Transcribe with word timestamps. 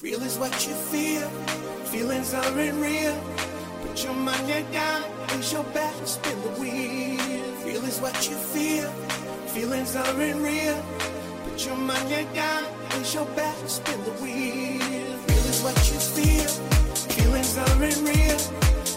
Feel 0.00 0.22
is 0.22 0.38
what 0.38 0.66
you 0.66 0.72
feel. 0.72 1.28
Feelings 1.92 2.32
aren't 2.32 2.56
real. 2.56 3.14
Put 3.82 4.02
your 4.02 4.14
money 4.14 4.64
down, 4.72 5.02
raise 5.28 5.52
your 5.52 5.62
back, 5.74 5.94
spin 6.06 6.40
the 6.40 6.48
wheel. 6.58 7.18
Feel 7.60 7.84
is 7.84 8.00
what 8.00 8.16
you 8.26 8.34
feel. 8.34 8.88
Feelings 9.52 9.94
aren't 9.96 10.40
real. 10.40 10.82
Put 11.44 11.66
your 11.66 11.76
money 11.76 12.26
down, 12.32 12.64
raise 12.92 13.12
your 13.12 13.26
back, 13.36 13.56
spin 13.66 14.02
the 14.04 14.12
wheel. 14.22 14.80
Feel 14.80 15.44
is 15.52 15.60
what 15.60 15.76
you 15.92 15.98
feel. 16.00 16.48
Feelings 17.12 17.58
aren't 17.58 18.00
real. 18.00 18.40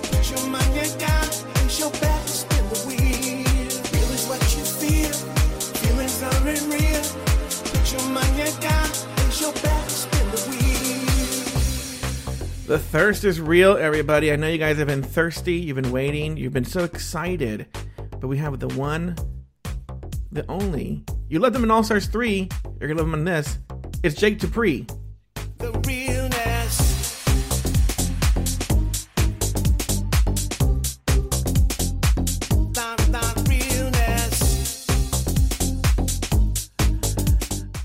Put 0.07 0.31
your 0.31 0.47
money 0.47 0.87
down, 1.03 1.27
raise 1.55 1.79
your 1.79 1.91
back, 1.99 2.25
spin 2.29 2.63
the 2.69 2.79
wheel. 2.87 3.43
Feel 3.91 4.09
is 4.15 4.25
what 4.31 4.43
you 4.55 4.63
feel. 4.63 5.11
Feelings 5.83 6.23
aren't 6.23 6.63
real. 6.71 7.03
Put 7.73 7.91
your 7.91 8.07
money 8.07 8.51
down, 8.61 8.89
raise 9.17 9.41
your 9.41 9.51
wheel. 9.51 9.72
The 12.65 12.79
thirst 12.79 13.25
is 13.25 13.41
real, 13.41 13.75
everybody. 13.75 14.31
I 14.31 14.37
know 14.37 14.47
you 14.47 14.57
guys 14.57 14.77
have 14.77 14.87
been 14.87 15.03
thirsty. 15.03 15.55
You've 15.55 15.75
been 15.75 15.91
waiting. 15.91 16.37
You've 16.37 16.53
been 16.53 16.63
so 16.63 16.85
excited. 16.85 17.67
But 18.09 18.29
we 18.29 18.37
have 18.37 18.57
the 18.57 18.69
one, 18.69 19.17
the 20.31 20.45
only. 20.47 21.03
You 21.27 21.39
love 21.39 21.51
them 21.51 21.65
in 21.65 21.71
All 21.71 21.83
Stars 21.83 22.05
3. 22.05 22.47
You're 22.79 22.87
going 22.87 22.95
to 22.95 23.03
love 23.03 23.11
them 23.11 23.19
in 23.19 23.25
this. 23.25 23.59
It's 24.01 24.15
Jake 24.15 24.39
Dupree. 24.39 24.87
the 25.57 25.71
realness. 25.85 27.25
The, 32.71 32.95
the 33.11 33.45
realness. 33.49 34.87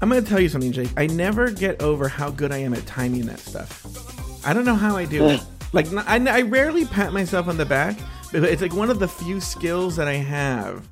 I'm 0.01 0.09
going 0.09 0.23
to 0.23 0.29
tell 0.31 0.39
you 0.39 0.49
something, 0.49 0.71
Jake. 0.71 0.91
I 0.97 1.09
never 1.09 1.51
get 1.51 1.83
over 1.83 2.07
how 2.07 2.31
good 2.31 2.53
I 2.53 2.59
am 2.59 2.75
at 2.75 2.87
timing 2.87 3.27
that 3.27 3.41
stuff. 3.41 4.08
I 4.45 4.53
don't 4.53 4.65
know 4.65 4.75
how 4.75 4.97
I 4.97 5.05
do 5.05 5.27
it. 5.29 5.41
Like, 5.75 5.87
I, 5.93 6.17
I 6.17 6.41
rarely 6.43 6.87
pat 6.87 7.13
myself 7.13 7.47
on 7.47 7.59
the 7.59 7.67
back, 7.67 7.99
but 8.33 8.43
it's 8.45 8.63
like 8.63 8.73
one 8.73 8.89
of 8.89 8.99
the 9.01 9.07
few 9.07 9.39
skills 9.39 9.97
that 9.97 10.09
I 10.09 10.15
have 10.15 10.89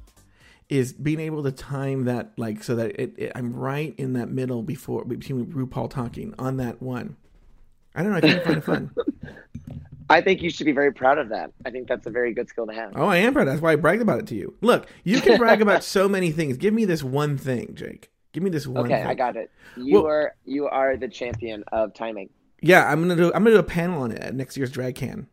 is 0.69 0.93
being 0.93 1.19
able 1.19 1.43
to 1.45 1.51
time 1.51 2.05
that, 2.05 2.33
like, 2.37 2.63
so 2.63 2.77
that 2.77 3.01
it, 3.01 3.15
it, 3.17 3.33
I'm 3.35 3.55
right 3.55 3.95
in 3.97 4.13
that 4.13 4.29
middle 4.29 4.63
before 4.63 5.07
between 5.07 5.47
RuPaul 5.47 5.89
talking 5.89 6.35
on 6.39 6.59
that 6.59 6.83
one. 6.83 7.17
I 7.95 8.03
don't 8.03 8.13
know. 8.13 8.19
I 8.19 8.21
think 8.21 8.39
I 8.39 8.45
find 8.45 8.57
it 8.59 8.65
fun. 8.65 8.91
I 10.11 10.21
think 10.21 10.43
you 10.43 10.51
should 10.51 10.67
be 10.67 10.73
very 10.73 10.93
proud 10.93 11.17
of 11.17 11.31
that. 11.31 11.53
I 11.65 11.71
think 11.71 11.89
that's 11.89 12.07
a 12.07 12.11
very 12.11 12.35
good 12.35 12.51
skill 12.51 12.67
to 12.67 12.75
have. 12.75 12.93
Oh, 12.97 13.07
I 13.07 13.17
am 13.17 13.33
proud. 13.33 13.49
That's 13.49 13.63
why 13.63 13.73
I 13.73 13.77
bragged 13.77 14.03
about 14.03 14.19
it 14.19 14.27
to 14.27 14.35
you. 14.35 14.55
Look, 14.61 14.89
you 15.05 15.23
can 15.23 15.39
brag 15.39 15.63
about 15.63 15.85
so 15.85 16.07
many 16.07 16.33
things. 16.33 16.59
Give 16.59 16.75
me 16.75 16.85
this 16.85 17.03
one 17.03 17.39
thing, 17.39 17.75
Jake. 17.75 18.11
Give 18.33 18.43
me 18.43 18.51
this 18.51 18.67
one. 18.67 18.85
okay, 18.85 18.99
thing. 18.99 19.07
I 19.07 19.15
got 19.15 19.37
it. 19.37 19.51
You 19.79 19.95
Well- 19.95 20.07
are 20.07 20.35
you 20.45 20.67
are 20.69 20.99
the 20.99 21.09
champion 21.09 21.65
of 21.73 21.95
timing. 21.95 22.29
Yeah, 22.61 22.91
I'm 22.91 23.01
gonna 23.01 23.17
do. 23.17 23.27
I'm 23.35 23.45
gonna 23.45 23.57
do 23.57 23.59
a 23.59 23.63
panel 23.63 24.03
on 24.03 24.13
it 24.13 24.19
at 24.21 24.35
next 24.35 24.57
year's 24.57 24.71
Drag 24.71 24.95
Can. 24.95 25.27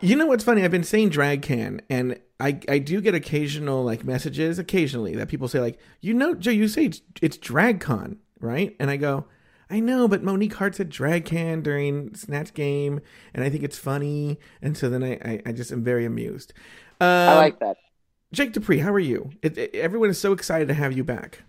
you 0.00 0.16
know 0.16 0.26
what's 0.26 0.44
funny? 0.44 0.64
I've 0.64 0.70
been 0.70 0.84
saying 0.84 1.10
Drag 1.10 1.42
Can, 1.42 1.80
and 1.88 2.18
I 2.40 2.58
I 2.68 2.78
do 2.78 3.00
get 3.00 3.14
occasional 3.14 3.84
like 3.84 4.04
messages 4.04 4.58
occasionally 4.58 5.14
that 5.16 5.28
people 5.28 5.48
say 5.48 5.60
like, 5.60 5.78
you 6.00 6.14
know, 6.14 6.34
Joe, 6.34 6.50
you 6.50 6.68
say 6.68 6.86
it's, 6.86 7.02
it's 7.22 7.36
Drag 7.36 7.80
Con, 7.80 8.18
right? 8.40 8.76
And 8.80 8.90
I 8.90 8.96
go, 8.96 9.26
I 9.70 9.80
know, 9.80 10.08
but 10.08 10.22
Monique 10.22 10.54
Heart 10.54 10.76
said 10.76 10.88
Drag 10.90 11.24
Can 11.24 11.62
during 11.62 12.14
Snatch 12.14 12.52
Game, 12.54 13.00
and 13.34 13.44
I 13.44 13.50
think 13.50 13.62
it's 13.62 13.78
funny, 13.78 14.38
and 14.62 14.76
so 14.76 14.88
then 14.90 15.02
I 15.02 15.12
I, 15.24 15.42
I 15.46 15.52
just 15.52 15.72
am 15.72 15.82
very 15.84 16.04
amused. 16.04 16.52
Um, 17.00 17.06
I 17.08 17.34
like 17.36 17.60
that. 17.60 17.76
Jake 18.32 18.52
Dupree. 18.52 18.78
How 18.80 18.92
are 18.92 18.98
you? 18.98 19.30
It, 19.42 19.56
it- 19.56 19.74
everyone 19.74 20.10
is 20.10 20.18
so 20.18 20.32
excited 20.32 20.68
to 20.68 20.74
have 20.74 20.92
you 20.96 21.04
back. 21.04 21.42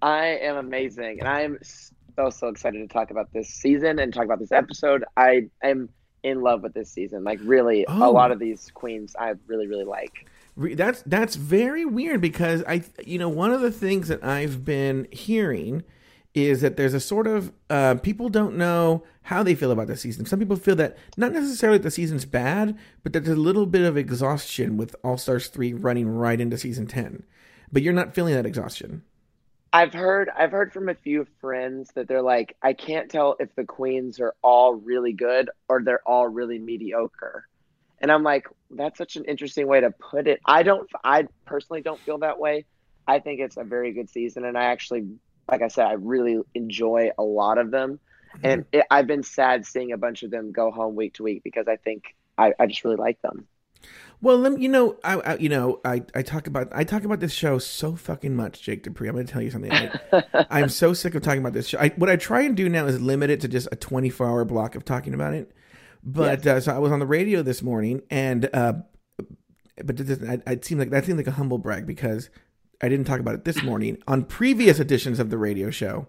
I 0.00 0.26
am 0.42 0.56
amazing, 0.56 1.20
and 1.20 1.28
I 1.28 1.42
am 1.42 1.58
so 2.16 2.30
so 2.30 2.48
excited 2.48 2.78
to 2.78 2.92
talk 2.92 3.10
about 3.10 3.32
this 3.32 3.48
season 3.48 3.98
and 3.98 4.12
talk 4.12 4.24
about 4.24 4.38
this 4.38 4.52
episode. 4.52 5.04
I 5.16 5.48
am 5.62 5.88
in 6.22 6.40
love 6.40 6.62
with 6.62 6.74
this 6.74 6.90
season. 6.90 7.24
Like 7.24 7.40
really, 7.42 7.84
Oh. 7.88 8.08
a 8.08 8.12
lot 8.12 8.30
of 8.30 8.38
these 8.38 8.70
queens 8.74 9.14
I 9.18 9.34
really 9.46 9.66
really 9.66 9.84
like. 9.84 10.28
That's 10.56 11.02
that's 11.06 11.36
very 11.36 11.84
weird 11.84 12.20
because 12.20 12.62
I 12.68 12.82
you 13.04 13.18
know 13.18 13.28
one 13.28 13.52
of 13.52 13.60
the 13.60 13.70
things 13.72 14.08
that 14.08 14.22
I've 14.24 14.64
been 14.64 15.08
hearing 15.10 15.82
is 16.34 16.62
that 16.62 16.76
there's 16.78 16.94
a 16.94 17.00
sort 17.00 17.26
of 17.26 17.52
uh, 17.68 17.94
people 17.96 18.28
don't 18.30 18.56
know 18.56 19.02
how 19.22 19.42
they 19.42 19.54
feel 19.54 19.70
about 19.70 19.86
the 19.86 19.96
season. 19.96 20.24
Some 20.24 20.38
people 20.38 20.56
feel 20.56 20.76
that 20.76 20.96
not 21.18 21.32
necessarily 21.32 21.78
that 21.78 21.82
the 21.84 21.90
season's 21.90 22.24
bad, 22.24 22.76
but 23.02 23.12
that 23.12 23.24
there's 23.24 23.36
a 23.36 23.40
little 23.40 23.66
bit 23.66 23.82
of 23.82 23.96
exhaustion 23.98 24.76
with 24.78 24.96
All 25.04 25.18
Stars 25.18 25.48
three 25.48 25.72
running 25.74 26.08
right 26.08 26.40
into 26.40 26.56
season 26.56 26.86
ten. 26.86 27.24
But 27.70 27.82
you're 27.82 27.92
not 27.92 28.14
feeling 28.14 28.34
that 28.34 28.46
exhaustion. 28.46 29.02
I've 29.72 29.94
heard 29.94 30.28
I've 30.28 30.52
heard 30.52 30.72
from 30.72 30.88
a 30.88 30.94
few 30.94 31.26
friends 31.40 31.90
that 31.94 32.06
they're 32.06 32.22
like, 32.22 32.56
I 32.62 32.74
can't 32.74 33.10
tell 33.10 33.36
if 33.40 33.54
the 33.54 33.64
queens 33.64 34.20
are 34.20 34.34
all 34.42 34.74
really 34.74 35.12
good 35.12 35.48
or 35.68 35.82
they're 35.82 36.06
all 36.06 36.28
really 36.28 36.58
mediocre. 36.58 37.48
And 37.98 38.12
I'm 38.12 38.22
like, 38.22 38.48
that's 38.70 38.98
such 38.98 39.16
an 39.16 39.24
interesting 39.24 39.66
way 39.66 39.80
to 39.80 39.90
put 39.90 40.26
it. 40.26 40.40
I 40.44 40.62
don't 40.62 40.88
I 41.02 41.26
personally 41.46 41.80
don't 41.80 42.00
feel 42.00 42.18
that 42.18 42.38
way. 42.38 42.66
I 43.06 43.20
think 43.20 43.40
it's 43.40 43.56
a 43.56 43.64
very 43.64 43.92
good 43.92 44.10
season 44.10 44.44
and 44.44 44.58
I 44.58 44.64
actually 44.64 45.08
like 45.50 45.62
I 45.62 45.68
said, 45.68 45.86
I 45.86 45.92
really 45.92 46.38
enjoy 46.54 47.10
a 47.18 47.22
lot 47.22 47.58
of 47.58 47.70
them. 47.70 47.98
And 48.42 48.62
mm-hmm. 48.62 48.78
it, 48.78 48.86
I've 48.90 49.06
been 49.06 49.22
sad 49.22 49.66
seeing 49.66 49.92
a 49.92 49.98
bunch 49.98 50.22
of 50.22 50.30
them 50.30 50.52
go 50.52 50.70
home 50.70 50.94
week 50.94 51.14
to 51.14 51.22
week 51.22 51.42
because 51.42 51.66
I 51.66 51.76
think 51.76 52.14
I, 52.36 52.52
I 52.58 52.66
just 52.66 52.84
really 52.84 52.96
like 52.96 53.20
them. 53.22 53.46
Well, 54.20 54.38
let 54.38 54.52
me, 54.52 54.62
you 54.62 54.68
know, 54.68 54.96
I, 55.02 55.14
I 55.18 55.36
you 55.38 55.48
know, 55.48 55.80
I, 55.84 56.02
I 56.14 56.22
talk 56.22 56.46
about 56.46 56.68
I 56.72 56.84
talk 56.84 57.02
about 57.04 57.18
this 57.20 57.32
show 57.32 57.58
so 57.58 57.96
fucking 57.96 58.36
much, 58.36 58.62
Jake 58.62 58.84
Dupree. 58.84 59.08
I'm 59.08 59.14
going 59.14 59.26
to 59.26 59.32
tell 59.32 59.42
you 59.42 59.50
something. 59.50 59.72
I, 59.72 59.98
I'm 60.50 60.68
so 60.68 60.92
sick 60.94 61.14
of 61.16 61.22
talking 61.22 61.40
about 61.40 61.52
this 61.54 61.66
show. 61.68 61.78
I, 61.80 61.88
what 61.96 62.08
I 62.08 62.16
try 62.16 62.42
and 62.42 62.56
do 62.56 62.68
now 62.68 62.86
is 62.86 63.00
limit 63.00 63.30
it 63.30 63.40
to 63.40 63.48
just 63.48 63.66
a 63.72 63.76
24 63.76 64.26
hour 64.26 64.44
block 64.44 64.74
of 64.76 64.84
talking 64.84 65.12
about 65.14 65.34
it. 65.34 65.50
But 66.04 66.46
uh, 66.46 66.60
so 66.60 66.74
I 66.74 66.78
was 66.78 66.92
on 66.92 66.98
the 67.00 67.06
radio 67.06 67.42
this 67.42 67.62
morning, 67.62 68.02
and 68.10 68.48
uh, 68.54 68.74
but 69.84 69.98
it, 69.98 70.20
I- 70.46 70.52
it 70.52 70.64
seemed 70.64 70.80
like 70.80 70.90
that 70.90 71.04
seemed 71.04 71.18
like 71.18 71.26
a 71.26 71.32
humble 71.32 71.58
brag 71.58 71.86
because 71.86 72.30
I 72.80 72.88
didn't 72.88 73.06
talk 73.06 73.20
about 73.20 73.34
it 73.34 73.44
this 73.44 73.62
morning 73.62 73.98
on 74.06 74.24
previous 74.24 74.78
editions 74.80 75.18
of 75.18 75.30
the 75.30 75.38
radio 75.38 75.70
show. 75.70 76.06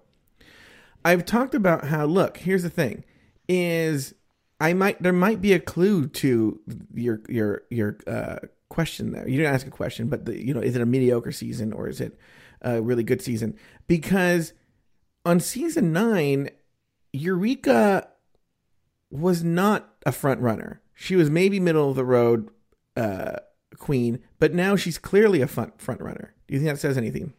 I've 1.06 1.26
talked 1.26 1.54
about 1.56 1.86
how 1.86 2.06
look, 2.06 2.38
here's 2.38 2.64
the 2.64 2.70
thing 2.70 3.04
is 3.50 4.14
I 4.64 4.72
might 4.72 5.04
there 5.04 5.12
might 5.12 5.42
be 5.42 5.52
a 5.52 5.60
clue 5.60 6.08
to 6.08 6.58
your 6.94 7.20
your 7.28 7.64
your 7.70 7.98
uh, 8.08 8.38
question 8.70 9.12
there. 9.12 9.28
You 9.28 9.36
didn't 9.36 9.54
ask 9.54 9.68
a 9.68 9.72
question, 9.72 10.08
but 10.08 10.24
the, 10.24 10.42
you 10.42 10.54
know, 10.54 10.62
is 10.62 10.74
it 10.74 10.82
a 10.82 10.86
mediocre 10.86 11.34
season 11.34 11.74
or 11.74 11.90
is 11.90 12.00
it 12.00 12.18
a 12.62 12.82
really 12.82 13.04
good 13.04 13.22
season? 13.22 13.58
Because 13.88 14.54
on 15.26 15.42
season 15.42 15.92
nine, 15.92 16.50
Eureka 17.12 18.08
was 19.12 19.44
not 19.44 19.96
a 20.06 20.14
front 20.14 20.40
runner. 20.40 20.82
She 20.94 21.18
was 21.18 21.30
maybe 21.30 21.60
middle 21.60 21.90
of 21.90 21.98
the 21.98 22.06
road 22.06 22.50
uh, 22.96 23.40
queen, 23.78 24.20
but 24.40 24.54
now 24.54 24.78
she's 24.78 24.98
clearly 24.98 25.42
a 25.42 25.48
front 25.48 25.82
front 25.82 26.00
runner. 26.00 26.34
Do 26.48 26.54
you 26.54 26.62
think 26.62 26.72
that 26.72 26.80
says 26.80 26.98
anything? 26.98 27.34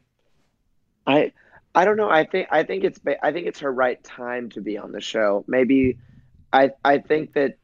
I 1.06 1.32
I 1.74 1.86
don't 1.86 1.96
know. 1.96 2.10
I 2.10 2.24
think 2.26 2.48
I 2.50 2.64
think 2.64 2.84
it's 2.84 3.00
I 3.22 3.32
think 3.32 3.46
it's 3.46 3.60
her 3.60 3.72
right 3.72 4.04
time 4.04 4.50
to 4.50 4.60
be 4.60 4.76
on 4.76 4.92
the 4.92 5.00
show. 5.00 5.42
Maybe 5.48 5.96
I 6.54 6.70
I 6.84 6.98
think 6.98 7.34
that 7.34 7.58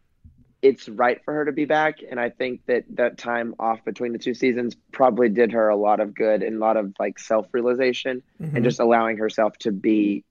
it's 0.62 0.88
right 0.90 1.18
for 1.24 1.32
her 1.32 1.46
to 1.46 1.52
be 1.52 1.64
back, 1.64 2.00
and 2.10 2.20
I 2.20 2.28
think 2.28 2.66
that 2.66 2.84
that 2.96 3.16
time 3.16 3.54
off 3.58 3.82
between 3.84 4.12
the 4.12 4.18
two 4.18 4.34
seasons 4.34 4.76
probably 4.92 5.30
did 5.30 5.52
her 5.52 5.68
a 5.70 5.76
lot 5.76 6.00
of 6.00 6.14
good 6.14 6.42
and 6.42 6.56
a 6.56 6.58
lot 6.58 6.76
of 6.76 6.92
like 6.98 7.18
self 7.18 7.46
realization 7.52 8.22
Mhm. 8.40 8.56
and 8.56 8.64
just 8.64 8.80
allowing 8.80 9.16
herself 9.16 9.56
to 9.58 9.72
be 9.72 10.24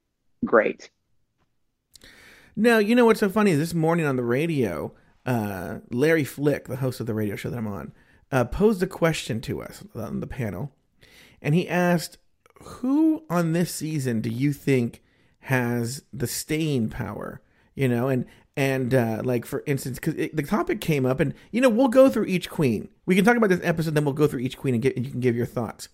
great. 0.45 0.91
Now, 2.55 2.77
you 2.77 2.95
know 2.95 3.05
what's 3.05 3.21
so 3.21 3.29
funny? 3.29 3.53
This 3.53 3.73
morning 3.73 4.05
on 4.05 4.17
the 4.17 4.23
radio, 4.23 4.93
uh, 5.25 5.79
Larry 5.89 6.23
Flick, 6.25 6.67
the 6.67 6.77
host 6.77 6.99
of 6.99 7.05
the 7.07 7.13
radio 7.13 7.35
show 7.35 7.49
that 7.49 7.57
I'm 7.57 7.67
on, 7.67 7.93
uh, 8.31 8.45
posed 8.45 8.83
a 8.83 8.87
question 8.87 9.39
to 9.41 9.61
us 9.61 9.83
on 9.95 10.19
the 10.19 10.27
panel. 10.27 10.73
And 11.41 11.55
he 11.55 11.67
asked, 11.69 12.17
Who 12.61 13.23
on 13.29 13.53
this 13.53 13.73
season 13.73 14.19
do 14.19 14.29
you 14.29 14.51
think 14.51 15.01
has 15.41 16.03
the 16.11 16.27
staying 16.27 16.89
power? 16.89 17.41
You 17.73 17.87
know, 17.87 18.09
and, 18.09 18.25
and 18.57 18.93
uh, 18.93 19.21
like 19.23 19.45
for 19.45 19.63
instance, 19.65 19.99
because 19.99 20.15
the 20.15 20.43
topic 20.43 20.81
came 20.81 21.05
up, 21.05 21.19
and, 21.19 21.33
you 21.51 21.61
know, 21.61 21.69
we'll 21.69 21.87
go 21.87 22.09
through 22.09 22.25
each 22.25 22.49
queen. 22.49 22.89
We 23.05 23.15
can 23.15 23.25
talk 23.25 23.37
about 23.37 23.49
this 23.49 23.61
episode, 23.63 23.95
then 23.95 24.05
we'll 24.05 24.13
go 24.13 24.27
through 24.27 24.41
each 24.41 24.57
queen 24.57 24.73
and, 24.73 24.83
get, 24.83 24.95
and 24.95 25.05
you 25.05 25.11
can 25.11 25.21
give 25.21 25.35
your 25.35 25.45
thoughts. 25.45 25.89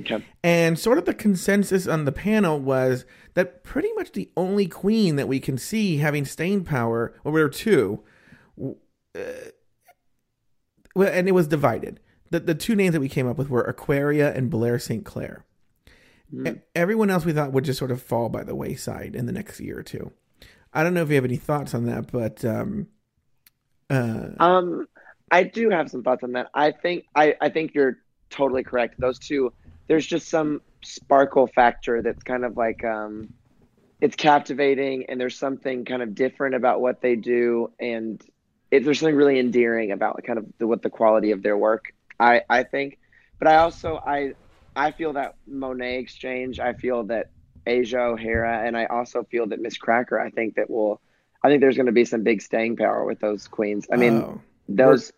Okay. 0.00 0.24
And 0.42 0.78
sort 0.78 0.98
of 0.98 1.06
the 1.06 1.14
consensus 1.14 1.86
on 1.86 2.04
the 2.04 2.12
panel 2.12 2.60
was 2.60 3.06
that 3.34 3.64
pretty 3.64 3.88
much 3.94 4.12
the 4.12 4.30
only 4.36 4.66
queen 4.66 5.16
that 5.16 5.26
we 5.26 5.40
can 5.40 5.56
see 5.56 5.96
having 5.96 6.24
staying 6.24 6.64
power, 6.64 7.14
well, 7.24 7.32
there 7.32 7.44
were 7.44 7.48
two, 7.48 8.02
uh, 8.62 9.20
well, 10.94 11.10
and 11.12 11.28
it 11.28 11.32
was 11.32 11.48
divided. 11.48 12.00
The, 12.30 12.40
the 12.40 12.54
two 12.54 12.76
names 12.76 12.92
that 12.92 13.00
we 13.00 13.08
came 13.08 13.26
up 13.26 13.38
with 13.38 13.48
were 13.48 13.62
Aquaria 13.62 14.34
and 14.34 14.50
Blair 14.50 14.78
St. 14.78 15.04
Clair. 15.04 15.44
E- 16.46 16.60
Everyone 16.74 17.08
else 17.08 17.24
we 17.24 17.32
thought 17.32 17.52
would 17.52 17.64
just 17.64 17.78
sort 17.78 17.90
of 17.90 18.02
fall 18.02 18.28
by 18.28 18.42
the 18.42 18.54
wayside 18.54 19.14
in 19.14 19.26
the 19.26 19.32
next 19.32 19.60
year 19.60 19.78
or 19.78 19.82
two. 19.82 20.12
I 20.76 20.82
don't 20.82 20.94
know 20.94 21.02
if 21.02 21.08
you 21.08 21.14
have 21.14 21.24
any 21.24 21.36
thoughts 21.36 21.74
on 21.74 21.86
that, 21.86 22.12
but 22.12 22.44
um, 22.44 22.88
uh, 23.88 24.28
Um, 24.38 24.86
I 25.30 25.42
do 25.42 25.70
have 25.70 25.90
some 25.90 26.02
thoughts 26.02 26.22
on 26.22 26.32
that. 26.32 26.48
I 26.54 26.70
think 26.70 27.06
I, 27.14 27.34
I 27.40 27.48
think 27.48 27.74
you're 27.74 27.98
totally 28.30 28.62
correct. 28.62 29.00
Those 29.00 29.18
two, 29.18 29.52
there's 29.88 30.06
just 30.06 30.28
some 30.28 30.60
sparkle 30.84 31.46
factor 31.46 32.02
that's 32.02 32.22
kind 32.22 32.44
of 32.44 32.56
like 32.56 32.84
um, 32.84 33.32
it's 34.00 34.16
captivating 34.16 35.06
and 35.08 35.20
there's 35.20 35.38
something 35.38 35.84
kind 35.84 36.02
of 36.02 36.14
different 36.14 36.54
about 36.54 36.80
what 36.80 37.00
they 37.00 37.16
do 37.16 37.72
and 37.80 38.22
it, 38.70 38.84
there's 38.84 39.00
something 39.00 39.16
really 39.16 39.38
endearing 39.38 39.92
about 39.92 40.22
kind 40.24 40.38
of 40.38 40.46
the, 40.58 40.66
what 40.66 40.82
the 40.82 40.90
quality 40.90 41.30
of 41.30 41.42
their 41.42 41.56
work 41.56 41.92
I 42.20 42.42
I 42.48 42.62
think 42.62 42.98
but 43.38 43.48
I 43.48 43.56
also 43.56 43.96
I 43.96 44.34
I 44.74 44.90
feel 44.92 45.14
that 45.14 45.36
Monét 45.50 46.02
X 46.02 46.14
Change 46.14 46.60
I 46.60 46.74
feel 46.74 47.04
that 47.04 47.30
Asia 47.66 48.00
O'Hara 48.00 48.62
and 48.66 48.76
I 48.76 48.84
also 48.86 49.24
feel 49.24 49.46
that 49.48 49.60
Miz 49.60 49.76
Cracker 49.78 50.18
I 50.20 50.30
think 50.30 50.54
that 50.56 50.70
will 50.70 51.00
I 51.42 51.48
think 51.48 51.60
there's 51.60 51.76
going 51.76 51.86
to 51.86 51.92
be 51.92 52.04
some 52.04 52.22
big 52.22 52.42
staying 52.42 52.76
power 52.76 53.04
with 53.04 53.20
those 53.20 53.46
queens 53.48 53.86
I 53.92 53.96
mean 53.96 54.14
Oh. 54.14 54.40
those 54.68 55.12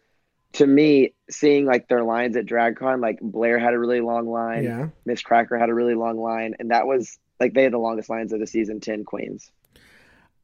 to 0.54 0.66
me 0.66 1.12
seeing 1.30 1.66
like 1.66 1.88
their 1.88 2.02
lines 2.04 2.36
at 2.36 2.46
DragCon 2.46 3.00
like 3.02 3.18
Blair 3.20 3.58
had 3.58 3.74
a 3.74 3.78
really 3.78 4.00
long 4.00 4.26
line 4.28 4.64
Yeah. 4.64 4.88
Miz 5.04 5.22
Cracker 5.22 5.58
had 5.58 5.68
a 5.68 5.74
really 5.74 5.94
long 5.94 6.16
line, 6.18 6.54
and 6.58 6.70
that 6.70 6.86
was 6.86 7.18
like 7.38 7.52
they 7.54 7.62
had 7.64 7.72
the 7.72 7.78
longest 7.78 8.08
lines 8.08 8.32
of 8.32 8.40
the 8.40 8.46
season 8.46 8.80
ten 8.80 9.04
queens. 9.04 9.50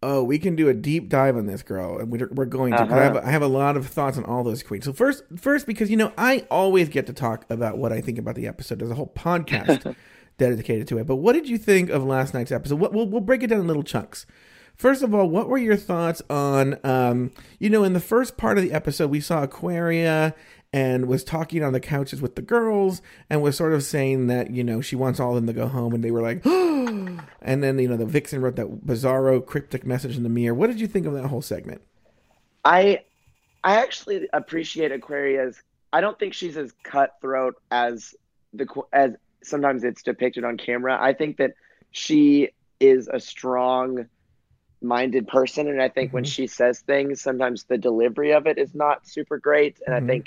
Oh, 0.03 0.23
we 0.23 0.39
can 0.39 0.55
do 0.55 0.69
a 0.69 0.75
deep 0.75 1.09
dive 1.09 1.35
on 1.39 1.47
this 1.47 1.62
girl, 1.62 1.97
and 1.99 2.11
we're, 2.12 2.29
we're 2.31 2.45
going 2.45 2.73
to. 2.73 2.79
'cause 2.79 2.93
I, 2.93 3.03
have, 3.05 3.17
Uh-huh. 3.17 3.27
I 3.27 3.31
have 3.31 3.41
a 3.41 3.47
lot 3.47 3.79
of 3.79 3.87
thoughts 3.87 4.19
on 4.19 4.25
all 4.27 4.45
those 4.45 4.62
queens. 4.62 4.85
So 4.85 4.93
first, 4.93 5.23
first 5.39 5.67
because 5.67 5.91
you 5.91 5.97
know 5.97 6.12
I 6.19 6.47
always 6.51 6.91
get 6.91 7.06
to 7.06 7.15
talk 7.15 7.47
about 7.49 7.79
what 7.79 7.91
I 7.91 8.03
think 8.03 8.19
about 8.19 8.35
the 8.35 8.47
episode. 8.47 8.81
There's 8.81 8.91
a 8.91 8.95
whole 8.95 9.11
podcast 9.17 9.97
dedicated 10.39 10.89
to 10.89 10.99
it. 10.99 11.07
But 11.07 11.17
what 11.17 11.33
did 11.33 11.49
you 11.49 11.59
think 11.59 11.91
of 11.91 12.05
last 12.05 12.35
night's 12.35 12.53
episode? 12.53 12.81
We'll 12.81 13.07
we'll 13.07 13.21
break 13.21 13.43
it 13.43 13.49
down 13.49 13.61
in 13.61 13.67
little 13.67 13.83
chunks. 13.83 14.27
First 14.77 15.03
of 15.03 15.15
all, 15.15 15.29
what 15.29 15.49
were 15.49 15.59
your 15.59 15.77
thoughts 15.77 16.21
on, 16.29 16.79
um, 16.83 17.31
you 17.61 17.71
know, 17.71 17.85
in 17.85 17.93
the 17.93 18.01
first 18.01 18.37
part 18.37 18.59
of 18.59 18.65
the 18.65 18.73
episode, 18.73 19.09
we 19.09 19.21
saw 19.21 19.45
Aquaria 19.45 20.35
and 20.73 21.07
was 21.07 21.23
talking 21.23 21.63
on 21.63 21.73
the 21.73 21.79
couches 21.79 22.21
with 22.21 22.35
the 22.35 22.43
girls 22.43 23.01
and 23.31 23.41
was 23.41 23.57
sort 23.57 23.73
of 23.73 23.85
saying 23.85 24.27
that, 24.27 24.51
you 24.51 24.65
know, 24.65 24.81
she 24.81 24.97
wants 24.97 25.21
all 25.21 25.31
of 25.31 25.37
them 25.37 25.47
to 25.47 25.53
go 25.53 25.69
home. 25.69 25.95
And 25.95 26.03
they 26.03 26.11
were 26.11 26.23
like, 26.23 26.45
and 26.47 27.23
then, 27.63 27.79
you 27.79 27.87
know, 27.87 27.97
the 27.97 28.05
Vixen 28.05 28.43
wrote 28.43 28.57
that 28.57 28.85
bizarro 28.85 29.45
cryptic 29.45 29.87
message 29.87 30.17
in 30.17 30.25
the 30.25 30.29
mirror. 30.29 30.55
What 30.55 30.67
did 30.67 30.81
you 30.81 30.89
think 30.89 31.07
of 31.07 31.13
that 31.13 31.27
whole 31.27 31.43
segment? 31.43 31.83
I 32.65 33.05
I 33.63 33.77
actually 33.77 34.29
appreciate 34.33 34.91
Aquaria's. 34.91 35.63
I 35.93 36.01
don't 36.01 36.19
think 36.19 36.35
she's 36.35 36.57
as 36.57 36.73
cutthroat 36.83 37.55
as 37.71 38.15
the 38.53 38.67
as 38.93 39.13
sometimes 39.46 39.85
it's 39.85 40.02
depicted 40.02 40.44
on 40.44 40.56
camera. 40.56 40.99
I 41.00 41.12
think 41.14 41.38
that 41.38 41.52
she 41.91 42.50
is 42.81 43.08
a 43.12 43.20
strong 43.20 44.06
minded 44.82 45.26
person 45.29 45.69
and 45.69 45.81
I 45.81 45.88
think 45.88 46.12
when 46.12 46.25
Mhm. 46.25 46.29
she 46.29 46.46
says 46.46 46.81
things 46.81 47.23
sometimes 47.23 47.64
the 47.64 47.79
delivery 47.79 48.32
of 48.32 48.46
it 48.46 48.58
is 48.58 48.75
not 48.75 49.06
super 49.06 49.38
great 49.38 49.79
and 49.87 49.94
Mhm. 49.94 50.02
I 50.02 50.06
think 50.06 50.26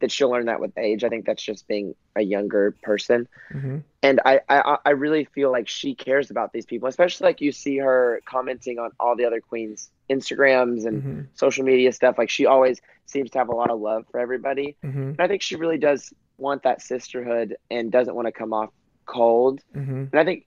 that 0.00 0.10
she'll 0.10 0.30
learn 0.30 0.46
that 0.46 0.60
with 0.60 0.76
age. 0.78 1.04
I 1.04 1.08
think 1.08 1.26
that's 1.26 1.42
just 1.42 1.66
being 1.68 1.94
a 2.16 2.22
younger 2.22 2.76
person. 2.82 3.28
hmm 3.52 3.78
and 4.02 4.20
I, 4.24 4.40
I 4.48 4.76
I 4.86 4.90
really 4.90 5.24
feel 5.24 5.50
like 5.50 5.68
she 5.68 5.94
cares 5.94 6.30
about 6.30 6.52
these 6.52 6.66
people, 6.66 6.88
especially 6.88 7.26
like 7.26 7.40
you 7.40 7.52
see 7.52 7.78
her 7.78 8.20
commenting 8.28 8.78
on 8.78 8.90
all 8.98 9.16
the 9.16 9.24
other 9.26 9.40
queens' 9.40 9.90
Instagrams 10.10 10.86
and 10.86 11.02
hmm 11.02 11.20
social 11.34 11.64
media 11.64 11.92
stuff. 11.92 12.16
Like 12.18 12.30
she 12.30 12.46
always 12.46 12.80
seems 13.06 13.30
to 13.30 13.38
have 13.38 13.48
a 13.48 13.54
lot 13.54 13.70
of 13.70 13.80
love 13.80 14.04
for 14.10 14.20
everybody. 14.20 14.76
hmm 14.82 15.12
And 15.18 15.24
I 15.24 15.28
think 15.28 15.42
she 15.42 15.56
really 15.56 15.78
does 15.78 16.12
want 16.38 16.62
that 16.64 16.82
sisterhood 16.82 17.56
and 17.70 17.90
doesn't 17.92 18.14
want 18.14 18.26
to 18.26 18.32
come 18.32 18.52
off 18.52 18.70
cold. 19.06 19.60
hmm 19.72 20.04
And 20.12 20.14
I 20.14 20.24
think 20.24 20.46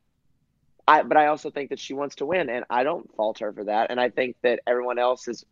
I 0.87 1.03
but 1.03 1.17
I 1.17 1.27
also 1.27 1.49
think 1.49 1.69
that 1.69 1.79
she 1.79 1.93
wants 1.93 2.15
to 2.15 2.25
win 2.25 2.49
and 2.49 2.65
I 2.69 2.83
don't 2.83 3.13
fault 3.15 3.39
her 3.39 3.51
for 3.51 3.65
that. 3.65 3.91
And 3.91 3.99
I 3.99 4.09
think 4.09 4.35
that 4.43 4.59
everyone 4.67 4.99
else 4.99 5.27
is 5.27 5.45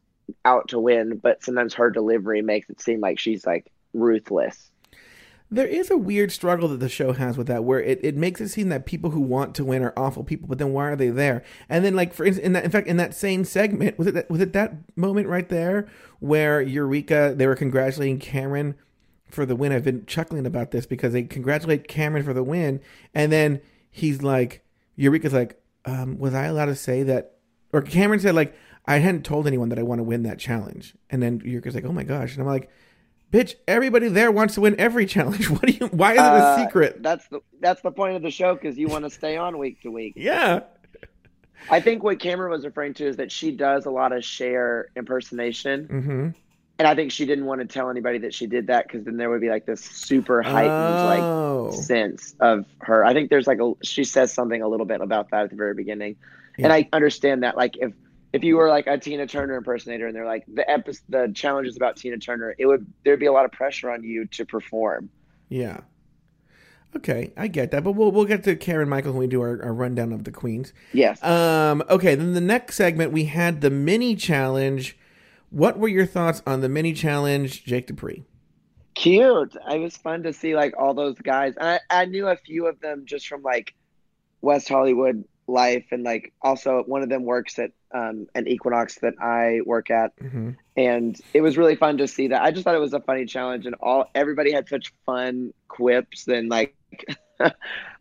out 0.46 0.70
to 0.70 0.80
win, 0.80 1.18
but 1.18 1.44
sometimes 1.44 1.74
her 1.76 1.90
delivery 1.90 2.42
makes 2.42 2.70
it 2.70 2.82
seem 2.82 3.00
like 3.00 3.20
she's 3.20 3.46
like 3.46 3.72
ruthless. 3.94 4.72
There 5.52 5.68
is 5.68 5.92
a 5.92 5.98
weird 5.98 6.32
struggle 6.32 6.68
that 6.70 6.80
the 6.80 6.90
show 6.90 7.14
has 7.14 7.38
with 7.38 7.46
that, 7.46 7.64
where 7.64 7.80
it, 7.80 8.00
it 8.02 8.16
makes 8.16 8.42
it 8.42 8.50
seem 8.50 8.70
that 8.70 8.88
people 8.88 9.12
who 9.12 9.20
want 9.20 9.54
to 9.56 9.64
win 9.64 9.84
are 9.84 9.94
awful 9.96 10.24
people, 10.24 10.48
but 10.48 10.58
then 10.58 10.74
why 10.74 10.90
are 10.90 10.96
they 10.96 11.10
there? 11.10 11.44
And 11.70 11.86
then, 11.86 11.96
like 11.96 12.12
for 12.12 12.26
instance, 12.26 12.44
in 12.44 12.54
that, 12.54 12.66
in 12.66 12.72
fact, 12.72 12.88
in 12.88 12.98
that 12.98 13.14
same 13.14 13.46
segment, 13.46 14.00
was 14.00 14.08
it 14.08 14.16
that, 14.16 14.32
was 14.32 14.42
it 14.42 14.54
that 14.54 14.74
moment 14.96 15.28
right 15.28 15.48
there 15.48 15.88
where 16.20 16.60
Eureka 16.60 17.36
they 17.38 17.46
were 17.46 17.56
congratulating 17.56 18.18
Kameron 18.18 18.74
for 19.34 19.46
the 19.46 19.56
win? 19.56 19.72
I've 19.72 19.84
been 19.84 20.06
chuckling 20.06 20.46
about 20.46 20.72
this 20.72 20.86
because 20.86 21.14
they 21.14 21.24
congratulate 21.24 21.88
Kameron 21.88 22.24
for 22.24 22.34
the 22.34 22.44
win, 22.44 22.80
and 23.14 23.32
then 23.32 23.62
he's 23.92 24.22
like, 24.22 24.64
Eureka's 24.96 25.34
like, 25.34 25.60
um, 25.86 26.18
was 26.20 26.34
I 26.34 26.46
allowed 26.46 26.66
to 26.66 26.76
say 26.76 27.04
that? 27.04 27.38
Or 27.72 27.82
Kameron 27.82 28.22
said 28.22 28.36
like, 28.36 28.56
I 28.86 28.98
hadn't 29.00 29.24
told 29.26 29.48
anyone 29.48 29.70
that 29.70 29.80
I 29.80 29.84
want 29.84 30.00
to 30.00 30.04
win 30.04 30.24
that 30.24 30.40
challenge, 30.40 30.96
and 31.10 31.22
then 31.22 31.42
Eureka's 31.44 31.76
like, 31.76 31.86
oh 31.86 31.92
my 31.94 32.04
gosh, 32.04 32.34
and 32.34 32.42
I'm 32.42 32.48
like. 32.48 32.70
Bitch, 33.32 33.56
everybody 33.68 34.10
there 34.10 34.32
wants 34.32 34.54
to 34.54 34.62
win 34.62 34.76
every 34.80 35.06
challenge. 35.08 35.50
What 35.50 35.64
do 35.64 35.72
you? 35.72 35.88
Why 35.88 36.12
is 36.12 36.20
it 36.20 36.22
a 36.22 36.26
Uh, 36.26 36.64
secret? 36.68 37.02
That's 37.02 37.28
the 37.30 37.40
that's 37.60 37.82
the 37.82 37.90
point 37.90 38.16
of 38.16 38.22
the 38.22 38.30
show 38.30 38.54
because 38.54 38.78
you 38.78 38.88
want 38.88 39.06
to 39.06 39.10
stay 39.10 39.38
on 39.38 39.58
week 39.58 39.82
to 39.82 39.90
week. 39.90 40.14
Yeah. 40.16 40.60
I 41.68 41.80
think 41.80 42.04
what 42.04 42.20
Kameron 42.20 42.52
was 42.52 42.64
referring 42.64 42.94
to 42.96 43.08
is 43.08 43.18
that 43.18 43.32
she 43.32 43.50
does 43.50 43.88
a 43.88 43.90
lot 43.90 44.12
of 44.12 44.24
Cher 44.24 44.90
impersonation, 44.96 45.88
Mm-hmm. 45.88 46.28
And 46.84 46.90
I 46.92 46.96
think 46.96 47.14
she 47.14 47.26
didn't 47.26 47.46
want 47.46 47.62
to 47.62 47.66
tell 47.66 47.90
anybody 47.90 48.18
that 48.18 48.34
she 48.34 48.46
did 48.46 48.68
that 48.68 48.86
because 48.88 49.06
then 49.06 49.16
there 49.16 49.30
would 49.30 49.40
be 49.40 49.48
like 49.48 49.66
this 49.66 49.80
super 49.80 50.42
heightened 50.42 50.70
Oh. 50.74 51.70
like 51.72 51.82
sense 51.82 52.36
of 52.42 52.66
her. 52.80 53.06
I 53.06 53.14
think 53.14 53.30
there's 53.30 53.48
like 53.48 53.60
a 53.62 53.72
she 53.84 54.04
says 54.04 54.34
something 54.34 54.62
a 54.62 54.68
little 54.68 54.86
bit 54.86 55.00
about 55.00 55.32
that 55.32 55.44
at 55.46 55.50
the 55.50 55.56
very 55.56 55.74
beginning, 55.76 56.18
Yeah. 56.58 56.66
and 56.66 56.74
I 56.74 56.90
understand 56.92 57.44
that. 57.44 57.56
Like 57.56 57.78
if 57.78 57.94
if 58.34 58.44
you 58.44 58.58
were 58.58 58.68
like 58.68 58.86
a 58.88 58.98
Tina 58.98 59.26
Turner 59.28 59.56
impersonator 59.56 60.08
and 60.08 60.14
they're 60.16 60.26
like 60.26 60.44
the 60.54 60.70
epi- 60.70 60.98
the 61.08 61.32
challenge 61.34 61.68
is 61.70 61.78
about 61.78 61.96
Tina 61.96 62.18
Turner, 62.18 62.54
it 62.58 62.66
would 62.66 62.86
there'd 63.06 63.18
be 63.22 63.28
a 63.28 63.32
lot 63.32 63.46
of 63.46 63.54
pressure 63.54 63.90
on 63.90 64.04
you 64.04 64.26
to 64.26 64.46
perform. 64.46 65.10
yeah. 65.48 65.80
Okay, 66.96 67.32
I 67.36 67.48
get 67.48 67.72
that, 67.72 67.84
but 67.86 67.94
we'll 67.94 68.12
we'll 68.12 68.26
get 68.26 68.44
to 68.44 68.56
Kameron 68.56 68.88
Michaels 68.90 69.14
when 69.14 69.22
we 69.22 69.28
do 69.28 69.42
our, 69.42 69.64
our 69.64 69.74
rundown 69.74 70.12
of 70.12 70.26
the 70.26 70.32
queens. 70.32 70.74
Yes. 70.92 71.24
Um. 71.24 71.82
Okay. 71.90 72.14
Then 72.14 72.34
the 72.34 72.42
next 72.42 72.76
segment 72.76 73.12
we 73.14 73.24
had 73.26 73.62
the 73.62 73.70
mini 73.72 74.16
challenge. 74.18 74.98
What 75.54 75.78
were 75.78 75.88
your 75.88 76.08
thoughts 76.08 76.42
on 76.48 76.62
the 76.62 76.68
mini 76.70 76.94
challenge, 76.94 77.64
Jake 77.64 77.86
Dupree? 77.86 78.24
Cute. 78.96 79.56
It 79.72 79.78
was 79.80 79.96
fun 79.96 80.24
to 80.24 80.34
see 80.34 80.56
like 80.56 80.74
all 80.78 80.96
those 80.96 81.16
guys. 81.20 81.54
And 81.60 81.80
I, 81.90 82.02
I 82.02 82.06
knew 82.06 82.28
a 82.28 82.36
few 82.36 82.66
of 82.66 82.80
them 82.80 83.04
just 83.06 83.28
from 83.28 83.44
like 83.44 83.76
West 84.42 84.68
Hollywood 84.68 85.24
life 85.46 85.86
and 85.92 86.04
like 86.04 86.34
also 86.42 86.84
one 86.88 87.04
of 87.04 87.10
them 87.10 87.24
works 87.24 87.60
at 87.60 87.72
um 87.94 88.28
an 88.34 88.48
Equinox 88.48 88.96
that 89.00 89.14
I 89.22 89.60
work 89.66 89.92
at 89.92 90.16
Mm-hmm. 90.18 90.52
and 90.78 91.20
it 91.34 91.42
was 91.42 91.56
really 91.58 91.76
fun 91.76 91.98
to 92.00 92.08
see 92.08 92.30
that. 92.30 92.42
I 92.42 92.50
just 92.50 92.64
thought 92.64 92.76
it 92.76 92.80
was 92.80 92.94
a 92.94 93.02
funny 93.02 93.26
challenge 93.26 93.66
and 93.68 93.76
all 93.82 94.06
everybody 94.16 94.52
had 94.54 94.68
such 94.70 94.92
fun 95.06 95.54
quips 95.68 96.28
and 96.28 96.50
like 96.50 96.76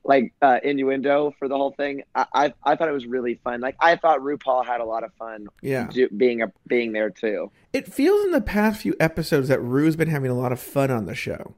like 0.05 0.33
uh 0.43 0.59
innuendo 0.63 1.35
for 1.39 1.49
the 1.49 1.57
whole 1.57 1.73
thing. 1.73 2.03
I, 2.15 2.27
I 2.35 2.55
I 2.65 2.77
thought 2.77 2.89
it 2.89 2.93
was 2.93 3.07
really 3.07 3.35
fun. 3.45 3.61
Like 3.61 3.77
I 3.81 3.97
thought 3.97 4.21
RuPaul 4.21 4.65
had 4.67 4.81
a 4.81 4.85
lot 4.85 5.05
of 5.05 5.13
fun 5.15 5.47
Yeah. 5.63 5.89
do, 5.91 6.09
being 6.09 6.43
a 6.43 6.53
being 6.67 6.93
there 6.93 7.11
too. 7.11 7.51
It 7.73 7.93
feels 7.93 8.25
in 8.25 8.33
the 8.33 8.41
past 8.41 8.81
few 8.83 8.95
episodes 9.01 9.49
that 9.49 9.61
Ru's 9.61 9.97
been 9.97 10.09
having 10.09 10.31
a 10.31 10.35
lot 10.35 10.53
of 10.53 10.61
fun 10.61 10.91
on 10.91 11.07
the 11.07 11.15
show. 11.15 11.55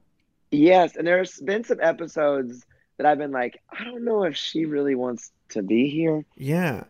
Yes, 0.51 0.95
and 0.97 1.07
there's 1.07 1.41
been 1.41 1.65
some 1.65 1.81
episodes 1.81 2.65
that 2.97 3.07
I've 3.07 3.19
been 3.19 3.33
like, 3.33 3.61
I 3.77 3.83
don't 3.85 4.05
know 4.05 4.23
if 4.23 4.37
she 4.37 4.67
really 4.67 4.95
wants 4.95 5.33
to 5.51 5.63
be 5.63 5.89
here. 5.89 6.25
Yeah. 6.37 6.85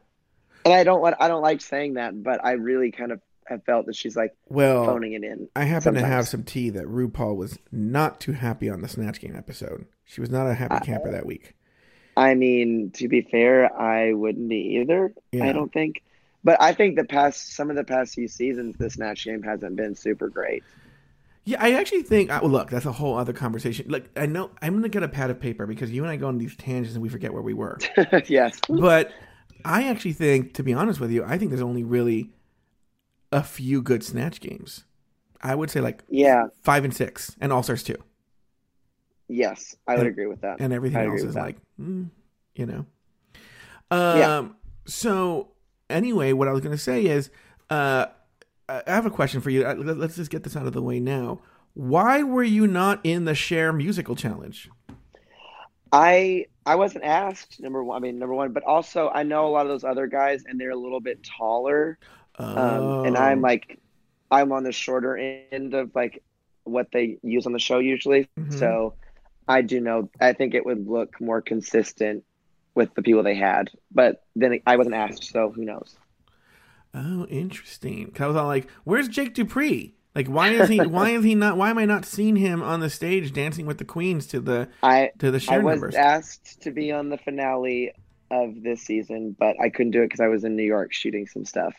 And 0.66 0.74
I 0.74 0.84
don't 0.84 1.00
want 1.00 1.16
I 1.20 1.28
don't 1.28 1.42
like 1.42 1.60
saying 1.60 1.94
that, 1.94 2.22
but 2.22 2.44
I 2.44 2.52
really 2.52 2.90
kind 2.90 3.12
of 3.12 3.20
have 3.46 3.62
felt 3.64 3.84
that 3.86 3.94
she's 3.96 4.16
like 4.16 4.34
Well, 4.48 4.86
phoning 4.86 5.12
it 5.12 5.22
in. 5.22 5.48
I 5.54 5.64
happen 5.64 5.94
to 5.94 6.04
have 6.04 6.26
some 6.28 6.42
tea 6.44 6.70
that 6.70 6.84
RuPaul 6.86 7.36
was 7.36 7.58
not 7.70 8.18
too 8.20 8.32
happy 8.32 8.68
on 8.70 8.80
the 8.80 8.88
Snatch 8.88 9.20
Game 9.20 9.36
episode. 9.36 9.86
She 10.04 10.20
was 10.20 10.30
not 10.30 10.46
a 10.46 10.54
happy 10.54 10.84
camper 10.84 11.10
that 11.10 11.26
week. 11.26 11.54
I 12.16 12.34
mean, 12.34 12.90
to 12.92 13.08
be 13.08 13.22
fair, 13.22 13.74
I 13.76 14.12
wouldn't 14.12 14.48
be 14.48 14.78
either. 14.80 15.12
Yeah. 15.32 15.44
I 15.46 15.52
don't 15.52 15.72
think. 15.72 16.02
But 16.44 16.60
I 16.60 16.72
think 16.74 16.96
the 16.96 17.04
past 17.04 17.54
some 17.54 17.70
of 17.70 17.76
the 17.76 17.84
past 17.84 18.14
few 18.14 18.28
seasons 18.28 18.76
the 18.76 18.90
Snatch 18.90 19.24
game 19.24 19.42
hasn't 19.42 19.76
been 19.76 19.94
super 19.94 20.28
great. 20.28 20.62
Yeah, 21.46 21.62
I 21.62 21.72
actually 21.74 22.02
think. 22.02 22.30
Well, 22.30 22.48
look, 22.48 22.70
that's 22.70 22.86
a 22.86 22.92
whole 22.92 23.16
other 23.18 23.32
conversation. 23.32 23.90
Like, 23.90 24.08
I 24.16 24.26
know 24.26 24.50
I'm 24.62 24.74
gonna 24.74 24.88
get 24.88 25.02
a 25.02 25.08
pad 25.08 25.30
of 25.30 25.40
paper 25.40 25.66
because 25.66 25.90
you 25.90 26.02
and 26.02 26.10
I 26.10 26.16
go 26.16 26.28
on 26.28 26.38
these 26.38 26.56
tangents 26.56 26.94
and 26.94 27.02
we 27.02 27.08
forget 27.08 27.32
where 27.32 27.42
we 27.42 27.54
were. 27.54 27.78
yes. 28.26 28.58
but 28.68 29.10
I 29.64 29.88
actually 29.88 30.12
think, 30.12 30.54
to 30.54 30.62
be 30.62 30.72
honest 30.74 31.00
with 31.00 31.10
you, 31.10 31.24
I 31.24 31.36
think 31.38 31.50
there's 31.50 31.62
only 31.62 31.82
really 31.84 32.30
a 33.32 33.42
few 33.42 33.82
good 33.82 34.02
snatch 34.04 34.40
games. 34.40 34.84
I 35.42 35.54
would 35.54 35.70
say 35.70 35.80
like 35.80 36.02
Yeah. 36.08 36.46
five 36.62 36.84
and 36.84 36.94
six, 36.94 37.34
and 37.40 37.52
All 37.52 37.62
Stars 37.62 37.82
two, 37.82 37.96
Yes. 39.28 39.74
I 39.86 39.92
would 39.92 40.00
And- 40.00 40.08
agree 40.08 40.26
with 40.26 40.40
that. 40.42 40.60
and 40.60 40.72
everything 40.72 41.06
else 41.08 41.22
is 41.22 41.34
like, 41.34 41.56
mm, 41.80 42.08
you 42.54 42.66
know. 42.66 42.86
Um. 43.90 44.18
Yeah. 44.18 44.48
So 44.86 45.48
anyway, 45.88 46.32
what 46.32 46.48
I 46.48 46.52
was 46.52 46.60
gonna 46.60 46.76
say 46.78 47.04
is, 47.06 47.30
uh, 47.70 48.06
I 48.68 48.82
have 48.86 49.06
a 49.06 49.10
question 49.10 49.40
for 49.40 49.50
you. 49.50 49.64
Uh, 49.66 49.74
let- 49.74 49.96
Let's 49.98 50.16
just 50.16 50.30
get 50.30 50.42
this 50.42 50.56
out 50.56 50.66
of 50.66 50.72
the 50.72 50.82
way 50.82 51.00
now. 51.00 51.40
Why 51.74 52.22
were 52.22 52.42
you 52.44 52.66
not 52.66 53.00
in 53.04 53.24
the 53.24 53.34
Cher 53.34 53.72
musical 53.72 54.14
challenge? 54.14 54.70
I 55.92 56.46
I 56.66 56.74
wasn't 56.76 57.04
asked 57.04 57.60
number 57.60 57.84
one. 57.84 57.96
I 57.96 58.00
mean 58.00 58.18
number 58.18 58.34
one, 58.34 58.52
but 58.52 58.62
also 58.64 59.10
I 59.10 59.22
know 59.22 59.46
a 59.46 59.50
lot 59.50 59.62
of 59.62 59.68
those 59.68 59.84
other 59.84 60.06
guys, 60.06 60.44
and 60.46 60.58
they're 60.60 60.70
a 60.70 60.76
little 60.76 61.00
bit 61.00 61.22
taller. 61.22 61.98
Um, 62.38 63.06
and 63.06 63.16
I'm 63.16 63.38
Oh. 63.38 63.42
like, 63.42 63.78
I'm 64.30 64.50
on 64.50 64.64
the 64.64 64.72
shorter 64.72 65.16
end 65.16 65.74
of 65.74 65.94
like 65.94 66.22
what 66.64 66.88
they 66.92 67.18
use 67.22 67.46
on 67.46 67.52
the 67.52 67.58
show 67.58 67.78
usually. 67.78 68.28
Mhm. 68.38 68.52
So 68.58 68.94
I 69.48 69.62
do 69.62 69.80
know. 69.80 70.10
I 70.20 70.32
think 70.32 70.54
it 70.54 70.64
would 70.64 70.86
look 70.86 71.20
more 71.20 71.40
consistent 71.42 72.24
with 72.74 72.94
the 72.94 73.02
people 73.02 73.22
they 73.22 73.34
had. 73.34 73.70
But 73.92 74.22
then 74.34 74.60
I 74.66 74.76
wasn't 74.76 74.96
asked, 74.96 75.24
so 75.24 75.50
who 75.50 75.64
knows? 75.64 75.96
Oh, 76.94 77.26
interesting. 77.26 78.10
'Cause 78.10 78.22
I 78.24 78.26
was 78.28 78.36
all 78.36 78.46
like, 78.46 78.68
"Where's 78.84 79.08
Jake 79.08 79.34
Dupree? 79.34 79.94
Like, 80.14 80.28
why 80.28 80.50
is 80.50 80.68
he? 80.68 80.78
why 80.80 81.10
is 81.10 81.24
he 81.24 81.34
not? 81.34 81.56
Why 81.56 81.70
am 81.70 81.78
I 81.78 81.84
not 81.86 82.04
seeing 82.04 82.36
him 82.36 82.62
on 82.62 82.80
the 82.80 82.88
stage 82.90 83.32
dancing 83.32 83.66
with 83.66 83.78
the 83.78 83.84
queens 83.84 84.26
to 84.28 84.40
the 84.40 84.68
I 84.82 85.10
to 85.18 85.30
the 85.30 85.44
I 85.48 85.58
was 85.58 85.74
numbers?" 85.74 85.94
asked 85.96 86.62
to 86.62 86.70
be 86.70 86.92
on 86.92 87.08
the 87.08 87.18
finale 87.18 87.92
of 88.30 88.62
this 88.62 88.82
season, 88.82 89.34
but 89.38 89.56
I 89.60 89.70
couldn't 89.70 89.90
do 89.92 90.02
it 90.02 90.06
because 90.06 90.20
I 90.20 90.28
was 90.28 90.44
in 90.44 90.56
New 90.56 90.62
York 90.64 90.92
shooting 90.92 91.26
some 91.26 91.44
stuff. 91.44 91.74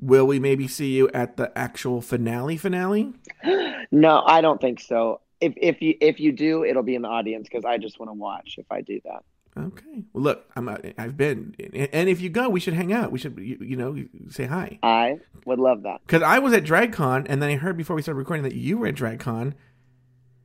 Will 0.00 0.26
we 0.26 0.38
maybe 0.38 0.68
see 0.68 0.92
you 0.94 1.08
at 1.10 1.36
the 1.36 1.56
actual 1.56 2.00
finale? 2.00 2.56
Finale? 2.56 3.12
No, 3.90 4.22
I 4.26 4.42
don't 4.42 4.60
think 4.60 4.80
so. 4.80 5.22
If 5.40 5.54
if 5.56 5.82
you 5.82 5.94
if 6.00 6.20
you 6.20 6.32
do, 6.32 6.64
it'll 6.64 6.82
be 6.82 6.94
in 6.94 7.02
the 7.02 7.08
audience 7.08 7.48
because 7.48 7.64
I 7.64 7.78
just 7.78 7.98
want 7.98 8.10
to 8.10 8.14
watch. 8.14 8.56
If 8.58 8.66
I 8.70 8.80
do 8.80 9.00
that, 9.04 9.22
Okay. 9.56 10.04
Well, 10.12 10.22
look, 10.22 10.50
I'm. 10.54 10.68
I've 10.68 11.16
been, 11.16 11.54
and 11.58 12.08
if 12.08 12.20
you 12.20 12.28
go, 12.28 12.48
we 12.48 12.60
should 12.60 12.74
hang 12.74 12.92
out. 12.92 13.10
We 13.10 13.18
should, 13.18 13.38
you, 13.38 13.58
you 13.60 13.76
know, 13.76 13.96
say 14.30 14.46
hi. 14.46 14.78
I 14.82 15.18
would 15.46 15.58
love 15.58 15.82
that. 15.82 16.00
Because 16.06 16.22
I 16.22 16.38
was 16.38 16.52
at 16.52 16.64
DragCon, 16.64 17.26
and 17.28 17.42
then 17.42 17.50
I 17.50 17.56
heard 17.56 17.76
before 17.76 17.96
we 17.96 18.02
started 18.02 18.18
recording 18.18 18.44
that 18.44 18.54
you 18.54 18.78
were 18.78 18.86
at 18.86 18.94
DragCon, 18.94 19.54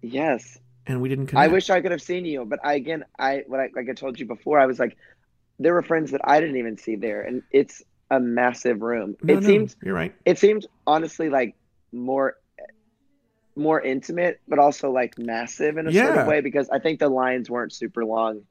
Yes, 0.01 0.59
and 0.85 1.01
we 1.01 1.09
didn't 1.09 1.33
I 1.35 1.47
wish 1.47 1.69
I 1.69 1.81
could 1.81 1.91
have 1.91 2.01
seen 2.01 2.25
you, 2.25 2.45
but 2.45 2.59
I 2.63 2.73
again, 2.73 3.05
I 3.17 3.43
what 3.47 3.59
I 3.59 3.69
like 3.75 3.89
I 3.89 3.93
told 3.93 4.19
you 4.19 4.25
before, 4.25 4.59
I 4.59 4.65
was 4.65 4.79
like, 4.79 4.97
there 5.59 5.73
were 5.73 5.81
friends 5.83 6.11
that 6.11 6.21
I 6.23 6.39
didn't 6.39 6.57
even 6.57 6.77
see 6.77 6.95
there, 6.95 7.21
and 7.21 7.43
it's 7.51 7.83
a 8.11 8.19
massive 8.19 8.81
room. 8.81 9.15
No, 9.21 9.35
it 9.37 9.41
no, 9.41 9.47
seems 9.47 9.75
you're 9.83 9.93
right. 9.95 10.13
it 10.25 10.39
seems 10.39 10.65
honestly 10.85 11.29
like 11.29 11.55
more 11.91 12.35
more 13.55 13.81
intimate 13.81 14.39
but 14.47 14.59
also 14.59 14.91
like 14.91 15.17
massive 15.17 15.77
in 15.77 15.87
a 15.87 15.93
sort 15.93 16.17
of 16.17 16.27
way 16.27 16.41
because 16.41 16.69
i 16.69 16.79
think 16.79 16.99
the 16.99 17.09
lines 17.09 17.49
weren't 17.49 17.71
super 17.73 18.03
long 18.05 18.41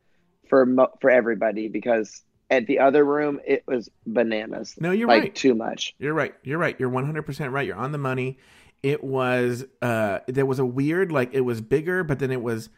for 0.49 0.65
mo- 0.67 0.93
for 1.01 1.11
everybody 1.11 1.69
because 1.69 2.23
at 2.51 2.67
the 2.67 2.79
other 2.79 3.05
room 3.05 3.41
it 3.47 3.65
was 3.67 3.89
bananas 4.07 4.75
No, 4.79 4.91
you're 4.91 5.09
like 5.09 5.23
right. 5.23 5.35
too 5.35 5.55
much 5.55 5.95
You're 5.99 6.13
right. 6.15 6.35
You're 6.43 6.59
right. 6.59 6.77
You're 6.79 6.91
100% 6.91 7.51
right. 7.53 7.67
You're 7.67 7.77
on 7.77 7.93
the 7.93 7.99
money. 7.99 8.39
It 8.83 9.03
was 9.03 9.65
uh 9.81 10.19
there 10.29 10.45
was 10.45 10.59
a 10.59 10.65
weird 10.67 11.11
like 11.11 11.33
it 11.33 11.41
was 11.41 11.61
bigger 11.63 12.05
but 12.05 12.19
then 12.19 12.31
it 12.31 12.43
was 12.43 12.69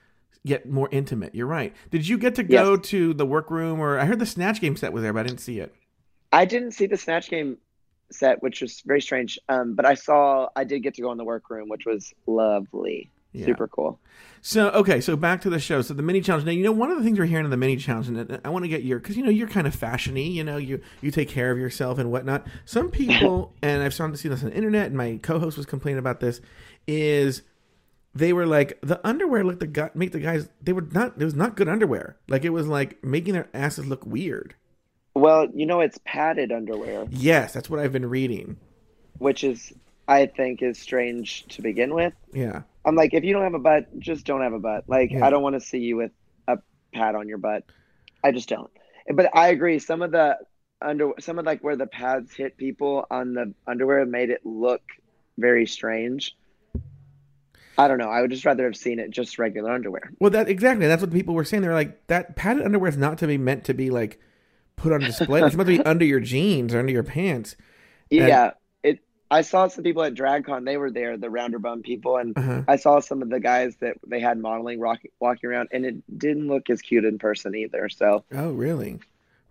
yet 0.44 0.68
more 0.68 0.88
intimate. 0.92 1.34
You're 1.34 1.46
right. 1.48 1.74
Did 1.90 2.06
you 2.06 2.18
get 2.18 2.36
to 2.36 2.42
go 2.44 2.74
Yes. 2.74 2.82
to 2.90 3.14
the 3.14 3.26
workroom 3.26 3.80
or 3.80 3.98
I 3.98 4.04
heard 4.04 4.20
the 4.20 4.26
Snatch 4.26 4.60
game 4.60 4.76
set 4.76 4.92
was 4.92 5.02
there 5.02 5.12
but 5.12 5.20
I 5.20 5.22
didn't 5.24 5.40
see 5.40 5.58
it. 5.58 5.74
i 6.32 6.44
didn't 6.44 6.72
see 6.72 6.86
the 6.86 6.96
snatch 6.96 7.28
game 7.28 7.56
set 8.10 8.42
which 8.42 8.60
was 8.60 8.82
very 8.86 9.00
strange 9.00 9.38
um 9.48 9.74
but 9.74 9.84
i 9.86 9.94
saw 9.94 10.48
i 10.56 10.64
did 10.64 10.82
get 10.82 10.94
to 10.94 11.02
go 11.02 11.10
in 11.12 11.18
the 11.18 11.24
workroom 11.24 11.68
which 11.68 11.86
was 11.86 12.12
lovely 12.26 13.10
Yeah. 13.32 13.46
super 13.46 13.66
cool 13.68 13.98
So 14.46 14.68
okay, 14.72 15.00
so 15.00 15.16
back 15.16 15.40
to 15.40 15.48
the 15.50 15.58
show. 15.58 15.80
So 15.80 15.94
the 15.94 16.02
mini 16.02 16.20
challenge. 16.20 16.44
Now 16.44 16.52
you 16.52 16.62
know 16.62 16.70
one 16.70 16.90
of 16.90 16.98
the 16.98 17.02
things 17.02 17.18
we're 17.18 17.24
hearing 17.24 17.46
in 17.46 17.50
the 17.50 17.56
mini 17.56 17.76
challenge, 17.78 18.08
and 18.08 18.40
I 18.44 18.50
want 18.50 18.66
to 18.66 18.68
get 18.68 18.84
your 18.84 18.98
because 18.98 19.16
you 19.16 19.24
know 19.24 19.30
you're 19.30 19.48
kind 19.48 19.66
of 19.66 19.74
fashiony. 19.74 20.30
You 20.34 20.44
know 20.44 20.58
you 20.58 20.82
you 21.00 21.10
take 21.10 21.30
care 21.30 21.50
of 21.50 21.56
yourself 21.56 21.98
and 21.98 22.10
whatnot. 22.12 22.46
Some 22.66 22.90
people, 23.02 23.54
and 23.62 23.82
I've 23.82 23.94
started 23.94 24.12
to 24.12 24.18
see 24.18 24.28
this 24.28 24.42
on 24.44 24.50
the 24.50 24.54
internet, 24.54 24.88
and 24.88 24.96
my 24.98 25.18
co-host 25.22 25.56
was 25.56 25.64
complaining 25.64 25.98
about 25.98 26.20
this. 26.20 26.42
Is 26.86 27.40
they 28.14 28.34
were 28.34 28.44
like 28.46 28.78
the 28.82 29.00
underwear 29.02 29.44
looked 29.44 29.60
the 29.60 29.66
guy 29.66 29.88
make 29.94 30.12
the 30.12 30.20
guys 30.20 30.50
they 30.62 30.74
were 30.74 30.86
not 30.92 31.14
it 31.18 31.24
was 31.24 31.34
not 31.34 31.56
good 31.56 31.66
underwear. 31.68 32.18
Like 32.28 32.44
it 32.44 32.50
was 32.50 32.66
like 32.66 33.02
making 33.02 33.32
their 33.32 33.48
asses 33.54 33.86
look 33.86 34.04
weird. 34.04 34.54
Well 35.14 35.46
you 35.54 35.66
know 35.66 35.80
it's 35.80 35.98
padded 36.04 36.52
underwear 36.52 37.06
Yes, 37.10 37.52
that's 37.52 37.70
what 37.70 37.80
I've 37.80 37.92
been 37.92 38.08
reading. 38.08 38.56
which 39.18 39.44
is 39.44 39.72
i 40.08 40.26
think 40.26 40.62
is 40.62 40.78
strange 40.78 41.46
to 41.48 41.62
begin 41.62 41.94
with 41.94 42.12
Yeah. 42.32 42.62
I'm 42.86 42.96
like, 42.96 43.14
if 43.14 43.24
you 43.24 43.32
don't 43.32 43.44
have 43.44 43.54
a 43.54 43.58
butt, 43.58 43.98
just 43.98 44.26
don't 44.26 44.42
have 44.42 44.52
a 44.52 44.58
butt. 44.58 44.84
Like, 44.86 45.10
Yeah. 45.10 45.24
I 45.26 45.30
don't 45.30 45.42
want 45.42 45.54
to 45.54 45.60
see 45.60 45.78
you 45.78 45.96
with 45.96 46.10
a 46.46 46.58
pad 46.92 47.14
on 47.14 47.28
your 47.28 47.38
butt. 47.38 47.64
I 48.22 48.30
just 48.30 48.46
don't. 48.50 48.70
But 49.10 49.34
I 49.34 49.48
agree. 49.48 49.78
Some 49.78 50.02
of 50.02 50.10
the 50.10 50.36
under, 50.82 51.12
some 51.18 51.38
of 51.38 51.46
like 51.46 51.64
where 51.64 51.76
the 51.76 51.86
pads 51.86 52.34
hit 52.34 52.58
people 52.58 53.06
on 53.10 53.32
the 53.32 53.54
underwear 53.66 54.04
made 54.04 54.28
it 54.28 54.44
look 54.44 54.82
very 55.38 55.64
strange. 55.64 56.36
I 57.78 57.88
don't 57.88 57.96
know. 57.96 58.10
I 58.10 58.20
would 58.20 58.30
just 58.30 58.44
rather 58.44 58.64
have 58.64 58.76
seen 58.76 58.98
it 58.98 59.10
just 59.10 59.38
regular 59.38 59.70
underwear. 59.72 60.12
Well, 60.20 60.30
that 60.32 60.50
exactly. 60.50 60.86
That's 60.86 61.00
what 61.00 61.10
people 61.10 61.34
were 61.34 61.44
saying. 61.46 61.62
They 61.62 61.68
were 61.68 61.72
like, 61.74 62.06
that 62.08 62.36
padded 62.36 62.64
underwear 62.66 62.90
is 62.90 62.98
not 62.98 63.16
to 63.18 63.26
be 63.26 63.38
meant 63.38 63.64
to 63.64 63.72
be 63.72 63.88
like 63.88 64.20
put 64.76 64.92
on 64.92 65.00
display. 65.00 65.42
it's 65.42 65.54
meant 65.56 65.68
to 65.68 65.78
be 65.78 65.84
under 65.84 66.04
your 66.04 66.20
jeans 66.20 66.74
or 66.74 66.78
under 66.80 66.92
your 66.92 67.02
pants. 67.04 67.56
And- 68.10 68.20
Yeah. 68.20 68.50
It. 68.82 69.00
I 69.30 69.40
saw 69.40 69.68
some 69.68 69.82
people 69.84 70.02
at 70.02 70.14
DragCon. 70.14 70.64
They 70.64 70.76
were 70.76 70.90
there, 70.90 71.16
the 71.16 71.30
rounder 71.30 71.58
bum 71.58 71.82
people, 71.82 72.18
and 72.18 72.36
Uh-huh. 72.36 72.62
I 72.68 72.76
saw 72.76 73.00
some 73.00 73.22
of 73.22 73.30
the 73.30 73.40
guys 73.40 73.74
that 73.76 73.96
they 74.06 74.20
had 74.20 74.38
modeling 74.38 74.78
walking 74.80 75.10
walking 75.20 75.48
around, 75.50 75.70
and 75.72 75.84
it 75.86 76.18
didn't 76.18 76.46
look 76.48 76.68
as 76.70 76.82
cute 76.82 77.04
in 77.04 77.18
person 77.18 77.54
either. 77.54 77.88
So 77.88 78.24
Oh, 78.32 78.52
really? 78.52 79.00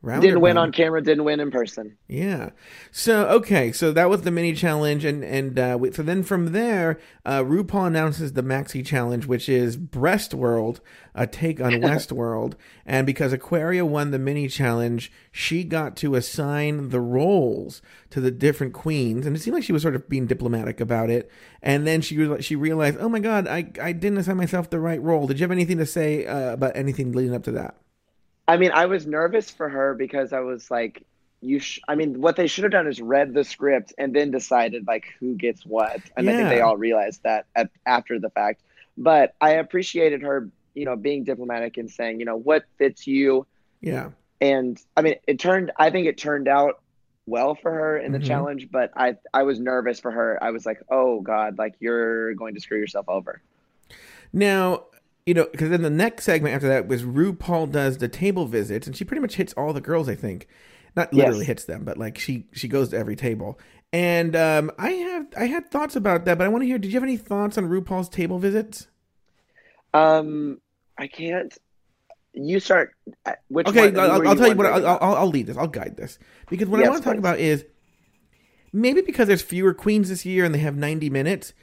Rounder 0.05 0.27
didn't 0.27 0.41
win 0.41 0.57
on 0.57 0.74
camera. 0.74 1.01
Didn't 1.01 1.24
win 1.24 1.39
in 1.39 1.50
person. 1.50 1.95
Yeah. 2.10 2.50
So 2.91 3.25
okay, 3.29 3.72
so 3.72 3.93
that 3.93 4.10
was 4.10 4.24
the 4.24 4.31
mini 4.31 4.51
challenge, 4.53 5.05
and 5.05 5.24
and 5.24 5.57
uh, 5.57 5.77
we- 5.79 5.93
so 5.93 6.03
then 6.03 6.24
from 6.24 6.51
there, 6.51 7.00
uh, 7.25 7.39
RuPaul 7.41 7.88
announces 7.88 8.33
the 8.33 8.43
maxi 8.43 8.86
challenge, 8.86 9.25
which 9.27 9.48
is 9.48 9.77
Breast 9.77 10.33
World, 10.33 10.81
a 11.15 11.25
take 11.25 11.62
on 11.62 11.72
Westworld, 11.81 12.55
and 12.86 13.07
because 13.07 13.31
Aquaria 13.31 13.86
won 13.86 14.12
the 14.12 14.19
mini 14.19 14.50
challenge, 14.50 15.10
she 15.31 15.63
got 15.63 15.95
to 15.98 16.15
assign 16.15 16.89
the 16.89 17.00
roles 17.00 17.81
to 18.10 18.19
the 18.19 18.29
different 18.29 18.74
queens, 18.74 19.25
and 19.25 19.38
it 19.38 19.39
seemed 19.39 19.55
like 19.55 19.63
she 19.63 19.72
was 19.74 19.81
sort 19.83 19.95
of 19.95 20.10
being 20.10 20.25
diplomatic 20.27 20.81
about 20.81 21.10
it. 21.10 21.31
And 21.62 21.88
then 21.88 22.01
she 22.01 22.17
was- 22.17 22.43
she 22.43 22.57
realized, 22.57 22.98
oh 23.00 23.07
my 23.07 23.19
god, 23.19 23.48
I 23.48 23.72
I 23.81 23.93
didn't 23.93 24.17
assign 24.17 24.36
myself 24.36 24.69
the 24.69 24.81
right 24.81 25.01
role. 25.01 25.27
Did 25.27 25.39
you 25.39 25.43
have 25.45 25.51
anything 25.51 25.77
to 25.77 25.86
say 25.86 26.25
uh, 26.25 26.51
about 26.51 26.74
anything 26.75 27.13
leading 27.13 27.33
up 27.33 27.43
to 27.43 27.51
that? 27.53 27.77
I 28.47 28.57
mean, 28.57 28.71
I 28.73 28.88
was 28.88 29.05
nervous 29.07 29.50
for 29.50 29.69
her 29.69 29.93
because 29.93 30.33
I 30.33 30.41
was 30.41 30.69
like, 30.69 31.03
you. 31.41 31.59
Sh-. 31.59 31.79
I 31.88 31.95
mean, 31.95 32.21
what 32.21 32.35
they 32.35 32.47
should 32.47 32.63
have 32.63 32.71
done 32.71 32.88
is 32.88 33.01
read 33.01 33.33
the 33.33 33.43
script 33.43 33.93
and 33.97 34.13
then 34.15 34.31
decided 34.31 34.85
like 34.88 35.05
who 35.19 35.35
gets 35.35 35.65
what. 35.65 36.00
And 36.17 36.29
I 36.29 36.33
think 36.35 36.50
they 36.50 36.62
all 36.62 36.77
realized 36.77 37.23
that 37.23 37.45
at, 37.55 37.69
after 37.85 38.19
the 38.19 38.29
fact. 38.29 38.62
But 38.97 39.33
I 39.41 39.51
appreciated 39.51 40.21
her, 40.21 40.50
you 40.73 40.85
know, 40.85 40.95
being 40.95 41.23
diplomatic 41.23 41.77
and 41.77 41.89
saying, 41.89 42.19
you 42.19 42.25
know, 42.25 42.38
what 42.38 42.63
fits 42.77 43.07
you. 43.07 43.45
Yeah. 43.81 44.12
And 44.39 44.79
I 44.95 45.01
mean, 45.01 45.15
it 45.27 45.39
turned. 45.39 45.71
I 45.77 45.89
think 45.89 46.07
it 46.07 46.17
turned 46.17 46.47
out 46.47 46.81
well 47.25 47.55
for 47.55 47.71
her 47.71 47.97
in 47.97 48.12
the 48.12 48.19
Mhm. 48.19 48.25
challenge. 48.25 48.69
But 48.71 48.91
I, 48.95 49.15
I 49.33 49.43
was 49.43 49.59
nervous 49.59 50.00
for 50.00 50.12
her. 50.12 50.38
I 50.43 50.51
was 50.51 50.65
like, 50.65 50.81
oh 50.89 51.21
God, 51.21 51.57
like 51.57 51.75
you're 51.79 52.33
going 52.35 52.55
to 52.55 52.62
screw 52.62 52.77
yourself 52.77 53.07
over. 53.07 53.41
Now, 54.31 54.85
you 55.25 55.34
know, 55.34 55.48
because 55.51 55.70
then 55.70 55.82
the 55.82 55.89
next 55.89 56.25
segment 56.25 56.53
after 56.56 56.68
that 56.68 56.88
was 56.88 57.03
RuPaul 57.03 57.72
does 57.72 57.98
the 57.98 58.08
table 58.10 58.46
visits, 58.46 58.88
and 58.88 58.96
she 58.96 59.06
pretty 59.06 59.22
much 59.22 59.36
hits 59.36 59.53
all 59.53 59.72
the 59.74 59.82
girls. 59.82 60.10
I 60.10 60.15
think, 60.15 60.48
not 60.96 61.13
literally 61.13 61.39
Yes. 61.39 61.48
hits 61.48 61.65
them, 61.65 61.84
but 61.86 61.98
like 61.98 62.18
she 62.18 62.48
she 62.51 62.68
goes 62.68 62.89
to 62.89 62.98
every 62.98 63.15
table. 63.15 63.60
And 63.94 64.36
um, 64.36 64.72
I 64.80 64.89
have 64.89 65.27
I 65.38 65.46
had 65.46 65.70
thoughts 65.72 65.96
about 65.96 66.25
that, 66.25 66.38
but 66.38 66.46
I 66.46 66.48
want 66.48 66.63
to 66.63 66.68
hear. 66.68 66.77
Did 66.77 66.88
you 66.92 66.96
have 66.96 67.03
any 67.03 67.18
thoughts 67.18 67.58
on 67.58 67.70
RuPaul's 67.70 68.10
table 68.10 68.39
visits? 68.39 68.88
Um, 69.94 70.60
I 70.98 71.08
can't. 71.08 71.56
You 72.34 72.60
start. 72.60 72.96
uh, 73.25 73.34
Which 73.50 73.68
Okay, 73.68 73.92
one- 73.92 74.00
I'll, 74.00 74.27
I'll 74.30 74.36
tell 74.36 74.48
you 74.48 74.56
what. 74.56 74.65
I'll. 74.65 74.86
I'll, 74.88 75.15
I'll 75.15 75.27
lead 75.30 75.48
this. 75.48 75.58
I'll 75.58 75.68
guide 75.68 75.96
this 75.98 76.18
because 76.50 76.68
what 76.68 76.84
I 76.84 76.89
want 76.89 77.03
to 77.03 77.10
talk 77.10 77.18
about 77.20 77.39
is 77.39 77.63
maybe 78.72 79.01
because 79.01 79.27
there's 79.27 79.44
fewer 79.44 79.74
queens 79.74 80.10
this 80.10 80.25
year 80.25 80.44
and 80.44 80.53
they 80.56 80.60
have 80.60 80.75
90 80.75 81.10
minutes. 81.12 81.53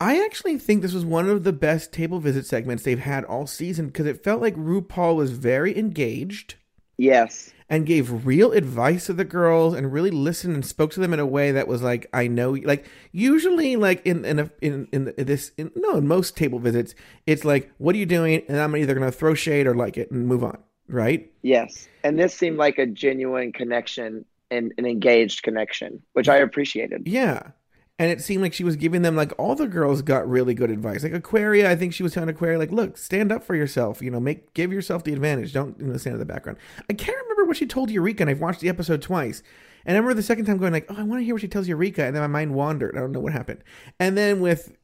I 0.00 0.24
actually 0.24 0.58
think 0.58 0.82
this 0.82 0.94
was 0.94 1.04
one 1.04 1.28
of 1.28 1.44
the 1.44 1.52
best 1.52 1.92
table 1.92 2.20
visit 2.20 2.46
segments 2.46 2.84
they've 2.84 2.98
had 2.98 3.24
all 3.24 3.46
season 3.46 3.86
because 3.88 4.06
it 4.06 4.22
felt 4.22 4.40
like 4.40 4.54
RuPaul 4.56 5.16
was 5.16 5.32
very 5.32 5.76
engaged 5.76 6.54
Yes. 6.96 7.52
and 7.68 7.86
gave 7.86 8.24
real 8.26 8.52
advice 8.52 9.06
to 9.06 9.12
the 9.12 9.24
girls 9.24 9.74
and 9.74 9.92
really 9.92 10.10
listened 10.10 10.54
and 10.54 10.64
spoke 10.64 10.90
to 10.92 11.00
them 11.00 11.12
in 11.12 11.20
a 11.20 11.26
way 11.26 11.50
that 11.52 11.68
was 11.68 11.82
like 11.82 12.06
I 12.12 12.26
know 12.28 12.52
like 12.52 12.86
usually 13.12 13.76
like 13.76 14.04
in 14.06 14.24
in 14.24 14.38
a, 14.38 14.50
in, 14.60 14.88
in 14.92 15.14
this 15.16 15.52
in, 15.56 15.70
no 15.76 15.96
in 15.96 16.06
most 16.08 16.36
table 16.36 16.58
visits 16.58 16.94
it's 17.26 17.44
like 17.44 17.70
what 17.78 17.94
are 17.94 17.98
you 17.98 18.06
doing 18.06 18.42
and 18.48 18.56
I'm 18.58 18.76
either 18.76 18.94
gonna 18.94 19.12
throw 19.12 19.34
shade 19.34 19.66
or 19.66 19.74
like 19.74 19.96
it 19.96 20.10
and 20.10 20.26
move 20.26 20.42
on 20.44 20.58
right 20.88 21.30
Yes. 21.42 21.88
And 22.04 22.18
this 22.18 22.34
seemed 22.34 22.56
like 22.56 22.78
a 22.78 22.86
genuine 22.86 23.52
connection 23.52 24.24
and 24.50 24.72
an 24.78 24.86
engaged 24.86 25.42
connection, 25.42 26.02
which 26.14 26.28
I 26.28 26.36
appreciated. 26.38 27.06
Yeah. 27.06 27.50
And 27.98 28.12
it 28.12 28.20
seemed 28.20 28.42
like 28.42 28.52
she 28.52 28.62
was 28.62 28.76
giving 28.76 29.02
them 29.02 29.16
like 29.16 29.32
all 29.38 29.56
the 29.56 29.66
girls 29.66 30.02
got 30.02 30.28
really 30.28 30.54
good 30.54 30.70
advice. 30.70 31.02
Like 31.02 31.14
Aquaria, 31.14 31.68
I 31.68 31.74
think 31.74 31.92
she 31.92 32.04
was 32.04 32.12
telling 32.12 32.28
Aquaria 32.28 32.56
like, 32.58 32.70
"Look, 32.70 32.96
stand 32.96 33.32
up 33.32 33.42
for 33.42 33.56
yourself. 33.56 34.00
You 34.00 34.10
know, 34.10 34.20
make 34.20 34.54
give 34.54 34.72
yourself 34.72 35.02
the 35.02 35.12
advantage. 35.12 35.52
Don't 35.52 35.78
you 35.80 35.86
know, 35.86 35.96
stand 35.96 36.14
in 36.14 36.20
the 36.20 36.24
background." 36.24 36.58
I 36.88 36.92
can't 36.92 37.18
remember 37.22 37.44
what 37.44 37.56
she 37.56 37.66
told 37.66 37.90
Eureka, 37.90 38.22
and 38.22 38.30
I've 38.30 38.40
watched 38.40 38.60
the 38.60 38.68
episode 38.68 39.02
twice. 39.02 39.42
And 39.84 39.96
I 39.96 39.98
remember 39.98 40.14
the 40.14 40.22
second 40.22 40.44
time 40.44 40.58
going 40.58 40.72
like, 40.72 40.86
"Oh, 40.88 40.94
I 40.96 41.02
want 41.02 41.20
to 41.20 41.24
hear 41.24 41.34
what 41.34 41.40
she 41.40 41.48
tells 41.48 41.66
Eureka," 41.66 42.04
and 42.04 42.14
then 42.14 42.22
my 42.22 42.28
mind 42.28 42.54
wandered. 42.54 42.96
I 42.96 43.00
don't 43.00 43.10
know 43.10 43.20
what 43.20 43.32
happened. 43.32 43.64
And 43.98 44.16
then 44.16 44.40
with 44.40 44.76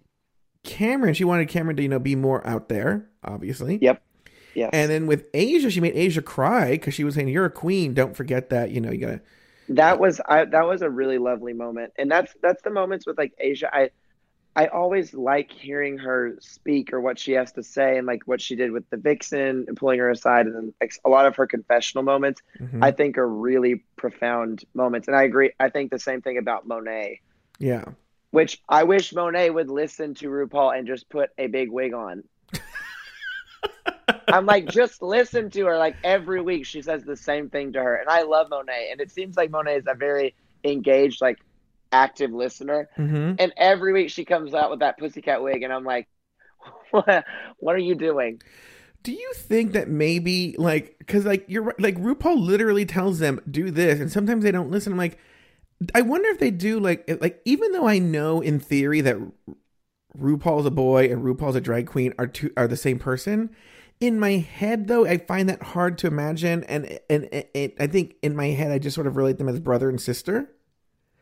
Kameron, 0.64 1.14
she 1.14 1.24
wanted 1.24 1.48
Kameron 1.48 1.76
to 1.76 1.82
you 1.82 1.88
know 1.88 2.00
be 2.00 2.16
more 2.16 2.44
out 2.44 2.68
there, 2.68 3.08
obviously. 3.22 3.78
Yep. 3.80 4.02
Yes. 4.54 4.70
And 4.72 4.90
then 4.90 5.06
with 5.06 5.26
Asia, 5.34 5.70
she 5.70 5.80
made 5.80 5.94
Asia 5.94 6.22
cry 6.22 6.72
because 6.72 6.94
she 6.94 7.04
was 7.04 7.14
saying, 7.14 7.28
"You're 7.28 7.44
a 7.44 7.50
queen. 7.50 7.94
Don't 7.94 8.16
forget 8.16 8.50
that. 8.50 8.72
You 8.72 8.80
know, 8.80 8.90
you 8.90 8.98
gotta." 8.98 9.20
That 9.70 9.98
was 9.98 10.20
I 10.26 10.44
that 10.46 10.66
was 10.66 10.82
a 10.82 10.90
really 10.90 11.18
lovely 11.18 11.52
moment. 11.52 11.92
And 11.98 12.10
that's 12.10 12.34
that's 12.42 12.62
the 12.62 12.70
moments 12.70 13.06
with 13.06 13.18
like 13.18 13.32
Asia 13.38 13.68
I 13.74 13.90
I 14.56 14.66
always 14.68 15.14
like 15.14 15.50
hearing 15.50 15.98
her 15.98 16.36
speak 16.40 16.92
or 16.92 17.00
what 17.00 17.18
she 17.18 17.32
has 17.32 17.50
to 17.52 17.62
say 17.64 17.98
and 17.98 18.06
like 18.06 18.22
what 18.26 18.40
she 18.40 18.54
did 18.54 18.70
with 18.70 18.88
the 18.90 18.96
vixen 18.96 19.64
and 19.66 19.76
pulling 19.76 19.98
her 19.98 20.10
aside 20.10 20.46
and 20.46 20.54
then 20.54 20.72
a 21.04 21.08
lot 21.08 21.26
of 21.26 21.34
her 21.36 21.46
confessional 21.46 22.04
moments 22.04 22.40
Mhm. 22.60 22.82
I 22.82 22.92
think 22.92 23.18
are 23.18 23.28
really 23.28 23.82
profound 23.96 24.64
moments. 24.74 25.08
And 25.08 25.16
I 25.16 25.24
agree. 25.24 25.50
I 25.58 25.70
think 25.70 25.90
the 25.90 25.98
same 25.98 26.22
thing 26.22 26.38
about 26.38 26.68
Monet, 26.68 27.20
yeah. 27.58 27.84
which 28.30 28.62
I 28.68 28.84
wish 28.84 29.12
Monet 29.12 29.50
would 29.50 29.70
listen 29.70 30.14
to 30.14 30.28
RuPaul 30.28 30.78
and 30.78 30.86
just 30.86 31.08
put 31.08 31.30
a 31.36 31.48
big 31.48 31.70
wig 31.70 31.92
on. 31.94 32.22
I'm 34.28 34.46
like, 34.46 34.66
just 34.66 35.02
listen 35.02 35.50
to 35.50 35.66
her. 35.66 35.78
Like 35.78 35.96
every 36.02 36.40
week, 36.40 36.66
she 36.66 36.82
says 36.82 37.04
the 37.04 37.16
same 37.16 37.50
thing 37.50 37.72
to 37.74 37.82
her, 37.82 37.96
and 37.96 38.08
I 38.08 38.22
love 38.22 38.48
Monet. 38.50 38.88
And 38.90 39.00
it 39.00 39.10
seems 39.10 39.36
like 39.36 39.50
Monet 39.50 39.76
is 39.76 39.84
a 39.86 39.94
very 39.94 40.34
engaged, 40.64 41.20
like 41.20 41.38
active 41.92 42.32
listener. 42.32 42.88
hmm 42.96 43.34
And 43.38 43.52
every 43.56 43.92
week 43.92 44.10
she 44.10 44.24
comes 44.24 44.54
out 44.54 44.70
with 44.70 44.80
that 44.80 44.98
pussycat 44.98 45.42
wig, 45.42 45.62
and 45.62 45.72
I'm 45.72 45.84
like, 45.84 46.08
what? 46.90 47.24
What 47.58 47.74
are 47.74 47.78
you 47.78 47.94
doing? 47.94 48.40
Do 49.02 49.12
you 49.12 49.32
think 49.34 49.72
that 49.72 49.88
maybe 49.88 50.56
like 50.58 50.96
because 50.98 51.26
like 51.26 51.44
you're 51.46 51.74
like 51.78 51.96
RuPaul 51.96 52.38
literally 52.40 52.86
tells 52.86 53.18
them 53.18 53.40
do 53.50 53.70
this, 53.70 54.00
and 54.00 54.10
sometimes 54.10 54.44
they 54.44 54.50
don't 54.50 54.70
listen. 54.70 54.92
I'm 54.92 54.98
like, 54.98 55.18
I 55.94 56.00
wonder 56.02 56.28
if 56.30 56.38
they 56.38 56.50
do 56.50 56.80
like 56.80 57.04
like 57.20 57.40
even 57.44 57.72
though 57.72 57.86
I 57.86 57.98
know 57.98 58.40
in 58.40 58.58
theory 58.60 59.00
that 59.02 59.18
RuPaul's 60.18 60.66
a 60.66 60.70
boy 60.70 61.10
and 61.10 61.22
RuPaul's 61.22 61.56
a 61.56 61.60
drag 61.60 61.86
queen 61.86 62.14
are 62.18 62.26
two 62.26 62.52
are 62.56 62.68
the 62.68 62.76
same 62.76 62.98
person. 62.98 63.50
In 64.04 64.20
my 64.20 64.32
head, 64.32 64.86
though, 64.86 65.06
I 65.06 65.16
find 65.16 65.48
that 65.48 65.62
hard 65.62 65.96
to 65.98 66.06
imagine, 66.06 66.62
and 66.64 66.98
and 67.08 67.24
it, 67.32 67.50
it, 67.54 67.74
I 67.80 67.86
think 67.86 68.16
in 68.20 68.36
my 68.36 68.48
head 68.48 68.70
I 68.70 68.78
just 68.78 68.94
sort 68.94 69.06
of 69.06 69.16
relate 69.16 69.38
them 69.38 69.48
as 69.48 69.58
brother 69.60 69.88
and 69.88 69.98
sister. 69.98 70.50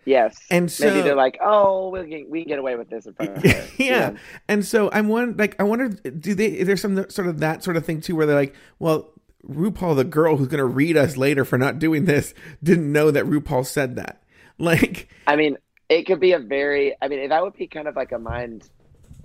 Yes. 0.04 0.36
And 0.50 0.68
so 0.68 0.88
Maybe 0.88 1.02
they're 1.02 1.14
like, 1.14 1.38
oh, 1.40 1.90
we 1.90 2.00
can 2.08 2.26
we 2.28 2.40
can 2.40 2.48
get 2.48 2.58
away 2.58 2.74
with 2.74 2.90
this 2.90 3.06
in 3.06 3.14
front 3.14 3.36
of 3.36 3.42
her. 3.44 3.68
yeah. 3.78 4.16
And 4.48 4.64
so 4.64 4.90
I'm 4.92 5.06
one 5.06 5.36
like 5.36 5.54
I 5.60 5.62
wonder 5.62 5.90
do 5.90 6.34
they 6.34 6.46
is 6.46 6.66
there 6.66 6.76
some 6.76 7.08
sort 7.08 7.28
of 7.28 7.38
that 7.38 7.62
sort 7.62 7.76
of 7.76 7.86
thing 7.86 8.00
too 8.00 8.16
where 8.16 8.26
they're 8.26 8.34
like, 8.34 8.56
well, 8.80 9.12
RuPaul, 9.48 9.94
the 9.94 10.02
girl 10.02 10.36
who's 10.36 10.48
gonna 10.48 10.64
read 10.64 10.96
us 10.96 11.16
later 11.16 11.44
for 11.44 11.58
not 11.58 11.78
doing 11.78 12.06
this, 12.06 12.34
didn't 12.64 12.90
know 12.90 13.12
that 13.12 13.26
RuPaul 13.26 13.64
said 13.64 13.94
that. 13.96 14.18
Like 14.58 15.08
I 15.26 15.36
mean, 15.36 15.56
it 15.88 16.06
could 16.06 16.20
be 16.20 16.32
a 16.32 16.38
very. 16.38 16.94
I 17.00 17.08
mean, 17.08 17.28
that 17.30 17.42
would 17.42 17.54
be 17.54 17.66
kind 17.66 17.88
of 17.88 17.96
like 17.96 18.12
a 18.12 18.18
mind 18.18 18.68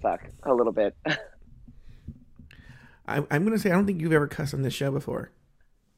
fuck 0.01 0.21
a 0.43 0.53
little 0.53 0.73
bit. 0.73 0.95
I, 3.07 3.17
I'm 3.31 3.43
gonna 3.43 3.59
say 3.59 3.69
I 3.71 3.73
don't 3.73 3.85
think 3.85 4.01
you've 4.01 4.13
ever 4.13 4.27
cussed 4.27 4.53
on 4.53 4.61
this 4.61 4.73
show 4.73 4.91
before. 4.91 5.31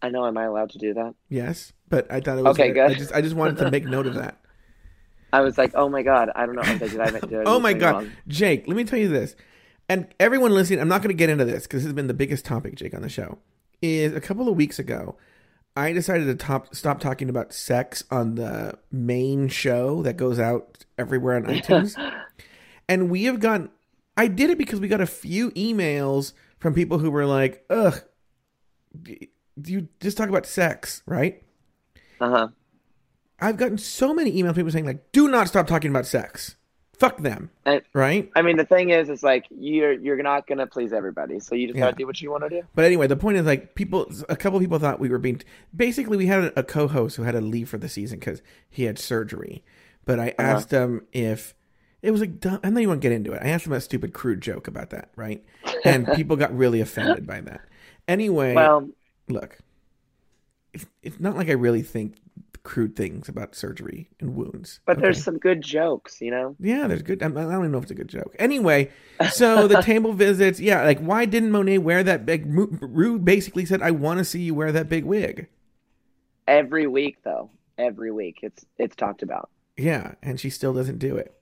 I 0.02 0.10
know. 0.10 0.26
Am 0.26 0.38
I 0.38 0.46
allowed 0.46 0.70
to 0.72 0.78
do 0.78 0.94
that? 0.94 1.16
Yes, 1.28 1.74
but 1.90 2.10
I 2.12 2.22
thought 2.22 2.38
it 2.38 2.44
was 2.44 2.58
Okay, 2.58 2.70
I 2.70 2.74
good. 2.74 2.98
just 2.98 3.14
I 3.14 3.22
just 3.22 3.36
wanted 3.36 3.58
to 3.58 3.72
make 3.72 3.86
note 3.86 4.08
of 4.08 4.16
that. 4.16 4.38
I 5.34 5.42
was 5.42 5.58
like, 5.58 5.74
oh 5.76 5.90
my 5.90 6.02
god, 6.02 6.32
I 6.36 6.46
don't 6.46 6.56
know. 6.56 6.62
I 6.64 6.78
did 6.78 7.00
I 7.00 7.10
do 7.12 7.18
anything 7.18 7.44
Oh 7.46 7.60
my 7.60 7.74
god, 7.74 7.94
wrong? 7.96 8.12
Jake, 8.28 8.68
let 8.68 8.76
me 8.76 8.84
tell 8.84 8.98
you 9.00 9.10
this, 9.10 9.36
and 9.88 10.08
everyone 10.20 10.52
listening, 10.54 10.80
I'm 10.80 10.88
not 10.88 11.02
going 11.02 11.10
to 11.16 11.18
get 11.18 11.30
into 11.30 11.46
this 11.46 11.64
because 11.64 11.82
this 11.82 11.88
has 11.88 11.94
been 11.94 12.08
the 12.08 12.14
biggest 12.14 12.46
topic, 12.46 12.76
Jake, 12.76 12.94
on 12.96 13.02
the 13.02 13.10
show. 13.10 13.38
Is 13.82 14.14
a 14.14 14.22
couple 14.22 14.50
of 14.50 14.56
weeks 14.56 14.80
ago, 14.80 15.16
I 15.76 15.94
decided 15.94 16.26
to 16.26 16.36
top, 16.36 16.74
stop 16.76 17.00
talking 17.00 17.30
about 17.30 17.54
sex 17.54 18.04
on 18.12 18.36
the 18.36 18.78
main 18.92 19.48
show 19.50 20.02
that 20.04 20.18
goes 20.18 20.40
out 20.40 20.86
everywhere 20.98 21.36
on 21.36 21.44
iTunes, 21.46 21.96
and 22.88 23.10
we 23.10 23.26
have 23.26 23.40
gotten. 23.40 23.70
I 24.18 24.28
did 24.28 24.50
it 24.50 24.58
because 24.58 24.80
we 24.80 24.88
got 24.88 25.00
a 25.00 25.06
few 25.06 25.52
emails 25.52 26.34
from 26.60 26.74
people 26.74 27.00
who 27.00 27.10
were 27.12 27.26
like, 27.26 27.66
"Ugh, 27.70 28.02
you 29.66 29.88
just 30.00 30.18
talk 30.18 30.30
about 30.30 30.46
sex, 30.46 31.04
right?" 31.06 31.42
Uh 32.20 32.30
huh. 32.30 32.48
I've 33.40 33.58
gotten 33.58 33.78
so 33.78 34.14
many 34.14 34.32
emails, 34.42 34.56
people 34.56 34.72
saying 34.72 34.86
like, 34.86 35.12
"Do 35.12 35.28
not 35.30 35.48
stop 35.48 35.68
talking 35.68 35.90
about 35.92 36.06
sex. 36.06 36.56
Fuck 36.98 37.20
them." 37.20 37.50
And- 37.66 37.82
right? 37.94 38.30
I 38.36 38.42
mean, 38.42 38.58
the 38.58 38.66
thing 38.66 38.90
is, 38.90 39.08
it's 39.10 39.24
like 39.24 39.46
you're 39.50 39.94
you're 39.94 40.22
not 40.22 40.48
gonna 40.48 40.68
please 40.68 40.92
everybody, 40.92 41.40
so 41.40 41.56
you 41.56 41.68
just 41.68 41.78
Yeah. 41.78 41.86
gotta 41.86 41.96
do 41.98 42.06
what 42.06 42.22
you 42.22 42.30
want 42.32 42.44
to 42.44 42.50
do. 42.50 42.62
But 42.76 42.86
anyway, 42.86 43.08
the 43.08 43.16
point 43.16 43.38
is 43.38 43.46
like 43.46 43.76
people. 43.76 44.12
A 44.28 44.36
couple 44.36 44.60
people 44.60 44.80
thought 44.80 45.00
we 45.00 45.10
were 45.10 45.20
being. 45.20 45.42
Basically, 45.76 46.18
we 46.18 46.28
had 46.28 46.44
a, 46.46 46.60
a 46.60 46.64
co-host 46.64 47.16
who 47.16 47.24
had 47.24 47.32
to 47.34 47.42
leave 47.42 47.70
for 47.70 47.78
the 47.78 47.90
season 47.90 48.20
because 48.20 48.42
he 48.70 48.84
had 48.84 49.00
surgery. 49.00 49.64
But 50.06 50.20
I 50.20 50.34
asked 50.40 50.72
him 50.72 51.06
if 51.14 51.54
it 52.02 52.12
was 52.12 52.20
like 52.20 52.40
dumb. 52.42 52.60
I'm 52.64 52.74
not 52.74 52.82
even 52.82 52.90
gonna 52.92 53.02
get 53.02 53.12
into 53.14 53.32
it. 53.32 53.42
I 53.44 53.50
asked 53.50 53.66
him 53.68 53.74
a 53.74 53.80
stupid 53.80 54.12
crude 54.14 54.42
joke 54.42 54.68
about 54.68 54.90
that, 54.90 55.12
right? 55.16 55.46
And 55.86 56.08
people 56.14 56.36
got 56.36 56.56
really 56.56 56.82
offended 56.82 57.26
by 57.26 57.42
that. 57.42 57.62
Anyway, 58.08 58.54
Well, 58.54 58.90
look, 59.28 59.58
it's, 60.74 60.86
it's 61.04 61.20
not 61.20 61.36
like 61.36 61.50
I 61.50 61.54
really 61.54 61.82
think 61.82 62.16
crude 62.64 62.96
things 62.96 63.30
about 63.30 63.56
surgery 63.56 64.10
and 64.20 64.36
wounds. 64.36 64.80
but 64.86 65.00
there's 65.00 65.24
some 65.24 65.38
good 65.38 65.62
jokes, 65.62 66.20
you 66.22 66.30
know. 66.30 66.56
Yeah, 66.60 66.88
there's 66.88 67.02
good. 67.02 67.24
I 67.24 67.30
don't 67.30 67.52
even 67.52 67.72
know 67.72 67.78
if 67.78 67.84
it's 67.86 67.92
a 67.92 67.96
good 67.96 68.10
joke. 68.10 68.36
Anyway, 68.38 68.92
so 69.32 69.68
the 69.68 69.82
table 69.84 70.14
visits. 70.14 70.60
Yeah, 70.60 70.84
like 70.84 71.00
why 71.00 71.26
didn't 71.26 71.52
Monet 71.52 71.78
wear 71.80 72.04
that 72.04 72.26
big? 72.26 72.46
Ru 72.46 72.68
Ru 72.82 73.18
basically 73.20 73.66
said, 73.66 73.82
"I 73.82 73.92
want 73.92 74.18
to 74.18 74.26
see 74.26 74.42
you 74.42 74.54
wear 74.54 74.72
that 74.72 74.90
big 74.90 75.06
wig." 75.06 75.48
Every 76.48 76.88
week, 76.88 77.18
though, 77.24 77.50
every 77.78 78.12
week, 78.12 78.40
it's 78.44 78.66
it's 78.78 78.96
talked 78.96 79.24
about. 79.24 79.50
Yeah, 79.78 80.16
and 80.22 80.40
she 80.40 80.50
still 80.50 80.74
doesn't 80.74 80.98
do 81.00 81.16
it. 81.16 81.39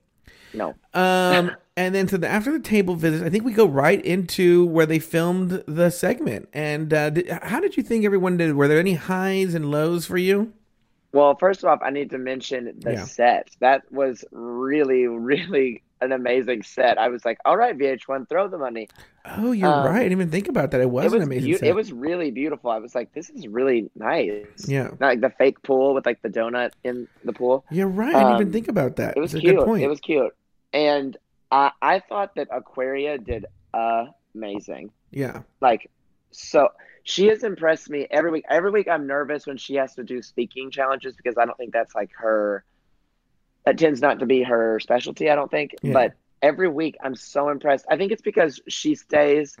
No, 0.52 0.78
Um, 0.94 1.52
and 1.76 1.94
then 1.94 2.08
so 2.08 2.16
the, 2.16 2.28
after 2.28 2.50
the 2.52 2.60
table 2.60 2.96
visits, 2.96 3.22
I 3.22 3.30
think 3.30 3.44
we 3.44 3.52
go 3.52 3.66
right 3.66 4.04
into 4.04 4.66
where 4.66 4.86
they 4.86 4.98
filmed 4.98 5.62
the 5.66 5.90
segment. 5.90 6.48
And 6.52 6.92
uh, 6.92 7.10
did, 7.10 7.28
how 7.30 7.60
did 7.60 7.76
you 7.76 7.82
think 7.82 8.04
everyone 8.04 8.36
did? 8.36 8.54
Were 8.56 8.68
there 8.68 8.78
any 8.80 8.94
highs 8.94 9.54
and 9.54 9.70
lows 9.70 10.06
for 10.06 10.16
you? 10.18 10.52
Well, 11.12 11.36
first 11.36 11.64
off, 11.64 11.80
I 11.82 11.90
need 11.90 12.10
to 12.10 12.18
mention 12.18 12.80
the 12.82 12.92
Yeah. 12.92 13.04
set. 13.04 13.48
That 13.60 13.90
was 13.90 14.24
really, 14.32 15.06
really 15.06 15.82
an 16.00 16.12
amazing 16.12 16.62
set. 16.62 16.98
I 16.98 17.08
was 17.08 17.24
like, 17.24 17.38
all 17.44 17.56
right, 17.56 17.76
VH1, 17.76 18.28
throw 18.28 18.48
the 18.48 18.58
money. 18.58 18.88
Oh, 19.36 19.52
you're 19.52 19.68
Um, 19.72 19.86
right. 19.86 19.96
I 19.96 20.02
didn't 20.04 20.12
even 20.12 20.30
think 20.30 20.48
about 20.48 20.70
that. 20.70 20.80
It 20.80 20.90
was, 20.90 21.04
it 21.04 21.12
was 21.12 21.14
an 21.14 21.22
amazing. 21.22 21.56
set. 21.58 21.68
it 21.68 21.74
was 21.74 21.92
really 21.92 22.30
beautiful. 22.30 22.70
I 22.70 22.78
was 22.78 22.94
like, 22.94 23.12
this 23.12 23.28
is 23.30 23.46
really 23.46 23.90
nice. 23.96 24.46
Yeah, 24.66 24.84
Not 25.00 25.00
like 25.00 25.20
the 25.20 25.30
fake 25.30 25.62
pool 25.62 25.94
with 25.94 26.06
like 26.06 26.22
the 26.22 26.28
donut 26.30 26.70
in 26.84 27.06
the 27.24 27.32
pool. 27.32 27.64
you're 27.70 27.88
right. 27.88 28.14
I 28.14 28.20
didn't 28.20 28.34
even 28.36 28.46
Um, 28.48 28.52
think 28.52 28.68
about 28.68 28.96
that. 28.96 29.16
It 29.16 29.20
was 29.20 29.34
a 29.34 29.40
cute. 29.40 29.56
good 29.56 29.64
point. 29.64 29.82
It 29.82 29.88
was 29.88 30.00
cute. 30.00 30.34
And 30.72 31.16
I 31.50 31.72
I 31.82 32.00
thought 32.00 32.34
that 32.36 32.48
Aquaria 32.50 33.18
did 33.18 33.46
amazing. 34.34 34.90
yeah. 35.10 35.42
Like 35.60 35.90
so 36.30 36.68
she 37.04 37.26
has 37.28 37.42
impressed 37.42 37.88
me 37.88 38.06
every 38.10 38.30
week. 38.30 38.44
Every 38.50 38.70
week 38.70 38.86
I'm 38.88 39.06
nervous 39.06 39.46
when 39.46 39.56
she 39.56 39.74
has 39.76 39.94
to 39.94 40.04
do 40.04 40.20
speaking 40.20 40.70
challenges 40.70 41.16
because 41.16 41.36
I 41.38 41.46
don't 41.46 41.56
think 41.56 41.72
that's 41.72 41.94
like 41.94 42.10
her 42.18 42.64
that 43.64 43.78
tends 43.78 44.00
not 44.00 44.18
to 44.20 44.26
be 44.26 44.42
her 44.42 44.78
specialty, 44.80 45.30
I 45.30 45.34
don't 45.34 45.50
think. 45.50 45.74
Yeah. 45.82 45.92
But 45.94 46.12
every 46.42 46.68
week 46.68 46.96
I'm 47.02 47.14
so 47.14 47.48
impressed. 47.48 47.86
I 47.90 47.96
think 47.96 48.12
it's 48.12 48.22
because 48.22 48.60
she 48.68 48.94
stays 48.94 49.56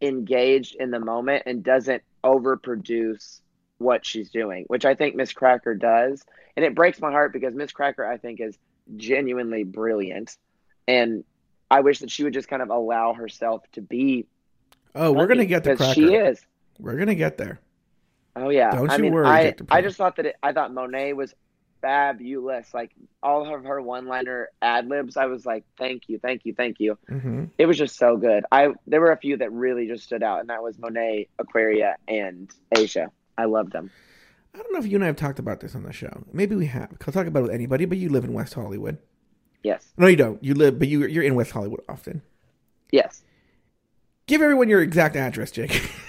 engaged 0.00 0.76
in 0.78 0.90
the 0.90 1.00
moment 1.00 1.44
and 1.46 1.62
doesn't 1.62 2.02
overproduce 2.24 3.40
what 3.78 4.04
she's 4.06 4.30
doing, 4.30 4.64
which 4.68 4.84
I 4.84 4.94
think 4.94 5.14
Miz 5.14 5.32
Cracker 5.32 5.74
does. 5.74 6.24
And 6.56 6.64
it 6.64 6.74
breaks 6.74 7.00
my 7.00 7.10
heart 7.10 7.32
because 7.32 7.54
Miz 7.54 7.72
Cracker 7.72 8.06
I 8.06 8.16
think 8.16 8.40
is 8.40 8.56
genuinely 8.96 9.64
brilliant. 9.64 10.36
And 10.86 11.24
I 11.70 11.80
wish 11.80 12.00
that 12.00 12.10
she 12.10 12.24
would 12.24 12.34
just 12.34 12.48
kind 12.48 12.62
of 12.62 12.70
allow 12.70 13.14
herself 13.14 13.62
to 13.72 13.80
be 13.80 14.26
Oh, 14.94 15.10
we're 15.10 15.26
gonna 15.26 15.44
get 15.44 15.64
to 15.64 15.70
because 15.70 15.86
Cracker. 15.94 15.94
she 15.94 16.14
is. 16.14 16.40
We're 16.78 16.96
gonna 16.96 17.16
get 17.16 17.36
there. 17.36 17.60
Oh 18.36 18.48
yeah. 18.48 18.70
Don't 18.70 18.90
I 18.90 18.96
you 18.96 19.02
mean, 19.02 19.12
worry, 19.12 19.26
I, 19.26 19.54
I 19.70 19.80
just 19.82 19.96
thought 19.96 20.16
that 20.16 20.26
it, 20.26 20.36
I 20.42 20.52
thought 20.52 20.72
Monet 20.72 21.14
was 21.14 21.34
fabulous. 21.84 22.72
Like 22.72 22.92
all 23.22 23.54
of 23.54 23.64
her 23.64 23.80
one-liner 23.82 24.48
ad 24.62 24.88
libs, 24.88 25.16
I 25.18 25.26
was 25.26 25.44
like, 25.44 25.64
"Thank 25.78 26.08
you, 26.08 26.18
thank 26.18 26.46
you, 26.46 26.54
thank 26.54 26.80
you." 26.80 26.96
hmm 27.08 27.44
It 27.58 27.66
was 27.66 27.76
just 27.76 27.96
so 27.96 28.16
good. 28.16 28.44
I 28.50 28.68
there 28.86 29.00
were 29.00 29.12
a 29.12 29.16
few 29.18 29.36
that 29.36 29.52
really 29.52 29.86
just 29.86 30.04
stood 30.04 30.22
out, 30.22 30.40
and 30.40 30.48
that 30.48 30.62
was 30.62 30.78
Monet, 30.78 31.28
Aquaria, 31.38 31.96
and 32.08 32.50
Asia. 32.76 33.10
I 33.36 33.44
loved 33.44 33.72
them. 33.72 33.90
I 34.54 34.58
don't 34.58 34.72
know 34.72 34.78
if 34.78 34.86
you 34.86 34.94
and 34.96 35.04
I 35.04 35.08
have 35.08 35.16
talked 35.16 35.38
about 35.38 35.60
this 35.60 35.74
on 35.74 35.82
the 35.82 35.92
show. 35.92 36.24
Maybe 36.32 36.54
we 36.56 36.66
have. 36.66 36.88
I'll 37.06 37.12
talk 37.12 37.26
about 37.26 37.40
it 37.40 37.42
with 37.42 37.52
anybody, 37.54 37.84
but 37.84 37.98
you 37.98 38.08
live 38.08 38.24
in 38.24 38.32
West 38.32 38.54
Hollywood. 38.54 38.98
Yes, 39.62 39.92
No, 39.98 40.06
you 40.06 40.16
don't. 40.16 40.42
You 40.44 40.54
live, 40.54 40.78
but 40.78 40.88
you 40.88 41.06
you're 41.06 41.24
in 41.24 41.34
West 41.34 41.50
Hollywood 41.50 41.80
often. 41.88 42.22
yes. 42.92 43.22
Give 44.26 44.40
everyone 44.40 44.70
your 44.70 44.80
exact 44.80 45.16
address, 45.16 45.50
Jake. 45.50 45.90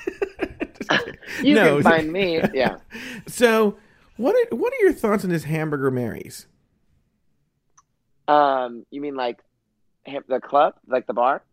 You 1.42 1.56
No. 1.56 1.76
can 1.76 1.84
find 1.84 2.12
me. 2.14 2.42
Yeah. 2.54 2.78
so, 3.28 3.78
what 4.18 4.36
are, 4.36 4.56
what 4.56 4.74
are 4.74 4.82
your 4.84 4.94
thoughts 4.94 5.24
on 5.24 5.30
this 5.30 5.44
hamburger 5.46 5.92
Mary's? 5.92 6.48
Um, 8.28 8.86
you 8.92 9.02
mean 9.02 9.16
like 9.16 9.40
the 10.28 10.40
club, 10.40 10.76
like 10.88 11.08
the 11.08 11.14
bar? 11.14 11.44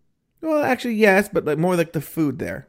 Well, 0.41 0.63
actually, 0.63 0.95
yes, 0.95 1.29
but 1.29 1.45
like 1.45 1.59
more 1.59 1.77
like 1.77 1.93
the 1.93 2.01
food 2.01 2.39
there. 2.39 2.69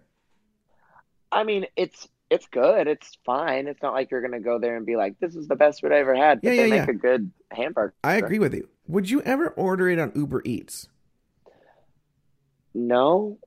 I 1.31 1.43
mean, 1.43 1.65
it's 1.75 2.07
it's 2.29 2.47
good. 2.47 2.87
It's 2.87 3.17
fine. 3.25 3.67
It's 3.67 3.81
not 3.81 3.93
like 3.93 4.11
you're 4.11 4.21
gonna 4.21 4.39
go 4.39 4.59
there 4.59 4.75
and 4.77 4.85
be 4.85 4.95
like, 4.95 5.19
"This 5.19 5.35
is 5.35 5.47
the 5.47 5.55
best 5.55 5.81
food 5.81 5.91
I 5.91 5.97
ever 5.99 6.15
had." 6.15 6.43
But 6.43 6.53
Yeah, 6.53 6.63
they 6.63 6.67
yeah, 6.67 6.67
make 6.67 6.87
yeah. 6.87 6.91
a 6.91 6.93
good 6.93 7.31
hamburger. 7.51 7.93
I 8.03 8.15
agree 8.15 8.39
with 8.39 8.53
you. 8.53 8.69
Would 8.87 9.09
you 9.09 9.21
ever 9.21 9.49
order 9.49 9.89
it 9.89 9.99
on 9.99 10.11
Uber 10.15 10.41
Eats? 10.45 10.89
No, 12.75 13.39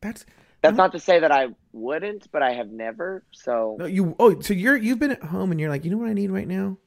That's 0.00 0.24
that's 0.62 0.76
No. 0.76 0.84
not 0.84 0.92
to 0.92 1.00
say 1.00 1.20
that 1.20 1.32
I 1.32 1.48
wouldn't, 1.74 2.30
but 2.32 2.42
I 2.42 2.52
have 2.52 2.70
never. 2.70 3.24
So 3.32 3.76
no 3.78 3.86
you. 3.86 4.16
Oh, 4.18 4.40
so 4.40 4.54
you're 4.54 4.76
you've 4.76 4.98
been 4.98 5.10
at 5.10 5.22
home 5.22 5.50
and 5.50 5.60
you're 5.60 5.70
like, 5.70 5.84
you 5.84 5.90
know 5.90 5.98
what 5.98 6.08
I 6.08 6.14
need 6.14 6.30
right 6.30 6.48
now? 6.48 6.78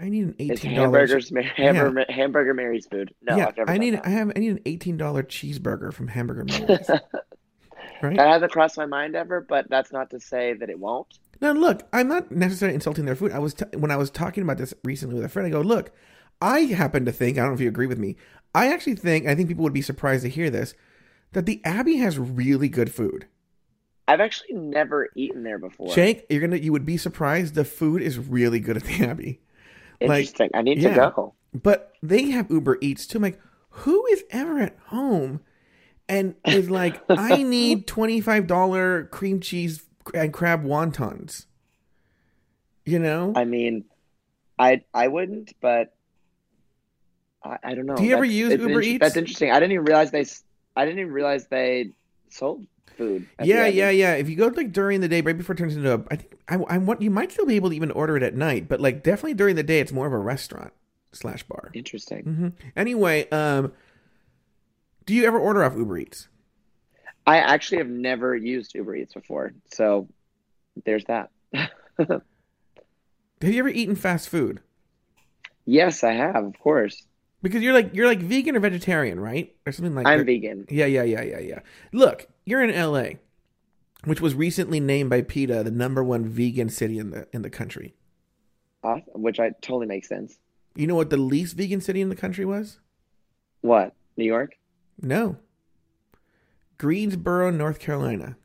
I 0.00 0.08
need 0.08 0.24
an 0.24 0.34
eighteen 0.38 0.74
dollars. 0.74 1.10
hamburgers, 1.10 1.32
Ma- 1.32 1.42
hamburger, 1.42 2.06
hamburger 2.08 2.54
Mary's 2.54 2.86
food. 2.86 3.14
No, 3.22 3.36
yeah, 3.36 3.48
I've 3.48 3.56
never 3.56 3.70
I 3.70 3.78
need 3.78 3.94
that. 3.94 4.06
I 4.06 4.10
have 4.10 4.32
I 4.34 4.40
need 4.40 4.52
an 4.52 4.60
eighteen 4.64 4.96
dollar 4.96 5.22
cheeseburger 5.22 5.92
from 5.92 6.08
Hamburger 6.08 6.44
Mary's. 6.44 6.88
right? 8.02 8.16
That 8.16 8.28
hasn't 8.28 8.50
crossed 8.50 8.78
my 8.78 8.86
mind 8.86 9.14
ever, 9.14 9.42
but 9.42 9.68
that's 9.68 9.92
not 9.92 10.10
to 10.10 10.20
say 10.20 10.54
that 10.54 10.70
it 10.70 10.78
won't. 10.78 11.18
Now, 11.40 11.52
look, 11.52 11.86
I'm 11.92 12.08
not 12.08 12.30
necessarily 12.30 12.74
insulting 12.74 13.04
their 13.04 13.16
food. 13.16 13.32
I 13.32 13.38
was 13.38 13.54
t- 13.54 13.64
when 13.76 13.90
I 13.90 13.96
was 13.96 14.10
talking 14.10 14.42
about 14.42 14.58
this 14.58 14.74
recently 14.84 15.16
with 15.16 15.24
a 15.24 15.28
friend. 15.28 15.46
I 15.46 15.50
go, 15.50 15.60
look, 15.60 15.90
I 16.40 16.60
happen 16.60 17.04
to 17.04 17.12
think 17.12 17.36
I 17.36 17.42
don't 17.42 17.50
know 17.50 17.54
if 17.54 17.60
you 17.60 17.68
agree 17.68 17.86
with 17.86 17.98
me. 17.98 18.16
I 18.54 18.72
actually 18.72 18.96
think 18.96 19.26
I 19.26 19.34
think 19.34 19.48
people 19.48 19.64
would 19.64 19.72
be 19.72 19.82
surprised 19.82 20.22
to 20.22 20.30
hear 20.30 20.50
this 20.50 20.74
that 21.32 21.46
the 21.46 21.60
Abbey 21.64 21.98
has 21.98 22.18
really 22.18 22.68
good 22.68 22.92
food. 22.92 23.26
I've 24.08 24.20
actually 24.20 24.54
never 24.54 25.08
eaten 25.14 25.42
there 25.44 25.58
before. 25.58 25.94
Jake, 25.94 26.26
you're 26.28 26.40
gonna 26.40 26.56
you 26.56 26.72
would 26.72 26.86
be 26.86 26.96
surprised. 26.96 27.54
The 27.54 27.64
food 27.64 28.02
is 28.02 28.18
really 28.18 28.58
good 28.60 28.76
at 28.76 28.84
the 28.84 29.04
Abbey, 29.04 29.40
like, 30.00 30.20
Interesting. 30.20 30.50
I 30.54 30.62
need 30.62 30.78
yeah. 30.78 30.94
to 30.94 31.12
go. 31.14 31.34
but 31.54 31.92
they 32.02 32.30
have 32.30 32.50
Uber 32.50 32.78
Eats 32.80 33.06
too. 33.06 33.18
I'm 33.18 33.22
like, 33.22 33.40
who 33.70 34.04
is 34.06 34.24
ever 34.30 34.58
at 34.58 34.76
home 34.86 35.40
and 36.08 36.34
is 36.44 36.68
like, 36.70 37.00
I 37.08 37.42
need 37.42 37.86
twenty 37.86 38.20
five 38.20 38.46
dollar 38.48 39.04
cream 39.04 39.38
cheese 39.40 39.84
and 40.12 40.32
crab 40.32 40.64
wontons. 40.64 41.46
You 42.84 42.98
know, 42.98 43.32
I 43.36 43.44
mean, 43.44 43.84
I 44.58 44.82
I 44.92 45.06
wouldn't, 45.06 45.52
but 45.60 45.94
I, 47.44 47.58
I 47.62 47.74
don't 47.74 47.86
know. 47.86 47.94
Do 47.94 48.04
you 48.04 48.14
ever 48.14 48.24
use 48.24 48.50
Uber 48.52 48.80
Eats? 48.80 49.00
That's 49.00 49.16
interesting. 49.16 49.50
I 49.52 49.60
didn't 49.60 49.72
even 49.72 49.84
realize 49.84 50.10
they. 50.10 50.22
s- 50.22 50.42
I 50.76 50.84
didn't 50.84 51.00
even 51.00 51.12
realize 51.12 51.46
they 51.46 51.90
sold 52.30 52.66
food. 52.96 53.28
Yeah, 53.40 53.66
yeah, 53.66 53.90
yeah. 53.90 54.14
If 54.14 54.28
you 54.28 54.36
go 54.36 54.48
like 54.48 54.72
during 54.72 55.00
the 55.00 55.08
day, 55.08 55.20
right 55.22 55.36
before 55.36 55.54
it 55.54 55.58
turns 55.58 55.76
into 55.76 55.94
a, 55.94 56.04
I 56.10 56.16
think 56.16 56.38
I, 56.48 56.56
I 56.56 56.78
want 56.78 57.00
you 57.02 57.10
might 57.10 57.32
still 57.32 57.46
be 57.46 57.56
able 57.56 57.70
to 57.70 57.76
even 57.76 57.90
order 57.90 58.16
it 58.16 58.22
at 58.22 58.34
night, 58.34 58.68
but 58.68 58.80
like 58.80 59.02
definitely 59.02 59.34
during 59.34 59.56
the 59.56 59.62
day, 59.62 59.80
it's 59.80 59.92
more 59.92 60.06
of 60.06 60.12
a 60.12 60.18
restaurant 60.18 60.72
slash 61.12 61.42
bar. 61.44 61.74
Interesting. 61.74 62.24
hmm 62.24 62.48
Anyway, 62.76 63.28
um, 63.30 63.72
do 65.06 65.14
you 65.14 65.24
ever 65.26 65.38
order 65.38 65.62
off 65.64 65.76
Uber 65.76 65.98
Eats? 65.98 66.28
I 67.26 67.38
actually 67.38 67.78
have 67.78 67.88
never 67.88 68.34
used 68.34 68.74
Uber 68.74 68.96
Eats 68.96 69.14
before, 69.14 69.52
so 69.72 70.08
there's 70.84 71.04
that. 71.06 71.30
Have 73.42 73.52
you 73.52 73.58
ever 73.58 73.68
eaten 73.68 73.96
fast 73.96 74.28
food? 74.30 74.62
yes, 75.66 76.04
I 76.04 76.12
have, 76.12 76.44
of 76.44 76.58
course. 76.58 77.06
Because 77.42 77.62
you're 77.62 77.72
like 77.72 77.94
you're 77.94 78.06
like 78.06 78.20
vegan 78.20 78.56
or 78.56 78.60
vegetarian, 78.60 79.18
right, 79.18 79.54
or 79.66 79.72
something 79.72 79.94
like 79.94 80.06
I'm 80.06 80.18
that. 80.18 80.24
vegan. 80.26 80.66
Yeah, 80.68 80.86
yeah, 80.86 81.04
yeah, 81.04 81.22
yeah, 81.22 81.38
yeah. 81.38 81.60
Look, 81.92 82.28
you're 82.44 82.62
in 82.62 82.70
L.A., 82.70 83.18
which 84.04 84.20
was 84.20 84.34
recently 84.34 84.80
named 84.80 85.10
by 85.10 85.22
PETA 85.22 85.62
the 85.64 85.70
number 85.70 86.04
one 86.04 86.26
vegan 86.26 86.68
city 86.68 86.98
in 86.98 87.10
the 87.10 87.26
in 87.32 87.42
the 87.42 87.50
country. 87.50 87.94
Awesome, 88.82 89.22
which 89.22 89.40
I 89.40 89.50
totally 89.62 89.86
makes 89.86 90.08
sense. 90.08 90.38
You 90.74 90.86
know 90.86 90.94
what 90.94 91.10
the 91.10 91.16
least 91.16 91.56
vegan 91.56 91.80
city 91.80 92.00
in 92.00 92.08
the 92.08 92.16
country 92.16 92.44
was? 92.44 92.78
What? 93.62 93.94
New 94.16 94.24
York? 94.24 94.56
No. 95.00 95.36
Greensboro, 96.78 97.50
North 97.50 97.78
Carolina. 97.78 98.36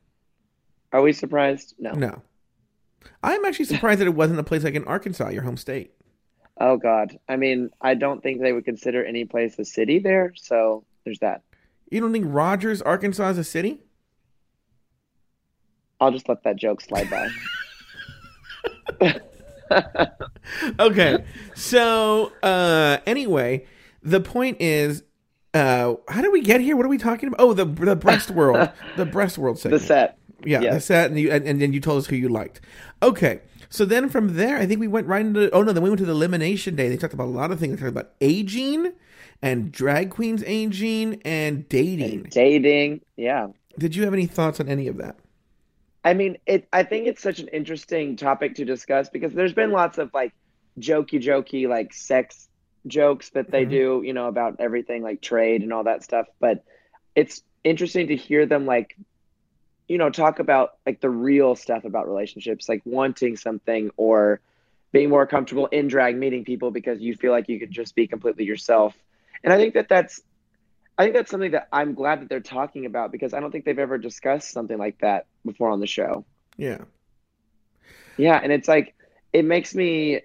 Are 0.92 1.02
we 1.02 1.12
surprised? 1.12 1.74
No. 1.78 1.92
No. 1.92 2.22
I'm 3.22 3.44
actually 3.44 3.64
surprised 3.66 4.00
that 4.00 4.06
it 4.06 4.14
wasn't 4.14 4.40
a 4.40 4.44
place 4.44 4.64
like 4.64 4.74
in 4.74 4.84
Arkansas, 4.84 5.28
your 5.28 5.42
home 5.42 5.56
state. 5.56 5.92
Oh 6.58 6.76
God. 6.76 7.18
I 7.28 7.36
mean, 7.36 7.70
I 7.80 7.94
don't 7.94 8.22
think 8.22 8.40
they 8.40 8.52
would 8.52 8.64
consider 8.64 9.04
any 9.04 9.24
place 9.24 9.58
a 9.58 9.64
city 9.64 9.98
there, 9.98 10.32
so 10.36 10.84
there's 11.04 11.18
that. 11.20 11.42
You 11.90 12.00
don't 12.00 12.12
think 12.12 12.24
Rogers, 12.28 12.80
Arkansas 12.82 13.28
is 13.30 13.38
a 13.38 13.44
city? 13.44 13.80
I'll 16.00 16.10
just 16.12 16.28
let 16.28 16.42
that 16.44 16.56
joke 16.56 16.80
slide 16.80 17.08
by. 17.10 17.30
Okay. 20.78 21.24
so, 21.56 22.32
uh 22.42 22.98
anyway, 23.04 23.66
the 24.02 24.20
point 24.20 24.58
is 24.60 25.02
uh 25.54 25.94
how 26.08 26.22
did 26.22 26.32
we 26.32 26.40
get 26.40 26.60
here? 26.60 26.76
What 26.76 26.86
are 26.86 26.88
we 26.88 26.98
talking 26.98 27.28
about? 27.28 27.40
Oh, 27.40 27.52
the 27.52 27.64
the 27.64 27.96
breast 27.96 28.30
world. 28.30 28.70
The 28.96 29.04
breast 29.06 29.38
world 29.38 29.56
the 29.62 29.80
set. 29.80 30.18
Yeah, 30.44 30.60
Yes. 30.60 30.74
the 30.74 30.80
set, 30.82 31.10
and, 31.10 31.18
you, 31.18 31.32
and, 31.32 31.44
and 31.46 31.60
then 31.60 31.72
you 31.72 31.80
told 31.80 31.98
us 31.98 32.06
who 32.06 32.14
you 32.14 32.28
liked. 32.28 32.60
Okay, 33.02 33.40
so 33.68 33.84
then 33.84 34.08
from 34.08 34.34
there, 34.36 34.56
I 34.58 34.66
think 34.66 34.80
we 34.80 34.88
went 34.88 35.06
right 35.06 35.24
into. 35.24 35.50
Oh 35.50 35.62
no, 35.62 35.72
then 35.72 35.82
we 35.82 35.90
went 35.90 35.98
to 36.00 36.06
the 36.06 36.12
elimination 36.12 36.76
day. 36.76 36.88
They 36.88 36.96
talked 36.96 37.14
about 37.14 37.26
a 37.26 37.30
lot 37.30 37.50
of 37.50 37.58
things. 37.60 37.74
They 37.76 37.80
talked 37.80 37.96
about 37.96 38.12
aging 38.20 38.92
and 39.42 39.70
drag 39.70 40.10
queens 40.10 40.42
aging 40.46 41.20
and 41.24 41.68
dating. 41.68 42.24
Dating. 42.30 43.00
Yeah. 43.16 43.48
Did 43.78 43.94
you 43.94 44.04
have 44.04 44.14
any 44.14 44.26
thoughts 44.26 44.60
on 44.60 44.68
any 44.68 44.88
of 44.88 44.96
that? 44.98 45.16
I 46.04 46.14
mean, 46.14 46.38
it. 46.46 46.68
I 46.72 46.82
think 46.84 47.06
it's 47.06 47.22
such 47.22 47.40
an 47.40 47.48
interesting 47.48 48.16
topic 48.16 48.54
to 48.56 48.64
discuss 48.64 49.08
because 49.08 49.32
there's 49.32 49.52
been 49.52 49.72
lots 49.72 49.98
of 49.98 50.10
like 50.14 50.32
jokey, 50.78 51.20
jokey, 51.22 51.68
like 51.68 51.92
sex 51.92 52.48
jokes 52.86 53.30
that 53.30 53.50
they 53.50 53.66
Mhm. 53.66 53.70
do, 53.70 54.02
you 54.04 54.12
know, 54.12 54.28
about 54.28 54.56
everything 54.60 55.02
like 55.02 55.20
trade 55.20 55.62
and 55.62 55.72
all 55.72 55.84
that 55.84 56.04
stuff. 56.04 56.26
But 56.38 56.62
it's 57.16 57.42
interesting 57.64 58.06
to 58.08 58.16
hear 58.16 58.46
them 58.46 58.64
like, 58.66 58.96
you 59.88 59.98
know, 59.98 60.10
talk 60.10 60.38
about 60.38 60.76
like 60.84 61.00
the 61.00 61.10
real 61.10 61.54
stuff 61.54 61.84
about 61.84 62.08
relationships, 62.08 62.68
like 62.68 62.82
wanting 62.84 63.36
something 63.36 63.90
or 63.96 64.40
being 64.92 65.10
more 65.10 65.26
comfortable 65.26 65.66
in 65.66 65.88
drag, 65.88 66.16
meeting 66.16 66.44
people 66.44 66.70
because 66.70 67.00
you 67.00 67.14
feel 67.14 67.32
like 67.32 67.48
you 67.48 67.58
could 67.58 67.70
just 67.70 67.94
be 67.94 68.06
completely 68.06 68.44
yourself. 68.44 68.94
And 69.44 69.52
I 69.52 69.56
think 69.56 69.74
that 69.74 69.88
that's 69.88 70.22
I 70.98 71.04
think 71.04 71.14
that's 71.14 71.30
something 71.30 71.50
that 71.52 71.68
I'm 71.72 71.94
glad 71.94 72.22
that 72.22 72.28
they're 72.28 72.40
talking 72.40 72.86
about 72.86 73.12
because 73.12 73.34
I 73.34 73.40
don't 73.40 73.50
think 73.50 73.64
they've 73.64 73.78
ever 73.78 73.98
discussed 73.98 74.50
something 74.50 74.78
like 74.78 74.98
that 75.00 75.26
before 75.44 75.70
on 75.70 75.80
the 75.80 75.86
show. 75.86 76.24
Yeah, 76.56 76.78
Yeah, 78.16 78.40
and 78.42 78.50
it's 78.52 78.68
like 78.68 78.94
it 79.32 79.44
makes 79.44 79.74
me 79.74 80.22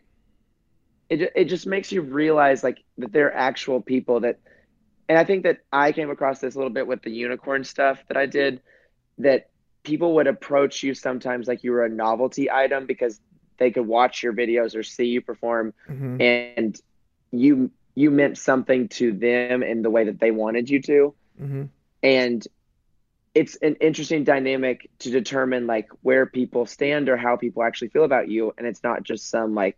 it 1.10 1.34
it 1.36 1.45
just 1.45 1.67
makes 1.67 1.91
you 1.91 2.02
realize 2.02 2.63
like 2.63 2.84
that 2.97 3.12
they're 3.12 3.34
actual 3.34 3.82
people 3.82 4.21
that 4.21 4.39
and 5.10 5.19
I 5.19 5.26
think 5.26 5.43
that 5.43 5.58
I 5.74 5.91
came 5.91 6.10
across 6.10 6.39
this 6.39 6.56
a 6.56 6.58
little 6.58 6.74
bit 6.74 6.88
with 6.88 7.02
the 7.02 7.12
unicorn 7.12 7.65
stuff 7.65 8.02
that 8.08 8.15
I 8.15 8.26
did 8.26 8.62
that 9.17 9.50
people 9.84 10.15
would 10.15 10.28
approach 10.28 10.84
you 10.84 10.94
sometimes 10.94 11.48
like 11.48 11.63
you 11.63 11.72
were 11.72 11.86
a 11.86 11.89
novelty 11.89 12.50
item 12.50 12.86
because 12.86 13.20
they 13.58 13.72
could 13.72 13.86
watch 13.86 14.24
your 14.24 14.34
videos 14.34 14.76
or 14.76 14.84
see 14.84 15.06
you 15.06 15.22
perform 15.22 15.74
hmm 15.88 16.17
and 16.20 16.80
you 17.32 17.72
you 17.96 18.12
meant 18.12 18.38
something 18.38 18.88
to 18.88 19.12
them 19.12 19.63
in 19.63 19.82
the 19.82 19.89
way 19.89 20.06
that 20.06 20.20
they 20.20 20.32
wanted 20.32 20.70
you 20.70 20.82
to 20.82 21.13
hmm 21.38 21.63
and 22.04 22.48
it's 23.34 23.56
an 23.58 23.76
interesting 23.76 24.26
dynamic 24.26 24.89
to 25.00 25.10
determine 25.10 25.65
like 25.65 25.88
where 26.02 26.26
people 26.26 26.65
stand 26.65 27.08
or 27.08 27.15
how 27.15 27.38
people 27.38 27.63
actually 27.63 27.88
feel 27.88 28.04
about 28.04 28.28
you 28.28 28.54
and 28.58 28.67
it's 28.67 28.84
not 28.84 29.04
just 29.04 29.30
some 29.30 29.56
like 29.56 29.78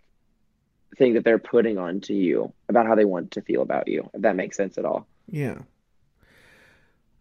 thing 0.97 1.13
that 1.13 1.23
they're 1.23 1.39
putting 1.39 1.77
on 1.77 2.01
to 2.01 2.13
you 2.13 2.53
about 2.69 2.87
how 2.87 2.95
they 2.95 3.05
want 3.05 3.31
to 3.31 3.41
feel 3.41 3.61
about 3.61 3.87
you 3.87 4.09
if 4.13 4.21
that 4.21 4.35
makes 4.35 4.57
sense 4.57 4.77
at 4.77 4.85
all 4.85 5.07
yeah. 5.29 5.59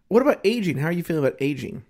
What 0.07 0.21
about 0.21 0.39
aging? 0.43 0.77
How 0.77 0.87
are 0.87 0.91
you 0.91 1.03
feeling 1.03 1.25
about 1.25 1.41
aging? 1.41 1.83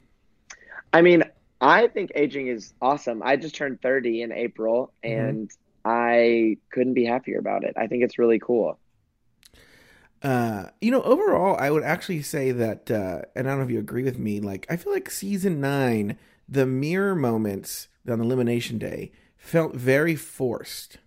I 0.94 1.02
mean 1.02 1.24
i 1.62 1.88
think 1.88 2.12
aging 2.16 2.48
is 2.48 2.74
awesome 2.82 3.22
i 3.24 3.36
just 3.36 3.56
turned 3.56 3.82
30 3.82 4.22
in 4.22 4.32
april 4.32 4.94
Mhm. 5.08 5.38
and 5.38 5.52
i 5.86 6.58
couldn't 6.72 6.94
be 6.94 7.06
happier 7.06 7.40
about 7.40 7.64
it 7.64 7.74
i 7.78 7.88
think 7.88 8.04
it's 8.04 8.20
really 8.20 8.40
cool 8.40 8.80
Uh, 10.22 10.68
you 10.80 10.90
know, 10.90 11.02
overall, 11.02 11.58
I 11.60 11.70
would 11.70 11.84
actually 11.84 12.22
say 12.22 12.52
that, 12.52 12.90
uh, 12.90 13.24
and 13.36 13.48
I 13.48 13.52
don't 13.52 13.60
know 13.60 13.66
if 13.66 13.72
you 13.72 13.80
agree 13.80 14.04
with 14.04 14.18
me. 14.18 14.40
Like, 14.40 14.66
I 14.70 14.78
feel 14.78 14.94
like 14.94 15.10
season 15.10 15.60
nine, 15.60 16.18
the 16.48 16.66
mirror 16.66 17.14
moments 17.16 17.90
on 18.08 18.22
elimination 18.22 18.78
day 18.78 19.12
felt 19.38 19.76
very 19.76 20.16
forced. 20.16 20.98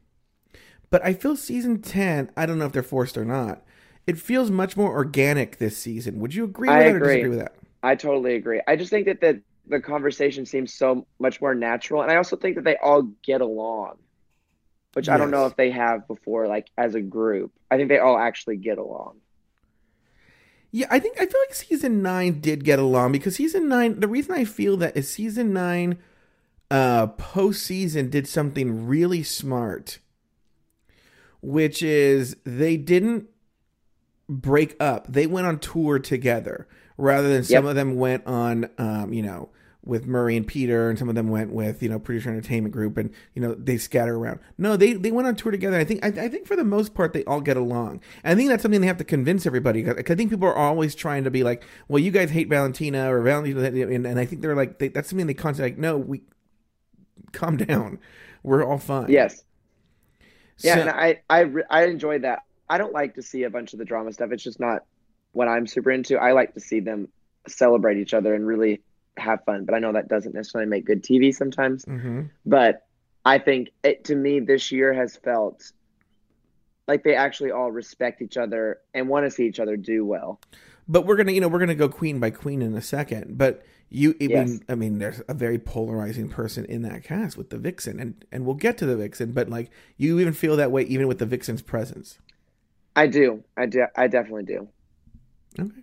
But 0.90 1.04
I 1.04 1.14
feel 1.14 1.36
season 1.36 1.82
ten, 1.82 2.30
I 2.36 2.46
don't 2.46 2.58
know 2.58 2.66
if 2.66 2.72
they're 2.72 2.82
forced 2.82 3.16
or 3.18 3.24
not. 3.24 3.64
It 4.06 4.18
feels 4.18 4.50
much 4.50 4.76
more 4.76 4.92
organic 4.94 5.58
this 5.58 5.76
season. 5.76 6.20
Would 6.20 6.34
you 6.34 6.44
agree 6.44 6.74
with 6.74 6.78
I 6.78 6.84
that 6.84 6.94
or 6.94 7.00
agree. 7.00 7.00
disagree 7.00 7.30
with 7.30 7.38
that? 7.40 7.56
I 7.82 7.94
totally 7.96 8.34
agree. 8.36 8.60
I 8.66 8.76
just 8.76 8.90
think 8.90 9.06
that 9.06 9.20
the 9.20 9.42
the 9.66 9.80
conversation 9.80 10.46
seems 10.46 10.72
so 10.74 11.06
much 11.18 11.40
more 11.40 11.54
natural, 11.54 12.02
and 12.02 12.10
I 12.10 12.16
also 12.16 12.36
think 12.36 12.56
that 12.56 12.64
they 12.64 12.76
all 12.76 13.02
get 13.22 13.40
along, 13.40 13.96
which 14.94 15.08
I 15.08 15.18
don't 15.18 15.30
know 15.30 15.46
if 15.46 15.56
they 15.56 15.70
have 15.72 16.08
before, 16.08 16.48
like 16.48 16.68
as 16.78 16.94
a 16.94 17.02
group. 17.02 17.52
I 17.70 17.76
think 17.76 17.88
they 17.88 17.98
all 17.98 18.18
actually 18.18 18.56
get 18.58 18.78
along. 18.78 19.20
Yeah, 20.72 20.86
I 20.90 20.98
think 20.98 21.16
I 21.20 21.26
feel 21.26 21.40
like 21.40 21.54
season 21.54 22.02
nine 22.02 22.40
did 22.40 22.64
get 22.64 22.78
along 22.78 23.12
because 23.12 23.36
season 23.36 23.68
nine. 23.68 24.00
The 24.00 24.08
reason 24.08 24.34
I 24.34 24.44
feel 24.44 24.76
that 24.78 24.96
is 24.96 25.08
season 25.08 25.52
nine, 25.52 25.98
uh, 26.70 27.08
postseason 27.08 28.10
did 28.10 28.28
something 28.28 28.86
really 28.86 29.22
smart, 29.22 30.00
which 31.40 31.82
is 31.82 32.36
they 32.44 32.76
didn't 32.76 33.28
break 34.28 34.76
up. 34.80 35.06
They 35.12 35.26
went 35.26 35.46
on 35.46 35.58
tour 35.58 35.98
together 35.98 36.66
rather 36.96 37.28
than 37.28 37.44
some 37.44 37.64
Yep. 37.64 37.70
of 37.70 37.74
them 37.74 37.96
went 37.96 38.26
on, 38.26 38.70
um, 38.78 39.12
you 39.12 39.22
know, 39.22 39.50
with 39.86 40.06
Murray 40.06 40.36
and 40.36 40.46
Peter, 40.46 40.90
and 40.90 40.98
some 40.98 41.08
of 41.08 41.14
them 41.14 41.28
went 41.28 41.52
with 41.52 41.82
you 41.82 41.88
know 41.88 41.98
Producer 41.98 42.28
Entertainment 42.28 42.74
Group, 42.74 42.98
and 42.98 43.12
you 43.34 43.40
know 43.40 43.54
they 43.54 43.78
scatter 43.78 44.16
around. 44.16 44.40
No, 44.58 44.76
they 44.76 44.92
they 44.92 45.12
went 45.12 45.28
on 45.28 45.36
tour 45.36 45.52
together. 45.52 45.78
I 45.78 45.84
think 45.84 46.04
I, 46.04 46.08
I 46.08 46.28
think 46.28 46.46
for 46.46 46.56
the 46.56 46.64
most 46.64 46.92
part 46.92 47.12
they 47.12 47.24
all 47.24 47.40
get 47.40 47.56
along. 47.56 48.00
And 48.24 48.32
I 48.32 48.34
think 48.34 48.48
that's 48.48 48.62
something 48.62 48.80
they 48.80 48.86
have 48.88 48.98
to 48.98 49.04
convince 49.04 49.46
everybody. 49.46 49.88
I 49.88 50.02
think 50.02 50.30
people 50.30 50.48
are 50.48 50.56
always 50.56 50.94
trying 50.94 51.24
to 51.24 51.30
be 51.30 51.44
like, 51.44 51.64
well, 51.88 52.00
you 52.00 52.10
guys 52.10 52.30
hate 52.30 52.48
Valentina 52.48 53.12
or 53.12 53.22
Valentina, 53.22 53.62
and, 53.62 54.06
and 54.06 54.18
I 54.18 54.26
think 54.26 54.42
they're 54.42 54.56
like 54.56 54.78
they, 54.78 54.88
that's 54.88 55.08
something 55.08 55.26
they 55.26 55.34
constantly 55.34 55.70
like. 55.70 55.78
No, 55.78 55.96
we 55.96 56.22
calm 57.32 57.56
down. 57.56 57.98
We're 58.42 58.64
all 58.64 58.78
fine. 58.78 59.08
Yes, 59.08 59.44
Yeah, 60.58 60.78
and 60.80 60.90
I 60.90 61.22
I 61.30 61.46
I 61.70 61.84
enjoy 61.86 62.18
that. 62.20 62.40
I 62.68 62.78
don't 62.78 62.92
like 62.92 63.14
to 63.14 63.22
see 63.22 63.44
a 63.44 63.50
bunch 63.50 63.72
of 63.72 63.78
the 63.78 63.84
drama 63.84 64.12
stuff. 64.12 64.32
It's 64.32 64.42
just 64.42 64.58
not 64.58 64.82
what 65.32 65.46
I'm 65.46 65.68
super 65.68 65.92
into. 65.92 66.18
I 66.18 66.32
like 66.32 66.54
to 66.54 66.60
see 66.60 66.80
them 66.80 67.08
celebrate 67.46 67.98
each 67.98 68.14
other 68.14 68.34
and 68.34 68.46
really 68.46 68.82
have 69.16 69.44
fun. 69.44 69.64
But 69.64 69.74
I 69.74 69.78
know 69.78 69.92
that 69.92 70.08
doesn't 70.08 70.34
necessarily 70.34 70.68
make 70.68 70.84
good 70.84 71.02
TV 71.02 71.32
sometimes. 71.34 71.84
Mhm. 71.84 72.30
But 72.44 72.86
I 73.24 73.38
think 73.38 73.70
it 73.82 74.04
to 74.04 74.14
me 74.14 74.40
this 74.40 74.70
year 74.70 74.92
has 74.92 75.16
felt 75.16 75.72
like 76.86 77.02
they 77.02 77.14
actually 77.14 77.50
all 77.50 77.72
respect 77.72 78.22
each 78.22 78.36
other 78.36 78.78
and 78.94 79.08
want 79.08 79.26
to 79.26 79.30
see 79.30 79.46
each 79.46 79.58
other 79.58 79.76
do 79.76 80.04
well. 80.04 80.40
But 80.88 81.04
we're 81.04 81.16
gonna, 81.16 81.32
you 81.32 81.40
know, 81.40 81.48
we're 81.48 81.58
gonna 81.58 81.74
go 81.74 81.88
queen 81.88 82.20
by 82.20 82.30
queen 82.30 82.62
in 82.62 82.74
a 82.74 82.82
second. 82.82 83.36
But 83.36 83.64
you, 83.88 84.10
I 84.20 84.24
Yes. 84.24 84.60
I 84.68 84.74
mean, 84.76 84.98
there's 84.98 85.20
a 85.28 85.34
very 85.34 85.58
polarizing 85.58 86.28
person 86.28 86.64
in 86.66 86.82
that 86.82 87.02
cast 87.02 87.36
with 87.36 87.50
the 87.50 87.58
vixen, 87.58 87.98
and 87.98 88.24
and 88.30 88.46
we'll 88.46 88.54
get 88.54 88.78
to 88.78 88.86
the 88.86 88.96
vixen. 88.96 89.32
But 89.32 89.48
like, 89.48 89.70
you 89.96 90.20
even 90.20 90.32
feel 90.32 90.56
that 90.56 90.70
way 90.70 90.82
even 90.82 91.08
with 91.08 91.18
the 91.18 91.26
vixen's 91.26 91.62
presence. 91.62 92.18
I 92.94 93.08
do. 93.08 93.42
I 93.56 93.66
do. 93.66 93.86
I 93.96 94.06
definitely 94.06 94.44
do. 94.44 94.68
Okay. 95.58 95.82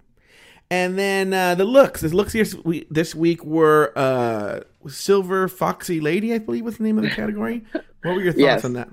And 0.74 0.98
then 0.98 1.34
uh, 1.34 1.54
the 1.54 1.66
looks. 1.66 2.02
The 2.02 2.10
looks 2.10 2.34
week, 2.34 2.88
this 2.90 3.14
week 3.14 3.46
were 3.46 3.94
uh, 3.96 4.62
Silver 4.88 5.48
Foxy 5.48 6.00
Lady, 6.00 6.34
I 6.34 6.40
believe 6.40 6.66
was 6.66 6.78
the 6.78 6.84
name 6.84 6.98
of 6.98 7.04
the 7.04 7.10
category. 7.22 7.64
what 8.02 8.16
were 8.16 8.22
your 8.22 8.34
thoughts 8.34 8.42
Yes. 8.42 8.66
on 8.66 8.74
that? 8.74 8.90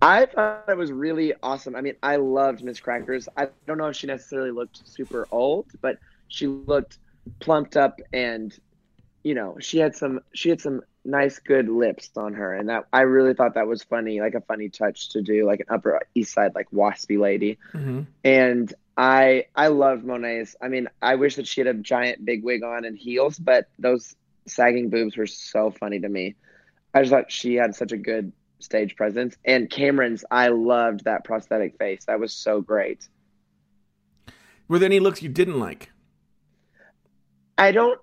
I 0.00 0.26
thought 0.26 0.64
it 0.68 0.76
was 0.76 0.92
really 0.92 1.32
awesome. 1.42 1.74
I 1.74 1.80
mean, 1.80 1.96
I 2.04 2.16
loved 2.16 2.62
Miz 2.62 2.78
Crackers. 2.78 3.28
I 3.36 3.48
don't 3.66 3.78
know 3.78 3.88
if 3.88 3.96
she 3.96 4.06
necessarily 4.06 4.52
looked 4.52 4.86
super 4.86 5.26
old, 5.32 5.66
but 5.80 5.98
she 6.28 6.46
looked 6.46 6.98
plumped 7.40 7.76
up 7.76 7.98
and 8.12 8.56
you 9.24 9.34
know, 9.34 9.56
she 9.60 9.78
had 9.78 9.96
some 9.96 10.20
she 10.34 10.50
had 10.50 10.60
some 10.60 10.82
nice 11.04 11.38
good 11.38 11.68
lips 11.68 12.10
on 12.16 12.34
her 12.34 12.54
and 12.54 12.68
that 12.68 12.84
I 12.92 13.02
really 13.02 13.34
thought 13.34 13.54
that 13.54 13.66
was 13.66 13.82
funny, 13.82 14.20
like 14.20 14.34
a 14.34 14.40
funny 14.40 14.68
touch 14.68 15.10
to 15.10 15.22
do, 15.22 15.44
like 15.46 15.60
an 15.60 15.66
upper 15.68 16.00
east 16.14 16.32
side 16.32 16.54
like 16.54 16.70
waspy 16.70 17.18
lady. 17.18 17.58
hmm 17.72 18.02
And 18.22 18.72
I 18.96 19.46
I 19.54 19.68
loved 19.68 20.04
Monet's. 20.04 20.56
I 20.62 20.68
mean, 20.68 20.88
I 21.02 21.16
wish 21.16 21.36
that 21.36 21.46
she 21.46 21.60
had 21.60 21.68
a 21.68 21.74
giant 21.74 22.24
big 22.24 22.44
wig 22.44 22.62
on 22.62 22.84
and 22.84 22.96
heels, 22.96 23.38
but 23.38 23.68
those 23.78 24.14
sagging 24.46 24.90
boobs 24.90 25.16
were 25.16 25.26
so 25.26 25.70
funny 25.70 26.00
to 26.00 26.08
me. 26.08 26.36
I 26.92 27.00
just 27.00 27.10
thought 27.10 27.30
she 27.32 27.54
had 27.54 27.74
such 27.74 27.92
a 27.92 27.96
good 27.96 28.32
stage 28.60 28.96
presence. 28.96 29.36
And 29.44 29.68
Kameron's, 29.68 30.24
I 30.30 30.48
loved 30.48 31.04
that 31.04 31.24
prosthetic 31.24 31.76
face. 31.76 32.04
That 32.06 32.20
was 32.20 32.32
so 32.32 32.60
great. 32.60 33.08
Were 34.68 34.78
there 34.78 34.86
any 34.86 35.00
looks 35.00 35.22
you 35.22 35.28
didn't 35.28 35.58
like? 35.60 35.90
I 37.58 37.72
don't. 37.72 38.00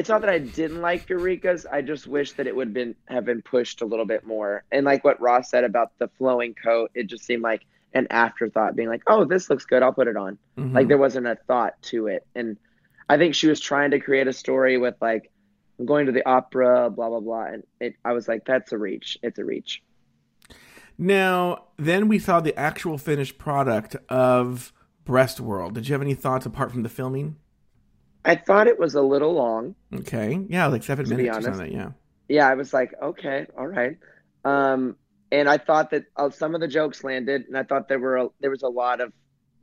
It's 0.00 0.08
not 0.08 0.22
that 0.22 0.30
I 0.30 0.38
didn't 0.38 0.80
like 0.80 1.10
Eureka's. 1.10 1.66
I 1.66 1.82
just 1.82 2.06
wish 2.06 2.32
that 2.32 2.46
it 2.46 2.56
would 2.56 2.72
been 2.72 2.94
have 3.08 3.26
been 3.26 3.42
pushed 3.42 3.82
a 3.82 3.84
little 3.84 4.06
bit 4.06 4.26
more. 4.26 4.64
And 4.72 4.86
like 4.86 5.04
what 5.04 5.20
Ross 5.20 5.50
said 5.50 5.62
about 5.62 5.92
the 5.98 6.08
flowing 6.16 6.54
coat, 6.54 6.90
it 6.94 7.06
just 7.06 7.22
seemed 7.22 7.42
like 7.42 7.66
an 7.92 8.06
afterthought, 8.08 8.74
being 8.76 8.88
like, 8.88 9.02
"Oh, 9.08 9.26
this 9.26 9.50
looks 9.50 9.66
good. 9.66 9.82
I'll 9.82 9.92
put 9.92 10.08
it 10.08 10.16
on." 10.16 10.38
Mhm. 10.56 10.72
Like 10.72 10.88
there 10.88 10.96
wasn't 10.96 11.26
a 11.26 11.36
thought 11.46 11.74
to 11.90 12.06
it. 12.06 12.26
And 12.34 12.56
I 13.10 13.18
think 13.18 13.34
she 13.34 13.46
was 13.46 13.60
trying 13.60 13.90
to 13.90 14.00
create 14.00 14.26
a 14.26 14.32
story 14.32 14.78
with 14.78 14.94
like, 15.02 15.30
I'm 15.78 15.84
going 15.84 16.06
to 16.06 16.12
the 16.12 16.26
opera, 16.26 16.88
blah 16.88 17.10
blah 17.10 17.20
blah. 17.20 17.44
And 17.44 17.62
it, 17.78 17.96
I 18.02 18.12
was 18.14 18.26
like, 18.26 18.46
that's 18.46 18.72
a 18.72 18.78
reach. 18.78 19.18
It's 19.22 19.38
a 19.38 19.44
reach. 19.44 19.82
Now, 20.96 21.64
then 21.76 22.08
we 22.08 22.18
saw 22.18 22.40
the 22.40 22.58
actual 22.58 22.96
finished 22.96 23.36
product 23.36 23.96
of 24.08 24.72
Breast 25.04 25.40
World. 25.40 25.74
Did 25.74 25.88
you 25.88 25.92
have 25.92 26.00
any 26.00 26.14
thoughts 26.14 26.46
apart 26.46 26.72
from 26.72 26.84
the 26.84 26.88
filming? 26.88 27.36
I 28.24 28.36
thought 28.36 28.66
it 28.66 28.78
was 28.78 28.94
a 28.94 29.02
little 29.02 29.32
long. 29.32 29.74
Okay, 29.94 30.44
yeah, 30.48 30.66
like 30.66 30.82
seven 30.82 31.08
minutes 31.08 31.38
or 31.38 31.42
something. 31.42 31.72
Yeah. 31.72 31.90
Yeah, 32.28 32.48
I 32.48 32.54
was 32.54 32.72
like, 32.72 32.94
okay, 33.02 33.46
all 33.58 33.66
right. 33.66 33.96
Um, 34.44 34.96
and 35.32 35.48
I 35.48 35.58
thought 35.58 35.90
that 35.90 36.04
uh, 36.16 36.30
some 36.30 36.54
of 36.54 36.60
the 36.60 36.68
jokes 36.68 37.02
landed, 37.02 37.46
and 37.48 37.56
I 37.56 37.62
thought 37.62 37.88
there 37.88 37.98
were 37.98 38.16
a, 38.16 38.28
there 38.40 38.50
was 38.50 38.62
a 38.62 38.68
lot 38.68 39.00
of 39.00 39.12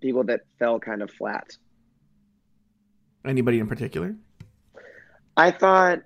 people 0.01 0.23
that 0.25 0.41
fell 0.59 0.79
kind 0.79 1.01
of 1.01 1.11
flat. 1.11 1.55
Anybody 3.25 3.59
in 3.59 3.67
particular? 3.67 4.15
I 5.35 5.51
thought 5.51 5.99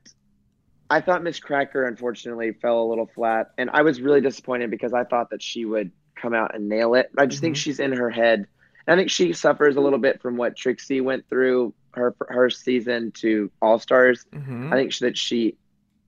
I 0.90 1.00
thought 1.00 1.24
Miz 1.24 1.40
Cracker 1.40 1.86
unfortunately 1.88 2.52
fell 2.62 2.82
a 2.82 2.88
little 2.88 3.10
flat, 3.16 3.52
and 3.58 3.70
I 3.72 3.82
was 3.84 4.02
really 4.02 4.20
disappointed 4.22 4.70
because 4.72 4.94
I 4.94 5.04
thought 5.06 5.30
that 5.30 5.42
she 5.42 5.64
would 5.66 5.92
come 6.16 6.34
out 6.34 6.54
and 6.54 6.68
nail 6.68 6.96
it. 6.96 7.10
I 7.18 7.26
just 7.28 7.42
think 7.42 7.56
Mhm. 7.56 7.60
she's 7.60 7.80
in 7.80 7.94
her 7.94 8.10
head. 8.10 8.46
I 8.88 8.96
think 8.96 9.10
she 9.10 9.32
suffers 9.32 9.78
a 9.78 9.82
little 9.82 10.00
bit 10.00 10.22
from 10.22 10.36
what 10.36 10.58
Trixie 10.58 11.00
went 11.00 11.30
through 11.30 11.74
her 11.94 12.16
her 12.28 12.50
season 12.50 13.12
to 13.14 13.52
All 13.62 13.80
Stars. 13.80 14.26
Mm-hmm. 14.34 14.74
I 14.74 14.76
think 14.76 14.98
that 15.00 15.18
she 15.18 15.58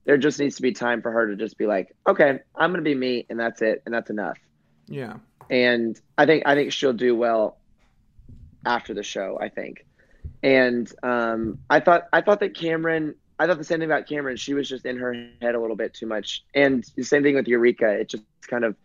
there 0.04 0.18
just 0.18 0.38
needs 0.38 0.56
to 0.56 0.62
be 0.62 0.72
time 0.72 1.02
for 1.02 1.10
her 1.10 1.28
to 1.28 1.36
just 1.36 1.56
be 1.56 1.66
like, 1.66 1.94
okay, 2.06 2.40
I'm 2.54 2.70
gonna 2.70 2.82
be 2.82 2.94
me, 2.94 3.26
and 3.28 3.38
that's 3.38 3.62
it, 3.62 3.82
and 3.86 3.94
that's 3.94 4.10
enough. 4.10 4.38
Yeah. 4.86 5.16
And 5.50 5.98
I 6.16 6.26
think 6.26 6.44
I 6.46 6.54
think 6.54 6.72
she'll 6.72 6.92
do 6.92 7.14
well 7.14 7.58
after 8.64 8.94
the 8.94 9.02
show. 9.02 9.38
I 9.40 9.48
think, 9.48 9.86
and 10.42 10.90
um, 11.02 11.58
I 11.68 11.80
thought 11.80 12.08
I 12.12 12.20
thought 12.20 12.40
that 12.40 12.54
Kameron. 12.54 13.14
I 13.36 13.46
thought 13.46 13.58
the 13.58 13.64
same 13.64 13.80
thing 13.80 13.90
about 13.90 14.06
Kameron. 14.06 14.38
She 14.38 14.54
was 14.54 14.68
just 14.68 14.86
in 14.86 14.96
her 14.98 15.12
head 15.42 15.56
a 15.56 15.60
little 15.60 15.76
bit 15.76 15.92
too 15.94 16.06
much, 16.06 16.44
and 16.54 16.84
the 16.96 17.02
same 17.02 17.22
thing 17.22 17.34
with 17.34 17.48
Eureka. 17.48 17.90
It 17.90 18.08
just 18.08 18.24
kind 18.48 18.64
of 18.64 18.76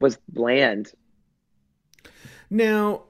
was 0.00 0.18
bland. 0.28 0.90
Now, 2.50 3.02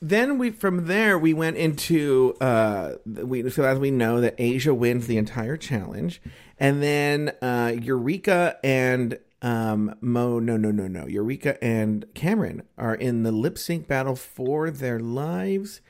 then 0.00 0.38
we 0.38 0.50
from 0.50 0.86
there 0.86 1.18
we 1.18 1.32
went 1.34 1.56
into 1.56 2.34
uh 2.40 2.94
we 3.06 3.48
so 3.50 3.64
as 3.64 3.78
we 3.78 3.90
know 3.90 4.20
that 4.20 4.34
Asia 4.38 4.74
wins 4.74 5.06
the 5.06 5.18
entire 5.18 5.56
challenge, 5.56 6.20
and 6.58 6.82
then 6.82 7.32
uh 7.42 7.72
Eureka 7.80 8.58
and 8.62 9.18
um 9.42 9.94
Mo 10.00 10.38
no 10.38 10.56
no 10.56 10.70
no 10.70 10.86
no 10.86 11.06
Eureka 11.06 11.62
and 11.62 12.06
Kameron 12.14 12.62
are 12.76 12.94
in 12.94 13.22
the 13.22 13.32
lip 13.32 13.58
sync 13.58 13.86
battle 13.88 14.16
for 14.16 14.70
their 14.70 15.00
lives. 15.00 15.80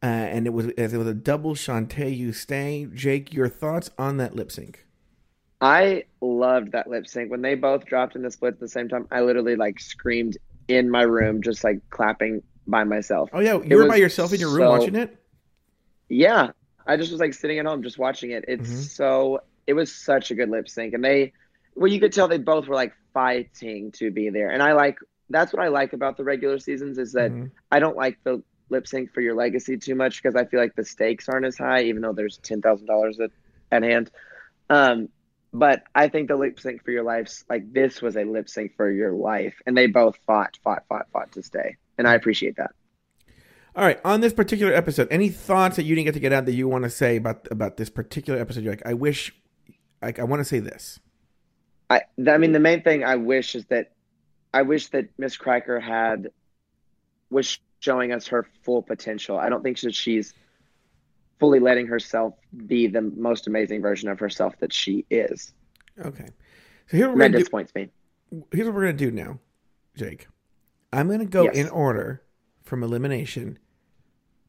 Uh, 0.00 0.06
and 0.06 0.46
it 0.46 0.50
was 0.50 0.66
it 0.66 0.92
was 0.92 1.08
a 1.08 1.14
double 1.14 1.54
Shantay 1.54 2.16
you 2.16 2.32
stay. 2.32 2.86
Jake, 2.94 3.34
your 3.34 3.48
thoughts 3.48 3.90
on 3.98 4.16
that 4.18 4.36
lip 4.36 4.52
sync? 4.52 4.86
I 5.60 6.04
loved 6.20 6.72
that 6.72 6.88
lip 6.88 7.08
sync 7.08 7.32
when 7.32 7.42
they 7.42 7.56
both 7.56 7.84
dropped 7.84 8.14
in 8.14 8.22
the 8.22 8.30
split 8.30 8.54
at 8.54 8.60
the 8.60 8.68
same 8.68 8.88
time. 8.88 9.08
I 9.10 9.22
literally 9.22 9.56
like 9.56 9.80
screamed 9.80 10.38
in 10.68 10.88
my 10.88 11.02
room, 11.02 11.42
just 11.42 11.64
like 11.64 11.80
clapping 11.90 12.42
by 12.68 12.84
myself. 12.84 13.30
Oh 13.32 13.40
yeah, 13.40 13.56
It 13.56 13.66
you 13.70 13.76
were 13.76 13.88
by 13.88 13.96
yourself 13.96 14.32
in 14.32 14.38
your 14.40 14.50
room 14.50 14.58
so- 14.66 14.70
watching 14.70 14.94
it. 14.94 15.16
Yeah, 16.08 16.50
I 16.86 16.96
just 16.96 17.10
was 17.10 17.20
like 17.20 17.34
sitting 17.34 17.58
at 17.58 17.66
home 17.66 17.82
just 17.82 17.98
watching 17.98 18.30
it. 18.30 18.44
It's 18.48 18.68
Mhm. 18.70 18.84
so 18.88 19.40
it 19.66 19.74
was 19.74 19.92
such 19.92 20.30
a 20.30 20.34
good 20.34 20.48
lip 20.48 20.68
sync, 20.68 20.94
and 20.94 21.04
they, 21.04 21.32
well, 21.74 21.88
you 21.90 22.00
could 22.00 22.12
tell 22.12 22.28
they 22.28 22.38
both 22.38 22.66
were 22.68 22.74
like 22.74 22.92
fighting 23.12 23.90
to 23.92 24.10
be 24.10 24.30
there, 24.30 24.50
and 24.50 24.62
I 24.62 24.72
like 24.72 24.98
that's 25.30 25.52
what 25.52 25.62
I 25.62 25.68
like 25.68 25.92
about 25.92 26.16
the 26.16 26.24
regular 26.24 26.58
seasons 26.58 26.96
is 26.98 27.12
that 27.12 27.30
Mhm. 27.30 27.50
I 27.70 27.80
don't 27.80 27.96
like 27.96 28.16
the 28.24 28.42
lip 28.70 28.86
sync 28.86 29.12
for 29.12 29.20
your 29.20 29.34
legacy 29.34 29.76
too 29.76 29.94
much 29.94 30.22
because 30.22 30.34
I 30.36 30.46
feel 30.46 30.58
like 30.60 30.74
the 30.74 30.84
stakes 30.84 31.28
aren't 31.28 31.44
as 31.44 31.58
high, 31.58 31.82
even 31.82 32.00
though 32.02 32.14
there's 32.14 32.38
ten 32.38 32.62
thousand 32.62 32.86
dollars 32.86 33.20
at 33.20 33.30
at 33.70 33.82
hand. 33.82 34.10
Um, 34.70 35.08
but 35.52 35.82
I 35.94 36.08
think 36.08 36.28
the 36.28 36.36
lip 36.36 36.58
sync 36.60 36.82
for 36.84 36.90
your 36.90 37.02
life, 37.02 37.44
like 37.50 37.70
this, 37.72 38.00
was 38.00 38.16
a 38.16 38.24
lip 38.24 38.48
sync 38.48 38.74
for 38.76 38.90
your 38.90 39.12
life, 39.12 39.60
and 39.66 39.76
they 39.76 39.86
both 39.86 40.16
fought, 40.26 40.58
fought, 40.64 40.84
fought, 40.88 41.08
fought 41.12 41.32
to 41.32 41.42
stay, 41.42 41.76
and 41.98 42.08
I 42.08 42.14
appreciate 42.14 42.56
that. 42.56 42.70
All 43.76 43.84
right, 43.84 44.00
on 44.04 44.20
this 44.20 44.32
particular 44.32 44.72
episode, 44.72 45.06
any 45.10 45.28
thoughts 45.28 45.76
that 45.76 45.84
you 45.84 45.94
didn't 45.94 46.06
get 46.06 46.14
to 46.14 46.20
get 46.20 46.32
out 46.32 46.46
that 46.46 46.54
you 46.54 46.66
want 46.66 46.84
to 46.84 46.90
say 46.90 47.16
about 47.16 47.46
about 47.50 47.76
this 47.76 47.90
particular 47.90 48.40
episode? 48.40 48.64
You're 48.64 48.72
like, 48.72 48.86
I 48.86 48.94
wish, 48.94 49.32
like, 50.02 50.18
I 50.18 50.24
want 50.24 50.40
to 50.40 50.44
say 50.44 50.58
this. 50.58 50.98
I 51.90 52.02
I 52.26 52.38
mean 52.38 52.52
the 52.52 52.60
main 52.60 52.82
thing 52.82 53.04
I 53.04 53.16
wish 53.16 53.54
is 53.54 53.66
that 53.66 53.92
I 54.52 54.62
wish 54.62 54.88
that 54.88 55.08
Miz 55.18 55.36
Cracker 55.36 55.78
had 55.78 56.30
was 57.30 57.58
showing 57.80 58.12
us 58.12 58.26
her 58.28 58.48
full 58.62 58.82
potential. 58.82 59.38
I 59.38 59.48
don't 59.48 59.62
think 59.62 59.78
that 59.80 59.94
she's 59.94 60.34
fully 61.38 61.60
letting 61.60 61.86
herself 61.86 62.34
be 62.66 62.88
the 62.88 63.02
most 63.02 63.46
amazing 63.46 63.80
version 63.80 64.08
of 64.08 64.18
herself 64.18 64.58
that 64.58 64.72
she 64.72 65.04
is. 65.08 65.52
Okay, 66.04 66.26
so 66.88 66.96
here 66.96 67.08
we're 67.10 67.18
that 67.18 67.32
do, 67.32 67.38
disappoints 67.38 67.74
me. 67.74 67.88
here's 68.52 68.66
what 68.66 68.74
we're 68.74 68.86
gonna 68.86 68.94
do 68.94 69.10
now, 69.10 69.38
Jake. 69.94 70.26
I'm 70.92 71.08
gonna 71.08 71.26
go 71.26 71.44
Yes. 71.44 71.56
in 71.56 71.68
order 71.68 72.22
from 72.62 72.82
elimination 72.82 73.58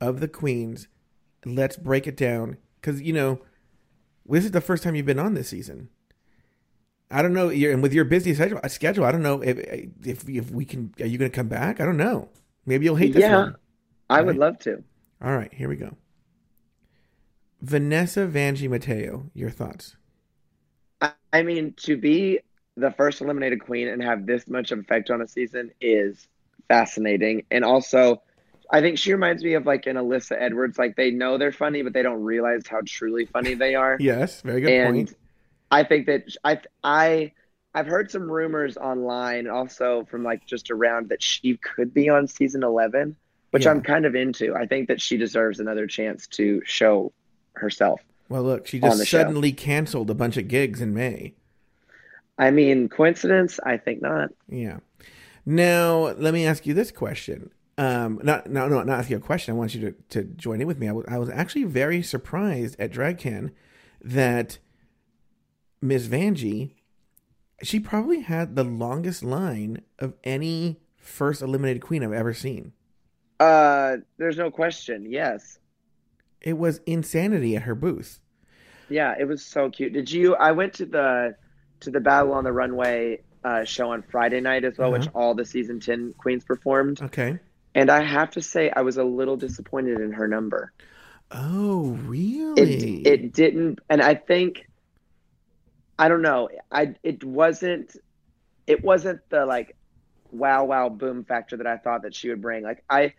of 0.02 0.19
the 0.19 0.28
queens. 0.28 0.88
Let's 1.45 1.78
break 1.78 2.08
it 2.08 2.17
down 2.17 2.58
because 2.82 3.02
you 3.02 3.13
know 3.13 3.41
this 4.28 4.45
is 4.45 4.52
the 4.52 4.62
first 4.62 4.84
time 4.84 4.95
you've 4.95 5.06
been 5.06 5.19
on 5.19 5.34
this 5.34 5.49
season. 5.49 5.89
I 7.12 7.21
don't 7.23 7.34
know, 7.34 7.49
you're, 7.49 7.71
and 7.73 7.82
with 7.82 7.93
your 7.93 8.06
busy 8.06 8.34
schedule, 8.36 8.60
uh, 8.63 8.67
schedule, 8.67 9.04
I 9.06 9.12
don't 9.12 9.23
know 9.23 9.41
if 9.41 9.58
uh, 9.58 9.88
if 10.06 10.28
if 10.30 10.52
we 10.52 10.65
can. 10.65 10.93
Are 10.99 11.08
you 11.08 11.17
gonna 11.17 11.30
come 11.30 11.47
back? 11.47 11.80
I 11.82 11.86
don't 11.86 11.97
know. 11.97 12.30
Maybe 12.65 12.86
you'll 12.86 12.95
hate 12.97 13.13
this 13.13 13.23
Yeah. 13.23 13.36
one. 13.36 13.56
I 14.10 14.21
would 14.21 14.38
Right. 14.38 14.38
love 14.38 14.60
to. 14.60 14.84
All 15.21 15.36
right, 15.36 15.54
here 15.54 15.69
we 15.69 15.75
go. 15.75 15.97
Vanessa 17.62 18.28
Vanjie 18.28 18.69
Mateo, 18.69 19.30
your 19.34 19.49
thoughts? 19.49 19.95
I 21.34 21.43
mean 21.43 21.73
to 21.78 21.97
be 21.97 22.39
the 22.79 22.91
first 22.91 23.21
eliminated 23.21 23.63
queen 23.63 23.87
and 23.87 24.01
have 24.03 24.25
this 24.25 24.47
much 24.47 24.71
of 24.71 24.79
effect 24.79 25.09
on 25.09 25.21
a 25.21 25.27
season 25.27 25.71
is 25.81 26.27
fascinating. 26.67 27.45
And 27.51 27.63
also 27.63 28.21
I 28.71 28.81
think 28.81 28.97
she 28.99 29.11
reminds 29.11 29.43
me 29.43 29.55
of 29.55 29.65
like 29.65 29.87
an 29.87 29.95
Alyssa 29.95 30.39
Edwards. 30.39 30.77
Like 30.77 30.95
they 30.95 31.11
know 31.11 31.37
they're 31.37 31.51
funny, 31.51 31.81
but 31.81 31.93
they 31.93 32.03
don't 32.03 32.21
realize 32.23 32.67
how 32.67 32.81
truly 32.85 33.25
funny 33.25 33.55
they 33.55 33.75
are. 33.75 33.97
Yes, 33.99 34.41
very 34.41 34.61
good 34.61 34.71
and 34.71 34.95
point. 34.95 35.15
I 35.71 35.83
think 35.83 36.05
that 36.05 36.35
I 36.43 36.59
I 36.83 37.31
I've 37.73 37.87
heard 37.87 38.11
some 38.11 38.29
rumors 38.29 38.77
online, 38.77 39.47
also 39.47 40.05
from 40.09 40.23
like 40.23 40.45
just 40.45 40.71
around 40.71 41.09
that 41.09 41.21
she 41.21 41.57
could 41.57 41.93
be 41.93 42.09
on 42.09 42.27
season 42.27 42.63
eleven, 42.63 43.15
which 43.51 43.65
Yeah. 43.65 43.71
I'm 43.71 43.81
kind 43.81 44.05
of 44.05 44.15
into. 44.15 44.55
I 44.55 44.67
think 44.67 44.87
that 44.87 45.01
she 45.01 45.17
deserves 45.17 45.59
another 45.59 45.87
chance 45.87 46.27
to 46.27 46.61
show 46.65 47.11
herself. 47.53 48.01
Well, 48.27 48.43
look, 48.43 48.67
she 48.67 48.79
just 48.79 48.99
the 48.99 49.05
show. 49.05 49.17
suddenly 49.19 49.51
canceled 49.51 50.11
a 50.11 50.15
bunch 50.15 50.37
of 50.37 50.47
gigs 50.47 50.81
in 50.81 50.93
May. 50.93 51.33
I 52.39 52.52
mean, 52.52 52.88
coincidence? 52.88 53.60
I 53.63 53.78
think 53.78 54.02
not. 54.02 54.30
Yeah. 54.47 54.78
Now, 55.45 56.13
let 56.17 56.34
me 56.34 56.45
ask 56.45 56.65
you 56.65 56.73
this 56.73 56.91
question. 56.91 57.52
Um, 57.78 58.19
not, 58.23 58.49
no, 58.49 58.67
no, 58.67 58.82
not 58.84 58.99
ask 58.99 59.10
you 59.10 59.17
a 59.17 59.21
question. 59.21 59.54
I 59.54 59.58
want 59.58 59.75
you 59.75 59.91
to, 59.91 59.95
to 60.21 60.23
join 60.23 60.62
in 60.62 60.67
with 60.67 60.80
me. 60.80 60.88
I 60.88 61.17
was, 61.17 61.30
actually 61.30 61.65
very 61.65 62.02
surprised 62.02 62.78
at 62.80 62.91
DragCon 62.91 63.52
that 64.02 64.58
Miss 65.82 66.08
Vanjie, 66.08 66.71
she 67.62 67.80
probably 67.80 68.21
had 68.21 68.56
the 68.56 68.63
longest 68.63 69.21
line 69.21 69.82
of 69.97 70.13
any 70.23 70.80
first 70.97 71.41
eliminated 71.41 71.82
queen 71.82 72.04
I've 72.04 72.13
ever 72.13 72.34
seen. 72.34 72.73
Uh, 73.39 73.97
there's 74.17 74.38
no 74.38 74.49
question. 74.49 75.06
Yes. 75.10 75.60
It 76.41 76.58
was 76.58 76.80
insanity 76.86 77.56
at 77.56 77.63
her 77.63 77.75
booth. 77.75 78.19
Yeah, 78.89 79.15
it 79.19 79.25
was 79.25 79.45
so 79.45 79.69
cute. 79.69 79.93
Did 79.93 80.12
you? 80.12 80.36
I 80.36 80.52
went 80.52 80.73
to 80.75 80.86
the 80.86 81.36
to 81.81 81.91
the 81.91 81.99
Battle 81.99 82.33
on 82.33 82.43
the 82.43 82.51
Runway 82.53 83.19
uh, 83.43 83.63
show 83.65 83.91
on 83.91 84.03
Friday 84.03 84.41
night 84.41 84.65
as 84.65 84.77
well, 84.77 84.91
which 84.91 85.07
Uh-huh. 85.07 85.11
all 85.13 85.35
the 85.35 85.45
season 85.45 85.79
ten 85.79 86.13
queens 86.17 86.43
performed, 86.45 87.01
Okay. 87.01 87.39
and 87.75 87.89
I 87.91 88.03
have 88.03 88.31
to 88.31 88.41
say 88.41 88.71
I 88.71 88.81
was 88.81 88.97
a 88.97 89.03
little 89.03 89.37
disappointed 89.37 90.01
in 90.01 90.13
her 90.13 90.27
number. 90.27 90.73
Oh, 91.31 91.97
It 92.55 92.83
really? 92.85 93.03
it 93.03 93.33
didn't, 93.33 93.79
and 93.89 94.01
I 94.03 94.13
think 94.15 94.63
I 95.97 96.07
don't 96.07 96.21
know. 96.21 96.49
I 96.71 96.95
it 97.03 97.23
wasn't 97.23 97.93
it 98.67 98.83
wasn't 98.83 99.21
the 99.31 99.45
like 99.45 99.75
wow 100.31 100.65
wow 100.65 100.89
boom 100.89 101.25
factor 101.25 101.57
that 101.57 101.67
I 101.67 101.77
thought 101.77 102.03
that 102.03 102.15
she 102.15 102.29
would 102.29 102.41
bring. 102.41 102.63
Like 102.63 102.83
I 102.89 103.13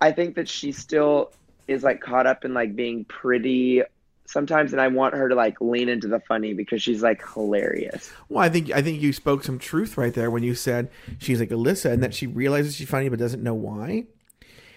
I 0.00 0.12
think 0.12 0.36
that 0.36 0.48
she 0.48 0.72
still 0.72 1.32
is 1.68 1.84
like 1.84 2.00
caught 2.02 2.26
up 2.26 2.44
in 2.44 2.54
like 2.54 2.76
being 2.76 3.06
pretty 3.06 3.82
sometimes 4.30 4.72
and 4.72 4.80
I 4.80 4.88
want 4.88 5.14
her 5.14 5.28
to 5.28 5.34
like 5.34 5.60
lean 5.60 5.88
into 5.88 6.08
the 6.08 6.20
funny 6.20 6.54
because 6.54 6.82
she's 6.82 7.02
like 7.02 7.22
hilarious. 7.34 8.10
Well, 8.28 8.44
I 8.44 8.48
think 8.48 8.70
I 8.70 8.82
think 8.82 9.00
you 9.00 9.12
spoke 9.12 9.44
some 9.44 9.58
truth 9.58 9.96
right 9.96 10.14
there 10.14 10.30
when 10.30 10.42
you 10.42 10.54
said 10.54 10.90
she's 11.18 11.40
like 11.40 11.50
Alyssa 11.50 11.92
and 11.92 12.02
that 12.02 12.14
she 12.14 12.26
realizes 12.26 12.76
she's 12.76 12.88
funny 12.88 13.08
but 13.08 13.18
doesn't 13.18 13.42
know 13.42 13.54
why. 13.54 14.06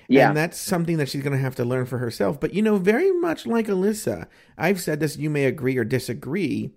Yeah. 0.07 0.27
And 0.27 0.37
that's 0.37 0.57
something 0.57 0.97
that 0.97 1.09
she's 1.09 1.23
going 1.23 1.33
to 1.33 1.39
have 1.39 1.55
to 1.55 1.65
learn 1.65 1.85
for 1.85 1.97
herself. 1.97 2.39
But 2.39 2.53
you 2.53 2.61
know, 2.61 2.77
very 2.77 3.11
much 3.11 3.45
like 3.45 3.67
Alyssa, 3.67 4.27
I've 4.57 4.81
said 4.81 4.99
this, 4.99 5.17
you 5.17 5.29
may 5.29 5.45
agree 5.45 5.77
or 5.77 5.83
disagree. 5.83 6.71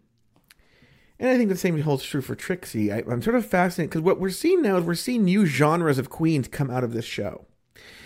And 1.18 1.30
I 1.30 1.36
think 1.36 1.48
the 1.48 1.56
same 1.56 1.80
holds 1.80 2.04
true 2.04 2.20
for 2.20 2.34
Trixie. 2.34 2.92
I, 2.92 2.98
I'm 2.98 3.22
sort 3.22 3.36
of 3.36 3.46
fascinated 3.46 3.90
because 3.90 4.02
what 4.02 4.20
we're 4.20 4.30
seeing 4.30 4.62
now 4.62 4.76
is 4.76 4.84
we're 4.84 4.94
seeing 4.94 5.24
new 5.24 5.46
genres 5.46 5.98
of 5.98 6.10
queens 6.10 6.46
come 6.46 6.70
out 6.70 6.84
of 6.84 6.92
this 6.92 7.06
show. 7.06 7.46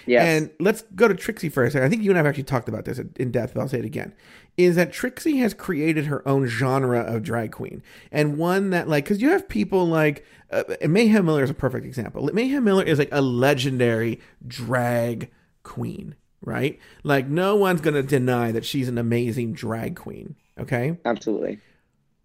Yes. 0.07 0.25
And 0.25 0.51
let's 0.59 0.83
go 0.95 1.09
to 1.09 1.15
Trixie 1.15 1.49
for 1.49 1.65
a 1.65 1.71
second. 1.71 1.87
I 1.87 1.89
think 1.89 2.03
you 2.03 2.11
and 2.11 2.19
I 2.19 2.21
have 2.21 2.27
actually 2.27 2.45
talked 2.45 2.69
about 2.69 2.85
this 2.85 3.01
in 3.17 3.31
depth, 3.31 3.55
but 3.55 3.61
I'll 3.61 3.69
say 3.69 3.79
it 3.79 3.85
again. 3.85 4.15
Is 4.57 4.77
that 4.77 4.93
Trixie 4.93 5.39
has 5.39 5.55
created 5.55 6.07
her 6.07 6.27
own 6.29 6.47
genre 6.47 7.01
of 7.01 7.23
drag 7.23 7.53
queen. 7.53 7.83
And 8.13 8.37
one 8.37 8.71
that, 8.71 8.89
like, 8.89 9.05
because 9.05 9.23
you 9.23 9.31
have 9.31 9.49
people 9.49 9.87
like, 9.87 10.25
uh, 10.51 10.65
Mayhem 10.87 11.25
Miller 11.25 11.45
is 11.45 11.51
a 11.51 11.55
perfect 11.55 11.87
example. 11.87 12.29
Mayhem 12.33 12.65
Miller 12.65 12.83
is 12.83 12.99
like 12.99 13.09
a 13.13 13.23
legendary 13.23 14.21
drag 14.47 15.31
queen, 15.63 16.17
right? 16.43 16.79
Like, 17.05 17.29
no 17.29 17.57
one's 17.57 17.81
going 17.81 17.95
to 17.95 18.03
deny 18.03 18.53
that 18.53 18.65
she's 18.65 18.89
an 18.89 18.99
amazing 18.99 19.53
drag 19.53 19.97
queen, 19.97 20.37
okay? 20.59 20.99
Absolutely. 21.05 21.61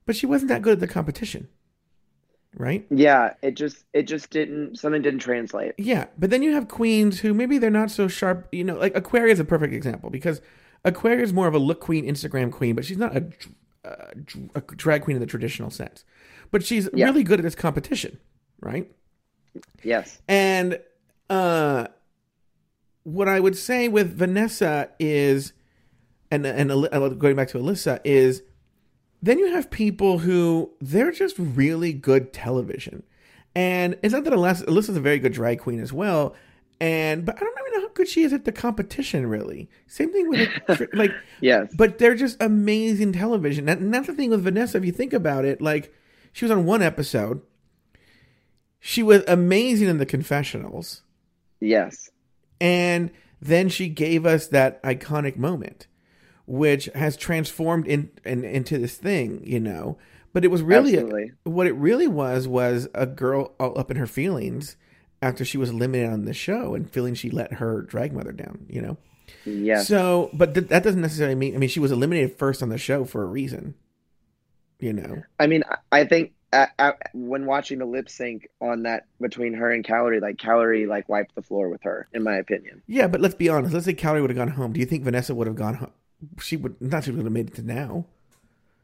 But 0.06 0.16
she 0.16 0.26
wasn't 0.26 0.50
that 0.50 0.62
good 0.62 0.74
at 0.74 0.80
the 0.80 0.88
competition, 0.88 1.48
right? 2.58 2.86
Yeah, 2.90 3.34
it 3.42 3.56
just 3.56 3.86
it 3.94 4.04
just 4.04 4.30
didn't 4.30 4.78
something 4.78 5.02
didn't 5.02 5.20
translate. 5.20 5.74
Yeah, 5.78 6.06
but 6.18 6.30
then 6.30 6.42
you 6.42 6.54
have 6.54 6.68
queens 6.68 7.20
who 7.20 7.34
maybe 7.34 7.58
they're 7.58 7.70
not 7.70 7.92
so 7.92 8.08
sharp. 8.08 8.48
You 8.52 8.64
know, 8.64 8.76
like 8.78 8.96
Aquaria 8.96 9.32
is 9.34 9.40
a 9.40 9.46
perfect 9.46 9.74
example 9.74 10.10
because 10.10 10.42
Aquaria 10.84 11.22
is 11.24 11.34
more 11.34 11.48
of 11.48 11.54
a 11.54 11.60
look 11.60 11.80
queen, 11.80 12.06
Instagram 12.06 12.52
queen, 12.52 12.76
but 12.76 12.86
she's 12.86 12.98
not 12.98 13.16
a, 13.16 13.26
uh, 13.84 14.12
a 14.56 14.62
drag 14.62 15.02
queen 15.04 15.16
in 15.18 15.22
the 15.22 15.28
traditional 15.28 15.70
sense. 15.70 16.04
But 16.52 16.64
she's 16.64 16.88
Yeah. 16.94 17.06
really 17.06 17.24
good 17.24 17.40
at 17.40 17.44
this 17.44 17.56
competition, 17.56 18.20
right? 18.62 18.90
Yes. 19.84 20.20
And 20.28 20.80
uh, 21.30 21.88
what 23.04 23.28
I 23.28 23.40
would 23.40 23.58
say 23.58 23.88
with 23.88 24.16
Vanessa 24.18 24.90
is, 25.00 25.54
and 26.32 26.46
and 26.46 26.70
going 27.20 27.36
back 27.36 27.48
to 27.50 27.58
Alyssa 27.58 28.00
is, 28.04 28.44
then 29.26 29.40
you 29.40 29.48
have 29.54 29.72
people 29.72 30.20
who 30.20 30.72
they're 30.80 31.12
just 31.12 31.36
really 31.40 31.94
good 31.94 32.32
television, 32.32 33.04
and 33.56 33.98
it's 34.04 34.14
not 34.14 34.24
that 34.26 34.34
Alyssa, 34.34 34.66
Alyssa's 34.66 34.98
a 34.98 35.02
very 35.02 35.20
good 35.20 35.34
drag 35.34 35.60
queen 35.60 35.80
as 35.80 35.92
well. 35.92 36.36
And 36.80 37.26
but 37.26 37.36
I 37.38 37.40
don't 37.40 37.56
even 37.68 37.80
know 37.82 37.88
how 37.88 37.94
good 37.94 38.08
she 38.08 38.24
is 38.24 38.34
at 38.34 38.44
the 38.46 38.52
competition. 38.52 39.26
Really, 39.28 39.70
same 39.88 40.12
thing 40.12 40.30
with 40.30 40.50
like, 40.68 40.94
like 40.94 41.12
Yes. 41.42 41.74
but 41.76 41.98
they're 41.98 42.16
just 42.16 42.42
amazing 42.42 43.14
television. 43.14 43.68
And 43.70 43.94
that's 43.94 44.08
the 44.08 44.14
thing 44.14 44.30
with 44.30 44.44
Vanessa. 44.44 44.78
If 44.78 44.86
you 44.86 44.92
think 44.92 45.14
about 45.14 45.46
it, 45.46 45.62
like 45.62 45.94
she 46.34 46.46
was 46.46 46.52
on 46.52 46.66
one 46.66 46.82
episode. 46.82 47.42
She 48.80 49.02
was 49.02 49.24
amazing 49.28 49.88
in 49.88 49.98
the 49.98 50.06
confessionals, 50.06 51.02
yes. 51.60 52.10
and 52.62 53.10
then 53.42 53.68
she 53.70 53.88
gave 53.90 54.26
us 54.28 54.46
that 54.48 54.84
iconic 54.84 55.38
moment, 55.38 55.88
which 56.46 56.86
has 56.96 57.18
transformed 57.18 57.88
in, 57.88 58.10
in 58.24 58.44
into 58.44 58.78
this 58.78 58.98
thing, 58.98 59.42
you 59.46 59.60
know. 59.60 59.98
But 60.34 60.44
it 60.44 60.50
was 60.50 60.62
really 60.62 60.98
Absolutely. 60.98 61.32
what 61.44 61.66
it 61.68 61.74
really 61.74 62.08
was 62.08 62.48
was 62.48 62.88
a 62.94 63.06
girl 63.06 63.54
all 63.60 63.78
up 63.80 63.90
in 63.90 63.98
her 63.98 64.08
feelings 64.08 64.76
after 65.22 65.46
she 65.46 65.58
was 65.58 65.70
eliminated 65.70 66.12
on 66.12 66.26
the 66.26 66.34
show 66.34 66.76
and 66.76 66.90
feeling 66.90 67.16
she 67.16 67.30
let 67.30 67.54
her 67.54 67.82
drag 67.84 68.12
mother 68.14 68.34
down, 68.34 68.66
you 68.70 68.82
know. 68.82 68.98
Yeah. 69.46 69.82
So, 69.82 70.30
but 70.34 70.54
th- 70.54 70.68
that 70.68 70.84
doesn't 70.84 71.02
necessarily 71.02 71.36
mean. 71.36 71.56
I 71.56 71.58
mean, 71.58 71.70
she 71.70 71.80
was 71.80 71.92
eliminated 71.92 72.38
first 72.38 72.62
on 72.62 72.70
the 72.70 72.78
show 72.78 73.06
for 73.06 73.24
a 73.24 73.28
reason. 73.28 73.76
You 74.80 74.94
know. 74.94 75.24
I 75.40 75.48
mean, 75.48 75.64
I- 75.70 76.00
I 76.02 76.04
think 76.06 76.34
when 77.14 77.46
watching 77.46 77.80
the 77.80 77.86
lip 77.86 78.10
sync 78.10 78.48
on 78.62 78.84
that 78.84 79.06
between 79.20 79.54
her 79.54 79.72
and 79.72 79.84
Kalorie, 79.84 80.22
like 80.22 80.38
Kalorie 80.38 80.88
like 80.88 81.08
wiped 81.10 81.36
the 81.36 81.42
floor 81.42 81.70
with 81.70 81.84
her, 81.84 82.08
in 82.14 82.24
my 82.24 82.36
opinion. 82.36 82.82
Yeah, 82.88 83.08
but 83.08 83.22
let's 83.22 83.36
be 83.36 83.50
honest. 83.50 83.74
Let's 83.74 83.86
say 83.86 83.94
Kalorie 83.94 84.22
would 84.22 84.30
have 84.30 84.38
gone 84.38 84.50
home. 84.50 84.74
Do 84.74 84.80
you 84.80 84.86
think 84.86 85.04
Vanessa 85.04 85.34
would 85.36 85.48
have 85.48 85.56
gone 85.56 85.76
home? 85.76 85.92
She 86.42 86.58
would 86.58 86.80
not. 86.82 87.04
She 87.04 87.12
would 87.12 87.24
have 87.24 87.32
made 87.32 87.48
it 87.50 87.56
to 87.56 87.62
now. 87.62 88.06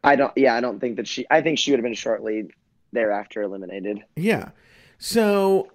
I 0.04 0.16
don't. 0.16 0.34
Yeah, 0.36 0.56
I 0.56 0.62
don't 0.62 0.80
think 0.80 0.98
that 0.98 1.08
she. 1.08 1.26
I 1.30 1.42
think 1.42 1.60
she 1.60 1.72
would 1.72 1.80
have 1.80 1.84
been 1.84 1.94
shortly 1.94 2.50
thereafter 2.92 3.42
eliminated. 3.42 4.04
Yeah. 4.16 4.50
So. 4.98 5.72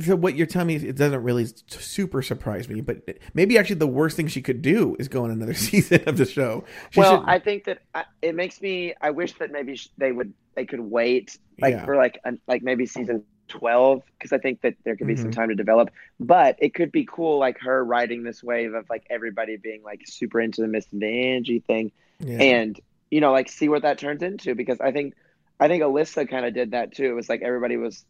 So 0.00 0.16
what 0.16 0.34
you're 0.34 0.46
telling 0.46 0.66
me 0.68 0.74
it 0.74 0.96
doesn't 0.96 1.22
really 1.22 1.46
super 1.68 2.20
surprise 2.20 2.68
me, 2.68 2.80
but 2.80 3.18
maybe 3.32 3.56
actually 3.56 3.76
the 3.76 3.86
worst 3.86 4.16
thing 4.16 4.26
she 4.26 4.42
could 4.42 4.60
do 4.60 4.96
is 4.98 5.06
go 5.06 5.22
on 5.22 5.30
another 5.30 5.54
season 5.68 6.02
of 6.08 6.16
the 6.16 6.26
show. 6.26 6.64
She 6.90 6.98
well, 7.00 7.20
should- 7.20 7.28
I 7.28 7.38
think 7.38 7.64
that 7.64 7.78
I, 7.94 8.04
it 8.20 8.34
makes 8.34 8.60
me. 8.60 8.94
I 9.00 9.10
wish 9.10 9.34
that 9.34 9.52
maybe 9.52 9.78
they 9.96 10.10
would. 10.12 10.34
They 10.56 10.66
could 10.66 10.80
wait 10.80 11.38
like 11.60 11.74
Yeah. 11.74 11.84
for 11.84 11.94
like 11.96 12.18
an, 12.24 12.40
like 12.48 12.62
maybe 12.62 12.86
season 12.86 13.22
twelve 13.48 14.02
because 14.18 14.32
I 14.32 14.38
think 14.38 14.60
that 14.62 14.74
there 14.84 14.96
could 14.96 15.06
be 15.06 15.16
some 15.16 15.30
Mhm. 15.30 15.34
time 15.34 15.48
to 15.48 15.54
develop. 15.54 15.90
But 16.20 16.56
it 16.60 16.74
could 16.74 16.92
be 16.92 17.04
cool, 17.10 17.38
like 17.38 17.58
her 17.60 17.84
riding 17.84 18.22
this 18.22 18.42
wave 18.42 18.74
of 18.74 18.88
like 18.90 19.06
everybody 19.10 19.56
being 19.56 19.82
like 19.82 20.02
super 20.06 20.40
into 20.40 20.60
the 20.60 20.68
Miss 20.68 20.86
Vanjie 20.94 21.64
thing. 21.64 21.90
yeah. 22.20 22.38
and 22.42 22.80
you 23.10 23.20
know 23.20 23.32
like 23.32 23.48
see 23.48 23.68
what 23.68 23.82
that 23.82 23.96
turns 23.96 24.22
into 24.22 24.54
because 24.56 24.80
i 24.80 24.90
think 24.90 25.14
i 25.60 25.68
think 25.68 25.82
alyssa 25.84 26.28
kind 26.28 26.44
of 26.44 26.52
did 26.52 26.72
that 26.72 26.92
too 26.92 27.04
it 27.04 27.12
was 27.14 27.28
like 27.28 27.40
everybody 27.42 27.76
was 27.78 28.04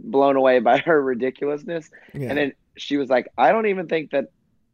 blown 0.00 0.34
away 0.34 0.58
by 0.60 0.78
her 0.78 1.00
ridiculousness 1.00 1.88
yeah. 2.14 2.30
and 2.30 2.38
then 2.38 2.52
she 2.76 2.96
was 2.96 3.08
like 3.10 3.28
i 3.38 3.52
don't 3.52 3.66
even 3.66 3.86
think 3.86 4.10
that 4.12 4.30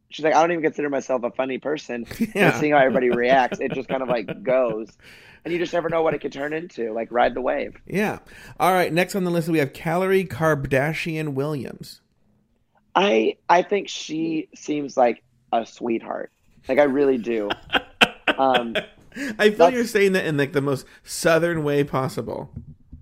she's 0.09 0.23
like 0.23 0.33
i 0.33 0.41
don't 0.41 0.51
even 0.51 0.63
consider 0.63 0.89
myself 0.89 1.23
a 1.23 1.31
funny 1.31 1.57
person 1.57 2.05
and 2.19 2.31
yeah. 2.35 2.59
seeing 2.59 2.71
how 2.71 2.79
everybody 2.79 3.09
reacts 3.09 3.59
it 3.59 3.71
just 3.73 3.89
kind 3.89 4.01
of 4.01 4.09
like 4.09 4.43
goes 4.43 4.89
and 5.45 5.53
you 5.53 5.59
just 5.59 5.73
never 5.73 5.89
know 5.89 6.01
what 6.01 6.13
it 6.13 6.19
could 6.19 6.33
turn 6.33 6.53
into 6.53 6.91
like 6.93 7.09
ride 7.11 7.33
the 7.33 7.41
wave 7.41 7.77
Yeah. 7.85 8.19
All 8.59 8.73
right. 8.73 8.91
Next 8.91 9.15
on 9.15 9.23
the 9.23 9.31
list 9.31 9.47
we 9.47 9.59
have 9.59 9.71
Kalorie 9.71 10.27
Kardashian 10.27 11.33
Williams. 11.33 12.01
i 12.95 13.37
i 13.47 13.61
think 13.61 13.87
she 13.87 14.49
seems 14.55 14.97
like 14.97 15.23
a 15.53 15.65
sweetheart 15.65 16.31
like 16.67 16.79
i 16.79 16.83
really 16.83 17.17
do 17.17 17.49
um 18.37 18.75
I 19.39 19.49
feel 19.51 19.71
you're 19.71 19.85
saying 19.85 20.13
that 20.13 20.25
in 20.25 20.37
like 20.37 20.53
the 20.53 20.61
most 20.61 20.85
southern 21.03 21.63
way 21.63 21.83
possible. 21.83 22.51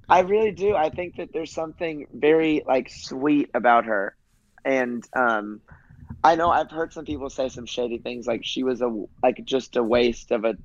I 0.08 0.20
really 0.22 0.52
do. 0.52 0.76
I 0.76 0.90
think 0.90 1.18
that 1.18 1.34
there's 1.34 1.52
something 1.52 2.08
very 2.14 2.64
like 2.66 2.90
sweet 2.90 3.50
about 3.54 3.86
her, 3.86 4.16
and 4.64 5.04
um, 5.14 5.62
I 6.26 6.36
know 6.36 6.50
I've 6.50 6.72
heard 6.72 6.92
some 6.92 7.06
people 7.06 7.30
say 7.30 7.50
some 7.50 7.68
shady 7.68 8.00
things 8.00 8.26
like 8.26 8.44
she 8.44 8.64
was 8.64 8.82
a 8.82 9.06
like 9.22 9.46
just 9.46 9.76
a 9.76 9.84
waste 9.84 10.32
of 10.32 10.44
a 10.44 10.58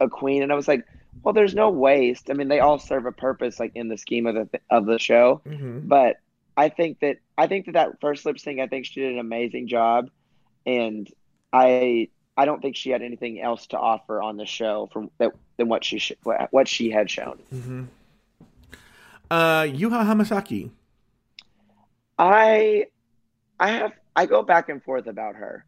a 0.00 0.08
queen, 0.08 0.42
and 0.42 0.50
I 0.50 0.54
was 0.54 0.66
like, 0.66 0.84
well, 1.22 1.34
there's 1.34 1.54
no 1.54 1.68
waste. 1.70 2.30
I 2.30 2.32
mean, 2.32 2.48
they 2.48 2.60
all 2.60 2.78
serve 2.78 3.04
a 3.06 3.12
purpose 3.12 3.60
like 3.60 3.72
in 3.74 3.88
the 3.88 3.98
scheme 3.98 4.26
of 4.26 4.34
the 4.34 4.60
of 4.70 4.86
the 4.86 4.98
show, 4.98 5.42
hmm 5.46 5.80
but 5.86 6.16
I 6.56 6.70
think 6.70 7.00
that 7.00 7.18
I 7.36 7.46
think 7.46 7.66
that 7.66 7.72
that 7.72 8.00
first 8.00 8.24
lip 8.24 8.38
sync, 8.38 8.58
I 8.58 8.68
think 8.68 8.86
she 8.86 9.00
did 9.00 9.12
an 9.12 9.18
amazing 9.18 9.68
job, 9.68 10.08
and 10.64 11.06
I 11.52 12.08
I 12.38 12.46
don't 12.46 12.62
think 12.62 12.76
she 12.76 12.88
had 12.90 13.02
anything 13.02 13.40
else 13.40 13.66
to 13.68 13.78
offer 13.78 14.22
on 14.22 14.38
the 14.38 14.46
show 14.46 14.88
from 14.92 15.10
that 15.18 15.32
than 15.58 15.68
what 15.68 15.84
she 15.84 15.98
sh- 15.98 16.12
what 16.50 16.68
she 16.68 16.90
had 16.90 17.10
shown. 17.10 17.38
hmm 17.50 17.84
Uh, 19.30 19.62
Yuhua 19.62 20.06
Hamasaki. 20.06 20.70
I 22.18 22.86
I 23.58 23.70
have 23.70 23.92
I 24.14 24.26
go 24.26 24.42
back 24.42 24.68
and 24.68 24.82
forth 24.82 25.06
about 25.06 25.36
her. 25.36 25.64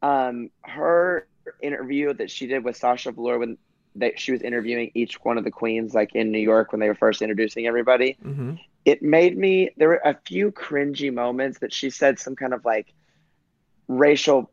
Um, 0.00 0.50
her 0.62 1.26
interview 1.62 2.14
that 2.14 2.30
she 2.30 2.46
did 2.46 2.64
with 2.64 2.76
Sasha 2.76 3.12
Velour 3.12 3.38
when 3.38 3.58
that 3.96 4.20
she 4.20 4.32
was 4.32 4.42
interviewing 4.42 4.90
each 4.94 5.22
one 5.24 5.38
of 5.38 5.44
the 5.44 5.50
queens, 5.50 5.94
like 5.94 6.14
in 6.14 6.30
New 6.30 6.38
York 6.38 6.72
when 6.72 6.80
they 6.80 6.88
were 6.88 6.94
first 6.94 7.22
introducing 7.22 7.66
everybody. 7.66 8.16
Mm-hmm. 8.24 8.54
It 8.84 9.02
made 9.02 9.36
me. 9.36 9.70
There 9.76 9.88
were 9.88 10.02
a 10.04 10.16
few 10.26 10.52
cringy 10.52 11.12
moments 11.12 11.58
that 11.60 11.72
she 11.72 11.90
said 11.90 12.18
some 12.18 12.36
kind 12.36 12.54
of 12.54 12.64
like 12.64 12.94
racial 13.86 14.50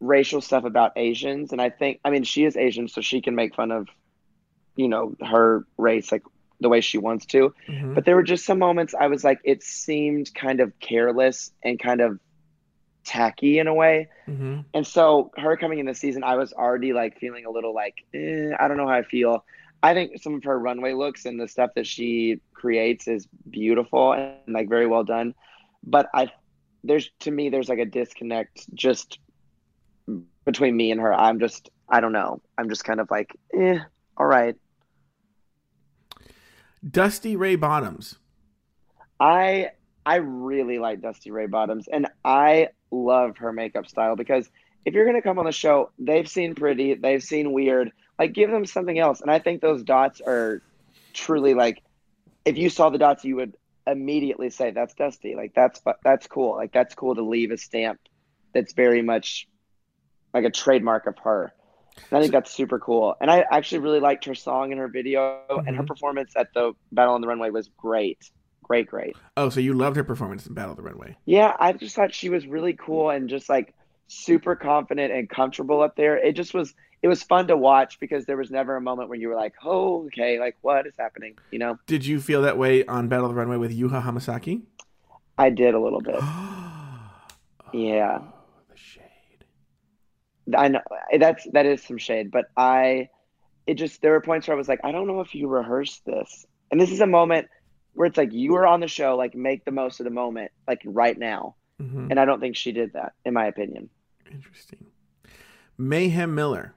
racial 0.00 0.40
stuff 0.40 0.64
about 0.64 0.92
Asians, 0.96 1.52
and 1.52 1.60
I 1.60 1.70
think 1.70 2.00
I 2.04 2.10
mean 2.10 2.24
she 2.24 2.44
is 2.44 2.56
Asian, 2.56 2.88
so 2.88 3.00
she 3.00 3.20
can 3.20 3.34
make 3.34 3.54
fun 3.54 3.70
of 3.70 3.88
you 4.76 4.88
know 4.88 5.14
her 5.20 5.66
race 5.76 6.12
like 6.12 6.22
the 6.60 6.68
way 6.68 6.80
she 6.80 6.98
wants 6.98 7.26
to. 7.26 7.54
Mm-hmm. 7.68 7.94
But 7.94 8.04
there 8.04 8.16
were 8.16 8.22
just 8.22 8.44
some 8.44 8.58
moments 8.58 8.94
I 8.98 9.08
was 9.08 9.24
like, 9.24 9.40
it 9.44 9.62
seemed 9.62 10.34
kind 10.34 10.60
of 10.60 10.78
careless 10.80 11.52
and 11.62 11.78
kind 11.78 12.00
of 12.00 12.18
tacky 13.04 13.58
in 13.58 13.66
a 13.66 13.74
way. 13.74 14.08
Mm-hmm. 14.26 14.60
And 14.72 14.86
so 14.86 15.30
her 15.36 15.56
coming 15.56 15.78
in 15.78 15.86
this 15.86 15.98
season, 15.98 16.24
I 16.24 16.36
was 16.36 16.52
already 16.52 16.92
like 16.92 17.18
feeling 17.18 17.44
a 17.46 17.50
little 17.50 17.74
like, 17.74 18.04
eh, 18.14 18.50
I 18.58 18.68
don't 18.68 18.76
know 18.76 18.88
how 18.88 18.94
I 18.94 19.02
feel. 19.02 19.44
I 19.82 19.92
think 19.92 20.22
some 20.22 20.34
of 20.34 20.44
her 20.44 20.58
runway 20.58 20.94
looks 20.94 21.26
and 21.26 21.38
the 21.38 21.46
stuff 21.46 21.70
that 21.76 21.86
she 21.86 22.40
creates 22.54 23.06
is 23.06 23.28
beautiful 23.48 24.12
and 24.12 24.36
like 24.48 24.68
very 24.68 24.86
well 24.86 25.04
done. 25.04 25.34
But 25.82 26.08
I, 26.14 26.32
there's 26.82 27.10
to 27.20 27.30
me, 27.30 27.50
there's 27.50 27.68
like 27.68 27.78
a 27.78 27.84
disconnect 27.84 28.72
just 28.74 29.18
between 30.44 30.76
me 30.76 30.90
and 30.90 31.00
her. 31.00 31.12
I'm 31.12 31.38
just, 31.38 31.68
I 31.88 32.00
don't 32.00 32.12
know. 32.12 32.40
I'm 32.56 32.70
just 32.70 32.84
kind 32.84 33.00
of 33.00 33.10
like, 33.10 33.36
eh, 33.52 33.78
all 34.16 34.26
right. 34.26 34.56
Dusty 36.88 37.36
Ray 37.36 37.56
Bottoms. 37.56 38.16
I 39.18 39.70
I 40.04 40.16
really 40.16 40.78
like 40.78 41.00
Dusty 41.00 41.30
Ray 41.30 41.46
Bottoms, 41.46 41.88
and 41.88 42.08
I 42.24 42.68
love 42.90 43.38
her 43.38 43.52
makeup 43.52 43.86
style 43.86 44.16
because 44.16 44.48
if 44.84 44.94
you're 44.94 45.06
gonna 45.06 45.22
come 45.22 45.38
on 45.38 45.46
the 45.46 45.52
show, 45.52 45.90
they've 45.98 46.28
seen 46.28 46.54
pretty, 46.54 46.94
they've 46.94 47.22
seen 47.22 47.52
weird. 47.52 47.92
Like, 48.18 48.32
give 48.32 48.50
them 48.50 48.66
something 48.66 48.98
else. 48.98 49.20
And 49.20 49.30
I 49.30 49.38
think 49.38 49.60
those 49.60 49.82
dots 49.82 50.20
are 50.20 50.62
truly 51.14 51.54
like, 51.54 51.82
if 52.44 52.58
you 52.58 52.68
saw 52.68 52.90
the 52.90 52.98
dots, 52.98 53.24
you 53.24 53.36
would 53.36 53.56
immediately 53.86 54.50
say 54.50 54.70
that's 54.70 54.94
Dusty. 54.94 55.34
Like, 55.34 55.52
that's 55.54 55.80
that's 56.04 56.26
cool. 56.26 56.54
Like, 56.56 56.72
that's 56.72 56.94
cool 56.94 57.14
to 57.14 57.22
leave 57.22 57.50
a 57.50 57.56
stamp 57.56 57.98
that's 58.52 58.72
very 58.72 59.02
much 59.02 59.48
like 60.32 60.44
a 60.44 60.50
trademark 60.50 61.06
of 61.06 61.18
her. 61.18 61.52
And 62.10 62.18
I 62.18 62.20
think 62.20 62.32
that's 62.32 62.50
super 62.50 62.78
cool. 62.78 63.16
And 63.20 63.30
I 63.30 63.44
actually 63.50 63.78
really 63.78 64.00
liked 64.00 64.24
her 64.24 64.34
song 64.34 64.72
and 64.72 64.80
her 64.80 64.88
video, 64.88 65.40
mm-hmm. 65.50 65.66
and 65.66 65.76
her 65.76 65.84
performance 65.84 66.32
at 66.36 66.52
the 66.54 66.72
Battle 66.92 67.14
on 67.14 67.20
the 67.20 67.28
Runway 67.28 67.50
was 67.50 67.70
great. 67.76 68.30
Great, 68.62 68.86
great. 68.86 69.14
Oh, 69.36 69.50
so 69.50 69.60
you 69.60 69.74
loved 69.74 69.96
her 69.96 70.04
performance 70.04 70.46
in 70.46 70.54
Battle 70.54 70.72
of 70.72 70.76
the 70.76 70.82
Runway? 70.82 71.16
Yeah, 71.26 71.54
I 71.58 71.72
just 71.72 71.94
thought 71.94 72.14
she 72.14 72.30
was 72.30 72.46
really 72.46 72.72
cool 72.72 73.10
and 73.10 73.28
just 73.28 73.48
like 73.48 73.74
super 74.08 74.56
confident 74.56 75.12
and 75.12 75.28
comfortable 75.28 75.82
up 75.82 75.96
there. 75.96 76.16
It 76.16 76.34
just 76.34 76.54
was 76.54 76.74
it 77.02 77.08
was 77.08 77.22
fun 77.22 77.46
to 77.48 77.56
watch 77.56 78.00
because 78.00 78.24
there 78.24 78.38
was 78.38 78.50
never 78.50 78.76
a 78.76 78.80
moment 78.80 79.10
where 79.10 79.18
you 79.18 79.28
were 79.28 79.34
like, 79.34 79.52
"Oh, 79.62 80.06
okay, 80.06 80.40
like 80.40 80.56
what 80.62 80.86
is 80.86 80.94
happening?" 80.98 81.36
You 81.50 81.58
know? 81.58 81.78
Did 81.86 82.06
you 82.06 82.18
feel 82.20 82.40
that 82.42 82.56
way 82.56 82.84
on 82.86 83.08
Battle 83.08 83.26
of 83.26 83.32
the 83.32 83.36
Runway 83.36 83.58
with 83.58 83.78
Yuhua 83.78 84.02
Hamasaki? 84.02 84.62
I 85.36 85.50
did 85.50 85.74
a 85.74 85.80
little 85.80 86.00
bit. 86.00 86.16
yeah. 87.74 88.20
I 90.56 90.68
know 90.68 90.80
that's 91.18 91.46
that 91.52 91.66
is 91.66 91.82
some 91.82 91.98
shade, 91.98 92.30
but 92.30 92.46
I 92.56 93.08
it 93.66 93.74
just 93.74 94.02
there 94.02 94.12
were 94.12 94.20
points 94.20 94.46
where 94.46 94.54
I 94.54 94.58
was 94.58 94.68
like, 94.68 94.80
I 94.84 94.92
don't 94.92 95.06
know 95.06 95.20
if 95.20 95.34
you 95.34 95.48
rehearsed 95.48 96.04
this. 96.04 96.46
And 96.70 96.80
this 96.80 96.90
is 96.90 97.00
a 97.00 97.06
moment 97.06 97.48
where 97.94 98.06
it's 98.06 98.16
like 98.18 98.32
you 98.32 98.52
were 98.52 98.66
on 98.66 98.80
the 98.80 98.88
show, 98.88 99.16
like 99.16 99.34
make 99.34 99.64
the 99.64 99.70
most 99.70 100.00
of 100.00 100.04
the 100.04 100.10
moment, 100.10 100.50
like 100.66 100.82
right 100.84 101.18
now. 101.18 101.54
Mm-hmm. 101.80 102.08
And 102.10 102.20
I 102.20 102.24
don't 102.24 102.40
think 102.40 102.56
she 102.56 102.72
did 102.72 102.92
that, 102.92 103.12
in 103.24 103.32
my 103.34 103.46
opinion. 103.46 103.88
Interesting. 104.30 104.84
Mayhem 105.78 106.34
Miller. 106.34 106.74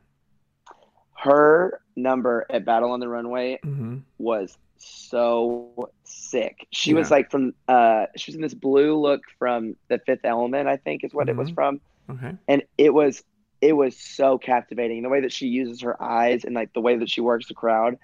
Her 1.14 1.82
number 1.96 2.46
at 2.50 2.64
Battle 2.66 2.92
on 2.92 3.00
the 3.00 3.08
Runway 3.08 3.60
mm-hmm. 3.66 3.98
was 4.18 4.58
so 4.78 5.90
sick. 6.04 6.68
She 6.72 6.92
Yeah. 6.92 6.98
was 6.98 7.12
like 7.12 7.32
from 7.32 7.54
uh 7.68 8.06
she 8.16 8.32
was 8.32 8.36
in 8.36 8.42
this 8.42 8.54
blue 8.54 8.96
look 9.00 9.22
from 9.40 9.76
the 9.88 10.00
fifth 10.00 10.24
element, 10.24 10.68
I 10.68 10.78
think 10.78 11.04
is 11.04 11.14
what 11.14 11.30
it 11.30 11.36
was 11.36 11.50
Mhm. 11.50 11.56
from. 11.56 11.82
Okay. 12.10 12.36
And 12.48 12.64
it 12.78 12.94
was 12.94 13.24
it 13.62 13.74
was 13.74 13.98
so 13.98 14.38
captivating. 14.38 15.04
The 15.04 15.10
way 15.10 15.22
that 15.22 15.34
she 15.34 15.48
uses 15.48 15.82
her 15.82 16.02
eyes 16.02 16.44
and 16.44 16.54
like 16.54 16.74
the 16.74 16.82
way 16.82 16.98
that 16.98 17.10
she 17.10 17.22
works 17.22 17.48
the 17.48 17.54
crowd. 17.54 17.98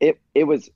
It 0.00 0.20
it 0.34 0.44
was 0.44 0.68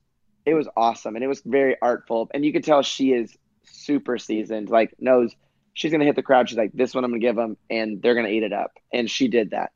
it 0.47 0.55
was 0.55 0.69
awesome 0.77 1.17
and 1.17 1.25
it 1.25 1.29
was 1.29 1.43
very 1.45 1.77
artful. 1.81 2.31
And 2.33 2.45
you 2.45 2.53
could 2.53 2.65
tell 2.65 2.83
she 2.83 3.13
is 3.13 3.37
super 3.65 4.19
seasoned, 4.19 4.71
like 4.71 4.95
knows 4.99 5.35
she's 5.75 5.93
gonna 5.93 6.05
hit 6.05 6.17
the 6.17 6.23
crowd. 6.23 6.49
She's 6.49 6.59
like, 6.59 6.73
this 6.73 6.95
one 6.95 7.05
I'm 7.05 7.11
gonna 7.11 7.21
give 7.21 7.37
them, 7.37 7.57
and 7.69 8.01
they're 8.03 8.15
gonna 8.15 8.29
eat 8.29 8.43
it 8.43 8.53
up. 8.53 8.73
And 8.93 9.11
she 9.11 9.29
did 9.29 9.51
that. 9.51 9.73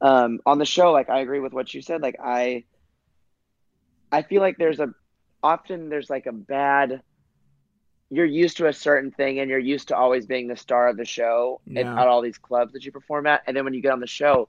Um, 0.00 0.40
on 0.46 0.58
the 0.58 0.64
show, 0.64 0.92
like 0.92 1.10
I 1.10 1.20
agree 1.20 1.40
with 1.40 1.52
what 1.52 1.72
you 1.74 1.82
said. 1.82 2.00
Like 2.00 2.16
I, 2.22 2.64
I 4.10 4.22
feel 4.22 4.40
like 4.40 4.56
there's 4.58 4.80
a 4.80 4.94
often 5.42 5.88
there's 5.88 6.10
like 6.10 6.26
a 6.26 6.32
bad. 6.32 7.02
You're 8.10 8.26
used 8.26 8.56
to 8.58 8.66
a 8.66 8.72
certain 8.72 9.12
thing, 9.12 9.38
and 9.38 9.48
you're 9.50 9.58
used 9.58 9.88
to 9.88 9.96
always 9.96 10.26
being 10.26 10.48
the 10.48 10.56
star 10.56 10.88
of 10.88 10.96
the 10.96 11.04
show 11.04 11.60
at, 11.76 11.86
Yeah. 11.86 11.94
at 11.96 12.08
all 12.08 12.22
these 12.22 12.38
clubs 12.38 12.72
that 12.72 12.84
you 12.84 12.92
perform 12.92 13.26
at. 13.26 13.42
And 13.46 13.56
then 13.56 13.64
when 13.64 13.74
you 13.74 13.80
get 13.82 13.92
on 13.92 14.00
the 14.00 14.06
show, 14.06 14.48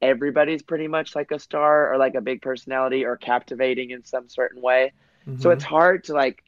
everybody's 0.00 0.62
pretty 0.62 0.88
much 0.88 1.14
like 1.14 1.30
a 1.30 1.38
star 1.38 1.92
or 1.92 1.98
like 1.98 2.14
a 2.14 2.20
big 2.20 2.42
personality 2.42 3.04
or 3.04 3.16
captivating 3.16 3.90
in 3.90 4.04
some 4.04 4.28
certain 4.28 4.62
way. 4.62 4.92
So 5.36 5.50
Mhm. 5.50 5.52
it's 5.52 5.64
hard 5.64 6.04
to 6.04 6.14
like 6.14 6.42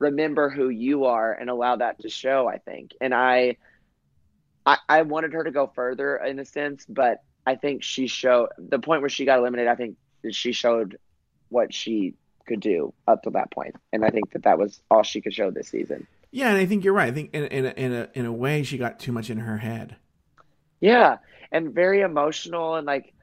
remember 0.00 0.50
who 0.50 0.68
you 0.70 1.04
are 1.06 1.32
and 1.32 1.50
allow 1.50 1.76
that 1.76 2.00
to 2.00 2.08
show, 2.10 2.48
I 2.48 2.58
think. 2.58 2.92
And 3.00 3.14
I 3.14 3.56
I, 4.66 4.78
I 4.88 5.02
wanted 5.02 5.32
her 5.34 5.44
to 5.44 5.50
go 5.50 5.66
further 5.74 6.16
in 6.16 6.38
a 6.38 6.44
sense, 6.44 6.84
but 6.88 7.18
I 7.46 7.56
think 7.56 7.82
she 7.82 8.06
showed 8.06 8.48
the 8.58 8.78
point 8.78 9.02
where 9.02 9.10
she 9.10 9.24
got 9.24 9.38
eliminated, 9.38 9.70
I 9.70 9.76
think 9.76 9.96
she 10.30 10.52
showed 10.52 10.98
what 11.50 11.74
she 11.74 12.14
could 12.46 12.60
do 12.60 12.92
up 13.06 13.22
to 13.22 13.30
that 13.30 13.50
point. 13.50 13.74
And 13.92 14.04
I 14.04 14.10
think 14.10 14.32
that 14.32 14.44
that 14.44 14.58
was 14.58 14.80
all 14.90 15.02
she 15.02 15.20
could 15.20 15.34
show 15.34 15.50
this 15.50 15.68
season. 15.68 16.06
Yeah, 16.34 16.48
and 16.48 16.56
I 16.56 16.66
think 16.66 16.84
you're 16.84 16.94
right. 16.94 17.08
I 17.08 17.12
think 17.12 17.32
in 17.32 17.44
in 17.44 17.66
a, 17.66 17.70
in 17.70 17.92
a 17.92 18.08
in 18.14 18.26
a 18.26 18.32
way 18.32 18.64
she 18.64 18.76
got 18.76 18.98
too 18.98 19.12
much 19.12 19.30
in 19.30 19.38
her 19.38 19.58
head. 19.58 19.94
Yeah, 20.80 21.18
and 21.52 21.72
very 21.72 22.00
emotional 22.00 22.74
and 22.74 22.86
like 22.86 23.14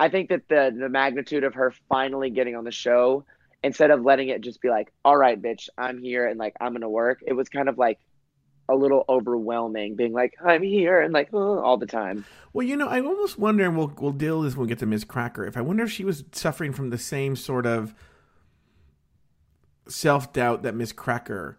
I- 0.00 0.08
think 0.08 0.30
that 0.30 0.48
the 0.48 0.74
the 0.74 0.88
magnitude 0.88 1.44
of 1.44 1.54
her 1.54 1.74
finally 1.88 2.30
getting 2.30 2.56
on 2.56 2.64
the 2.64 2.70
show 2.72 3.24
instead 3.62 3.90
of 3.90 4.02
letting 4.02 4.28
it 4.30 4.40
just 4.40 4.62
be 4.62 4.70
like, 4.70 4.90
"All 5.04 5.18
right, 5.18 5.40
bitch, 5.40 5.68
I'm 5.76 6.00
here 6.00 6.26
and 6.26 6.38
like 6.38 6.54
I'm 6.60 6.72
going 6.72 6.80
to 6.80 6.88
work." 6.88 7.22
It 7.26 7.34
was 7.34 7.50
kind 7.50 7.68
of 7.68 7.76
like 7.76 7.98
a 8.70 8.74
little 8.74 9.04
overwhelming 9.08 9.94
being 9.94 10.14
like, 10.14 10.32
"I'm 10.42 10.62
here" 10.62 11.00
and 11.02 11.12
like 11.12 11.28
oh, 11.34 11.58
all 11.58 11.76
the 11.76 11.86
time. 11.86 12.24
Well, 12.54 12.66
you 12.66 12.76
know, 12.76 12.88
I 12.88 13.02
almost 13.02 13.38
wonder, 13.38 13.64
and 13.64 13.76
we'll 13.76 13.92
we'll 13.98 14.12
deal 14.12 14.38
with 14.38 14.48
this 14.48 14.56
when 14.56 14.66
we 14.66 14.68
get 14.68 14.78
to 14.78 14.86
Miz 14.86 15.04
Cracker. 15.04 15.44
If 15.44 15.58
I 15.58 15.60
wonder 15.60 15.84
if 15.84 15.92
she 15.92 16.04
was 16.04 16.24
suffering 16.32 16.72
from 16.72 16.88
the 16.88 16.96
same 16.96 17.36
sort 17.36 17.66
of 17.66 17.94
self 19.88 20.32
doubt 20.32 20.62
that 20.62 20.74
Miz 20.74 20.92
Cracker 20.92 21.58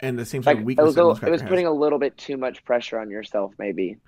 and 0.00 0.18
the 0.18 0.24
same 0.26 0.42
sort 0.42 0.58
Like 0.58 0.58
of 0.58 0.70
it 0.78 0.82
was 0.82 0.96
a, 0.98 1.14
it 1.26 1.30
was 1.30 1.42
has. 1.42 1.42
putting 1.42 1.66
a 1.66 1.72
little 1.72 1.98
bit 1.98 2.16
too 2.16 2.36
much 2.36 2.64
pressure 2.64 2.98
on 2.98 3.10
yourself 3.10 3.54
maybe. 3.58 3.98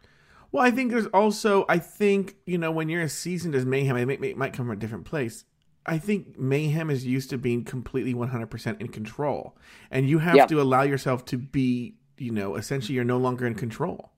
Well, 0.52 0.64
I 0.64 0.70
think 0.70 0.90
there's 0.92 1.06
also, 1.06 1.64
I 1.68 1.78
think, 1.78 2.36
you 2.46 2.58
know, 2.58 2.70
when 2.70 2.88
you're 2.88 3.02
as 3.02 3.12
seasoned 3.12 3.54
as 3.54 3.66
Mayhem, 3.66 3.96
it, 3.96 4.06
may, 4.06 4.16
may, 4.16 4.34
might 4.34 4.52
come 4.52 4.66
from 4.66 4.76
a 4.76 4.78
different 4.80 5.04
place. 5.04 5.44
I 5.84 5.98
think 5.98 6.38
Mayhem 6.38 6.90
is 6.90 7.04
used 7.04 7.30
to 7.30 7.38
being 7.38 7.64
completely 7.64 8.14
100% 8.14 8.80
in 8.80 8.88
control. 8.88 9.56
And 9.90 10.08
you 10.08 10.18
have 10.18 10.34
Yeah. 10.36 10.46
to 10.46 10.60
allow 10.60 10.82
yourself 10.82 11.24
to 11.26 11.38
be, 11.38 11.96
you 12.18 12.30
know, 12.30 12.54
essentially 12.54 12.94
you're 12.94 13.04
no 13.04 13.18
longer 13.18 13.46
in 13.46 13.54
control. 13.54 14.12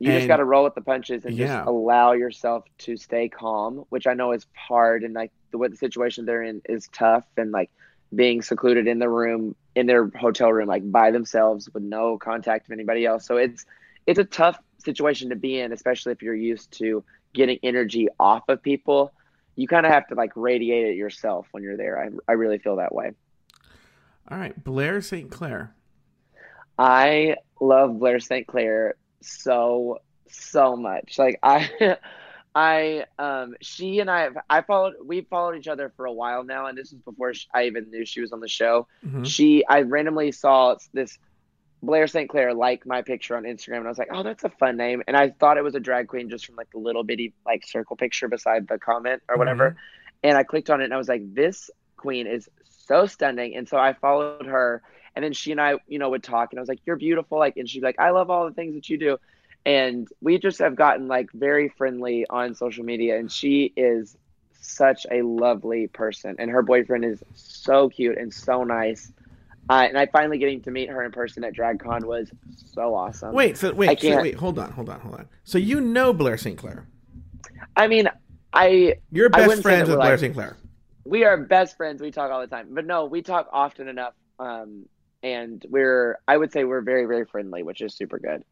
You 0.00 0.12
just 0.12 0.28
got 0.28 0.36
to 0.38 0.44
roll 0.44 0.64
with 0.64 0.74
the 0.74 0.80
punches 0.82 1.24
and 1.24 1.36
Yeah. 1.36 1.36
just 1.38 1.66
allow 1.66 2.12
yourself 2.12 2.64
to 2.78 2.96
stay 2.96 3.28
calm, 3.28 3.84
which 3.88 4.06
I 4.06 4.14
know 4.14 4.32
is 4.32 4.46
hard 4.54 5.02
and 5.04 5.14
like 5.14 5.32
the 5.50 5.58
what 5.58 5.70
the 5.70 5.76
situation 5.76 6.24
they're 6.24 6.42
in 6.42 6.60
is 6.68 6.88
tough 6.88 7.24
and 7.36 7.52
like 7.52 7.70
being 8.14 8.42
secluded 8.42 8.86
in 8.86 8.98
the 8.98 9.08
room 9.08 9.54
in 9.74 9.86
their 9.86 10.08
hotel 10.08 10.52
room 10.52 10.68
like 10.68 10.90
by 10.90 11.10
themselves 11.10 11.68
with 11.72 11.82
no 11.82 12.18
contact 12.18 12.66
of 12.66 12.72
anybody 12.72 13.04
else. 13.06 13.26
So 13.26 13.36
it's 13.36 13.64
it's 14.06 14.18
a 14.18 14.24
tough 14.24 14.58
situation 14.78 15.30
to 15.30 15.36
be 15.36 15.58
in, 15.58 15.72
especially 15.72 16.12
if 16.12 16.22
you're 16.22 16.34
used 16.34 16.70
to 16.78 17.04
getting 17.32 17.58
energy 17.62 18.08
off 18.18 18.48
of 18.48 18.62
people. 18.62 19.12
You 19.56 19.68
kind 19.68 19.86
of 19.86 19.92
have 19.92 20.06
to 20.08 20.14
like 20.14 20.32
radiate 20.36 20.86
it 20.88 20.96
yourself 20.96 21.46
when 21.52 21.62
you're 21.62 21.76
there. 21.76 22.00
I 22.02 22.10
I 22.30 22.34
really 22.34 22.58
feel 22.58 22.76
that 22.76 22.94
way. 22.94 23.12
All 24.30 24.38
right, 24.38 24.62
Blair 24.62 25.00
St. 25.00 25.30
Clair. 25.30 25.74
I 26.78 27.36
love 27.60 27.98
Blair 27.98 28.20
St. 28.20 28.46
Clair 28.46 28.94
so 29.20 29.98
so 30.28 30.76
much. 30.76 31.18
Like 31.18 31.38
I 31.42 31.70
I 32.54 33.06
um 33.18 33.56
she 33.60 34.00
and 34.00 34.10
I 34.10 34.20
have 34.22 34.36
I 34.48 34.62
followed 34.62 34.94
we 35.04 35.22
followed 35.22 35.56
each 35.56 35.68
other 35.68 35.92
for 35.96 36.06
a 36.06 36.12
while 36.12 36.44
now 36.44 36.66
and 36.66 36.78
this 36.78 36.92
was 36.92 37.00
before 37.00 37.34
sh 37.34 37.46
I 37.52 37.64
even 37.64 37.90
knew 37.90 38.04
she 38.04 38.20
was 38.20 38.32
on 38.32 38.40
the 38.40 38.48
show. 38.48 38.86
Mhm. 39.04 39.26
She 39.26 39.64
I 39.66 39.82
randomly 39.82 40.30
saw 40.32 40.76
this 40.92 41.18
Blair 41.82 42.06
St. 42.06 42.30
Clair 42.30 42.54
like 42.54 42.86
my 42.86 43.02
picture 43.02 43.36
on 43.36 43.42
Instagram 43.42 43.78
and 43.78 43.86
I 43.86 43.90
was 43.90 43.98
like, 43.98 44.08
"Oh, 44.12 44.22
that's 44.22 44.44
a 44.44 44.48
fun 44.48 44.76
name." 44.76 45.02
And 45.06 45.16
I 45.16 45.30
thought 45.30 45.58
it 45.58 45.64
was 45.64 45.74
a 45.74 45.80
drag 45.80 46.08
queen 46.08 46.30
just 46.30 46.46
from 46.46 46.56
like 46.56 46.70
the 46.70 46.78
little 46.78 47.04
bitty 47.04 47.34
like 47.44 47.66
circle 47.66 47.96
picture 47.96 48.28
beside 48.28 48.68
the 48.68 48.78
comment 48.78 49.22
or 49.28 49.36
whatever. 49.36 49.76
And 50.22 50.38
I 50.38 50.44
clicked 50.44 50.70
on 50.70 50.80
it 50.80 50.84
and 50.84 50.94
I 50.94 50.96
was 50.96 51.08
like, 51.08 51.34
"This 51.34 51.70
queen 51.96 52.26
is 52.26 52.48
so 52.86 53.06
stunning. 53.06 53.56
And 53.56 53.68
so 53.68 53.76
I 53.78 53.94
followed 53.94 54.46
her, 54.46 54.82
and 55.16 55.24
then 55.24 55.32
she 55.32 55.52
and 55.52 55.60
I, 55.60 55.74
you 55.88 55.98
know, 55.98 56.10
would 56.10 56.22
talk, 56.22 56.52
and 56.52 56.58
I 56.58 56.62
was 56.62 56.68
like, 56.68 56.80
"You're 56.86 56.96
beautiful," 56.96 57.38
like, 57.38 57.56
and 57.56 57.68
she'd 57.68 57.80
be 57.80 57.86
like, 57.86 57.98
"I 58.00 58.10
love 58.10 58.30
all 58.30 58.46
the 58.46 58.54
things 58.54 58.74
that 58.74 58.88
you 58.88 58.98
do," 58.98 59.18
and 59.66 60.08
we 60.20 60.38
just 60.38 60.58
have 60.58 60.76
gotten 60.76 61.08
like 61.08 61.30
very 61.32 61.68
friendly 61.68 62.26
on 62.28 62.54
social 62.54 62.84
media, 62.84 63.18
and 63.18 63.30
she 63.30 63.72
is 63.76 64.16
such 64.60 65.06
a 65.10 65.22
lovely 65.22 65.86
person, 65.88 66.36
and 66.38 66.50
her 66.50 66.62
boyfriend 66.62 67.04
is 67.04 67.22
so 67.34 67.88
cute 67.88 68.18
and 68.18 68.32
so 68.32 68.64
nice. 68.64 69.12
Uh, 69.68 69.86
and 69.88 69.96
I 69.96 70.06
finally 70.06 70.36
getting 70.38 70.60
to 70.62 70.70
meet 70.70 70.90
her 70.90 71.02
in 71.02 71.10
person 71.10 71.42
at 71.42 71.54
DragCon 71.54 72.04
was 72.04 72.30
so 72.54 72.94
awesome. 72.94 73.32
Wait, 73.34 73.56
so 73.56 73.72
wait, 73.72 73.98
so 74.00 74.20
wait, 74.20 74.34
hold 74.34 74.58
on, 74.58 74.70
hold 74.72 74.90
on, 74.90 75.00
hold 75.00 75.14
on. 75.14 75.28
So 75.44 75.56
you 75.56 75.80
know 75.80 76.12
Blair 76.12 76.36
St. 76.36 76.58
Clair. 76.58 76.86
I 77.76 77.88
mean, 77.88 78.08
I 78.52 78.96
You're 79.10 79.30
best 79.30 79.62
friends 79.62 79.88
with 79.88 79.98
Blair 79.98 80.10
like- 80.10 80.20
St. 80.20 80.34
Clair. 80.34 80.56
we 81.04 81.24
are 81.24 81.36
best 81.38 81.76
friends. 81.76 82.02
We 82.02 82.10
talk 82.10 82.30
all 82.30 82.40
the 82.40 82.46
time, 82.46 82.68
but 82.70 82.84
no, 82.86 83.06
we 83.06 83.22
talk 83.22 83.48
often 83.52 83.88
enough. 83.88 84.14
Um, 84.38 84.86
and 85.22 85.64
we're 85.70 86.18
I 86.28 86.36
would 86.36 86.52
say 86.52 86.64
we're 86.64 86.82
very 86.82 87.06
very 87.06 87.24
friendly, 87.24 87.62
which 87.62 87.80
is 87.80 87.94
super 87.94 88.18
good. 88.18 88.44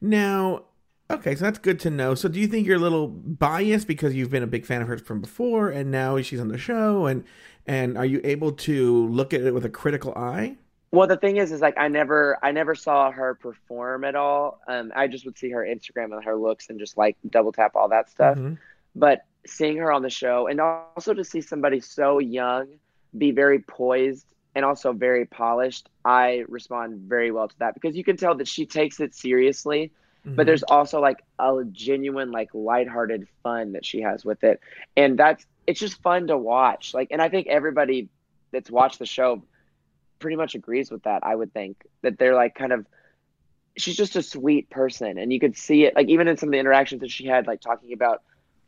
Now, 0.00 0.64
okay, 1.10 1.34
so 1.34 1.44
that's 1.44 1.58
good 1.58 1.78
to 1.80 1.90
know. 1.90 2.14
So 2.14 2.28
do 2.28 2.40
you 2.40 2.46
think 2.46 2.66
you're 2.66 2.76
a 2.76 2.80
little 2.80 3.08
biased 3.08 3.86
because 3.86 4.14
you've 4.14 4.30
been 4.30 4.42
a 4.42 4.46
big 4.48 4.64
fan 4.64 4.82
of 4.82 4.88
hers 4.88 5.00
from 5.00 5.20
before 5.20 5.70
and 5.70 5.90
now 5.90 6.20
she's 6.22 6.40
on 6.40 6.48
the 6.48 6.58
show 6.58 7.06
and 7.06 7.24
and 7.66 7.96
are 7.98 8.06
you 8.06 8.20
able 8.24 8.52
to 8.52 9.06
look 9.08 9.34
at 9.34 9.42
it 9.42 9.52
with 9.52 9.64
a 9.64 9.68
critical 9.68 10.12
eye? 10.16 10.56
Well, 10.92 11.06
the 11.06 11.16
thing 11.16 11.36
is, 11.36 11.52
is 11.52 11.60
like 11.60 11.74
I 11.76 11.86
never, 11.88 12.36
I 12.42 12.50
never 12.50 12.74
saw 12.74 13.12
her 13.12 13.34
perform 13.34 14.02
at 14.02 14.16
all. 14.16 14.60
Um, 14.66 14.90
I 14.96 15.06
just 15.06 15.24
would 15.24 15.38
see 15.38 15.50
her 15.50 15.60
Instagram 15.64 16.12
and 16.12 16.24
her 16.24 16.34
looks 16.36 16.68
and 16.68 16.80
just 16.80 16.96
like 16.96 17.16
double 17.28 17.52
tap 17.52 17.76
all 17.76 17.88
that 17.90 18.10
stuff. 18.10 18.36
Mhm. 18.36 18.58
But 18.96 19.24
seeing 19.46 19.76
her 19.76 19.92
on 19.92 20.02
the 20.02 20.10
show 20.10 20.48
and 20.48 20.60
also 20.60 21.14
to 21.14 21.22
see 21.22 21.40
somebody 21.40 21.80
so 21.80 22.18
young 22.18 22.66
be 23.16 23.30
very 23.30 23.60
poised 23.60 24.34
and 24.54 24.64
also 24.64 24.92
very 24.92 25.26
polished, 25.26 25.88
I 26.04 26.44
respond 26.48 27.02
very 27.08 27.30
well 27.30 27.48
to 27.48 27.58
that 27.60 27.74
because 27.74 27.96
you 27.96 28.04
can 28.04 28.16
tell 28.16 28.34
that 28.36 28.48
she 28.48 28.66
takes 28.66 29.00
it 29.00 29.14
seriously, 29.14 29.92
Mhm. 30.26 30.36
but 30.36 30.46
there's 30.46 30.64
also 30.64 31.00
like 31.00 31.22
a 31.38 31.62
genuine, 31.70 32.30
like 32.30 32.50
lighthearted 32.52 33.28
fun 33.42 33.72
that 33.72 33.84
she 33.84 34.00
has 34.00 34.24
with 34.24 34.42
it. 34.44 34.60
And 34.96 35.18
that's, 35.18 35.46
it's 35.66 35.78
just 35.78 36.02
fun 36.02 36.26
to 36.26 36.36
watch. 36.36 36.94
Like, 36.94 37.08
and 37.10 37.22
I 37.22 37.28
think 37.28 37.46
everybody 37.46 38.08
that's 38.50 38.70
watched 38.70 38.98
the 38.98 39.06
show 39.06 39.42
pretty 40.18 40.36
much 40.36 40.54
agrees 40.54 40.90
with 40.90 41.04
that. 41.04 41.24
I 41.24 41.34
would 41.34 41.52
think 41.52 41.86
that 42.02 42.18
they're 42.18 42.34
like 42.34 42.54
kind 42.54 42.72
of, 42.72 42.86
she's 43.76 43.96
just 43.96 44.16
a 44.16 44.22
sweet 44.22 44.68
person. 44.68 45.16
And 45.16 45.32
you 45.32 45.38
could 45.38 45.56
see 45.56 45.84
it, 45.84 45.94
like, 45.94 46.08
even 46.08 46.26
in 46.28 46.36
some 46.36 46.48
of 46.48 46.52
the 46.52 46.58
interactions 46.58 47.00
that 47.02 47.10
she 47.10 47.26
had, 47.26 47.46
like 47.46 47.60
talking 47.60 47.92
about 47.92 48.22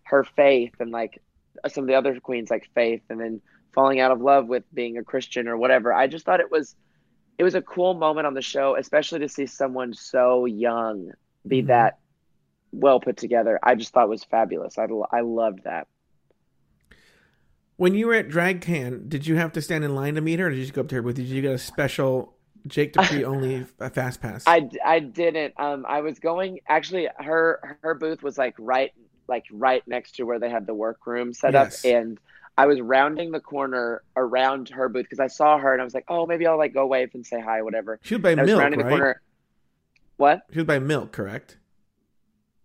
her 0.04 0.24
faith 0.24 0.74
and 0.78 0.90
like 0.90 1.20
some 1.68 1.84
of 1.84 1.88
the 1.88 1.94
other 1.94 2.18
queens, 2.20 2.50
like 2.50 2.68
Faith, 2.74 3.02
and 3.10 3.20
then 3.20 3.40
falling 3.74 4.00
out 4.00 4.10
of 4.10 4.20
love 4.20 4.46
with 4.46 4.64
being 4.74 4.98
a 4.98 5.04
Christian 5.04 5.48
or 5.48 5.56
whatever. 5.56 5.92
I 5.92 6.06
just 6.06 6.24
thought 6.24 6.40
it 6.40 6.50
was, 6.50 6.74
it 7.38 7.44
was 7.44 7.54
a 7.54 7.62
cool 7.62 7.94
moment 7.94 8.26
on 8.26 8.34
the 8.34 8.42
show, 8.42 8.76
especially 8.76 9.20
to 9.20 9.28
see 9.28 9.46
someone 9.46 9.94
so 9.94 10.44
young 10.44 11.12
be 11.46 11.62
Mhm. 11.62 11.66
that 11.68 11.98
well 12.72 13.00
put 13.00 13.16
together. 13.16 13.58
I 13.62 13.74
just 13.74 13.92
thought 13.92 14.08
was 14.08 14.24
fabulous. 14.24 14.78
I, 14.78 14.86
I 15.10 15.20
loved 15.20 15.64
that. 15.64 15.86
When 17.76 17.94
you 17.94 18.06
were 18.06 18.14
at 18.14 18.28
DragCon, 18.28 19.08
did 19.08 19.26
you 19.26 19.36
have 19.36 19.52
to 19.52 19.62
stand 19.62 19.82
in 19.84 19.94
line 19.94 20.14
to 20.14 20.20
meet 20.20 20.38
her 20.38 20.46
or 20.46 20.50
did 20.50 20.56
you 20.58 20.62
just 20.64 20.74
go 20.74 20.82
up 20.82 20.88
to 20.88 20.94
her 20.96 21.02
booth? 21.02 21.16
Did 21.16 21.26
you 21.26 21.42
get 21.42 21.52
a 21.52 21.58
special 21.58 22.36
Jake 22.66 22.92
Dupree 22.92 23.24
only 23.26 23.66
a 23.80 23.90
fast 23.90 24.20
pass? 24.20 24.44
I, 24.46 24.68
I 24.84 25.00
didn't. 25.00 25.54
Um, 25.58 25.84
I 25.88 26.02
was 26.02 26.18
going 26.20 26.60
actually. 26.68 27.08
Her 27.18 27.78
her 27.82 27.94
booth 27.94 28.22
was 28.22 28.38
like 28.38 28.54
right 28.58 28.92
like 29.26 29.44
right 29.50 29.82
next 29.88 30.16
to 30.16 30.24
where 30.24 30.38
they 30.38 30.50
had 30.50 30.66
the 30.66 30.74
workroom 30.74 31.32
set 31.32 31.54
Yes. 31.54 31.84
up, 31.84 31.90
and 31.90 32.18
I 32.62 32.66
was 32.66 32.80
rounding 32.80 33.32
the 33.32 33.40
corner 33.40 34.04
around 34.16 34.68
her 34.68 34.88
booth 34.88 35.02
because 35.02 35.18
I 35.18 35.26
saw 35.26 35.58
her 35.58 35.72
and 35.72 35.82
I 35.82 35.84
was 35.84 35.94
like, 35.94 36.04
oh, 36.06 36.26
maybe 36.26 36.46
I'll 36.46 36.56
like 36.56 36.72
go 36.72 36.86
wave 36.86 37.10
and 37.12 37.26
say 37.26 37.40
hi, 37.40 37.60
whatever. 37.60 37.98
she 38.04 38.14
was 38.14 38.22
by 38.22 38.36
Milk, 38.36 38.60
rounding 38.60 38.78
right? 38.78 38.84
the 38.84 38.88
corner. 38.90 39.22
What? 40.16 40.42
She 40.52 40.58
was 40.60 40.66
by 40.66 40.78
Milk, 40.78 41.10
correct? 41.10 41.56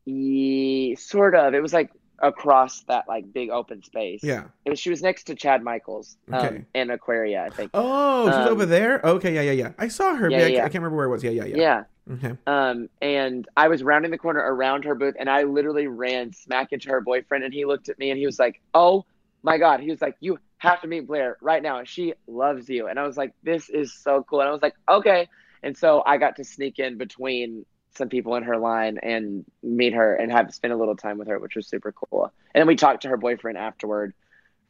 Ye, 0.05 0.93
sort 0.93 1.33
of. 1.33 1.55
It 1.55 1.61
was 1.63 1.73
like 1.73 1.89
across 2.19 2.81
that 2.83 3.05
like 3.07 3.33
big 3.33 3.49
open 3.49 3.81
space. 3.81 4.21
Yeah. 4.23 4.43
It 4.65 4.69
was, 4.69 4.77
she 4.79 4.91
was 4.91 5.01
next 5.01 5.23
to 5.25 5.35
Chad 5.35 5.63
Michaels 5.63 6.15
um, 6.31 6.45
Okay. 6.45 6.65
and 6.75 6.91
Aquaria, 6.91 7.43
I 7.45 7.49
think. 7.49 7.71
Oh, 7.73 8.27
she's 8.27 8.35
Um, 8.35 8.49
over 8.49 8.67
there. 8.67 9.01
Okay, 9.03 9.33
yeah, 9.33 9.41
yeah, 9.41 9.51
yeah. 9.53 9.71
I 9.79 9.87
saw 9.87 10.13
her. 10.13 10.29
Yeah, 10.29 10.37
I, 10.37 10.45
yeah. 10.45 10.59
I 10.59 10.61
can't 10.65 10.75
remember 10.75 10.97
where 10.97 11.07
it 11.07 11.09
was. 11.09 11.23
Yeah, 11.23 11.31
yeah, 11.31 11.45
yeah. 11.45 11.55
yeah. 11.57 11.83
Okay. 12.13 12.37
Um, 12.45 12.87
and 13.01 13.47
I 13.57 13.67
was 13.67 13.81
rounding 13.81 14.11
the 14.11 14.19
corner 14.19 14.41
around 14.41 14.85
her 14.85 14.93
booth, 14.93 15.15
and 15.19 15.27
I 15.27 15.41
literally 15.41 15.87
ran 15.87 16.33
smack 16.33 16.71
into 16.71 16.89
her 16.89 17.01
boyfriend, 17.01 17.43
and 17.45 17.51
he 17.53 17.65
looked 17.65 17.89
at 17.89 17.97
me 17.97 18.11
and 18.11 18.19
he 18.19 18.27
was 18.27 18.37
like, 18.37 18.61
"Oh 18.75 19.03
my 19.47 19.57
god!" 19.57 19.79
He 19.79 19.89
was 19.89 20.01
like, 20.01 20.15
"You 20.19 20.39
have 20.57 20.81
to 20.81 20.87
meet 20.87 21.07
Blair 21.07 21.37
right 21.41 21.63
now. 21.63 21.83
She 21.83 22.13
loves 22.27 22.69
you." 22.69 22.87
And 22.87 22.99
I 22.99 23.03
was 23.07 23.17
like, 23.17 23.33
"This 23.43 23.69
is 23.69 23.93
so 24.05 24.23
cool." 24.29 24.41
And 24.41 24.49
I 24.49 24.51
was 24.51 24.61
like, 24.61 24.75
"Okay." 24.87 25.27
And 25.63 25.75
so 25.75 26.03
I 26.05 26.17
got 26.17 26.35
to 26.37 26.43
sneak 26.43 26.79
in 26.79 26.97
between 26.97 27.65
some 27.97 28.09
people 28.09 28.35
in 28.35 28.43
her 28.43 28.57
line 28.57 28.99
and 29.01 29.43
meet 29.63 29.93
her 29.93 30.13
and 30.15 30.31
have 30.31 30.53
spend 30.53 30.73
a 30.73 30.77
little 30.77 30.95
time 30.95 31.17
with 31.17 31.27
her, 31.29 31.39
which 31.39 31.55
was 31.55 31.67
super 31.67 31.91
cool. 31.91 32.31
And 32.53 32.61
then 32.61 32.67
we 32.67 32.75
talked 32.75 33.01
to 33.03 33.09
her 33.09 33.17
boyfriend 33.17 33.57
afterward 33.57 34.13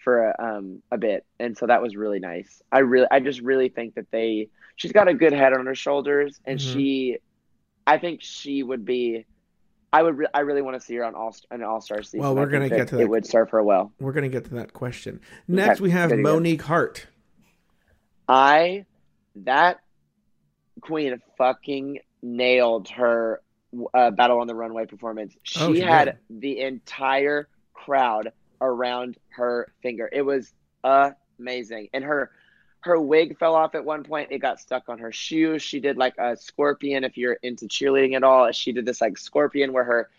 for 0.04 0.30
a, 0.30 0.36
um, 0.40 0.82
a 0.92 0.98
bit, 0.98 1.26
and 1.40 1.58
so 1.58 1.66
that 1.68 1.82
was 1.82 1.96
really 1.96 2.20
nice. 2.20 2.62
I 2.72 2.80
really, 2.80 3.08
I 3.12 3.20
just 3.20 3.42
really 3.42 3.70
think 3.70 3.96
that 3.96 4.10
they, 4.12 4.50
she's 4.78 4.94
got 4.94 5.10
a 5.10 5.14
good 5.14 5.34
head 5.34 5.54
on 5.54 5.66
her 5.66 5.76
shoulders, 5.76 6.40
and 6.46 6.60
Mhm. 6.60 6.74
she, 6.74 7.18
I 7.86 7.98
think 7.98 8.22
she 8.22 8.64
would 8.64 8.86
be. 8.86 9.26
I 9.94 10.04
would. 10.04 10.18
Re- 10.18 10.28
I 10.34 10.42
really 10.42 10.62
want 10.62 10.76
to 10.80 10.86
see 10.86 10.96
her 10.96 11.04
on 11.06 11.16
all 11.16 11.36
an 11.52 11.64
All 11.64 11.80
Star 11.82 12.04
season. 12.04 12.20
Well, 12.20 12.36
we're 12.36 12.48
gonna 12.48 12.70
get 12.70 12.90
to 12.90 12.96
that. 12.98 13.02
It 13.04 13.10
would 13.10 13.26
serve 13.26 13.50
her 13.52 13.64
well. 13.64 13.92
We're 14.00 14.12
gonna 14.12 14.28
get 14.30 14.46
to 14.46 14.56
that 14.56 14.74
question. 14.74 15.22
Next, 15.48 15.80
we 15.80 15.92
have 15.92 16.10
to. 16.10 16.18
Monique 16.18 16.64
Heart. 16.64 17.08
I 18.28 18.86
that 19.38 19.80
queen 20.82 21.22
fucking 21.38 22.00
nailed 22.22 22.90
her 22.90 23.42
uh, 23.94 24.12
battle 24.12 24.40
on 24.40 24.48
the 24.48 24.56
runway 24.56 24.86
performance. 24.86 25.36
She 25.44 25.60
Oh, 25.62 25.74
she 25.74 25.82
had 25.82 26.06
did. 26.30 26.42
the 26.42 26.60
entire 26.62 27.48
crowd 27.74 28.32
around 28.60 29.18
her 29.30 29.72
finger. 29.82 30.10
It 30.12 30.24
was 30.24 30.54
amazing, 31.40 31.90
and 31.94 32.04
her 32.04 32.32
her 32.82 33.00
wig 33.00 33.38
fell 33.38 33.56
off 33.56 33.76
at 33.76 33.84
one 33.84 34.04
point. 34.04 34.32
It 34.32 34.40
got 34.40 34.60
stuck 34.60 34.90
on 34.90 35.00
her 35.00 35.12
shoe. 35.12 35.60
She 35.60 35.80
did 35.80 35.98
like 35.98 36.16
a 36.18 36.38
scorpion. 36.38 37.04
If 37.04 37.18
you're 37.18 37.38
into 37.44 37.66
cheerleading 37.66 38.16
at 38.16 38.24
all, 38.24 38.52
she 38.52 38.72
did 38.72 38.86
this 38.86 39.02
like 39.02 39.18
scorpion 39.18 39.74
where 39.74 39.84
her 39.84 40.10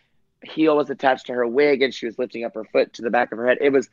heel 0.42 0.76
was 0.76 0.90
attached 0.90 1.26
to 1.26 1.32
her 1.34 1.46
wig 1.46 1.82
and 1.82 1.92
she 1.92 2.06
was 2.06 2.18
lifting 2.18 2.44
up 2.44 2.54
her 2.54 2.64
foot 2.64 2.92
to 2.94 3.02
the 3.02 3.11
back 3.11 3.32
of 3.32 3.38
her 3.38 3.48
head. 3.48 3.59
It 3.61 3.70
was 3.70 3.88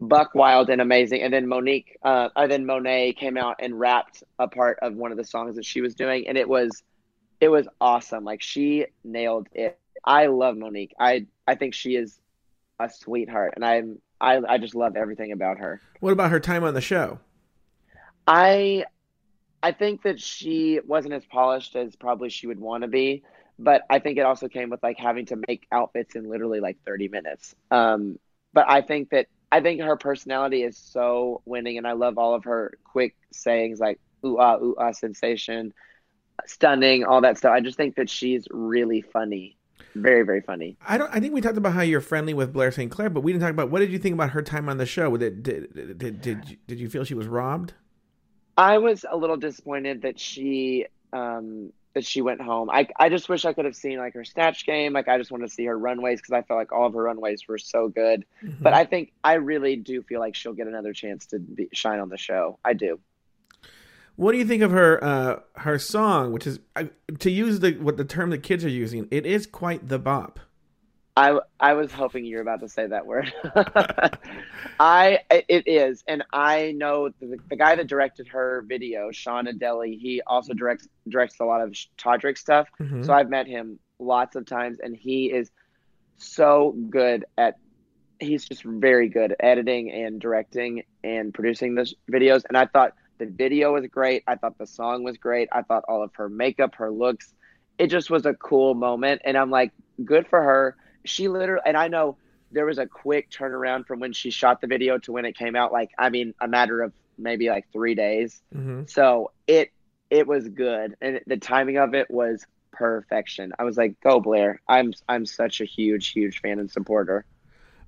buck 0.00 0.34
wild 0.34 0.70
and 0.70 0.80
amazing. 0.80 1.22
And 1.22 1.32
then 1.32 1.46
Monique, 1.46 1.98
uh, 2.02 2.28
and 2.34 2.50
then 2.50 2.64
Monét 2.64 3.16
came 3.16 3.36
out 3.36 3.56
and 3.60 3.78
rapped 3.78 4.22
a 4.38 4.48
part 4.48 4.78
of 4.82 4.94
one 4.94 5.12
of 5.12 5.18
the 5.18 5.24
songs 5.24 5.56
that 5.56 5.64
she 5.64 5.80
was 5.80 5.94
doing, 5.94 6.26
and 6.28 6.36
it 6.36 6.48
was, 6.48 6.82
it 7.40 7.48
was 7.48 7.66
awesome. 7.80 8.24
Like 8.24 8.42
she 8.42 8.86
nailed 9.04 9.48
it. 9.52 9.78
I 10.04 10.26
love 10.26 10.56
Monique. 10.56 10.94
I 10.98 11.26
I 11.46 11.54
think 11.54 11.74
she 11.74 11.96
is 11.96 12.18
a 12.80 12.88
sweetheart, 12.88 13.52
and 13.56 13.64
I'm 13.64 14.00
I 14.20 14.40
I 14.48 14.58
just 14.58 14.74
love 14.74 14.96
everything 14.96 15.32
about 15.32 15.58
her. 15.58 15.80
What 16.00 16.12
about 16.12 16.30
her 16.30 16.40
time 16.40 16.64
on 16.64 16.74
the 16.74 16.80
show? 16.80 17.20
I 18.26 18.84
I 19.62 19.72
think 19.72 20.02
that 20.02 20.20
she 20.20 20.80
wasn't 20.84 21.14
as 21.14 21.24
polished 21.24 21.76
as 21.76 21.94
probably 21.94 22.30
she 22.30 22.46
would 22.46 22.58
want 22.58 22.82
to 22.82 22.88
be, 22.88 23.22
but 23.58 23.82
I 23.88 24.00
think 24.00 24.18
it 24.18 24.22
also 24.22 24.48
came 24.48 24.70
with 24.70 24.82
like 24.82 24.98
having 24.98 25.26
to 25.26 25.36
make 25.48 25.66
outfits 25.70 26.16
in 26.16 26.28
literally 26.28 26.60
like 26.60 26.78
30 26.84 27.08
minutes. 27.08 27.54
Um, 27.70 28.18
but 28.52 28.68
I 28.68 28.82
think 28.82 29.10
that 29.10 29.26
I 29.52 29.60
think 29.60 29.80
her 29.80 29.96
personality 29.96 30.62
is 30.62 30.76
so 30.76 31.42
winning, 31.44 31.78
and 31.78 31.86
I 31.86 31.92
love 31.92 32.18
all 32.18 32.34
of 32.34 32.44
her 32.44 32.72
quick 32.84 33.14
sayings 33.30 33.80
like 33.80 34.00
"ooh 34.24 34.38
ah 34.38 34.56
ooh 34.56 34.74
ah" 34.78 34.92
sensation, 34.92 35.72
stunning, 36.46 37.04
all 37.04 37.20
that 37.20 37.38
stuff. 37.38 37.52
I 37.52 37.60
just 37.60 37.76
think 37.76 37.96
that 37.96 38.10
she's 38.10 38.46
really 38.50 39.00
funny, 39.00 39.56
very 39.94 40.22
very 40.24 40.40
funny. 40.40 40.76
I 40.86 40.98
don't. 40.98 41.14
I 41.14 41.20
think 41.20 41.34
we 41.34 41.40
talked 41.40 41.58
about 41.58 41.74
how 41.74 41.82
you're 41.82 42.00
friendly 42.00 42.34
with 42.34 42.52
Blair 42.52 42.72
St. 42.72 42.90
Clair, 42.90 43.10
but 43.10 43.20
we 43.20 43.32
didn't 43.32 43.42
talk 43.42 43.52
about 43.52 43.70
what 43.70 43.80
did 43.80 43.92
you 43.92 43.98
think 43.98 44.14
about 44.14 44.30
her 44.30 44.42
time 44.42 44.68
on 44.68 44.78
the 44.78 44.86
show? 44.86 45.16
Did 45.16 45.42
did 45.42 45.98
did 45.98 46.20
did, 46.20 46.48
you, 46.48 46.56
did 46.66 46.80
you 46.80 46.88
feel 46.88 47.04
she 47.04 47.14
was 47.14 47.26
robbed? 47.26 47.74
I 48.56 48.78
was 48.78 49.04
a 49.08 49.16
little 49.16 49.36
disappointed 49.36 50.02
that 50.02 50.18
she 50.18 50.86
um 51.12 51.72
that 51.94 52.04
she 52.04 52.22
went 52.22 52.40
home. 52.40 52.70
I 52.70 52.88
I 52.98 53.08
just 53.08 53.28
wish 53.28 53.44
I 53.44 53.52
could 53.52 53.64
have 53.64 53.76
seen 53.76 53.98
like 53.98 54.14
her 54.14 54.24
snatch 54.24 54.66
game. 54.66 54.92
Like 54.92 55.08
I 55.08 55.18
just 55.18 55.30
want 55.30 55.44
to 55.44 55.48
see 55.48 55.64
her 55.66 55.78
runways 55.78 56.20
because 56.20 56.32
I 56.32 56.42
felt 56.42 56.58
like 56.58 56.72
all 56.72 56.86
of 56.86 56.94
her 56.94 57.02
runways 57.02 57.46
were 57.46 57.58
so 57.58 57.88
good. 57.88 58.24
Mm-hmm. 58.42 58.62
But 58.62 58.72
I 58.72 58.84
think 58.84 59.12
I 59.22 59.34
really 59.34 59.76
do 59.76 60.02
feel 60.02 60.20
like 60.20 60.34
she'll 60.34 60.54
get 60.54 60.66
another 60.66 60.92
chance 60.92 61.26
to 61.26 61.38
be, 61.38 61.68
shine 61.72 62.00
on 62.00 62.08
the 62.08 62.18
show. 62.18 62.58
I 62.64 62.74
do. 62.74 62.98
What 64.16 64.32
do 64.32 64.38
you 64.38 64.44
think 64.44 64.62
of 64.62 64.70
her 64.70 65.02
uh, 65.02 65.40
her 65.56 65.78
song, 65.78 66.32
which 66.32 66.46
is 66.46 66.60
uh, 66.76 66.84
to 67.18 67.30
use 67.30 67.60
the 67.60 67.72
what 67.72 67.96
the 67.96 68.04
term 68.04 68.30
the 68.30 68.38
kids 68.38 68.64
are 68.64 68.70
using? 68.70 69.08
It 69.10 69.26
is 69.26 69.46
quite 69.46 69.88
the 69.88 69.98
bop. 69.98 70.40
I 71.16 71.38
I 71.60 71.74
was 71.74 71.92
hoping 71.92 72.24
you 72.24 72.36
were 72.36 72.42
about 72.42 72.60
to 72.60 72.68
say 72.68 72.86
that 72.86 73.06
word. 73.06 73.32
I 74.80 75.20
it 75.30 75.64
is, 75.66 76.02
and 76.08 76.24
I 76.32 76.72
know 76.72 77.10
the, 77.20 77.36
the 77.50 77.56
guy 77.56 77.74
that 77.74 77.86
directed 77.86 78.28
her 78.28 78.64
video, 78.66 79.10
Sean 79.12 79.46
Adeli. 79.46 79.98
He 79.98 80.22
also 80.26 80.54
directs 80.54 80.88
directs 81.08 81.38
a 81.40 81.44
lot 81.44 81.60
of 81.60 81.76
Todrick 81.98 82.38
stuff. 82.38 82.68
Mhm. 82.80 83.04
So 83.04 83.12
I've 83.12 83.28
met 83.28 83.46
him 83.46 83.78
lots 83.98 84.36
of 84.36 84.46
times, 84.46 84.78
and 84.80 84.96
he 84.96 85.26
is 85.26 85.50
so 86.16 86.74
good 86.88 87.26
at 87.36 87.56
he's 88.18 88.44
just 88.46 88.62
very 88.62 89.08
good 89.08 89.32
at 89.32 89.36
editing 89.40 89.90
and 89.90 90.20
directing 90.20 90.84
and 91.04 91.34
producing 91.34 91.74
those 91.74 91.94
videos. 92.10 92.44
And 92.48 92.56
I 92.56 92.66
thought 92.66 92.92
the 93.18 93.26
video 93.26 93.72
was 93.74 93.86
great. 93.86 94.22
I 94.26 94.36
thought 94.36 94.56
the 94.58 94.66
song 94.66 95.02
was 95.02 95.18
great. 95.18 95.48
I 95.52 95.62
thought 95.62 95.84
all 95.88 96.02
of 96.02 96.14
her 96.14 96.28
makeup, 96.28 96.76
her 96.76 96.90
looks, 96.90 97.34
it 97.78 97.88
just 97.88 98.10
was 98.10 98.24
a 98.24 98.34
cool 98.34 98.74
moment. 98.74 99.22
And 99.24 99.36
I'm 99.36 99.50
like, 99.50 99.72
good 100.04 100.26
for 100.28 100.40
her. 100.42 100.76
She 101.04 101.28
literally, 101.28 101.62
and 101.66 101.76
I 101.76 101.88
know 101.88 102.16
there 102.50 102.66
was 102.66 102.78
a 102.78 102.86
quick 102.86 103.30
turnaround 103.30 103.86
from 103.86 104.00
when 104.00 104.12
she 104.12 104.30
shot 104.30 104.60
the 104.60 104.66
video 104.66 104.98
to 104.98 105.12
when 105.12 105.24
it 105.24 105.36
came 105.36 105.56
out. 105.56 105.72
Like, 105.72 105.90
I 105.98 106.10
mean, 106.10 106.34
a 106.40 106.48
matter 106.48 106.82
of 106.82 106.92
maybe 107.18 107.48
like 107.48 107.66
three 107.72 107.94
days. 107.94 108.42
Mm-hmm. 108.54 108.82
So 108.86 109.30
it 109.46 109.70
it 110.10 110.26
was 110.26 110.48
good, 110.48 110.96
and 111.00 111.20
the 111.26 111.38
timing 111.38 111.78
of 111.78 111.94
it 111.94 112.10
was 112.10 112.44
perfection. 112.72 113.52
I 113.58 113.64
was 113.64 113.76
like, 113.76 114.00
"Go 114.00 114.20
Blair!" 114.20 114.60
I'm 114.68 114.92
I'm 115.08 115.24
such 115.24 115.60
a 115.60 115.64
huge 115.64 116.08
huge 116.08 116.40
fan 116.40 116.58
and 116.58 116.70
supporter. 116.70 117.24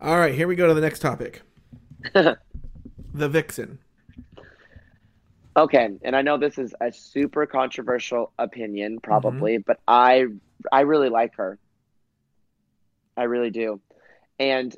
All 0.00 0.16
right, 0.16 0.34
here 0.34 0.48
we 0.48 0.56
go 0.56 0.66
to 0.66 0.74
the 0.74 0.80
next 0.80 1.00
topic. 1.00 1.42
the 2.12 2.38
Vixen. 3.14 3.78
Okay, 5.56 5.88
and 6.02 6.16
I 6.16 6.22
know 6.22 6.36
this 6.36 6.58
is 6.58 6.74
a 6.80 6.90
super 6.92 7.46
controversial 7.46 8.32
opinion, 8.38 9.00
probably, 9.00 9.58
but 9.58 9.80
I 9.86 10.26
I 10.72 10.80
really 10.80 11.10
like 11.10 11.36
her. 11.36 11.58
I 13.16 13.24
really 13.24 13.50
do, 13.50 13.80
and 14.38 14.74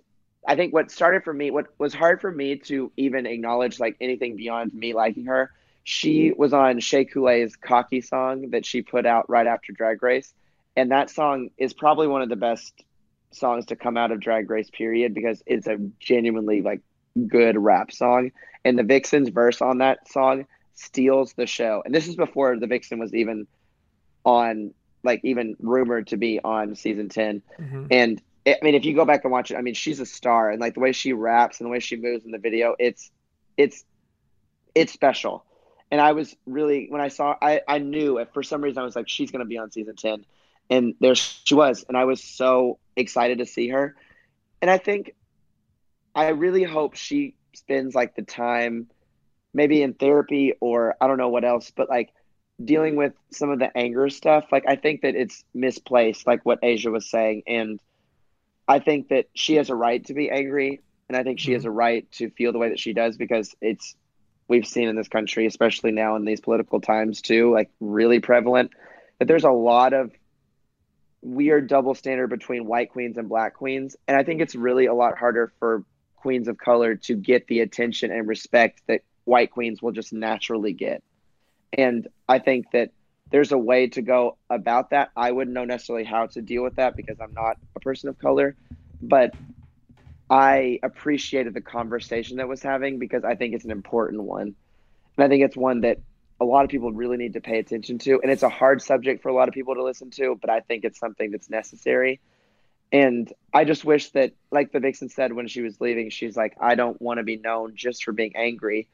I 0.47 0.55
think 0.57 0.73
what 0.73 0.91
started 0.91 1.25
for 1.25 1.33
me, 1.33 1.51
what 1.51 1.67
was 1.79 1.93
hard 1.93 2.21
for 2.21 2.31
me 2.31 2.57
to 2.57 2.93
even 2.97 3.27
acknowledge 3.27 3.81
like 3.81 3.97
anything 4.01 4.37
beyond 4.37 4.73
me 4.73 4.95
liking 4.95 5.27
her, 5.27 5.51
she 5.83 6.31
mm-hmm. 6.31 6.41
was 6.41 6.53
on 6.53 6.81
Shea 6.81 7.05
Couleé's 7.05 7.57
"Cocky" 7.57 8.01
song 8.01 8.51
that 8.51 8.65
she 8.65 8.83
put 8.83 9.07
out 9.07 9.29
right 9.29 9.47
after 9.47 9.73
Drag 9.73 10.03
Race, 10.03 10.33
and 10.77 10.91
that 10.93 11.11
song 11.11 11.51
is 11.59 11.73
probably 11.73 12.07
one 12.07 12.23
of 12.23 12.29
the 12.29 12.37
best 12.37 12.85
songs 13.33 13.67
to 13.67 13.77
come 13.77 13.97
out 13.97 14.13
of 14.13 14.21
Drag 14.21 14.49
Race 14.49 14.71
period 14.71 15.15
because 15.15 15.43
it's 15.47 15.67
a 15.67 15.79
genuinely 15.99 16.63
like 16.63 16.81
good 17.27 17.57
rap 17.57 17.91
song, 17.93 18.33
and 18.65 18.79
the 18.79 18.83
Vixen's 18.83 19.31
verse 19.31 19.61
on 19.63 19.79
that 19.79 20.09
song 20.09 20.47
steals 20.75 21.33
the 21.33 21.47
show. 21.47 21.83
And 21.85 21.95
this 21.95 22.07
is 22.07 22.17
before 22.17 22.59
the 22.59 22.67
Vixen 22.67 22.99
was 22.99 23.15
even 23.15 23.47
on 24.25 24.75
like 25.07 25.21
even 25.25 25.57
rumored 25.61 26.09
to 26.09 26.17
be 26.17 26.41
on 26.43 26.75
season 26.75 27.09
10 27.09 27.43
Mhm. 27.59 27.87
and 27.91 28.23
I 28.49 28.59
mean, 28.63 28.77
if 28.77 28.85
you 28.85 28.95
go 28.95 29.05
back 29.05 29.25
and 29.25 29.33
watch 29.33 29.51
it, 29.51 29.57
I 29.57 29.61
mean, 29.61 29.75
she's 29.75 29.99
a 29.99 30.07
star, 30.07 30.51
and 30.51 30.61
like 30.61 30.75
the 30.75 30.81
way 30.81 30.93
she 30.93 31.13
raps 31.13 31.59
and 31.59 31.67
the 31.67 31.71
way 31.71 31.81
she 31.81 31.97
moves 31.97 32.25
in 32.25 32.31
the 32.31 32.39
video, 32.39 32.77
it's 32.79 33.11
it's 33.57 33.85
it's 34.75 34.93
special. 34.93 35.45
And 35.91 36.01
I 36.01 36.13
was 36.13 36.37
really 36.47 36.87
when 36.89 37.01
I 37.01 37.09
saw, 37.09 37.35
I 37.43 37.63
I 37.67 37.79
knew 37.79 38.19
if 38.19 38.29
for 38.33 38.45
some 38.45 38.63
reason 38.63 38.81
I 38.81 38.85
was 38.85 38.95
like, 38.95 39.09
she's 39.09 39.33
gonna 39.33 39.47
be 39.47 39.59
on 39.59 39.73
season 39.73 39.97
ten, 39.97 40.25
and 40.71 40.95
there 41.01 41.17
she 41.17 41.55
was, 41.55 41.85
and 41.89 41.97
I 41.97 42.05
was 42.05 42.23
so 42.23 42.79
excited 42.95 43.39
to 43.39 43.47
see 43.47 43.69
her. 43.69 43.97
And 44.63 44.71
I 44.71 44.79
think 44.79 45.15
I 46.15 46.29
really 46.29 46.63
hope 46.63 46.95
she 46.95 47.35
spends 47.55 47.95
like 47.95 48.15
the 48.15 48.23
time, 48.23 48.89
maybe 49.53 49.83
in 49.83 49.95
therapy 49.95 50.55
or 50.61 50.95
I 51.01 51.07
don't 51.09 51.19
know 51.19 51.31
what 51.31 51.45
else, 51.45 51.71
but 51.71 51.89
like 51.89 52.11
dealing 52.63 52.97
with 52.97 53.13
some 53.31 53.51
of 53.51 53.59
the 53.59 53.77
anger 53.77 54.09
stuff. 54.09 54.47
Like 54.51 54.65
I 54.67 54.77
think 54.77 55.03
that 55.03 55.15
it's 55.15 55.45
misplaced, 55.55 56.27
like 56.27 56.45
what 56.45 56.61
Asia 56.63 56.91
was 56.91 57.09
saying, 57.09 57.43
and 57.47 57.81
I 58.69 58.81
think 58.81 59.09
that 59.09 59.27
she 59.35 59.57
has 59.57 59.71
a 59.71 59.75
right 59.75 60.05
to 60.07 60.15
be 60.15 60.31
angry, 60.31 60.81
and 61.09 61.17
I 61.17 61.23
think 61.23 61.39
she 61.39 61.53
has 61.53 61.63
mm-hmm. 61.63 61.69
a 61.69 61.73
right 61.73 62.13
to 62.13 62.31
feel 62.31 62.53
the 62.53 62.59
way 62.59 62.71
that 62.71 62.81
she 62.81 62.93
does 62.93 63.17
because 63.17 63.55
it's 63.61 63.95
we've 64.49 64.67
seen 64.67 64.89
in 64.89 64.97
this 64.97 65.09
country, 65.09 65.47
especially 65.47 65.93
now 65.93 66.17
in 66.17 66.25
these 66.25 66.41
political 66.41 66.81
times 66.81 67.21
too, 67.21 67.53
like 67.53 67.71
really 67.81 68.21
prevalent 68.21 68.71
that 69.19 69.27
there's 69.27 69.45
a 69.45 69.51
lot 69.51 69.93
of 69.93 70.13
weird 71.23 71.69
double 71.69 71.95
standard 71.95 72.29
between 72.29 72.67
white 72.67 72.91
queens 72.91 73.19
and 73.19 73.29
black 73.29 73.55
queens, 73.55 73.97
and 74.07 74.17
I 74.17 74.23
think 74.23 74.41
it's 74.41 74.55
really 74.55 74.87
a 74.87 74.95
lot 74.95 75.19
harder 75.19 75.53
for 75.59 75.85
queens 76.17 76.49
of 76.49 76.59
color 76.59 76.97
to 76.97 77.15
get 77.15 77.47
the 77.47 77.61
attention 77.61 78.11
and 78.11 78.27
respect 78.27 78.83
that 78.89 79.03
white 79.25 79.51
queens 79.51 79.83
will 79.83 79.93
just 79.93 80.13
naturally 80.13 80.73
get. 80.73 81.03
And 81.73 82.09
I 82.29 82.39
think 82.39 82.71
that 82.73 82.91
there's 83.31 83.53
a 83.53 83.59
way 83.59 83.89
to 83.89 84.03
go 84.03 84.37
about 84.49 84.91
that. 84.91 85.11
I 85.17 85.33
wouldn't 85.33 85.55
know 85.55 85.65
necessarily 85.65 86.05
how 86.05 86.27
to 86.27 86.43
deal 86.43 86.63
with 86.63 86.77
that 86.77 86.97
because 86.97 87.21
I'm 87.21 87.35
not 87.35 87.59
a 87.75 87.81
person 87.81 88.09
of 88.09 88.19
color, 88.19 88.57
but 89.03 89.35
I 90.31 90.79
appreciated 90.83 91.55
the 91.55 91.61
conversation 91.61 92.37
that 92.39 92.49
was 92.49 92.63
having 92.63 92.99
because 92.99 93.25
I 93.25 93.35
think 93.35 93.55
it's 93.55 93.65
an 93.65 93.71
important 93.71 94.23
one. 94.23 94.55
And 95.17 95.25
I 95.25 95.29
think 95.29 95.45
it's 95.45 95.57
one 95.57 95.81
that 95.83 95.99
a 96.41 96.45
lot 96.45 96.65
of 96.65 96.71
people 96.71 96.93
really 96.93 97.17
need 97.17 97.33
to 97.33 97.41
pay 97.41 97.59
attention 97.59 97.99
to. 97.99 98.21
And 98.21 98.31
it's 98.31 98.43
a 98.43 98.49
hard 98.49 98.83
subject 98.83 99.23
for 99.23 99.29
a 99.29 99.35
lot 99.35 99.49
of 99.49 99.55
people 99.55 99.75
to 99.75 99.83
listen 99.83 100.11
to, 100.13 100.37
but 100.41 100.51
I 100.51 100.61
think 100.61 100.85
it's 100.85 100.99
something 100.99 101.31
that's 101.31 101.49
necessary. 101.49 102.21
And 102.93 103.33
I 103.53 103.65
just 103.65 103.85
wish 103.85 104.11
that, 104.11 104.33
like 104.51 104.71
the 104.71 104.81
Vixen 104.81 105.09
said 105.09 105.33
when 105.33 105.49
she 105.49 105.63
was 105.63 105.81
leaving, 105.81 106.11
she's 106.11 106.37
like, 106.37 106.57
I 106.61 106.77
don't 106.77 107.01
want 107.01 107.19
to 107.19 107.25
be 107.25 107.37
known 107.37 107.75
just 107.75 108.05
for 108.05 108.13
being 108.13 108.37
angry 108.37 108.87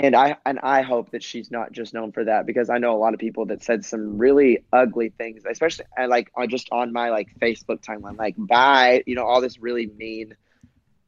and 0.00 0.16
I 0.16 0.36
and 0.44 0.58
I 0.60 0.82
hope 0.82 1.10
that 1.10 1.22
she's 1.22 1.50
not 1.50 1.72
just 1.72 1.94
known 1.94 2.12
for 2.12 2.24
that 2.24 2.46
because 2.46 2.68
I 2.68 2.78
know 2.78 2.94
a 2.94 2.98
lot 2.98 3.14
of 3.14 3.20
people 3.20 3.46
that 3.46 3.62
said 3.62 3.84
some 3.84 4.18
really 4.18 4.64
ugly 4.72 5.10
things, 5.10 5.44
especially 5.48 5.86
I 5.96 6.06
like 6.06 6.30
on 6.34 6.48
just 6.48 6.68
on 6.72 6.92
my 6.92 7.10
like 7.10 7.28
Facebook 7.38 7.80
timeline, 7.80 8.18
like 8.18 8.34
bye, 8.36 9.04
you 9.06 9.14
know, 9.14 9.24
all 9.24 9.40
this 9.40 9.58
really 9.60 9.86
mean, 9.86 10.34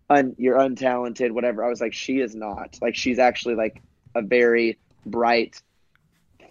un, 0.08 0.34
you're 0.38 0.56
untalented, 0.56 1.32
whatever. 1.32 1.64
I 1.64 1.68
was 1.68 1.80
like, 1.80 1.94
she 1.94 2.20
is 2.20 2.34
not. 2.34 2.78
Like 2.80 2.94
she's 2.94 3.18
actually 3.18 3.56
like 3.56 3.82
a 4.14 4.22
very 4.22 4.78
bright, 5.04 5.60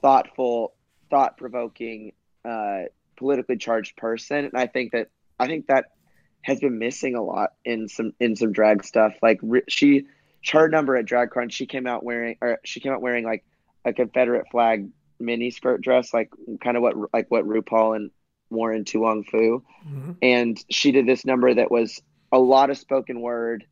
thoughtful, 0.02 0.74
thought 1.10 1.38
provoking, 1.38 2.12
uh, 2.44 2.84
politically 3.16 3.58
charged 3.58 3.96
person, 3.96 4.46
and 4.46 4.56
I 4.56 4.68
think 4.68 4.92
that 4.92 5.10
I 5.40 5.48
think 5.48 5.68
that 5.68 5.86
has 6.42 6.60
been 6.60 6.78
missing 6.78 7.16
a 7.16 7.24
lot 7.24 7.54
in 7.64 7.88
some 7.88 8.14
in 8.20 8.36
some 8.36 8.52
drag 8.52 8.84
stuff. 8.84 9.14
Like 9.22 9.40
re- 9.42 9.64
she 9.70 10.06
her 10.52 10.68
number 10.68 10.96
at 10.96 11.06
Drag 11.06 11.30
Crunch, 11.30 11.54
she 11.54 11.66
came 11.66 11.88
out 11.88 12.04
wearing, 12.04 12.38
or 12.42 12.60
she 12.64 12.80
came 12.80 12.92
out 12.94 13.02
wearing 13.02 13.24
like 13.26 13.44
a 13.84 13.94
Confederate 13.94 14.48
flag 14.52 14.90
mini 15.20 15.50
skirt 15.52 15.82
dress, 15.82 16.14
like 16.14 16.30
kind 16.62 16.78
of 16.78 16.84
what 16.84 16.96
like 17.14 17.30
what 17.30 17.46
RuPaul 17.48 17.96
and 17.96 18.12
wore 18.50 18.74
in 18.74 18.86
To 18.86 19.00
Wong 19.00 19.24
Foo, 19.24 19.64
Mhm. 19.88 20.18
and 20.22 20.66
she 20.70 20.92
did 20.92 21.06
this 21.06 21.26
number 21.26 21.54
that 21.54 21.72
was 21.72 22.02
a 22.32 22.40
lot 22.40 22.70
of 22.70 22.78
spoken 22.78 23.22
word 23.22 23.66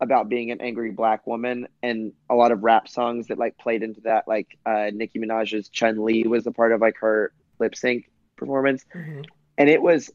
about 0.00 0.28
being 0.28 0.50
an 0.50 0.60
angry 0.60 0.90
black 0.92 1.26
woman 1.26 1.66
and 1.82 2.12
a 2.30 2.34
lot 2.34 2.52
of 2.52 2.62
rap 2.62 2.88
songs 2.88 3.28
that 3.28 3.38
like 3.38 3.56
played 3.58 3.82
into 3.82 4.00
that 4.02 4.28
like 4.28 4.46
uh 4.66 4.90
Nicki 4.92 5.18
Minaj's 5.18 5.68
Chun 5.70 6.04
Li 6.04 6.22
was 6.24 6.46
a 6.46 6.52
part 6.52 6.72
of 6.72 6.80
like 6.80 6.96
her 6.98 7.32
lip 7.58 7.74
sync 7.74 8.08
performance 8.36 8.84
Mhm. 8.94 9.24
and 9.56 9.68
it 9.68 9.82
was 9.82 10.10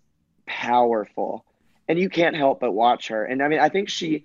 powerful 0.45 1.43
and 1.87 1.99
you 1.99 2.09
can't 2.09 2.35
help 2.35 2.59
but 2.59 2.71
watch 2.71 3.07
her 3.09 3.25
and 3.25 3.41
i 3.41 3.47
mean 3.47 3.59
i 3.59 3.67
think 3.69 3.89
she 3.89 4.23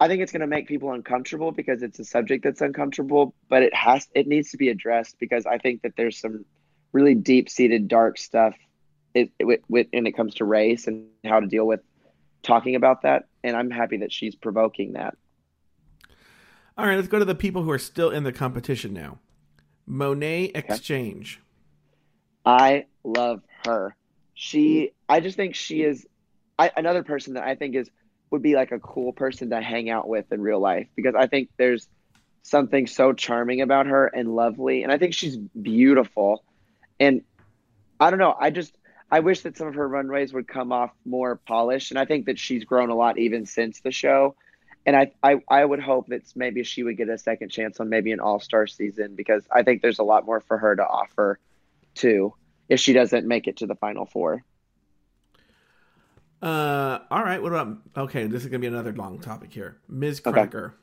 i 0.00 0.08
think 0.08 0.22
it's 0.22 0.32
going 0.32 0.40
to 0.40 0.46
make 0.46 0.66
people 0.66 0.92
uncomfortable 0.92 1.52
because 1.52 1.82
it's 1.82 1.98
a 1.98 2.04
subject 2.04 2.44
that's 2.44 2.60
uncomfortable 2.60 3.34
but 3.48 3.62
it 3.62 3.74
has 3.74 4.08
it 4.14 4.26
needs 4.26 4.50
to 4.50 4.56
be 4.56 4.68
addressed 4.68 5.18
because 5.18 5.46
i 5.46 5.58
think 5.58 5.82
that 5.82 5.92
there's 5.96 6.18
some 6.18 6.44
really 6.92 7.14
deep 7.14 7.48
seated 7.48 7.88
dark 7.88 8.18
stuff 8.18 8.54
it, 9.14 9.30
it, 9.38 9.44
with, 9.44 9.60
when 9.68 10.06
it 10.06 10.16
comes 10.16 10.34
to 10.34 10.44
race 10.44 10.86
and 10.86 11.06
how 11.24 11.40
to 11.40 11.46
deal 11.46 11.66
with 11.66 11.80
talking 12.42 12.74
about 12.74 13.02
that 13.02 13.24
and 13.44 13.56
i'm 13.56 13.70
happy 13.70 13.98
that 13.98 14.12
she's 14.12 14.34
provoking 14.34 14.92
that 14.92 15.16
All 16.78 16.86
right, 16.86 16.96
let's 16.96 17.08
go 17.08 17.18
to 17.18 17.24
the 17.24 17.34
people 17.34 17.62
who 17.62 17.70
are 17.70 17.78
still 17.78 18.10
in 18.10 18.22
the 18.24 18.32
competition 18.32 18.92
now. 18.92 19.18
Monét 19.88 20.52
X 20.54 20.80
Change. 20.80 21.40
I 22.44 22.84
love 23.02 23.42
her. 23.64 23.96
She, 24.34 24.92
I 25.08 25.20
just 25.20 25.36
think 25.36 25.54
she 25.54 25.82
is 25.82 26.06
I, 26.58 26.70
another 26.76 27.02
person 27.02 27.34
that 27.34 27.44
I 27.44 27.54
think 27.54 27.74
is 27.74 27.90
would 28.30 28.42
be 28.42 28.54
like 28.54 28.72
a 28.72 28.78
cool 28.78 29.12
person 29.12 29.50
to 29.50 29.60
hang 29.60 29.88
out 29.90 30.08
with 30.08 30.32
in 30.32 30.40
real 30.40 30.60
life 30.60 30.88
because 30.96 31.14
I 31.14 31.26
think 31.26 31.50
there's 31.56 31.88
something 32.42 32.86
so 32.86 33.12
charming 33.12 33.60
about 33.60 33.86
her 33.86 34.06
and 34.06 34.34
lovely, 34.34 34.82
and 34.82 34.92
I 34.92 34.98
think 34.98 35.14
she's 35.14 35.36
beautiful. 35.36 36.44
And 36.98 37.22
I 37.98 38.10
don't 38.10 38.18
know, 38.18 38.36
I 38.38 38.50
just 38.50 38.76
I 39.10 39.20
wish 39.20 39.40
that 39.42 39.56
some 39.56 39.68
of 39.68 39.74
her 39.74 39.86
runways 39.86 40.32
would 40.32 40.48
come 40.48 40.72
off 40.72 40.90
more 41.04 41.36
polished, 41.36 41.90
and 41.90 41.98
I 41.98 42.04
think 42.04 42.26
that 42.26 42.38
she's 42.38 42.64
grown 42.64 42.90
a 42.90 42.94
lot 42.94 43.18
even 43.18 43.46
since 43.46 43.80
the 43.80 43.92
show. 43.92 44.34
And 44.84 44.96
I, 44.96 45.12
I, 45.20 45.40
I 45.48 45.64
would 45.64 45.80
hope 45.80 46.08
that 46.08 46.22
maybe 46.36 46.62
she 46.62 46.84
would 46.84 46.96
get 46.96 47.08
a 47.08 47.18
second 47.18 47.50
chance 47.50 47.80
on 47.80 47.88
maybe 47.88 48.12
an 48.12 48.20
all 48.20 48.38
star 48.38 48.68
season 48.68 49.16
because 49.16 49.44
I 49.52 49.64
think 49.64 49.82
there's 49.82 49.98
a 49.98 50.04
lot 50.04 50.26
more 50.26 50.40
for 50.40 50.58
her 50.58 50.76
to 50.76 50.86
offer 50.86 51.40
too 51.94 52.34
if 52.68 52.78
she 52.78 52.92
doesn't 52.92 53.26
make 53.26 53.48
it 53.48 53.56
to 53.58 53.66
the 53.66 53.74
final 53.74 54.06
four. 54.06 54.44
Uh, 56.42 56.98
all 57.10 57.22
right. 57.22 57.42
What 57.42 57.52
about? 57.52 57.78
Okay, 57.96 58.26
this 58.26 58.42
is 58.42 58.48
gonna 58.48 58.60
be 58.60 58.66
another 58.66 58.92
long 58.92 59.18
topic 59.18 59.52
here. 59.52 59.78
Ms. 59.88 60.20
Okay. 60.20 60.32
Cracker. 60.32 60.74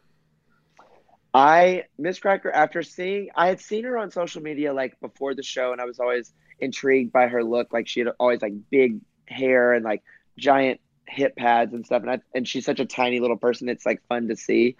I 1.33 1.85
Miz 1.97 2.19
Cracker 2.19 2.51
after 2.51 2.83
seeing 2.83 3.29
I 3.35 3.47
had 3.47 3.59
seen 3.59 3.85
her 3.85 3.97
on 3.97 4.11
social 4.11 4.41
media 4.41 4.73
like 4.73 4.99
before 4.99 5.33
the 5.33 5.43
show 5.43 5.71
and 5.71 5.81
I 5.81 5.85
was 5.85 5.99
always 5.99 6.31
intrigued 6.59 7.11
by 7.11 7.27
her 7.27 7.43
look 7.43 7.73
like 7.73 7.87
she 7.87 8.01
had 8.01 8.09
always 8.19 8.41
like 8.41 8.53
big 8.69 8.99
hair 9.25 9.73
and 9.73 9.83
like 9.83 10.03
giant 10.37 10.79
hip 11.07 11.35
pads 11.35 11.73
and 11.73 11.85
stuff 11.85 12.03
and 12.03 12.11
I, 12.11 12.19
and 12.35 12.47
she's 12.47 12.65
such 12.65 12.79
a 12.79 12.85
tiny 12.85 13.19
little 13.19 13.35
person 13.35 13.67
it's 13.67 13.85
like 13.85 14.05
fun 14.07 14.27
to 14.27 14.35
see 14.35 14.75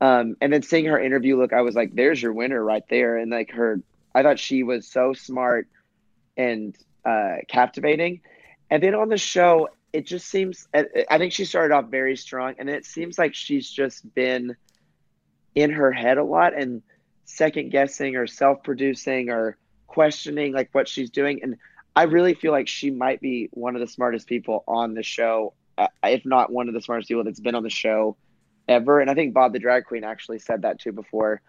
um 0.00 0.36
and 0.40 0.52
then 0.52 0.62
seeing 0.62 0.86
her 0.86 0.98
interview 0.98 1.38
look 1.38 1.52
I 1.52 1.60
was 1.60 1.76
like 1.76 1.94
there's 1.94 2.20
your 2.20 2.32
winner 2.32 2.62
right 2.62 2.84
there 2.90 3.16
and 3.16 3.30
like 3.30 3.52
her 3.52 3.80
I 4.12 4.22
thought 4.24 4.40
she 4.40 4.64
was 4.64 4.88
so 4.88 5.12
smart 5.12 5.68
and 6.36 6.76
uh 7.04 7.36
captivating 7.46 8.22
and 8.70 8.82
then 8.82 8.96
on 8.96 9.08
the 9.08 9.18
show 9.18 9.68
it 9.92 10.06
just 10.06 10.28
seems. 10.28 10.66
I 10.74 11.18
think 11.18 11.32
she 11.32 11.44
started 11.44 11.74
off 11.74 11.86
very 11.90 12.16
strong, 12.16 12.54
and 12.58 12.68
it 12.68 12.84
seems 12.84 13.18
like 13.18 13.34
she's 13.34 13.70
just 13.70 14.14
been 14.14 14.56
in 15.54 15.70
her 15.70 15.92
head 15.92 16.18
a 16.18 16.24
lot 16.24 16.54
and 16.54 16.82
second 17.24 17.70
guessing 17.70 18.16
or 18.16 18.26
self 18.26 18.62
producing 18.62 19.30
or 19.30 19.56
questioning 19.86 20.52
like 20.52 20.70
what 20.72 20.88
she's 20.88 21.10
doing. 21.10 21.42
And 21.42 21.56
I 21.94 22.04
really 22.04 22.34
feel 22.34 22.52
like 22.52 22.68
she 22.68 22.90
might 22.90 23.20
be 23.20 23.48
one 23.52 23.76
of 23.76 23.80
the 23.80 23.86
smartest 23.86 24.26
people 24.26 24.64
on 24.66 24.94
the 24.94 25.02
show, 25.02 25.52
uh, 25.76 25.88
if 26.04 26.24
not 26.24 26.50
one 26.50 26.68
of 26.68 26.74
the 26.74 26.80
smartest 26.80 27.08
people 27.08 27.24
that's 27.24 27.40
been 27.40 27.54
on 27.54 27.62
the 27.62 27.70
show 27.70 28.16
ever. 28.68 29.00
And 29.00 29.10
I 29.10 29.14
think 29.14 29.34
Bob 29.34 29.52
the 29.52 29.58
drag 29.58 29.84
queen 29.84 30.04
actually 30.04 30.38
said 30.38 30.62
that 30.62 30.80
too 30.80 30.92
before 30.92 31.42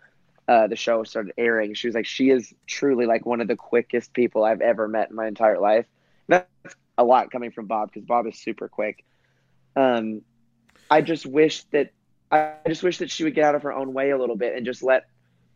uh, 0.47 0.67
the 0.67 0.75
show 0.75 1.03
started 1.05 1.33
airing. 1.37 1.73
She 1.73 1.87
was 1.87 1.95
like, 1.95 2.05
she 2.05 2.29
is 2.29 2.53
truly 2.67 3.05
like 3.05 3.25
one 3.25 3.39
of 3.39 3.47
the 3.47 3.55
quickest 3.55 4.13
people 4.13 4.43
I've 4.43 4.61
ever 4.61 4.87
met 4.87 5.09
in 5.09 5.15
my 5.15 5.27
entire 5.27 5.59
life. 5.59 5.85
That's 6.27 6.75
a 6.97 7.03
lot 7.03 7.31
coming 7.31 7.51
from 7.51 7.67
Bob 7.67 7.91
because 7.91 8.05
Bob 8.05 8.27
is 8.27 8.37
super 8.37 8.67
quick. 8.67 9.03
Um, 9.75 10.21
I 10.89 11.01
just 11.01 11.25
wish 11.25 11.63
that 11.65 11.91
I 12.31 12.53
just 12.67 12.83
wish 12.83 12.97
that 12.99 13.11
she 13.11 13.23
would 13.23 13.35
get 13.35 13.45
out 13.45 13.55
of 13.55 13.63
her 13.63 13.73
own 13.73 13.93
way 13.93 14.11
a 14.11 14.17
little 14.17 14.35
bit 14.35 14.55
and 14.55 14.65
just 14.65 14.83
let 14.83 15.05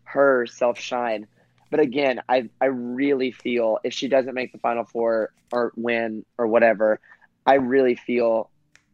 herself 0.03 0.79
shine. 0.79 1.27
But 1.69 1.79
again, 1.79 2.21
I 2.29 2.49
I 2.61 2.65
really 2.65 3.31
feel 3.31 3.79
if 3.83 3.93
she 3.93 4.07
doesn't 4.07 4.33
make 4.33 4.51
the 4.51 4.59
final 4.59 4.85
four 4.85 5.31
or 5.51 5.73
win 5.75 6.25
or 6.37 6.47
whatever, 6.47 6.99
I 7.45 7.55
really 7.55 7.95
feel 7.95 8.49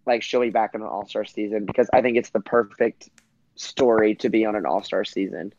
like 0.05 0.21
she'll 0.21 0.41
be 0.41 0.49
back 0.49 0.75
in 0.75 0.81
an 0.81 0.87
All 0.87 1.07
Star 1.07 1.25
season 1.25 1.65
because 1.65 1.89
I 1.93 2.01
think 2.01 2.17
it's 2.17 2.31
the 2.31 2.39
perfect 2.39 3.09
story 3.55 4.15
to 4.15 4.29
be 4.29 4.45
on 4.45 4.55
an 4.55 4.65
All 4.65 4.83
Star 4.83 5.05
season. 5.05 5.53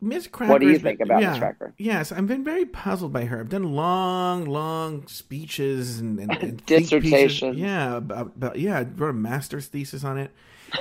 Miz 0.00 0.26
Cracker. 0.26 0.52
What 0.52 0.60
do 0.60 0.68
you 0.68 0.78
think 0.78 1.00
about 1.00 1.20
yeah, 1.20 1.30
Miz 1.30 1.38
Cracker? 1.38 1.74
Yes, 1.76 2.10
I've 2.12 2.26
been 2.26 2.44
very 2.44 2.64
puzzled 2.64 3.12
by 3.12 3.26
her. 3.26 3.38
I've 3.40 3.48
done 3.50 3.74
long, 3.74 4.46
long 4.46 5.06
speeches 5.06 6.00
and, 6.00 6.18
and, 6.18 6.30
and 6.42 6.66
dissertation. 6.66 7.56
Yeah, 7.56 7.96
about, 7.96 8.26
about, 8.36 8.58
yeah, 8.58 8.78
I 8.78 8.82
wrote 8.82 9.10
a 9.10 9.12
master's 9.14 9.66
thesis 9.66 10.02
on 10.04 10.16
it. 10.18 10.30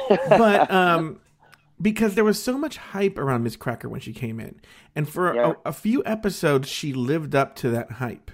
but 0.09 0.72
um, 0.72 1.20
because 1.82 2.15
there 2.15 2.24
was 2.24 2.41
so 2.41 2.57
much 2.57 2.78
hype 2.78 3.17
around 3.17 3.43
Miz 3.43 3.55
Cracker 3.57 3.89
when 3.89 3.99
she 3.99 4.13
came 4.13 4.39
in, 4.39 4.59
and 4.95 5.07
for 5.09 5.34
Yeah. 5.36 5.53
a, 5.65 5.70
a 5.70 5.74
few 5.74 6.01
episodes, 6.05 6.70
she 6.70 6.93
lived 6.93 7.36
up 7.36 7.55
to 7.57 7.70
that 7.72 7.91
hype. 7.93 8.32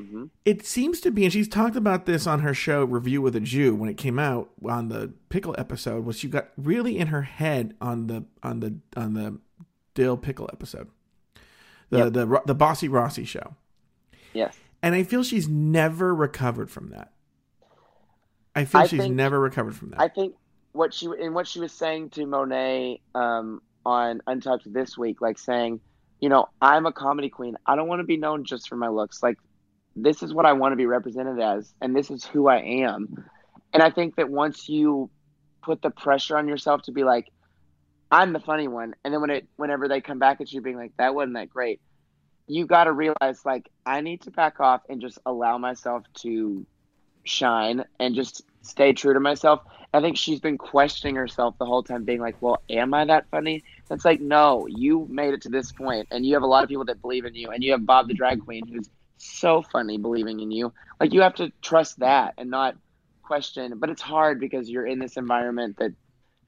Mhm. 0.00 0.30
It 0.44 0.66
seems 0.66 1.00
to 1.02 1.10
be, 1.12 1.22
and 1.24 1.32
she's 1.32 1.46
talked 1.46 1.76
about 1.76 2.04
this 2.04 2.26
on 2.26 2.40
her 2.40 2.52
show 2.52 2.84
Review 2.84 3.22
with 3.22 3.36
a 3.36 3.40
Jew 3.40 3.74
when 3.76 3.88
it 3.88 3.96
came 3.96 4.18
out 4.18 4.50
on 4.64 4.88
the 4.88 5.12
pickle 5.28 5.54
episode. 5.56 6.04
Was 6.04 6.18
she 6.18 6.26
got 6.26 6.48
really 6.56 6.98
in 6.98 7.08
her 7.08 7.22
head 7.22 7.74
on 7.80 8.08
the 8.08 8.24
on 8.42 8.58
the 8.60 8.74
on 8.96 9.14
the 9.14 9.38
dill 9.94 10.16
pickle 10.16 10.48
episode, 10.52 10.88
the 11.90 11.98
Yep. 11.98 12.12
the 12.12 12.42
the 12.46 12.54
Bossy 12.54 12.88
Rossy 12.88 13.26
show, 13.26 13.54
Yes. 14.32 14.56
and 14.82 14.94
I 14.94 15.02
feel 15.02 15.22
she's 15.22 15.48
never 15.48 16.14
recovered 16.14 16.70
from 16.70 16.90
that. 16.90 17.12
I 18.54 18.64
feel 18.64 18.82
I 18.82 18.86
she's 18.86 19.00
think- 19.00 19.14
never 19.14 19.38
recovered 19.40 19.74
from 19.76 19.90
that. 19.90 20.00
I 20.00 20.08
think 20.08 20.34
what 20.72 20.92
she 20.94 21.06
in 21.18 21.34
what 21.34 21.46
she 21.46 21.60
was 21.60 21.72
saying 21.72 22.10
to 22.10 22.26
Monét 22.26 23.00
um, 23.14 23.62
on 23.86 24.20
Untucked 24.26 24.72
this 24.72 24.96
week, 24.96 25.20
like 25.20 25.38
saying, 25.38 25.80
you 26.20 26.28
know, 26.28 26.48
I'm 26.60 26.86
a 26.86 26.92
comedy 26.92 27.28
queen. 27.30 27.56
I 27.66 27.76
don't 27.76 27.88
want 27.88 28.00
to 28.00 28.04
be 28.04 28.16
known 28.16 28.44
just 28.44 28.68
for 28.68 28.76
my 28.76 28.88
looks. 28.88 29.22
Like, 29.22 29.38
this 29.96 30.22
is 30.22 30.32
what 30.32 30.46
I 30.46 30.52
want 30.52 30.72
to 30.72 30.76
be 30.76 30.86
represented 30.86 31.40
as, 31.40 31.72
and 31.80 31.94
this 31.94 32.10
is 32.10 32.24
who 32.24 32.48
I 32.48 32.58
am. 32.58 33.24
And 33.72 33.82
I 33.82 33.90
think 33.90 34.16
that 34.16 34.30
once 34.30 34.68
you 34.68 35.10
put 35.62 35.82
the 35.82 35.90
pressure 35.90 36.36
on 36.36 36.46
yourself 36.48 36.82
to 36.82 36.92
be 36.92 37.04
like, 37.04 37.28
I'm 38.10 38.32
the 38.32 38.40
funny 38.40 38.68
one, 38.68 38.94
and 39.04 39.12
then 39.12 39.20
when 39.20 39.30
it 39.30 39.46
whenever 39.56 39.88
they 39.88 40.00
come 40.00 40.18
back 40.18 40.40
at 40.40 40.52
you 40.52 40.60
being 40.60 40.76
like, 40.76 40.92
that 40.98 41.14
wasn't 41.14 41.34
that 41.34 41.50
great, 41.50 41.80
you 42.46 42.66
got 42.66 42.84
to 42.84 42.92
realize 42.92 43.44
like 43.44 43.70
I 43.84 44.00
need 44.00 44.22
to 44.22 44.30
back 44.30 44.60
off 44.60 44.82
and 44.88 45.00
just 45.00 45.18
allow 45.26 45.58
myself 45.58 46.04
to 46.20 46.66
shine 47.24 47.84
and 47.98 48.14
just 48.14 48.42
stay 48.62 48.92
true 48.92 49.14
to 49.14 49.20
myself. 49.20 49.62
I 49.92 50.00
think 50.00 50.16
she's 50.16 50.40
been 50.40 50.58
questioning 50.58 51.16
herself 51.16 51.56
the 51.58 51.66
whole 51.66 51.82
time, 51.82 52.04
being 52.04 52.20
like, 52.20 52.40
"Well, 52.40 52.62
am 52.68 52.94
I 52.94 53.04
that 53.06 53.28
funny?" 53.30 53.64
It's 53.90 54.04
like, 54.04 54.20
no, 54.20 54.66
you 54.68 55.06
made 55.10 55.34
it 55.34 55.42
to 55.42 55.48
this 55.48 55.72
point, 55.72 56.08
and 56.10 56.26
you 56.26 56.34
have 56.34 56.42
a 56.42 56.46
lot 56.46 56.62
of 56.62 56.68
people 56.68 56.84
that 56.86 57.00
believe 57.00 57.24
in 57.24 57.34
you, 57.34 57.50
and 57.50 57.62
you 57.62 57.72
have 57.72 57.86
Bob 57.86 58.08
the 58.08 58.14
drag 58.14 58.44
queen 58.44 58.66
who's 58.66 58.90
so 59.16 59.62
funny 59.62 59.98
believing 59.98 60.40
in 60.40 60.50
you. 60.50 60.72
Like 61.00 61.12
you 61.12 61.22
have 61.22 61.34
to 61.36 61.52
trust 61.62 62.00
that 62.00 62.34
and 62.38 62.50
not 62.50 62.76
question. 63.22 63.78
But 63.78 63.90
it's 63.90 64.02
hard 64.02 64.38
because 64.38 64.68
you're 64.70 64.86
in 64.86 64.98
this 64.98 65.16
environment 65.16 65.76
that 65.78 65.92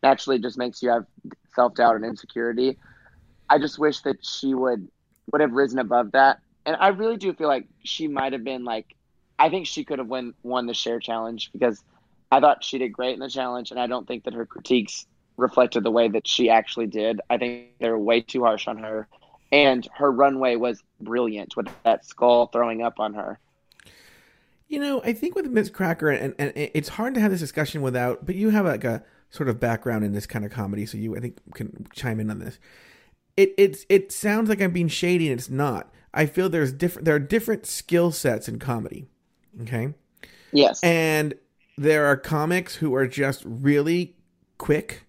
naturally 0.07 0.39
just 0.39 0.57
makes 0.57 0.83
you 0.83 0.91
have 0.91 1.05
self 1.55 1.75
doubt 1.75 1.97
and 1.97 2.05
insecurity. 2.05 2.79
I 3.51 3.59
just 3.59 3.79
wish 3.79 4.01
that 4.01 4.25
she 4.25 4.55
would 4.55 4.89
would 5.33 5.41
have 5.41 5.53
risen 5.53 5.79
above 5.79 6.13
that, 6.13 6.39
and 6.65 6.77
I 6.79 6.89
really 6.89 7.17
do 7.17 7.33
feel 7.33 7.49
like 7.49 7.67
she 7.83 8.07
might 8.07 8.33
have 8.33 8.45
been 8.45 8.65
like 8.65 8.95
I 9.39 9.51
think 9.51 9.67
she 9.67 9.85
could 9.85 9.99
have 9.99 10.09
won 10.09 10.35
won 10.43 10.67
the 10.67 10.75
Cher 10.75 11.01
challenge 11.01 11.51
because 11.53 11.83
I 12.31 12.41
thought 12.41 12.65
she 12.65 12.79
did 12.79 12.91
great 12.91 13.15
in 13.15 13.21
the 13.21 13.29
challenge, 13.29 13.71
and 13.71 13.81
I 13.81 13.87
don't 13.87 14.07
think 14.07 14.25
that 14.25 14.35
her 14.35 14.47
critiques 14.47 15.07
reflected 15.37 15.83
the 15.83 15.91
way 15.91 16.09
that 16.09 16.27
she 16.27 16.49
actually 16.49 16.87
did. 16.87 17.21
I 17.29 17.37
think 17.37 17.79
they 17.81 17.91
were 17.91 17.99
way 17.99 18.21
too 18.21 18.45
harsh 18.45 18.69
on 18.69 18.79
her, 18.79 19.09
and 19.51 19.87
her 19.95 20.11
runway 20.11 20.57
was 20.57 20.83
brilliant 21.01 21.57
with 21.57 21.69
that 21.85 22.05
skull 22.07 22.47
throwing 22.47 22.83
up 22.83 23.01
on 23.01 23.15
her. 23.15 23.39
You 24.69 24.81
know, 24.81 25.01
I 25.03 25.13
think 25.13 25.37
with 25.37 25.47
Miz 25.47 25.71
Cracker, 25.71 26.11
and, 26.11 26.35
and 26.39 26.53
it's 26.57 26.89
hard 26.91 27.15
to 27.15 27.21
have 27.21 27.31
this 27.31 27.41
discussion 27.41 27.83
without, 27.83 28.27
but 28.27 28.35
you 28.35 28.51
have 28.51 28.67
like 28.67 28.85
a 28.85 29.05
sort 29.31 29.49
of 29.49 29.61
background 29.61 30.05
in 30.05 30.13
this 30.13 30.27
kind 30.27 30.45
of 30.45 30.51
comedy, 30.51 30.87
so 30.87 30.99
you 30.99 31.17
I 31.17 31.21
think 31.21 31.39
can 31.55 31.87
chime 31.95 32.21
in 32.21 32.31
on 32.31 32.39
this. 32.39 32.59
It 33.37 33.55
it's 33.59 33.85
it 33.89 34.13
sounds 34.13 34.49
like 34.49 34.61
I'm 34.61 34.73
being 34.73 34.89
shady, 34.89 35.31
and 35.31 35.39
it's 35.39 35.51
not. 35.51 35.93
I 36.15 36.27
feel 36.27 36.49
there's 36.49 36.73
different 36.73 37.05
there 37.05 37.15
are 37.15 37.21
different 37.21 37.67
skill 37.67 38.11
sets 38.13 38.49
in 38.49 38.59
comedy. 38.59 39.07
Okay, 39.63 39.95
Yes, 40.53 40.83
and 40.83 41.35
there 41.77 42.07
are 42.07 42.17
comics 42.17 42.77
who 42.77 42.95
are 42.95 43.07
just 43.07 43.43
really 43.45 44.17
quick, 44.59 45.05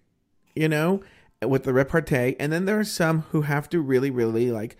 you 0.54 0.68
know, 0.68 1.02
with 1.42 1.64
the 1.64 1.72
repartee, 1.72 2.36
and 2.38 2.52
then 2.52 2.66
there 2.66 2.78
are 2.78 2.84
some 2.84 3.20
who 3.30 3.42
have 3.42 3.68
to 3.70 3.80
really, 3.80 4.10
really 4.10 4.50
like. 4.50 4.76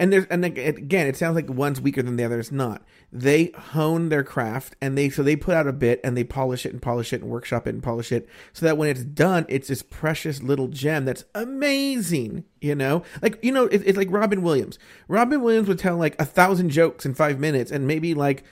And 0.00 0.10
there's 0.10 0.24
and 0.30 0.42
again, 0.42 1.06
it 1.06 1.16
sounds 1.16 1.34
like 1.34 1.50
one's 1.50 1.78
weaker 1.78 2.02
than 2.02 2.16
the 2.16 2.24
other. 2.24 2.40
It's 2.40 2.50
not. 2.50 2.82
They 3.12 3.52
hone 3.54 4.08
their 4.08 4.24
craft, 4.24 4.74
and 4.80 4.96
they 4.96 5.10
so 5.10 5.22
they 5.22 5.36
put 5.36 5.54
out 5.54 5.66
a 5.66 5.74
bit, 5.74 6.00
and 6.02 6.16
they 6.16 6.24
polish 6.24 6.64
it 6.64 6.72
and 6.72 6.80
polish 6.80 7.12
it 7.12 7.20
and 7.20 7.30
workshop 7.30 7.66
it 7.66 7.74
and 7.74 7.82
polish 7.82 8.10
it, 8.10 8.26
so 8.54 8.64
that 8.64 8.78
when 8.78 8.88
it's 8.88 9.04
done, 9.04 9.44
it's 9.50 9.68
this 9.68 9.82
precious 9.82 10.42
little 10.42 10.68
gem 10.68 11.04
that's 11.04 11.26
amazing. 11.34 12.44
You 12.62 12.74
know, 12.74 13.02
like 13.20 13.38
you 13.44 13.52
know, 13.52 13.66
it, 13.66 13.82
it's 13.84 13.98
like 13.98 14.10
Robin 14.10 14.40
Williams. 14.40 14.78
Robin 15.06 15.42
Williams 15.42 15.68
would 15.68 15.78
tell 15.78 15.98
like 15.98 16.18
a 16.18 16.24
thousand 16.24 16.70
jokes 16.70 17.04
in 17.04 17.12
five 17.12 17.38
minutes, 17.38 17.70
and 17.70 17.86
maybe 17.86 18.14
like 18.14 18.42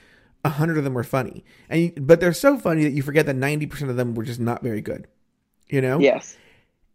a 0.45 0.49
hundred 0.49 0.77
of 0.77 0.83
them 0.83 0.93
were 0.93 1.03
funny, 1.03 1.43
and 1.67 1.81
you, 1.81 1.93
but 1.99 2.19
they're 2.19 2.31
so 2.31 2.59
funny 2.59 2.83
that 2.83 2.93
you 2.93 3.01
forget 3.01 3.25
that 3.25 3.35
ninety 3.35 3.65
percent 3.65 3.89
of 3.89 3.97
them 3.97 4.13
were 4.13 4.23
just 4.23 4.39
not 4.39 4.61
very 4.61 4.81
good. 4.81 5.07
You 5.67 5.81
know. 5.81 5.99
yes, 5.99 6.37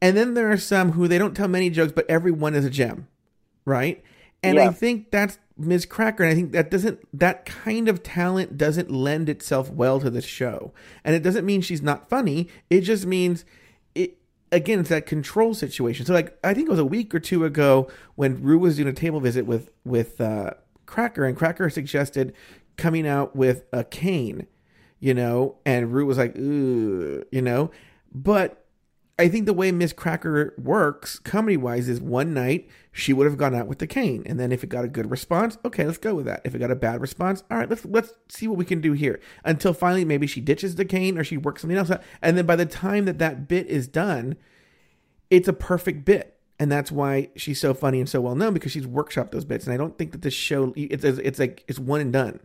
And 0.01 0.17
then 0.17 0.35
there 0.35 0.53
are 0.53 0.59
some 0.59 0.93
who 0.93 1.09
they 1.09 1.19
don't 1.19 1.35
tell 1.35 1.49
many 1.49 1.71
jokes, 1.71 1.91
but 1.93 2.09
every 2.09 2.31
one 2.31 2.55
is 2.55 2.65
a 2.65 2.71
gem, 2.71 3.09
right? 3.65 4.01
And 4.45 4.59
I 4.59 4.71
think 4.71 5.11
that's 5.11 5.39
Miz 5.57 5.87
Cracker. 5.87 6.25
And 6.25 6.33
I 6.33 6.35
think 6.35 6.53
that 6.53 6.71
doesn't 6.71 7.01
that 7.19 7.47
kind 7.47 7.89
of 7.89 8.03
talent 8.03 8.59
doesn't 8.59 8.91
lend 8.91 9.29
itself 9.29 9.71
well 9.71 10.01
to 10.01 10.11
the 10.11 10.23
show. 10.23 10.73
And 11.05 11.15
it 11.15 11.23
doesn't 11.23 11.45
mean 11.45 11.61
she's 11.61 11.83
not 11.83 12.09
funny. 12.09 12.49
It 12.71 12.83
just 12.83 13.07
means 13.07 13.45
it 13.95 14.19
again. 14.51 14.81
It's 14.81 14.89
that 14.89 15.07
control 15.07 15.55
situation. 15.55 16.07
So 16.07 16.13
like 16.13 16.39
I 16.43 16.55
think 16.55 16.69
it 16.69 16.71
was 16.71 16.79
a 16.79 16.85
week 16.85 17.15
or 17.15 17.21
two 17.21 17.45
ago 17.45 17.89
when 18.15 18.43
Ru 18.43 18.59
was 18.59 18.77
doing 18.77 18.89
a 18.89 18.93
table 18.93 19.21
visit 19.21 19.47
with 19.47 19.71
with 19.85 20.21
uh, 20.21 20.51
Cracker, 20.87 21.25
and 21.25 21.37
Cracker 21.37 21.71
suggested 21.71 22.35
coming 22.77 23.07
out 23.07 23.37
with 23.37 23.65
a 23.73 23.85
cane, 23.85 24.47
you 24.99 25.15
know, 25.15 25.57
and 25.65 25.93
Ru 25.93 26.07
was 26.07 26.19
like, 26.19 26.37
ooh, 26.37 27.25
you 27.31 27.43
know, 27.43 27.71
but 28.13 28.64
I 29.17 29.29
think 29.29 29.47
the 29.47 29.55
way 29.55 29.71
Miz 29.71 29.93
Cracker 29.93 30.55
works, 30.59 31.21
comedy 31.21 31.57
wise, 31.57 31.89
is 31.89 32.01
one 32.01 32.35
night 32.35 32.69
she 32.91 33.13
would 33.13 33.27
have 33.27 33.37
gone 33.37 33.55
out 33.55 33.69
with 33.69 33.79
the 33.79 33.87
cane, 33.87 34.25
and 34.27 34.41
then 34.41 34.51
if 34.51 34.65
it 34.65 34.69
got 34.69 34.85
a 34.85 34.89
good 34.89 35.09
response, 35.11 35.57
okay, 35.65 35.85
let's 35.85 35.99
go 35.99 36.17
with 36.17 36.27
that. 36.27 36.41
If 36.45 36.55
it 36.55 36.59
got 36.59 36.73
a 36.73 36.77
bad 36.77 37.01
response, 37.01 37.45
all 37.49 37.59
right, 37.59 37.71
let's 37.71 37.85
let's 37.85 38.13
see 38.29 38.49
what 38.49 38.59
we 38.59 38.65
can 38.65 38.81
do 38.81 38.93
here. 38.93 39.21
Until 39.45 39.73
finally, 39.73 40.05
maybe 40.05 40.27
she 40.27 40.41
ditches 40.41 40.75
the 40.75 40.85
cane 40.85 41.17
or 41.17 41.23
she 41.23 41.37
works 41.37 41.63
something 41.63 41.79
else 41.79 41.93
out, 41.93 42.03
and 42.23 42.37
then 42.37 42.45
by 42.47 42.57
the 42.57 42.67
time 42.67 43.05
that 43.05 43.19
that 43.19 43.47
bit 43.47 43.69
is 43.69 43.87
done, 43.87 44.37
it's 45.31 45.47
a 45.49 45.53
perfect 45.53 46.05
bit, 46.05 46.37
and 46.59 46.73
that's 46.73 46.91
why 46.91 47.29
she's 47.37 47.61
so 47.61 47.73
funny 47.73 48.01
and 48.01 48.09
so 48.09 48.21
well 48.21 48.35
known 48.35 48.53
because 48.53 48.73
she's 48.73 48.87
workshopped 48.87 49.31
those 49.31 49.45
bits. 49.45 49.65
And 49.65 49.75
I 49.75 49.77
don't 49.77 49.97
think 49.97 50.11
that 50.13 50.23
this 50.23 50.35
show 50.35 50.73
it's 50.77 51.05
it's 51.05 51.39
like 51.39 51.65
it's 51.69 51.79
one 51.79 52.01
and 52.01 52.13
done. 52.13 52.41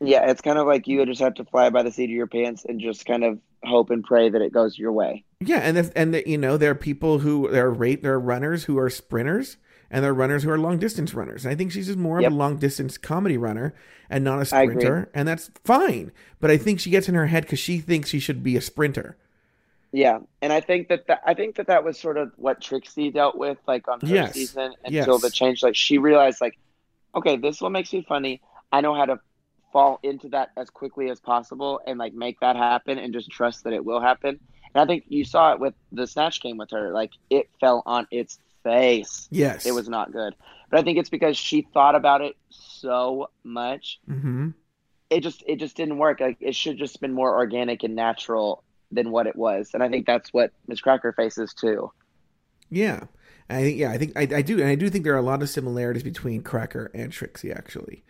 yeah. 0.00 0.30
It's 0.30 0.40
kind 0.40 0.58
of 0.58 0.66
like 0.66 0.86
you 0.86 1.04
just 1.06 1.20
have 1.20 1.34
to 1.34 1.44
fly 1.44 1.70
by 1.70 1.82
the 1.82 1.92
seat 1.92 2.04
of 2.04 2.10
your 2.10 2.26
pants 2.26 2.64
and 2.64 2.80
just 2.80 3.06
kind 3.06 3.24
of 3.24 3.38
hope 3.64 3.90
and 3.90 4.04
pray 4.04 4.28
that 4.30 4.40
it 4.40 4.52
goes 4.52 4.78
your 4.78 4.92
way. 4.92 5.24
Yeah, 5.42 5.58
and 5.60 5.78
if, 5.78 5.90
and 5.96 6.12
the, 6.12 6.28
you 6.28 6.36
know 6.36 6.58
there 6.58 6.70
are 6.72 6.74
people 6.74 7.20
who 7.20 7.50
there 7.50 7.66
are 7.66 7.72
rate 7.72 8.02
there 8.02 8.12
are 8.12 8.20
runners 8.20 8.64
who 8.64 8.78
are 8.78 8.90
sprinters 8.90 9.56
and 9.90 10.04
there 10.04 10.10
are 10.10 10.14
runners 10.14 10.42
who 10.42 10.50
are 10.50 10.58
long 10.58 10.78
distance 10.78 11.14
runners. 11.14 11.44
And 11.46 11.52
I 11.52 11.56
think 11.56 11.72
she's 11.72 11.86
just 11.86 11.98
more 11.98 12.20
Yep. 12.20 12.28
of 12.28 12.32
a 12.34 12.36
long 12.36 12.58
distance 12.58 12.98
comedy 12.98 13.38
runner 13.38 13.74
and 14.10 14.22
not 14.22 14.40
a 14.40 14.44
sprinter, 14.44 15.08
and 15.14 15.26
that's 15.26 15.50
fine. 15.64 16.12
But 16.40 16.50
I 16.50 16.58
think 16.58 16.78
she 16.78 16.90
gets 16.90 17.08
in 17.08 17.14
her 17.14 17.26
head 17.26 17.44
because 17.44 17.58
she 17.58 17.78
thinks 17.78 18.10
she 18.10 18.20
should 18.20 18.42
be 18.42 18.56
a 18.56 18.60
sprinter. 18.60 19.16
Yeah, 19.92 20.18
and 20.42 20.52
I 20.52 20.60
think 20.60 20.88
that, 20.88 21.06
that 21.08 21.22
I 21.26 21.32
think 21.34 21.56
that 21.56 21.66
that 21.68 21.84
was 21.84 21.98
sort 21.98 22.18
of 22.18 22.32
what 22.36 22.60
Trixie 22.60 23.10
dealt 23.10 23.36
with, 23.36 23.58
like 23.66 23.88
on 23.88 24.00
her 24.00 24.06
Yes. 24.06 24.34
season 24.34 24.74
Yes. 24.86 25.06
until 25.06 25.18
the 25.18 25.30
change. 25.30 25.62
Like 25.62 25.74
she 25.74 25.96
realized, 25.98 26.40
like, 26.42 26.58
okay, 27.14 27.36
this 27.38 27.56
is 27.56 27.62
what 27.62 27.72
makes 27.72 27.92
me 27.94 28.04
funny. 28.06 28.42
I 28.70 28.82
know 28.82 28.94
how 28.94 29.06
to 29.06 29.18
fall 29.72 29.98
into 30.02 30.28
that 30.28 30.50
as 30.56 30.68
quickly 30.68 31.08
as 31.10 31.18
possible 31.18 31.80
and 31.86 31.98
like 31.98 32.12
make 32.12 32.38
that 32.40 32.56
happen 32.56 32.98
and 32.98 33.12
just 33.12 33.30
trust 33.30 33.64
that 33.64 33.72
it 33.72 33.84
will 33.84 34.00
happen. 34.00 34.38
And 34.74 34.82
I 34.82 34.86
think 34.86 35.04
you 35.08 35.24
saw 35.24 35.52
it 35.52 35.60
with 35.60 35.74
the 35.92 36.06
snatch 36.06 36.40
game 36.40 36.56
with 36.56 36.70
her. 36.70 36.92
Like 36.92 37.10
it 37.28 37.48
fell 37.60 37.82
on 37.86 38.06
its 38.10 38.38
face. 38.62 39.28
Yes. 39.30 39.66
It 39.66 39.72
was 39.72 39.88
not 39.88 40.12
good. 40.12 40.34
But 40.70 40.80
I 40.80 40.82
think 40.82 40.98
it's 40.98 41.10
because 41.10 41.36
she 41.36 41.62
thought 41.74 41.94
about 41.94 42.20
it 42.20 42.36
so 42.50 43.30
much. 43.42 44.00
Mm-hmm. 44.08 44.50
It 45.10 45.20
just 45.20 45.42
it 45.46 45.56
just 45.56 45.76
didn't 45.76 45.98
work. 45.98 46.20
Like 46.20 46.36
it 46.40 46.54
should 46.54 46.78
just 46.78 47.00
been 47.00 47.12
more 47.12 47.36
organic 47.36 47.82
and 47.82 47.96
natural 47.96 48.62
than 48.92 49.10
what 49.10 49.26
it 49.26 49.34
was. 49.36 49.70
And 49.74 49.82
I 49.82 49.88
think 49.88 50.06
that's 50.06 50.32
what 50.32 50.52
Miz 50.68 50.80
Cracker 50.80 51.12
faces 51.12 51.52
too. 51.54 51.90
Yeah. 52.70 53.04
I 53.48 53.62
think 53.62 53.78
yeah, 53.78 53.90
I 53.90 53.98
think 53.98 54.12
I, 54.16 54.22
I 54.36 54.42
do, 54.42 54.60
and 54.60 54.68
I 54.68 54.76
do 54.76 54.88
think 54.88 55.02
there 55.02 55.14
are 55.14 55.18
a 55.18 55.22
lot 55.22 55.42
of 55.42 55.48
similarities 55.48 56.04
between 56.04 56.42
Cracker 56.42 56.90
and 56.94 57.10
Trixie 57.10 57.50
actually. 57.50 58.04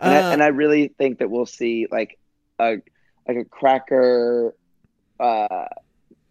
And, 0.00 0.12
Uh, 0.12 0.28
I, 0.28 0.32
and 0.32 0.42
I 0.42 0.48
really 0.48 0.88
think 0.88 1.18
that 1.20 1.30
we'll 1.30 1.46
see 1.46 1.86
like 1.90 2.18
a 2.58 2.76
like 3.26 3.36
a 3.38 3.44
cracker 3.44 4.54
uh 5.18 5.66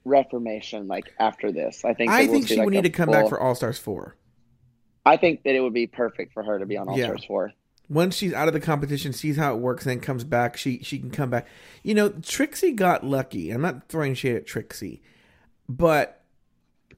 reformation 0.05 0.87
like 0.87 1.13
after 1.19 1.51
this. 1.51 1.83
I 1.85 1.93
think 1.93 2.11
I 2.11 2.23
we'll 2.23 2.31
think 2.33 2.47
see, 2.47 2.53
she 2.55 2.59
like, 2.59 2.65
would 2.65 2.73
need 2.73 2.83
to 2.83 2.89
come 2.89 3.05
full- 3.07 3.13
back 3.13 3.29
for 3.29 3.39
All 3.39 3.55
Stars 3.55 3.77
four. 3.79 4.15
I 5.05 5.17
think 5.17 5.43
that 5.43 5.55
it 5.55 5.61
would 5.61 5.73
be 5.73 5.87
perfect 5.87 6.33
for 6.33 6.43
her 6.43 6.59
to 6.59 6.65
be 6.65 6.77
on 6.77 6.87
All 6.87 6.97
Yeah. 6.97 7.05
Stars 7.07 7.25
four. 7.25 7.51
Once 7.89 8.15
she's 8.15 8.33
out 8.33 8.47
of 8.47 8.53
the 8.53 8.59
competition, 8.61 9.11
sees 9.11 9.35
how 9.35 9.53
it 9.53 9.59
works, 9.59 9.83
then 9.83 9.99
comes 9.99 10.23
back, 10.23 10.55
she 10.55 10.79
she 10.81 10.97
can 10.97 11.11
come 11.11 11.29
back. 11.29 11.45
You 11.83 11.93
know, 11.93 12.09
Trixie 12.09 12.71
got 12.71 13.03
lucky. 13.05 13.51
I'm 13.51 13.61
not 13.61 13.89
throwing 13.89 14.13
shade 14.13 14.35
at 14.37 14.45
Trixie, 14.47 15.01
but 15.67 16.23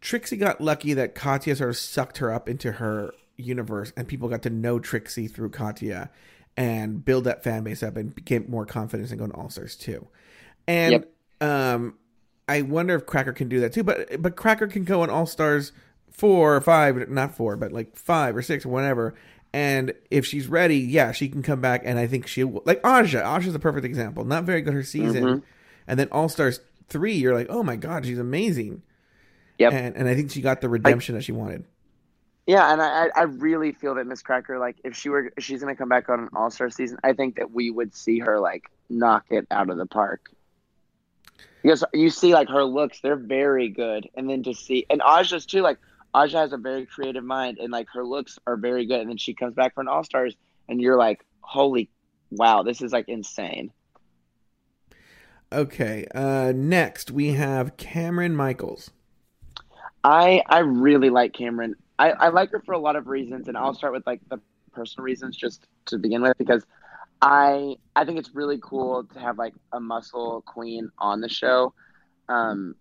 Trixie 0.02 0.38
got 0.38 0.62
lucky 0.62 0.94
that 0.94 1.16
Katya 1.16 1.56
sort 1.56 1.70
of 1.72 1.78
sucked 1.78 2.18
her 2.20 2.32
up 2.32 2.48
into 2.48 2.74
her 2.74 3.14
universe, 3.38 3.92
and 3.98 4.08
people 4.08 4.30
got 4.30 4.44
to 4.44 4.50
know 4.52 4.78
Trixie 4.80 5.28
through 5.28 5.50
Katya 5.50 6.12
and 6.56 7.04
build 7.04 7.24
that 7.24 7.44
fan 7.44 7.64
base 7.64 7.82
up 7.82 7.98
and 7.98 8.14
get 8.24 8.48
more 8.48 8.66
confidence 8.66 9.12
in 9.12 9.18
going 9.18 9.32
to 9.32 9.38
All 9.38 9.50
Stars 9.50 9.76
too. 9.76 10.08
And 10.68 10.92
Yep. 10.92 11.50
um, 11.50 11.96
I 12.54 12.62
wonder 12.62 12.96
if 12.96 13.06
Cracker 13.06 13.34
can 13.34 13.50
do 13.50 13.60
that 13.62 13.74
too. 13.74 13.84
But 13.84 14.22
but 14.22 14.36
Cracker 14.36 14.68
can 14.68 14.84
go 14.84 15.02
on 15.02 15.10
All 15.10 15.26
Stars 15.26 15.72
four 16.12 16.56
or 16.56 16.62
five, 16.62 17.10
not 17.10 17.36
four, 17.36 17.56
but 17.58 17.72
like 17.72 17.96
five 17.96 18.36
or 18.36 18.42
six 18.42 18.66
or 18.66 18.70
whatever. 18.70 19.16
And 19.52 19.94
if 20.10 20.26
she's 20.26 20.48
ready, 20.48 20.78
yeah, 20.78 21.12
she 21.12 21.30
can 21.30 21.44
come 21.44 21.62
back. 21.62 21.82
And 21.86 22.00
I 22.00 22.08
think 22.08 22.28
she 22.28 22.44
will. 22.44 22.64
Like 22.66 22.82
Aja, 22.84 23.20
Aja's 23.38 23.56
a 23.56 23.60
perfect 23.60 23.86
example. 23.86 24.24
Not 24.26 24.44
very 24.44 24.62
good 24.62 24.74
her 24.74 24.84
season, 24.84 25.24
Mhm. 25.24 25.44
and 25.88 26.00
then 26.00 26.08
All 26.12 26.30
Stars 26.30 26.60
three, 26.90 27.14
you're 27.14 27.34
like, 27.34 27.48
oh 27.50 27.64
my 27.64 27.76
god, 27.76 28.06
she's 28.06 28.20
amazing. 28.20 28.82
Yep. 29.60 29.74
And 29.74 29.96
and 29.96 30.08
I 30.08 30.16
think 30.16 30.32
she 30.32 30.42
got 30.42 30.62
the 30.62 30.70
redemption 30.70 31.16
that 31.16 31.24
she 31.24 31.32
wanted. 31.32 31.66
Yeah, 32.46 32.74
and 32.74 32.82
I, 32.82 33.06
I 33.06 33.10
I 33.16 33.24
really 33.24 33.72
feel 33.72 33.96
that 33.96 34.06
Miz 34.06 34.22
Cracker, 34.22 34.60
like, 34.60 34.76
if 34.84 34.96
she 34.98 35.08
were, 35.10 35.32
if 35.38 35.44
she's 35.44 35.62
gonna 35.62 35.76
come 35.76 35.88
back 35.90 36.10
on 36.10 36.20
an 36.20 36.30
All 36.36 36.50
Star 36.52 36.70
season, 36.70 36.98
I 37.04 37.14
think 37.14 37.38
that 37.38 37.52
we 37.52 37.72
would 37.72 37.96
see 37.96 38.20
her 38.20 38.40
like 38.40 38.70
knock 38.90 39.26
it 39.30 39.48
out 39.50 39.70
of 39.70 39.78
the 39.78 39.86
park. 39.86 40.30
Because 41.64 41.84
you 41.94 42.10
see, 42.12 42.34
like, 42.34 42.50
her 42.50 42.64
looks, 42.64 43.00
they're 43.00 43.16
very 43.16 43.70
good, 43.70 44.08
and 44.16 44.30
then 44.30 44.44
to 44.44 44.54
see, 44.54 44.86
and 44.90 45.02
Aja's 45.02 45.46
too, 45.46 45.62
like, 45.62 45.80
Aja 46.14 46.38
has 46.38 46.54
a 46.54 46.58
very 46.58 46.86
creative 46.86 47.24
mind, 47.24 47.58
and 47.58 47.72
like 47.72 47.88
her 47.94 48.06
looks 48.06 48.38
are 48.46 48.56
very 48.56 48.86
good, 48.86 49.00
and 49.02 49.10
then 49.10 49.18
she 49.18 49.34
comes 49.34 49.56
back 49.56 49.74
for 49.74 49.82
an 49.82 49.88
All 49.88 50.04
Stars, 50.04 50.36
and 50.70 50.80
you're 50.80 50.98
like, 50.98 51.26
holy, 51.42 51.90
wow, 52.32 52.64
this 52.64 52.82
is 52.82 52.92
like 52.92 53.10
insane. 53.10 53.72
Okay. 55.52 56.06
Uh, 56.14 56.52
next 56.56 57.12
we 57.12 57.34
have 57.34 57.78
Kameron 57.78 58.34
Michaels. 58.34 58.92
I 60.04 60.44
I 60.48 60.60
really 60.60 61.10
like 61.10 61.34
Kameron. 61.34 61.74
I, 61.98 62.12
I 62.12 62.30
like 62.30 62.52
her 62.52 62.62
for 62.62 62.74
a 62.74 62.80
lot 62.80 62.96
of 62.96 63.08
reasons, 63.08 63.48
and 63.48 63.58
I'll 63.58 63.74
start 63.74 63.94
with 63.94 64.06
like 64.06 64.22
the 64.30 64.40
personal 64.72 65.06
reasons 65.06 65.36
just 65.36 65.68
to 65.86 65.98
begin 65.98 66.22
with 66.22 66.38
because 66.38 66.66
I 67.24 67.78
I 67.96 68.04
think 68.04 68.20
it's 68.20 68.36
really 68.36 68.60
cool 68.62 69.06
to 69.14 69.20
have 69.20 69.38
like 69.38 69.54
a 69.72 69.80
muscle 69.80 70.44
queen 70.46 70.90
on 71.00 71.22
the 71.22 71.30
show. 71.30 71.74
Um, 72.28 72.76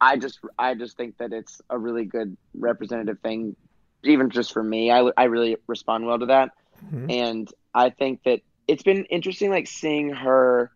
I 0.00 0.18
just 0.18 0.38
I 0.58 0.74
just 0.74 0.98
think 0.98 1.16
that 1.18 1.32
it's 1.32 1.62
a 1.70 1.78
really 1.78 2.04
good 2.04 2.36
representative 2.54 3.18
thing, 3.20 3.56
even 4.04 4.28
just 4.30 4.52
for 4.52 4.62
me. 4.62 4.90
I 4.90 5.10
I 5.16 5.24
really 5.24 5.56
respond 5.66 6.06
well 6.06 6.18
to 6.18 6.26
that, 6.26 6.50
Mhm. 6.92 7.10
and 7.10 7.48
I 7.74 7.88
think 7.90 8.20
that 8.24 8.40
it's 8.68 8.82
been 8.82 9.06
interesting, 9.06 9.50
like 9.50 9.66
seeing 9.66 10.10
her, 10.10 10.70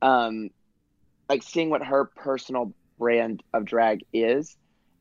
um, 0.00 0.50
like 1.28 1.42
seeing 1.42 1.68
what 1.68 1.82
her 1.84 2.06
personal 2.16 2.72
brand 2.98 3.42
of 3.52 3.66
drag 3.66 4.04
is, 4.12 4.56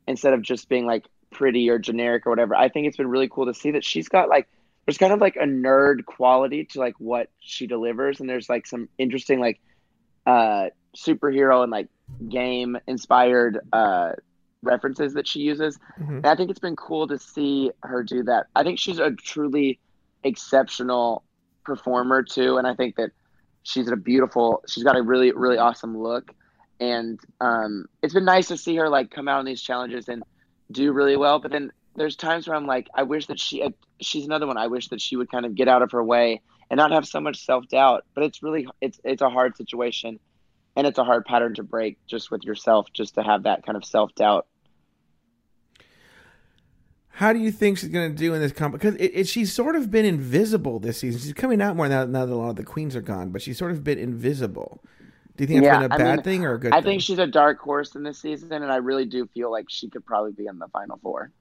instead 0.07 0.33
of 0.33 0.41
just 0.41 0.67
being 0.67 0.85
like 0.85 1.05
pretty 1.31 1.69
or 1.69 1.79
generic 1.79 2.25
or 2.27 2.31
whatever. 2.31 2.55
I 2.55 2.67
think 2.67 2.87
it's 2.87 2.97
been 2.97 3.07
really 3.07 3.29
cool 3.29 3.45
to 3.45 3.53
see 3.53 3.71
that 3.71 3.85
she's 3.85 4.09
got 4.09 4.27
like 4.29 4.49
there's 4.85 4.97
kind 4.97 5.13
of 5.13 5.21
like 5.21 5.35
a 5.35 5.45
nerd 5.45 6.05
quality 6.05 6.65
to 6.65 6.79
like 6.79 6.95
what 6.99 7.29
she 7.39 7.67
delivers, 7.67 8.19
and 8.19 8.29
there's 8.29 8.49
like 8.49 8.67
some 8.67 8.89
interesting 8.97 9.39
like 9.39 9.59
uh 10.25 10.67
superhero 10.95 11.63
and 11.63 11.71
like 11.71 11.87
game 12.29 12.77
inspired 12.87 13.59
uh 13.73 14.11
references 14.61 15.13
that 15.13 15.27
she 15.27 15.39
uses. 15.39 15.77
Mhm. 15.99 16.17
And 16.17 16.25
I 16.25 16.35
think 16.35 16.49
it's 16.49 16.59
been 16.59 16.75
cool 16.75 17.07
to 17.07 17.19
see 17.19 17.71
her 17.83 18.03
do 18.03 18.23
that. 18.23 18.47
I 18.55 18.63
think 18.63 18.79
she's 18.79 18.99
a 18.99 19.11
truly 19.11 19.79
exceptional 20.23 21.23
performer 21.65 22.23
too, 22.23 22.57
and 22.57 22.67
I 22.67 22.73
think 22.75 22.95
that 22.95 23.11
she's 23.63 23.89
a 23.89 23.95
beautiful. 23.95 24.63
She's 24.67 24.83
got 24.83 24.97
a 24.97 25.01
really 25.01 25.31
really 25.31 25.57
awesome 25.57 25.97
look, 25.97 26.33
and 26.79 27.19
um, 27.41 27.85
it's 28.01 28.13
been 28.13 28.25
nice 28.25 28.47
to 28.49 28.57
see 28.57 28.75
her 28.77 28.89
like 28.89 29.11
come 29.11 29.27
out 29.27 29.39
on 29.39 29.45
these 29.45 29.61
challenges 29.61 30.07
and 30.09 30.23
do 30.71 30.91
really 30.91 31.17
well. 31.17 31.39
But 31.39 31.51
then 31.51 31.71
there's 31.95 32.15
times 32.15 32.47
where 32.47 32.55
I'm 32.55 32.65
like, 32.67 32.87
I 32.95 33.03
wish 33.03 33.27
that 33.27 33.39
she. 33.39 33.63
She's 34.01 34.25
another 34.25 34.47
one. 34.47 34.57
I 34.57 34.67
wish 34.67 34.89
that 34.89 35.01
she 35.01 35.15
would 35.15 35.31
kind 35.31 35.45
of 35.45 35.55
get 35.55 35.67
out 35.67 35.81
of 35.81 35.91
her 35.91 36.03
way 36.03 36.41
and 36.69 36.77
not 36.77 36.91
have 36.91 37.07
so 37.07 37.19
much 37.21 37.45
self 37.45 37.67
doubt. 37.67 38.03
But 38.15 38.25
it's 38.25 38.43
really 38.43 38.67
it's 38.81 38.99
it's 39.03 39.21
a 39.21 39.29
hard 39.29 39.55
situation, 39.57 40.19
and 40.75 40.87
it's 40.87 40.99
a 40.99 41.03
hard 41.03 41.25
pattern 41.25 41.55
to 41.55 41.63
break 41.63 41.99
just 42.09 42.31
with 42.31 42.43
yourself, 42.43 42.87
just 42.93 43.15
to 43.15 43.23
have 43.23 43.43
that 43.43 43.65
kind 43.65 43.77
of 43.77 43.85
self 43.85 44.13
doubt. 44.15 44.47
How 47.17 47.31
do 47.31 47.39
you 47.39 47.51
think 47.51 47.77
she's 47.77 47.89
going 47.89 48.11
to 48.11 48.17
do 48.17 48.33
in 48.33 48.41
this 48.41 48.51
comp? 48.51 48.73
Because 48.73 48.95
it, 48.95 49.11
it, 49.13 49.27
she's 49.27 49.53
sort 49.53 49.75
of 49.75 49.91
been 49.91 50.05
invisible 50.05 50.79
this 50.79 50.97
season. 50.99 51.21
She's 51.21 51.33
coming 51.33 51.61
out 51.61 51.75
more 51.75 51.87
now, 51.87 52.05
now 52.05 52.25
that 52.25 52.33
a 52.33 52.35
lot 52.35 52.49
of 52.49 52.55
the 52.55 52.63
queens 52.63 52.95
are 52.95 53.01
gone, 53.01 53.29
but 53.29 53.41
she's 53.41 53.57
sort 53.57 53.71
of 53.71 53.83
been 53.83 53.99
invisible. 53.99 54.83
Do 55.37 55.43
you 55.43 55.47
think 55.47 55.59
that's 55.59 55.67
Yeah, 55.67 55.69
been 55.69 55.83
a 55.83 55.89
I 55.91 55.97
bad 55.97 56.23
mean, 56.23 56.23
thing 56.23 56.43
or 56.43 56.53
a 56.55 56.59
good 56.59 56.77
I 56.77 56.81
thing? 56.81 56.89
think 56.89 57.01
she's 57.01 57.19
a 57.19 57.27
dark 57.27 57.59
horse 57.59 57.95
in 57.95 58.03
this 58.03 58.19
season, 58.19 58.51
and 58.51 58.71
I 58.71 58.77
really 58.77 59.05
do 59.05 59.27
feel 59.27 59.51
like 59.51 59.65
she 59.69 59.89
could 59.89 60.05
probably 60.05 60.31
be 60.31 60.47
in 60.47 60.57
the 60.59 60.67
final 60.69 60.97
four. 61.01 61.31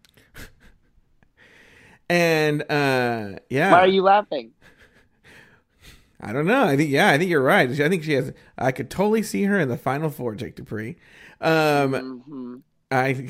And 2.12 2.62
uh, 2.70 3.38
yeah, 3.48 3.72
Why 3.72 3.80
are 3.80 3.86
you 3.86 4.02
laughing? 4.02 4.52
I 6.20 6.32
don't 6.32 6.46
know. 6.46 6.64
I 6.64 6.76
think 6.76 6.90
yeah, 6.90 7.10
I 7.10 7.18
think 7.18 7.30
you're 7.30 7.42
right. 7.42 7.68
I 7.68 7.88
think 7.88 8.04
she 8.04 8.12
has. 8.12 8.32
I 8.56 8.70
could 8.72 8.90
totally 8.90 9.22
see 9.22 9.44
her 9.44 9.58
in 9.58 9.68
the 9.68 9.76
final 9.76 10.10
four, 10.10 10.34
Jake 10.34 10.54
Dupree. 10.54 10.96
Um, 11.40 12.22
hmm 12.26 12.56
I, 12.90 13.28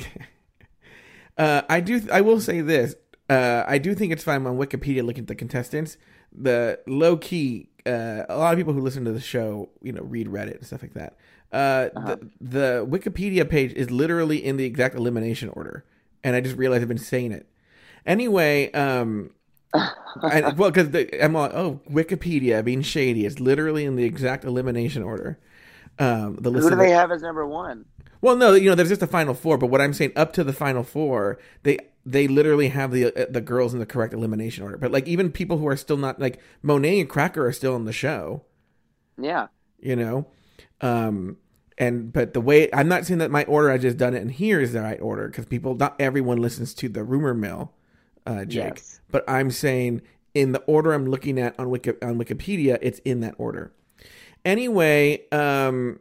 uh, 1.37 1.61
I 1.69 1.79
do. 1.79 2.01
I 2.11 2.21
will 2.21 2.39
say 2.39 2.61
this. 2.61 2.95
Uh, 3.29 3.63
I 3.67 3.77
do 3.77 3.95
think 3.95 4.11
it's 4.11 4.23
fine 4.23 4.45
on 4.45 4.57
Wikipedia 4.57 5.03
looking 5.03 5.23
at 5.23 5.27
the 5.27 5.35
contestants. 5.35 5.97
The 6.31 6.79
low 6.87 7.17
key, 7.17 7.69
uh, 7.85 8.23
a 8.29 8.37
lot 8.37 8.53
of 8.53 8.57
people 8.59 8.73
who 8.73 8.81
listen 8.81 9.05
to 9.05 9.11
the 9.11 9.21
show, 9.21 9.69
you 9.81 9.91
know, 9.91 10.03
read 10.03 10.27
Reddit 10.27 10.57
and 10.57 10.65
stuff 10.65 10.81
like 10.81 10.93
that. 10.93 11.17
Uh, 11.51 11.89
Uh-huh. 11.95 12.17
the, 12.17 12.29
the 12.41 12.85
Wikipedia 12.89 13.47
page 13.49 13.71
is 13.73 13.89
literally 13.91 14.43
in 14.43 14.57
the 14.57 14.65
exact 14.65 14.95
elimination 14.95 15.49
order, 15.49 15.85
and 16.23 16.35
I 16.35 16.41
just 16.41 16.57
realized 16.57 16.81
I've 16.81 16.87
been 16.87 16.97
saying 16.97 17.31
it. 17.31 17.47
Anyway, 18.05 18.71
um, 18.71 19.31
I, 19.73 20.53
well, 20.57 20.71
because 20.71 20.87
I'm 21.21 21.33
like, 21.33 21.53
oh, 21.53 21.79
Wikipedia 21.89 22.63
being 22.63 22.81
shady. 22.81 23.25
It's 23.25 23.39
literally 23.39 23.85
in 23.85 23.95
the 23.95 24.03
exact 24.03 24.43
elimination 24.45 25.03
order. 25.03 25.39
Um, 25.99 26.37
the 26.41 26.49
list 26.49 26.63
Who 26.65 26.69
do 26.71 26.75
they 26.77 26.89
the- 26.89 26.95
have 26.95 27.11
as 27.11 27.21
number 27.21 27.45
one? 27.47 27.85
well, 28.21 28.35
no, 28.35 28.53
you 28.53 28.69
know, 28.69 28.75
there's 28.75 28.89
just 28.89 29.01
the 29.01 29.07
final 29.07 29.33
four. 29.33 29.57
But 29.57 29.67
what 29.67 29.81
I'm 29.81 29.93
saying, 29.93 30.13
up 30.15 30.33
to 30.33 30.43
the 30.43 30.53
final 30.53 30.83
four, 30.83 31.37
they 31.63 31.77
they 32.05 32.27
literally 32.27 32.69
have 32.69 32.91
the 32.91 33.05
uh, 33.15 33.25
the 33.29 33.41
girls 33.41 33.73
in 33.73 33.79
the 33.79 33.85
correct 33.85 34.13
elimination 34.13 34.63
order. 34.63 34.77
But 34.77 34.91
like 34.91 35.07
even 35.07 35.31
people 35.31 35.57
who 35.57 35.67
are 35.67 35.77
still 35.77 35.97
not 35.97 36.19
like 36.19 36.39
Monét 36.63 36.99
and 37.01 37.09
Cracker 37.09 37.45
are 37.45 37.53
still 37.53 37.75
on 37.75 37.85
the 37.85 37.93
show. 37.93 38.43
Yeah, 39.17 39.47
You 39.79 39.95
know, 39.95 40.27
um, 40.81 41.37
and 41.77 42.11
but 42.11 42.33
the 42.33 42.41
way 42.41 42.67
I'm 42.73 42.87
not 42.87 43.05
saying 43.05 43.19
that 43.19 43.29
my 43.29 43.43
order 43.43 43.69
I 43.69 43.77
just 43.77 43.97
done 43.97 44.15
it 44.15 44.21
and 44.23 44.31
here 44.31 44.59
is 44.59 44.73
the 44.73 44.81
right 44.81 44.99
order 44.99 45.27
because 45.27 45.45
people 45.45 45.75
not 45.75 45.95
everyone 45.99 46.39
listens 46.39 46.73
to 46.75 46.89
the 46.89 47.03
rumor 47.03 47.35
mill, 47.35 47.71
uh, 48.25 48.45
Jake. 48.45 48.75
Yes. 48.75 49.01
But 49.11 49.23
I'm 49.27 49.51
saying 49.51 50.01
in 50.33 50.51
the 50.51 50.59
order 50.61 50.93
I'm 50.93 51.07
looking 51.07 51.39
at 51.39 51.57
on 51.59 51.69
Wiki, 51.69 51.91
on 52.01 52.17
Wikipedia, 52.17 52.77
it's 52.81 52.99
in 52.99 53.21
that 53.21 53.35
order. 53.37 53.71
Anyway, 54.45 55.21
um, 55.31 55.99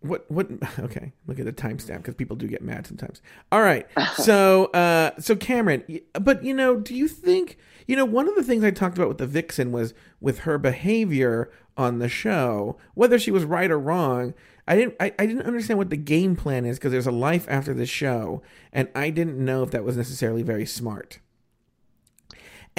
what 0.00 0.30
what? 0.30 0.48
Okay, 0.78 1.12
look 1.26 1.38
at 1.38 1.44
the 1.44 1.52
timestamp 1.52 1.98
because 1.98 2.14
people 2.14 2.36
do 2.36 2.46
get 2.46 2.62
mad 2.62 2.86
sometimes. 2.86 3.22
All 3.52 3.62
right, 3.62 3.86
so 4.16 4.66
uh, 4.66 5.12
so 5.18 5.36
Kameron, 5.36 6.02
but 6.20 6.44
you 6.44 6.54
know, 6.54 6.76
do 6.76 6.94
you 6.94 7.08
think 7.08 7.58
you 7.86 7.96
know 7.96 8.04
one 8.04 8.28
of 8.28 8.34
the 8.34 8.42
things 8.42 8.64
I 8.64 8.70
talked 8.70 8.96
about 8.96 9.08
with 9.08 9.18
the 9.18 9.26
Vixen 9.26 9.72
was 9.72 9.94
with 10.20 10.40
her 10.40 10.58
behavior 10.58 11.50
on 11.76 11.98
the 11.98 12.08
show, 12.08 12.76
whether 12.94 13.18
she 13.18 13.30
was 13.30 13.44
right 13.44 13.70
or 13.70 13.78
wrong. 13.78 14.34
I 14.68 14.76
didn't 14.76 14.94
I, 15.00 15.12
I 15.18 15.26
didn't 15.26 15.46
understand 15.46 15.78
what 15.78 15.90
the 15.90 15.96
game 15.96 16.36
plan 16.36 16.64
is 16.64 16.78
because 16.78 16.92
there's 16.92 17.06
a 17.06 17.12
life 17.12 17.46
after 17.48 17.74
the 17.74 17.86
show, 17.86 18.42
and 18.72 18.88
I 18.94 19.10
didn't 19.10 19.42
know 19.42 19.62
if 19.62 19.70
that 19.70 19.84
was 19.84 19.96
necessarily 19.96 20.42
very 20.42 20.66
smart. 20.66 21.20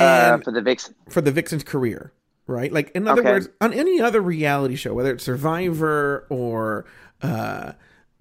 Uh, 0.01 0.37
for 0.39 0.51
the 0.51 0.61
Vixen. 0.61 0.95
for 1.09 1.21
the 1.21 1.31
Vixen's 1.31 1.63
career. 1.63 2.11
right? 2.47 2.71
Like 2.73 2.91
in 2.95 3.07
other 3.07 3.21
Okay. 3.21 3.31
words, 3.31 3.49
on 3.61 3.71
any 3.73 4.01
other 4.01 4.19
reality 4.21 4.75
show, 4.75 4.93
whether 4.93 5.13
it's 5.13 5.23
Survivor 5.23 6.25
or 6.29 6.85
uh, 7.21 7.73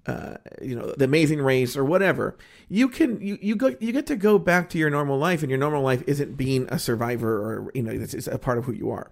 uh, 0.05 0.37
you 0.61 0.75
know, 0.75 0.93
The 0.97 1.05
Amazing 1.05 1.41
Race 1.41 1.75
or 1.75 1.83
whatever, 1.83 2.35
you 2.69 2.87
can 2.87 3.19
you 3.21 3.37
you 3.41 3.55
go 3.55 3.75
you 3.79 3.91
get 3.91 4.05
to 4.07 4.15
go 4.15 4.39
back 4.39 4.69
to 4.69 4.77
your 4.77 4.89
normal 4.89 5.17
life, 5.17 5.41
and 5.41 5.49
your 5.49 5.59
normal 5.59 5.81
life 5.83 6.01
isn't 6.07 6.37
being 6.37 6.67
a 6.69 6.79
survivor 6.79 7.31
or 7.37 7.71
you 7.75 7.81
know, 7.83 7.91
it's, 7.91 8.13
it's 8.13 8.27
a 8.27 8.37
part 8.39 8.57
of 8.57 8.65
who 8.65 8.71
you 8.73 8.89
are. 8.89 9.11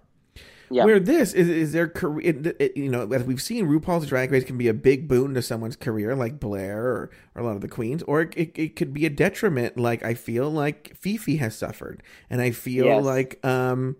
Yeah. 0.72 0.84
Where 0.84 1.00
this 1.00 1.32
is 1.34 1.48
is 1.48 1.72
their 1.72 1.88
career, 1.88 2.28
it, 2.28 2.56
it- 2.60 2.76
you 2.76 2.88
know, 2.88 3.10
as 3.12 3.24
we've 3.24 3.42
seen, 3.42 3.66
RuPaul's 3.66 4.06
Drag 4.06 4.30
Race 4.30 4.44
can 4.44 4.56
be 4.56 4.68
a 4.68 4.74
big 4.74 5.08
boon 5.08 5.34
to 5.34 5.42
someone's 5.42 5.74
career, 5.76 6.14
like 6.14 6.38
Blair 6.38 6.80
or, 6.86 7.10
or 7.34 7.42
a 7.42 7.44
lot 7.44 7.56
of 7.56 7.60
the 7.60 7.68
queens, 7.68 8.02
or 8.04 8.20
it, 8.22 8.34
it, 8.36 8.52
it 8.56 8.76
could 8.76 8.94
be 8.94 9.04
a 9.04 9.10
detriment, 9.10 9.76
like 9.76 10.04
I 10.04 10.14
feel 10.14 10.48
like 10.48 10.94
Phi 10.96 11.16
Phi 11.16 11.36
has 11.38 11.56
suffered, 11.56 12.02
and 12.30 12.40
I 12.40 12.52
feel 12.52 12.84
Yes. 12.86 13.04
like 13.04 13.44
um, 13.44 13.96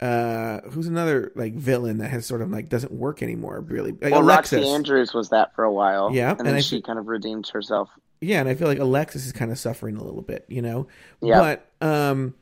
uh, 0.00 0.60
who's 0.70 0.86
another 0.86 1.32
like 1.36 1.54
villain 1.54 1.98
that 1.98 2.08
has 2.10 2.26
sort 2.26 2.42
of 2.42 2.50
like 2.50 2.68
doesn't 2.68 2.92
work 2.92 3.22
anymore, 3.22 3.60
really, 3.66 3.92
like 3.92 4.12
well, 4.12 4.20
Alexis. 4.22 4.60
Roxxxy 4.64 4.74
Andrews 4.74 5.14
was 5.14 5.30
that 5.30 5.54
for 5.54 5.64
a 5.64 5.72
while. 5.72 6.10
Yeah, 6.12 6.30
and 6.32 6.40
and 6.40 6.48
then 6.48 6.54
I 6.56 6.60
she 6.60 6.76
fe- 6.76 6.82
kind 6.82 6.98
of 6.98 7.06
redeemed 7.06 7.48
herself. 7.48 7.88
Yeah, 8.20 8.40
and 8.40 8.48
I 8.48 8.54
feel 8.54 8.68
like 8.68 8.78
Alexis 8.78 9.26
is 9.26 9.32
kind 9.32 9.50
of 9.50 9.58
suffering 9.58 9.96
a 9.96 10.02
little 10.04 10.22
bit, 10.22 10.44
you 10.48 10.62
know. 10.62 10.86
Yeah. 11.20 11.56
But 11.80 11.86
um, 11.86 12.34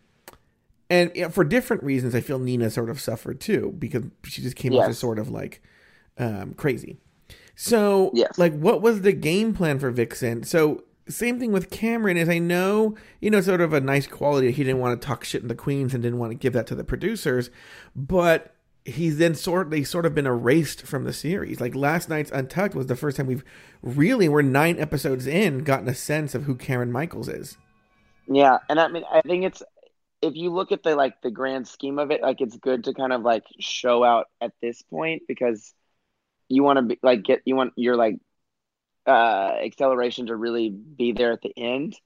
and 0.92 1.10
yeah, 1.14 1.28
for 1.28 1.42
different 1.42 1.82
reasons, 1.82 2.14
I 2.14 2.20
feel 2.20 2.38
Nina 2.38 2.68
sort 2.70 2.90
of 2.90 3.00
suffered 3.00 3.40
too 3.40 3.74
because 3.78 4.04
she 4.24 4.42
just 4.42 4.56
came 4.56 4.74
off 4.74 4.90
as 4.90 4.98
sort 4.98 5.18
of 5.18 5.30
like 5.30 5.62
um 6.18 6.52
crazy. 6.52 6.98
So 7.54 8.10
Yes. 8.12 8.38
like, 8.38 8.54
what 8.54 8.82
was 8.82 9.00
the 9.00 9.12
game 9.12 9.54
plan 9.54 9.78
for 9.78 9.90
Vixen? 9.90 10.42
So 10.42 10.84
same 11.08 11.40
thing 11.40 11.50
with 11.50 11.70
Kameron 11.70 12.16
is 12.16 12.28
I 12.28 12.38
know 12.38 12.94
you 13.22 13.30
know 13.30 13.40
sort 13.40 13.62
of 13.62 13.72
a 13.72 13.80
nice 13.80 14.06
quality. 14.06 14.52
He 14.52 14.64
didn't 14.64 14.80
want 14.80 15.00
to 15.00 15.06
talk 15.06 15.24
shit 15.24 15.40
in 15.40 15.48
the 15.48 15.54
queens 15.54 15.94
and 15.94 16.02
didn't 16.02 16.18
want 16.18 16.32
to 16.32 16.36
give 16.36 16.52
that 16.52 16.66
to 16.66 16.74
the 16.74 16.84
producers, 16.84 17.48
but 17.96 18.54
he's 18.84 19.16
then 19.16 19.34
sort 19.34 19.70
they 19.70 19.84
sort 19.84 20.04
of 20.04 20.14
been 20.14 20.26
erased 20.26 20.82
from 20.82 21.04
the 21.04 21.12
series. 21.14 21.58
Like 21.58 21.74
last 21.74 22.10
night's 22.10 22.30
Untucked 22.30 22.74
was 22.74 22.86
the 22.88 22.96
first 22.96 23.16
time 23.16 23.28
we've 23.28 23.44
really 23.80 24.28
we're 24.28 24.42
nine 24.42 24.78
episodes 24.78 25.26
in 25.26 25.64
gotten 25.64 25.88
a 25.88 25.94
sense 25.94 26.34
of 26.34 26.42
who 26.42 26.54
Kameron 26.54 26.90
Michaels 26.90 27.28
is. 27.30 27.56
Yeah, 28.28 28.58
and 28.68 28.78
I 28.78 28.88
mean, 28.88 29.04
I 29.10 29.22
think 29.22 29.44
it's 29.44 29.62
if 30.22 30.36
you 30.36 30.50
look 30.50 30.72
at 30.72 30.84
the 30.84 30.94
like 30.94 31.20
the 31.20 31.30
grand 31.30 31.66
scheme 31.66 31.98
of 31.98 32.10
it, 32.10 32.22
like 32.22 32.40
it's 32.40 32.56
good 32.56 32.84
to 32.84 32.94
kind 32.94 33.12
of 33.12 33.22
like 33.22 33.44
show 33.58 34.04
out 34.04 34.28
at 34.40 34.52
this 34.62 34.80
point 34.82 35.22
because 35.26 35.74
you 36.48 36.62
want 36.62 36.78
to 36.78 36.82
be 36.82 36.98
like 37.02 37.24
get 37.24 37.42
you 37.44 37.56
want 37.56 37.72
your 37.76 37.96
like 37.96 38.16
uh 39.06 39.54
acceleration 39.64 40.26
to 40.26 40.36
really 40.36 40.70
be 40.70 41.12
there 41.12 41.32
at 41.32 41.42
the 41.42 41.52
end, 41.56 41.96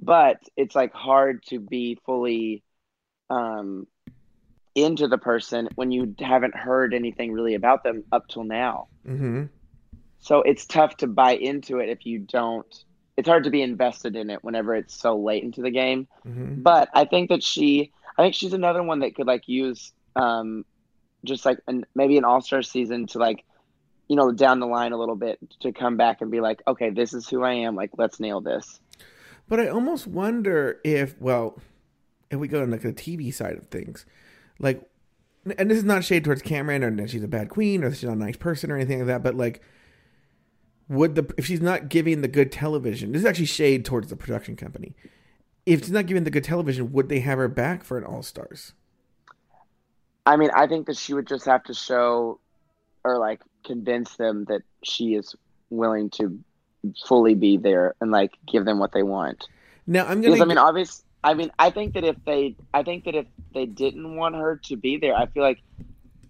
but 0.00 0.38
it's 0.56 0.74
like 0.74 0.94
hard 0.94 1.42
to 1.44 1.60
be 1.60 1.98
fully 2.06 2.62
um 3.28 3.86
into 4.74 5.08
the 5.08 5.18
person 5.18 5.68
when 5.74 5.90
you 5.90 6.14
haven't 6.18 6.56
heard 6.56 6.94
anything 6.94 7.32
really 7.32 7.54
about 7.54 7.84
them 7.84 8.04
up 8.12 8.28
till 8.28 8.44
now. 8.44 8.88
Mm-hmm. 9.06 9.44
So 10.20 10.42
it's 10.42 10.66
tough 10.66 10.96
to 10.98 11.06
buy 11.06 11.32
into 11.32 11.78
it 11.78 11.90
if 11.90 12.06
you 12.06 12.20
don't. 12.20 12.84
It's 13.18 13.28
hard 13.28 13.42
to 13.44 13.50
be 13.50 13.62
invested 13.62 14.14
in 14.14 14.30
it 14.30 14.44
whenever 14.44 14.76
it's 14.76 14.94
so 14.94 15.18
late 15.18 15.42
into 15.42 15.60
the 15.60 15.72
game. 15.72 16.06
Mm-hmm. 16.24 16.62
But 16.62 16.88
I 16.94 17.04
think 17.04 17.30
that 17.30 17.42
she, 17.42 17.90
I 18.16 18.22
think 18.22 18.36
she's 18.36 18.52
another 18.52 18.80
one 18.80 19.00
that 19.00 19.16
could 19.16 19.26
like 19.26 19.48
use, 19.48 19.92
um, 20.14 20.64
just 21.24 21.44
like 21.44 21.58
an, 21.66 21.84
maybe 21.96 22.16
an 22.16 22.24
All 22.24 22.40
Star 22.40 22.62
season 22.62 23.08
to 23.08 23.18
like, 23.18 23.44
you 24.06 24.14
know, 24.14 24.30
down 24.30 24.60
the 24.60 24.68
line 24.68 24.92
a 24.92 24.96
little 24.96 25.16
bit 25.16 25.40
to 25.60 25.72
come 25.72 25.96
back 25.96 26.20
and 26.20 26.30
be 26.30 26.40
like, 26.40 26.62
okay, 26.68 26.90
this 26.90 27.12
is 27.12 27.28
who 27.28 27.42
I 27.42 27.54
am. 27.54 27.74
Like, 27.74 27.90
let's 27.98 28.20
nail 28.20 28.40
this. 28.40 28.78
But 29.48 29.58
I 29.58 29.66
almost 29.66 30.06
wonder 30.06 30.78
if, 30.84 31.20
well, 31.20 31.60
if 32.30 32.38
we 32.38 32.46
go 32.46 32.62
on 32.62 32.70
like 32.70 32.82
the 32.82 32.92
TV 32.92 33.34
side 33.34 33.56
of 33.56 33.66
things, 33.66 34.06
like, 34.60 34.88
and 35.58 35.68
this 35.68 35.78
is 35.78 35.84
not 35.84 36.04
shade 36.04 36.22
towards 36.22 36.42
Kameron 36.42 36.84
or 36.84 36.94
that 36.94 37.10
she's 37.10 37.24
a 37.24 37.28
bad 37.28 37.48
queen 37.48 37.82
or 37.82 37.90
that 37.90 37.96
she's 37.96 38.08
not 38.08 38.16
a 38.16 38.20
nice 38.20 38.36
person 38.36 38.70
or 38.70 38.76
anything 38.76 39.00
like 39.00 39.08
that, 39.08 39.24
but 39.24 39.34
like, 39.34 39.60
would 40.88 41.14
the 41.14 41.32
if 41.36 41.46
she's 41.46 41.60
not 41.60 41.88
giving 41.88 42.22
the 42.22 42.28
good 42.28 42.50
television, 42.50 43.12
this 43.12 43.20
is 43.20 43.26
actually 43.26 43.46
shade 43.46 43.84
towards 43.84 44.08
the 44.08 44.16
production 44.16 44.56
company. 44.56 44.94
If 45.66 45.80
she's 45.80 45.90
not 45.90 46.06
giving 46.06 46.24
the 46.24 46.30
good 46.30 46.44
television, 46.44 46.92
would 46.92 47.08
they 47.08 47.20
have 47.20 47.38
her 47.38 47.48
back 47.48 47.84
for 47.84 47.98
an 47.98 48.04
All 48.04 48.22
Stars? 48.22 48.72
I 50.24 50.36
mean, 50.36 50.50
I 50.54 50.66
think 50.66 50.86
that 50.86 50.96
she 50.96 51.14
would 51.14 51.26
just 51.26 51.46
have 51.46 51.64
to 51.64 51.74
show 51.74 52.40
or 53.04 53.18
like 53.18 53.40
convince 53.64 54.16
them 54.16 54.44
that 54.46 54.62
she 54.82 55.14
is 55.14 55.34
willing 55.70 56.10
to 56.10 56.38
fully 57.06 57.34
be 57.34 57.56
there 57.56 57.94
and 58.00 58.10
like 58.10 58.32
give 58.50 58.64
them 58.64 58.78
what 58.78 58.92
they 58.92 59.02
want. 59.02 59.46
Now 59.86 60.02
I'm 60.02 60.20
gonna. 60.20 60.34
Because 60.34 60.40
I 60.40 60.44
mean, 60.44 60.58
obvious. 60.58 61.02
I 61.24 61.34
mean, 61.34 61.50
I 61.58 61.70
think 61.70 61.94
that 61.94 62.04
if 62.04 62.16
they, 62.24 62.56
I 62.72 62.82
think 62.82 63.04
that 63.04 63.14
if 63.14 63.26
they 63.52 63.66
didn't 63.66 64.16
want 64.16 64.36
her 64.36 64.60
to 64.64 64.76
be 64.76 64.98
there, 64.98 65.16
I 65.16 65.26
feel 65.26 65.42
like 65.42 65.60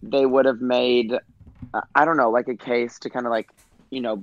they 0.03 0.25
would 0.25 0.47
have 0.47 0.61
made, 0.61 1.13
uh, 1.75 1.81
I 1.95 2.05
don't 2.05 2.17
know, 2.17 2.31
like 2.31 2.49
a 2.49 2.57
case 2.57 2.99
to 3.01 3.11
kind 3.11 3.27
of 3.27 3.31
like, 3.31 3.51
you 3.91 4.01
know, 4.01 4.23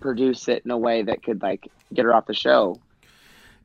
produce 0.00 0.48
it 0.48 0.62
in 0.64 0.70
a 0.70 0.78
way 0.78 1.02
that 1.02 1.22
could 1.22 1.42
like 1.42 1.68
get 1.92 2.04
her 2.04 2.14
off 2.14 2.26
the 2.26 2.34
show. 2.34 2.80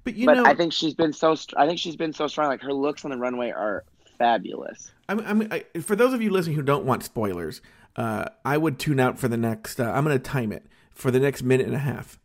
but 0.04 0.16
you 0.16 0.26
but 0.26 0.38
know, 0.38 0.46
I 0.46 0.56
think 0.56 0.74
she's 0.74 0.94
been 0.94 1.14
so, 1.14 1.36
str- 1.36 1.56
I 1.58 1.68
think 1.68 1.80
she's 1.80 1.96
been 1.96 2.14
so 2.14 2.28
strong. 2.28 2.48
Like 2.48 2.62
her 2.62 2.74
looks 2.74 3.06
on 3.06 3.12
the 3.12 3.18
runway 3.18 3.52
are 3.52 3.84
fabulous. 4.18 4.92
I'm, 5.10 5.20
I'm, 5.20 5.48
I, 5.52 5.66
for 5.82 5.96
those 5.96 6.14
of 6.14 6.22
you 6.22 6.30
listening 6.30 6.56
who 6.56 6.62
don't 6.62 6.86
want 6.86 7.04
spoilers, 7.04 7.62
uh, 7.96 8.26
I 8.46 8.58
would 8.58 8.80
tune 8.80 9.00
out 9.00 9.20
for 9.20 9.28
the 9.28 9.38
next. 9.38 9.80
Uh, 9.80 9.92
I'm 9.92 10.04
going 10.04 10.18
to 10.18 10.24
time 10.24 10.52
it 10.52 10.66
for 10.92 11.12
the 11.12 11.20
next 11.20 11.44
minute 11.44 11.68
and 11.68 11.76
a 11.76 11.80
half. 11.80 12.20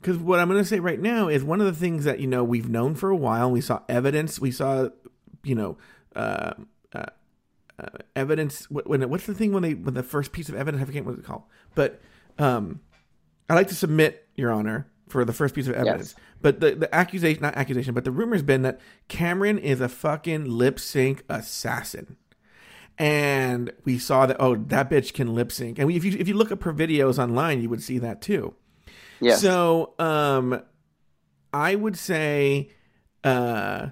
Because 0.00 0.18
what 0.18 0.40
I'm 0.40 0.48
going 0.48 0.60
to 0.60 0.68
say 0.68 0.80
right 0.80 1.00
now 1.00 1.28
is 1.28 1.44
one 1.44 1.60
of 1.60 1.66
the 1.66 1.72
things 1.72 2.04
that 2.04 2.18
you 2.18 2.26
know 2.26 2.42
we've 2.42 2.68
known 2.68 2.96
for 2.96 3.10
a 3.10 3.16
while. 3.16 3.50
We 3.50 3.60
saw 3.60 3.82
evidence. 3.88 4.40
We 4.40 4.50
saw, 4.50 4.88
you 5.44 5.54
know, 5.54 5.78
uh, 6.16 6.54
uh, 6.92 7.06
uh, 7.78 7.86
evidence. 8.16 8.68
When 8.68 9.08
what's 9.08 9.26
the 9.26 9.34
thing 9.34 9.52
when 9.52 9.62
they 9.62 9.74
when 9.74 9.94
the 9.94 10.02
first 10.02 10.32
piece 10.32 10.48
of 10.48 10.56
evidence? 10.56 10.82
I 10.82 10.86
forget 10.86 11.04
what 11.04 11.14
it's 11.14 11.26
called. 11.26 11.44
But 11.76 12.00
um, 12.38 12.80
I 13.48 13.54
like 13.54 13.68
to 13.68 13.74
submit, 13.74 14.28
Your 14.36 14.52
Honor, 14.52 14.90
for 15.08 15.24
the 15.24 15.32
first 15.32 15.54
piece 15.54 15.68
of 15.68 15.74
evidence. 15.74 16.14
But 16.40 16.60
the 16.60 16.74
the 16.74 16.94
accusation, 16.94 17.42
not 17.42 17.56
accusation, 17.56 17.94
but 17.94 18.04
the 18.04 18.10
rumor's 18.10 18.42
been 18.42 18.62
that 18.62 18.80
Kameron 19.08 19.60
is 19.60 19.80
a 19.80 19.88
fucking 19.88 20.46
lip 20.46 20.80
sync 20.80 21.22
assassin. 21.28 22.16
And 22.98 23.72
we 23.84 23.98
saw 23.98 24.26
that 24.26 24.36
oh 24.40 24.56
that 24.56 24.90
bitch 24.90 25.14
can 25.14 25.34
lip 25.34 25.52
sync. 25.52 25.78
And 25.78 25.90
if 25.90 26.04
you 26.04 26.16
if 26.18 26.28
you 26.28 26.34
look 26.34 26.52
up 26.52 26.62
her 26.64 26.72
videos 26.72 27.18
online 27.22 27.62
you 27.62 27.68
would 27.70 27.82
see 27.82 27.98
that 27.98 28.20
too. 28.20 28.54
Yes. 29.20 29.40
so 29.40 29.94
um 30.00 30.60
i 31.54 31.76
would 31.76 31.96
say 31.96 32.70
uh 33.22 33.86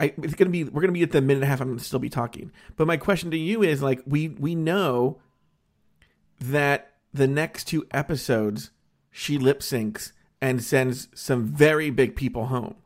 I, 0.00 0.12
it's 0.20 0.34
gonna 0.34 0.50
be 0.50 0.64
we're 0.64 0.80
gonna 0.80 0.92
be 0.92 1.04
at 1.04 1.12
the 1.12 1.20
minute 1.20 1.36
and 1.36 1.44
a 1.44 1.46
half 1.46 1.60
i'm 1.60 1.68
gonna 1.68 1.78
still 1.78 2.00
be 2.00 2.08
talking. 2.08 2.50
But 2.76 2.88
my 2.88 2.96
question 2.96 3.30
to 3.30 3.38
you 3.38 3.62
is 3.62 3.80
like 3.80 4.02
we 4.04 4.30
we 4.30 4.56
know 4.56 5.20
that 6.40 6.92
the 7.12 7.26
next 7.26 7.64
two 7.64 7.86
episodes 7.90 8.70
she 9.10 9.38
lip 9.38 9.60
syncs 9.60 10.12
and 10.40 10.62
sends 10.62 11.08
some 11.14 11.44
very 11.44 11.90
big 11.90 12.14
people 12.16 12.46
home 12.46 12.76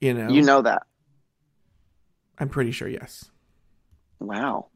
you 0.00 0.12
know 0.14 0.28
you 0.28 0.42
know 0.42 0.60
that. 0.62 0.82
i'm 2.38 2.48
pretty 2.48 2.70
sure 2.70 2.88
yes 2.88 3.30
Wow. 4.20 4.66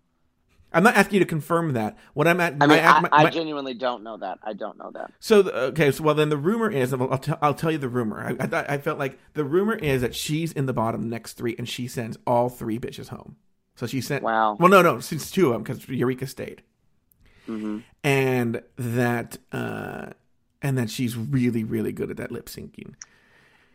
I'm 0.72 0.84
not 0.84 0.94
asking 0.96 1.14
you 1.14 1.20
to 1.20 1.26
confirm 1.28 1.72
that. 1.74 1.98
What 2.14 2.26
I'm 2.28 2.40
at, 2.40 2.54
I 2.60 2.66
mean, 2.66 2.78
I, 2.78 3.00
my- 3.00 3.08
I 3.12 3.22
my- 3.24 3.30
genuinely 3.30 3.74
don't 3.74 4.02
know 4.02 4.16
that. 4.18 4.38
I 4.42 4.52
don't 4.54 4.78
know 4.78 4.90
that. 4.94 5.10
so 5.20 5.42
the, 5.42 5.54
okay. 5.54 5.90
So 5.90 6.04
well, 6.04 6.14
then 6.14 6.28
the 6.30 6.36
rumor 6.38 6.70
is. 6.70 6.94
I'll, 6.94 7.18
tell 7.18 7.38
I'll 7.42 7.52
tell 7.52 7.70
you 7.70 7.78
the 7.78 7.88
rumor. 7.88 8.20
I, 8.20 8.42
I 8.42 8.46
thought 8.46 8.70
I 8.70 8.78
felt 8.78 8.98
like 8.98 9.18
the 9.34 9.44
rumor 9.44 9.74
is 9.74 10.00
that 10.00 10.14
she's 10.14 10.52
in 10.52 10.66
the 10.66 10.72
bottom 10.72 11.10
next 11.10 11.34
three, 11.34 11.54
and 11.58 11.68
she 11.68 11.88
sends 11.88 12.16
all 12.26 12.48
three 12.48 12.78
bitches 12.78 13.08
home. 13.08 13.36
So 13.74 13.86
she 13.86 14.00
sent. 14.00 14.22
Wow. 14.22 14.56
Well, 14.58 14.70
no, 14.70 14.80
no, 14.80 15.00
since 15.00 15.30
two 15.30 15.48
of 15.48 15.52
them 15.54 15.62
because 15.62 15.86
Eureka 15.88 16.26
stayed, 16.26 16.62
hmm 17.46 17.84
and 18.04 18.62
that 18.76 19.38
uh, 19.52 20.10
and 20.60 20.78
that 20.78 20.90
she's 20.90 21.16
really, 21.16 21.64
really 21.64 21.92
good 21.92 22.10
at 22.10 22.16
that 22.18 22.32
lip 22.32 22.46
syncing. 22.46 22.94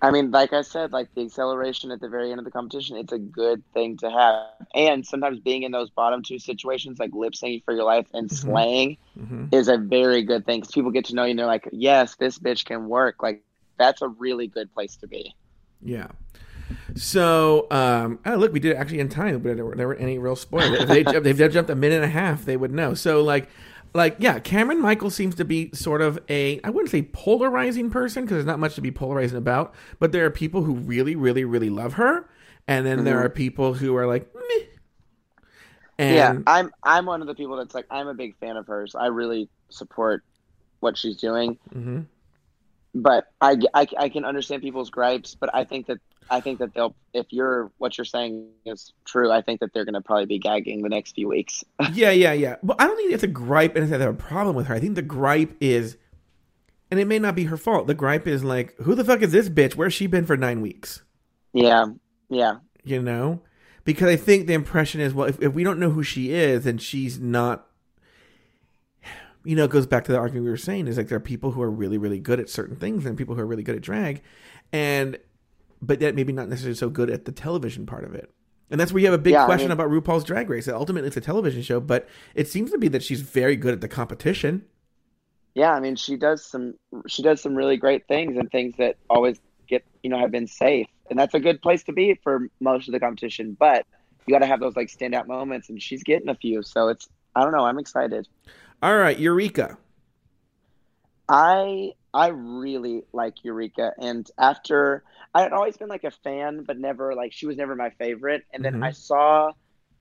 I 0.02 0.12
mean, 0.12 0.30
like 0.30 0.54
I 0.54 0.62
said, 0.62 0.92
like 0.92 1.10
the 1.16 1.22
acceleration 1.24 1.90
at 1.92 2.00
the 2.00 2.10
very 2.10 2.30
end 2.32 2.40
of 2.40 2.46
the 2.46 2.52
competition, 2.52 2.98
it's 2.98 3.14
a 3.14 3.18
good 3.18 3.64
thing 3.74 3.98
to 3.98 4.12
have. 4.12 4.68
And 4.76 5.06
sometimes 5.06 5.40
being 5.40 5.64
in 5.64 5.72
those 5.72 5.90
bottom 5.90 6.22
two 6.24 6.38
situations, 6.38 7.00
like 7.00 7.12
lip 7.14 7.34
syncing 7.34 7.64
for 7.66 7.74
your 7.74 7.84
life 7.86 8.08
and 8.14 8.32
Mhm. 8.32 8.32
slaying, 8.32 8.98
hmm 9.18 9.48
is 9.52 9.70
a 9.70 9.78
very 9.78 10.24
good 10.24 10.46
thing 10.46 10.60
because 10.62 10.74
people 10.74 10.92
get 10.92 11.06
to 11.06 11.16
know 11.16 11.24
you 11.24 11.32
and 11.32 11.40
they're 11.40 11.48
like, 11.48 11.68
yes, 11.72 12.16
this 12.18 12.38
bitch 12.38 12.66
can 12.66 12.88
work. 12.90 13.24
Like, 13.24 13.44
that's 13.80 14.02
a 14.04 14.10
really 14.10 14.48
good 14.48 14.72
place 14.74 14.98
to 14.98 15.08
be. 15.08 15.36
Yeah. 15.82 16.08
So, 16.96 17.68
um, 17.72 18.20
oh 18.26 18.36
look, 18.36 18.52
we 18.54 18.60
did 18.60 18.72
it 18.74 18.76
actually 18.78 19.00
in 19.00 19.10
time, 19.10 19.40
but 19.40 19.56
there, 19.56 19.66
were, 19.66 19.76
there 19.76 19.88
weren't 19.88 20.02
any 20.02 20.18
real 20.18 20.36
spoilers. 20.36 20.82
If 20.82 20.88
they 20.88 21.04
jumped, 21.04 21.28
if 21.28 21.38
they 21.38 21.48
jumped 21.48 21.70
a 21.70 21.76
minute 21.76 21.96
and 21.98 22.06
a 22.06 22.10
half, 22.10 22.46
they 22.46 22.58
would 22.58 22.72
know. 22.72 22.94
So, 22.94 23.24
like, 23.24 23.50
like 23.94 24.16
yeah, 24.20 24.40
Kameron 24.40 24.80
Michael 24.80 25.10
seems 25.10 25.36
to 25.36 25.46
be 25.46 25.70
sort 25.74 26.02
of 26.02 26.20
a 26.30 26.60
I 26.64 26.70
wouldn't 26.70 26.92
say 26.92 27.04
polarizing 27.04 27.90
person 27.90 28.24
because 28.24 28.36
there's 28.36 28.46
not 28.46 28.60
much 28.60 28.76
to 28.76 28.82
be 28.82 28.92
polarizing 28.92 29.38
about, 29.38 29.74
but 30.00 30.12
there 30.12 30.26
are 30.26 30.30
people 30.30 30.64
who 30.64 30.74
really, 30.76 31.16
really, 31.16 31.46
really 31.46 31.70
love 31.70 31.94
her, 31.94 32.30
and 32.68 32.86
then 32.86 33.04
there 33.04 33.18
Mhm. 33.18 33.26
are 33.26 33.30
people 33.30 33.74
who 33.74 33.96
are 33.96 34.06
like, 34.08 34.34
Meh. 34.36 34.66
and 36.00 36.16
yeah, 36.16 36.38
I'm 36.46 36.72
I'm 36.84 37.06
one 37.06 37.22
of 37.22 37.28
the 37.28 37.36
people 37.36 37.58
that's 37.58 37.74
like, 37.74 37.86
I'm 37.90 38.08
a 38.08 38.14
big 38.14 38.38
fan 38.38 38.58
of 38.58 38.68
hers. 38.68 38.94
I 38.96 39.08
really 39.08 39.50
support 39.70 40.24
what 40.80 40.98
she's 40.98 41.18
doing. 41.18 41.58
Mhm. 41.74 42.06
But 42.94 43.26
I, 43.42 43.58
I, 43.76 43.88
I 44.00 44.10
can 44.10 44.26
understand 44.26 44.62
people's 44.64 44.90
gripes, 44.90 45.36
but 45.36 45.54
I 45.54 45.64
think 45.66 45.86
that 45.88 46.00
I 46.30 46.42
think 46.42 46.60
that 46.60 46.74
they'll 46.74 46.96
if 47.14 47.28
you're 47.30 47.72
what 47.78 47.98
you're 47.98 48.06
saying 48.06 48.50
is 48.66 48.94
true, 49.06 49.32
I 49.32 49.42
think 49.42 49.60
that 49.62 49.74
they're 49.74 49.86
gonna 49.86 50.02
probably 50.02 50.26
be 50.26 50.40
gagging 50.40 50.82
the 50.82 50.90
next 50.90 51.16
few 51.16 51.28
weeks. 51.28 51.64
yeah, 51.94 52.12
yeah, 52.12 52.34
yeah. 52.34 52.56
Well, 52.62 52.76
I 52.80 52.88
don't 52.88 52.98
think 52.98 53.14
it's 53.14 53.24
a 53.24 53.28
gripe 53.28 53.76
and 53.76 53.86
I 53.86 53.98
have 53.98 54.02
a 54.02 54.14
problem 54.14 54.56
with 54.56 54.68
her. 54.68 54.76
I 54.76 54.80
think 54.80 54.96
the 54.96 55.02
gripe 55.02 55.56
is 55.60 55.98
and 56.90 57.00
it 57.00 57.06
may 57.06 57.20
not 57.20 57.36
be 57.36 57.46
her 57.46 57.58
fault. 57.58 57.88
The 57.88 57.94
gripe 57.94 58.28
is 58.28 58.44
like, 58.44 58.76
who 58.78 58.96
the 58.96 59.04
fuck 59.04 59.22
is 59.22 59.32
this 59.32 59.50
bitch? 59.50 59.76
Where's 59.76 59.94
she 59.94 60.08
been 60.08 60.26
for 60.26 60.38
nine 60.38 60.62
weeks? 60.62 61.04
Yeah, 61.54 61.88
yeah. 62.30 62.58
You 62.84 63.02
know? 63.02 63.42
Because 63.84 64.10
I 64.10 64.16
think 64.16 64.48
the 64.48 64.54
impression 64.54 65.02
is, 65.02 65.14
well, 65.14 65.28
if, 65.28 65.42
if 65.42 65.54
we 65.54 65.64
don't 65.64 65.80
know 65.80 65.90
who 65.90 66.04
she 66.04 66.32
is, 66.32 66.64
then 66.64 66.78
she's 66.78 67.20
not. 67.20 67.66
You 69.44 69.56
know, 69.56 69.64
it 69.64 69.72
goes 69.72 69.88
back 69.88 70.04
to 70.06 70.12
the 70.12 70.18
argument 70.18 70.44
we 70.44 70.50
were 70.50 70.58
saying 70.58 70.88
is 70.88 70.98
like 70.98 71.08
there 71.08 71.18
are 71.18 71.22
people 71.22 71.52
who 71.52 71.62
are 71.62 71.72
really, 71.72 71.98
really 71.98 72.20
good 72.20 72.40
at 72.40 72.50
certain 72.50 72.76
things 72.76 73.06
and 73.06 73.18
people 73.18 73.36
who 73.36 73.42
are 73.42 73.46
really 73.46 73.64
good 73.64 73.78
at 73.78 73.82
drag. 73.82 74.22
And, 74.74 75.18
but 75.82 76.02
yet 76.02 76.16
maybe 76.16 76.34
not 76.34 76.50
necessarily 76.50 76.76
so 76.76 76.90
good 76.90 77.10
at 77.10 77.26
the 77.26 77.32
television 77.32 77.86
part 77.86 78.04
of 78.04 78.14
it. 78.16 78.32
And 78.70 78.80
that's 78.80 78.92
where 78.92 79.00
you 79.00 79.06
have 79.08 79.14
a 79.18 79.22
big 79.22 79.34
Yeah, 79.34 79.44
I 79.44 79.46
question 79.46 79.70
mean- 79.70 79.80
about 79.80 79.90
RuPaul's 79.90 80.24
Drag 80.26 80.50
Race. 80.50 80.68
Ultimately, 80.68 81.08
it's 81.08 81.16
a 81.18 81.22
television 81.22 81.62
show, 81.62 81.80
but 81.80 82.08
it 82.36 82.48
seems 82.50 82.72
to 82.72 82.78
be 82.78 82.88
that 82.90 83.02
she's 83.04 83.22
very 83.22 83.56
good 83.56 83.74
at 83.74 83.82
the 83.82 83.88
competition. 83.88 84.66
Yeah, 85.56 85.74
I 85.74 85.80
mean 85.80 85.96
she 85.96 86.18
does 86.18 86.46
some 86.46 86.76
she 87.08 87.24
does 87.24 87.42
some 87.42 87.56
really 87.56 87.78
great 87.78 88.08
things 88.08 88.38
and 88.38 88.52
things 88.52 88.76
that 88.78 88.98
always 89.10 89.40
get 89.68 89.84
you 90.04 90.10
know 90.12 90.20
have 90.20 90.30
been 90.32 90.46
safe. 90.48 90.86
And 91.10 91.18
that's 91.18 91.34
a 91.34 91.40
good 91.40 91.62
place 91.64 91.82
to 91.86 91.94
be 91.94 92.14
for 92.22 92.48
most 92.60 92.88
of 92.88 92.92
the 92.92 93.00
competition. 93.00 93.56
But 93.58 93.86
you 94.28 94.34
gotta 94.34 94.46
have 94.46 94.60
those 94.60 94.76
like 94.76 94.90
standout 94.90 95.26
moments 95.26 95.70
and 95.70 95.82
she's 95.82 96.04
getting 96.04 96.30
a 96.30 96.36
few. 96.36 96.62
So 96.62 96.90
it's 96.90 97.08
I 97.36 97.42
don't 97.44 97.54
know, 97.54 97.66
I'm 97.66 97.80
excited. 97.80 98.28
All 98.84 98.98
right, 98.98 99.18
Eureka. 99.18 99.78
I 101.30 101.94
I 102.18 102.30
really 102.30 103.04
like 103.14 103.44
Eureka, 103.44 103.94
and 104.02 104.28
after 104.40 105.04
I 105.36 105.44
had 105.44 105.54
always 105.54 105.78
been 105.78 105.88
like 105.88 106.04
a 106.04 106.10
fan, 106.12 106.64
but 106.64 106.80
never 106.80 107.14
like 107.14 107.32
she 107.32 107.46
was 107.46 107.58
never 107.58 107.76
my 107.76 107.92
favorite. 107.92 108.44
And 108.52 108.66
then 108.66 108.74
Mhm. 108.74 108.84
I 108.84 108.92
saw 108.92 109.52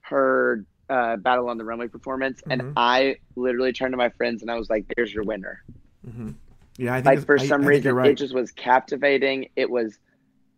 her 0.01 0.65
uh, 0.89 1.17
Battle 1.17 1.47
on 1.49 1.59
the 1.59 1.63
Runway 1.63 1.89
performance, 1.89 2.41
Mhm. 2.47 2.51
and 2.51 2.73
I 2.75 3.17
literally 3.35 3.71
turned 3.71 3.93
to 3.93 3.97
my 3.97 4.09
friends 4.09 4.41
and 4.41 4.49
I 4.49 4.55
was 4.55 4.67
like, 4.67 4.91
"There's 4.95 5.13
your 5.13 5.25
winner." 5.25 5.61
hmm 6.03 6.31
Yeah, 6.77 6.95
I 6.95 7.01
think 7.01 7.17
Like 7.17 7.25
for 7.27 7.37
some 7.37 7.61
I 7.61 7.65
reason, 7.65 7.83
you're 7.83 7.93
right. 7.93 8.11
it 8.11 8.17
just 8.17 8.33
was 8.33 8.51
captivating. 8.51 9.49
It 9.55 9.69
was 9.69 9.99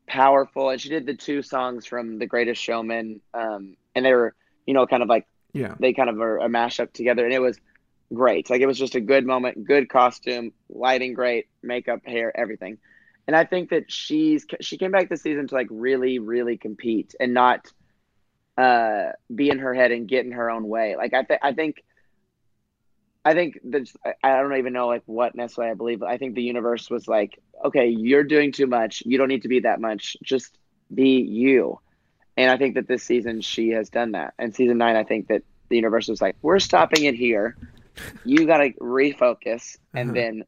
powerful, 0.08 0.70
and 0.70 0.80
she 0.80 0.90
did 0.90 1.06
the 1.06 1.16
two 1.16 1.42
songs 1.42 1.86
from 1.86 2.20
The 2.20 2.26
Greatest 2.26 2.62
Showman, 2.64 3.22
um, 3.34 3.76
and 3.96 4.06
they 4.06 4.14
were 4.14 4.34
you 4.66 4.74
know 4.74 4.88
kind 4.88 5.04
of 5.04 5.10
like 5.10 5.28
yeah. 5.52 5.76
they 5.80 5.94
kind 5.94 6.10
of 6.10 6.22
are 6.22 6.38
a 6.38 6.48
mashup 6.48 6.94
together, 6.94 7.26
and 7.26 7.34
it 7.34 7.40
was 7.40 7.60
great. 8.14 8.50
Like 8.50 8.62
it 8.62 8.68
was 8.68 8.78
just 8.78 8.96
a 8.96 9.02
good 9.02 9.26
moment, 9.26 9.66
good 9.66 9.90
costume, 9.90 10.54
lighting 10.70 11.14
great, 11.14 11.48
makeup, 11.64 12.02
hair, 12.06 12.32
everything. 12.38 12.78
And 13.28 13.36
I 13.36 13.46
think 13.46 13.70
that 13.70 13.92
she's 13.92 14.46
she 14.62 14.78
came 14.78 14.92
back 14.92 15.10
this 15.10 15.22
season 15.22 15.48
to 15.48 15.56
like 15.56 15.68
really, 15.70 16.20
really 16.20 16.58
compete 16.58 17.14
and 17.20 17.34
not 17.34 17.68
uh, 18.58 19.12
be 19.34 19.50
in 19.50 19.60
her 19.60 19.74
head 19.74 19.92
and 19.92 20.08
get 20.08 20.26
in 20.26 20.32
her 20.34 20.50
own 20.50 20.68
way. 20.68 20.96
Like 20.96 21.14
I 21.14 21.24
th- 21.24 21.40
I 21.44 21.54
think. 21.54 21.84
I 23.26 23.34
think 23.34 23.60
that's, 23.64 23.94
I- 24.06 24.14
I 24.24 24.42
don't 24.42 24.56
even 24.58 24.74
know 24.74 24.88
like 24.88 25.04
what 25.06 25.36
necessarily 25.36 25.72
I 25.72 25.76
believe, 25.76 26.00
but 26.00 26.10
I 26.10 26.18
think 26.18 26.36
the 26.36 26.42
universe 26.44 26.90
was 26.90 27.08
like, 27.08 27.38
okay, 27.66 27.88
you're 27.88 28.24
doing 28.24 28.52
too 28.52 28.68
much. 28.68 29.04
You 29.06 29.18
don't 29.18 29.28
need 29.28 29.44
to 29.44 29.50
be 29.50 29.62
that 29.62 29.82
much. 29.82 30.16
Just 30.24 30.58
be 30.94 31.22
you. 31.22 31.80
And 32.38 32.50
I 32.50 32.58
think 32.58 32.76
that 32.76 32.88
this 32.88 33.04
season 33.04 33.42
she 33.42 33.70
has 33.70 33.90
done 33.90 34.14
that. 34.14 34.34
And 34.40 34.56
season 34.56 34.78
nine, 34.78 34.96
I 34.96 35.04
think 35.04 35.28
that 35.28 35.44
the 35.70 35.76
universe 35.76 36.08
was 36.08 36.22
like, 36.22 36.36
we're 36.42 36.60
stopping 36.60 37.04
it 37.06 37.16
here. 37.16 37.58
You 38.26 38.46
got 38.46 38.58
to 38.58 38.72
refocus, 38.74 39.78
and 39.94 40.10
Uh-huh. 40.10 40.16
then 40.16 40.44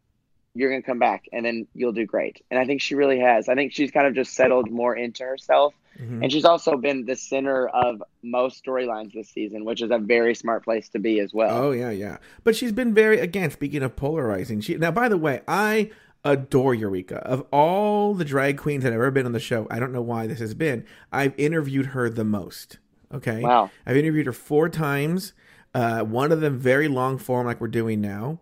you're 0.54 0.70
going 0.70 0.82
to 0.82 0.86
come 0.86 1.00
back, 1.00 1.26
and 1.32 1.46
then 1.46 1.66
you'll 1.74 1.94
do 1.94 2.06
great. 2.06 2.44
And 2.52 2.60
I 2.60 2.66
think 2.66 2.82
she 2.82 2.96
really 2.96 3.20
has. 3.20 3.48
I 3.48 3.56
think 3.56 3.72
she's 3.72 3.90
kind 3.92 4.06
of 4.08 4.14
just 4.14 4.34
settled 4.34 4.70
more 4.70 4.96
into 4.96 5.24
herself. 5.24 5.74
Mhm. 5.98 6.24
And 6.24 6.32
she's 6.32 6.46
also 6.46 6.78
been 6.78 7.06
the 7.06 7.16
center 7.16 7.68
of 7.68 8.02
most 8.24 8.64
storylines 8.64 9.14
this 9.14 9.30
season, 9.30 9.66
which 9.66 9.82
is 9.82 9.92
a 9.92 9.98
very 9.98 10.34
smart 10.36 10.64
place 10.64 10.88
to 10.90 11.00
be 11.00 11.20
as 11.20 11.34
well. 11.34 11.66
Oh 11.66 11.72
yeah, 11.72 11.90
yeah. 11.92 12.18
But 12.44 12.56
she's 12.56 12.72
been 12.72 12.94
very 12.94 13.20
again. 13.20 13.52
Speaking 13.52 13.84
of 13.84 13.96
polarizing, 13.98 14.62
she 14.62 14.76
now. 14.78 14.92
By 14.92 15.10
the 15.10 15.18
way, 15.18 15.42
I 15.48 15.92
adore 16.24 16.74
Eureka. 16.74 17.18
Of 17.18 17.46
all 17.52 18.14
the 18.14 18.24
drag 18.26 18.58
queens 18.58 18.84
that 18.84 18.92
have 18.94 19.02
ever 19.02 19.12
been 19.12 19.26
on 19.26 19.34
the 19.34 19.40
show, 19.40 19.68
I 19.70 19.80
don't 19.80 19.92
know 19.92 20.02
why 20.02 20.28
this 20.28 20.40
has 20.40 20.54
been. 20.54 20.86
I've 21.12 21.34
interviewed 21.38 21.88
her 21.88 22.10
the 22.10 22.24
most. 22.26 22.78
Okay. 23.14 23.42
Wow. 23.42 23.70
I've 23.86 23.98
interviewed 23.98 24.28
her 24.28 24.34
four 24.34 24.70
times. 24.70 25.34
Uh, 25.74 26.02
one 26.04 26.32
of 26.32 26.42
them 26.42 26.58
very 26.60 26.88
long 26.88 27.18
form, 27.18 27.48
like 27.48 27.62
we're 27.62 27.68
doing 27.68 28.02
now. 28.02 28.40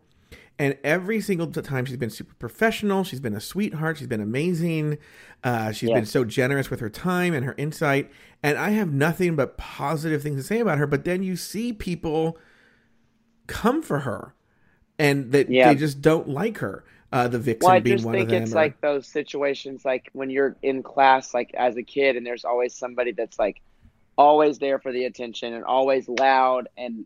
And 0.58 0.78
every 0.84 1.22
single 1.22 1.48
time 1.48 1.86
she's 1.86 1.96
been 1.96 2.10
super 2.10 2.34
professional. 2.36 3.06
She's 3.06 3.22
been 3.22 3.36
a 3.36 3.40
sweetheart. 3.40 3.98
She's 3.98 4.08
been 4.08 4.20
amazing. 4.20 4.98
Uh, 5.42 5.72
she's 5.72 5.90
been 5.90 6.06
so 6.06 6.26
generous 6.26 6.70
with 6.70 6.82
her 6.82 6.90
time 6.90 7.34
and 7.34 7.46
her 7.46 7.56
insight. 7.58 8.12
And 8.44 8.58
I 8.58 8.72
have 8.72 8.92
nothing 8.92 9.38
but 9.38 9.56
positive 9.58 10.22
things 10.22 10.36
to 10.36 10.44
say 10.44 10.60
about 10.60 10.78
her. 10.78 10.86
But 10.86 11.06
then 11.06 11.24
you 11.24 11.38
see 11.38 11.72
people 11.72 12.38
come 13.48 13.82
for 13.82 14.00
her 14.00 14.34
and 14.98 15.32
that 15.32 15.50
Yeah. 15.50 15.72
they 15.74 15.80
just 15.80 16.02
don't 16.02 16.28
like 16.28 16.58
her. 16.58 16.84
Uh, 17.12 17.28
the 17.28 17.40
Vixen 17.40 17.66
Well, 17.66 17.76
I 17.76 17.80
being 17.80 17.96
just 17.98 18.06
one 18.06 18.16
of 18.16 18.28
think 18.28 18.44
it's 18.44 18.52
or- 18.52 18.56
like 18.56 18.82
those 18.82 19.08
situations, 19.08 19.84
like 19.86 20.10
when 20.14 20.30
you're 20.30 20.58
in 20.62 20.84
class, 20.84 21.34
like 21.34 21.52
as 21.56 21.78
a 21.78 21.84
kid, 21.84 22.18
and 22.18 22.26
there's 22.26 22.44
always 22.46 22.76
somebody 22.76 23.14
that's 23.14 23.40
like 23.40 23.62
always 24.18 24.60
there 24.60 24.78
for 24.78 24.92
the 24.92 25.06
attention 25.06 25.54
and 25.54 25.64
always 25.64 26.08
loud 26.10 26.68
and 26.78 27.06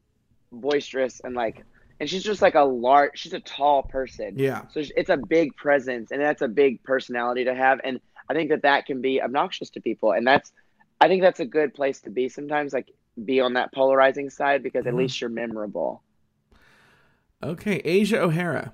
boisterous 0.53 1.19
and 1.23 1.35
like, 1.35 1.63
and 1.99 2.09
she's 2.09 2.23
just 2.23 2.41
like 2.41 2.55
a 2.55 2.61
large, 2.61 3.11
she's 3.15 3.33
a 3.33 3.39
tall 3.39 3.83
person. 3.83 4.37
yeah. 4.37 4.63
So 4.71 4.81
it's 4.95 5.09
a 5.09 5.17
big 5.17 5.55
presence 5.55 6.11
and 6.11 6.21
that's 6.21 6.41
a 6.41 6.47
big 6.47 6.83
personality 6.83 7.45
to 7.45 7.55
have. 7.55 7.79
And 7.83 7.99
I 8.29 8.33
think 8.33 8.49
that 8.49 8.63
that 8.63 8.85
can 8.85 9.01
be 9.01 9.21
obnoxious 9.21 9.69
to 9.71 9.81
people. 9.81 10.11
And 10.11 10.25
that's, 10.25 10.51
I 11.01 11.07
think 11.07 11.21
that's 11.21 11.39
a 11.39 11.45
good 11.45 11.73
place 11.73 12.01
to 12.01 12.09
be 12.09 12.29
sometimes, 12.29 12.73
like 12.73 12.91
be 13.23 13.41
on 13.41 13.53
that 13.53 13.73
polarizing 13.73 14.29
side 14.29 14.63
because 14.63 14.87
at 14.87 14.93
Mhm. 14.93 14.97
least 14.97 15.21
you're 15.21 15.29
memorable. 15.29 16.01
Okay. 17.41 17.81
Asia 17.83 18.21
O'Hara. 18.21 18.73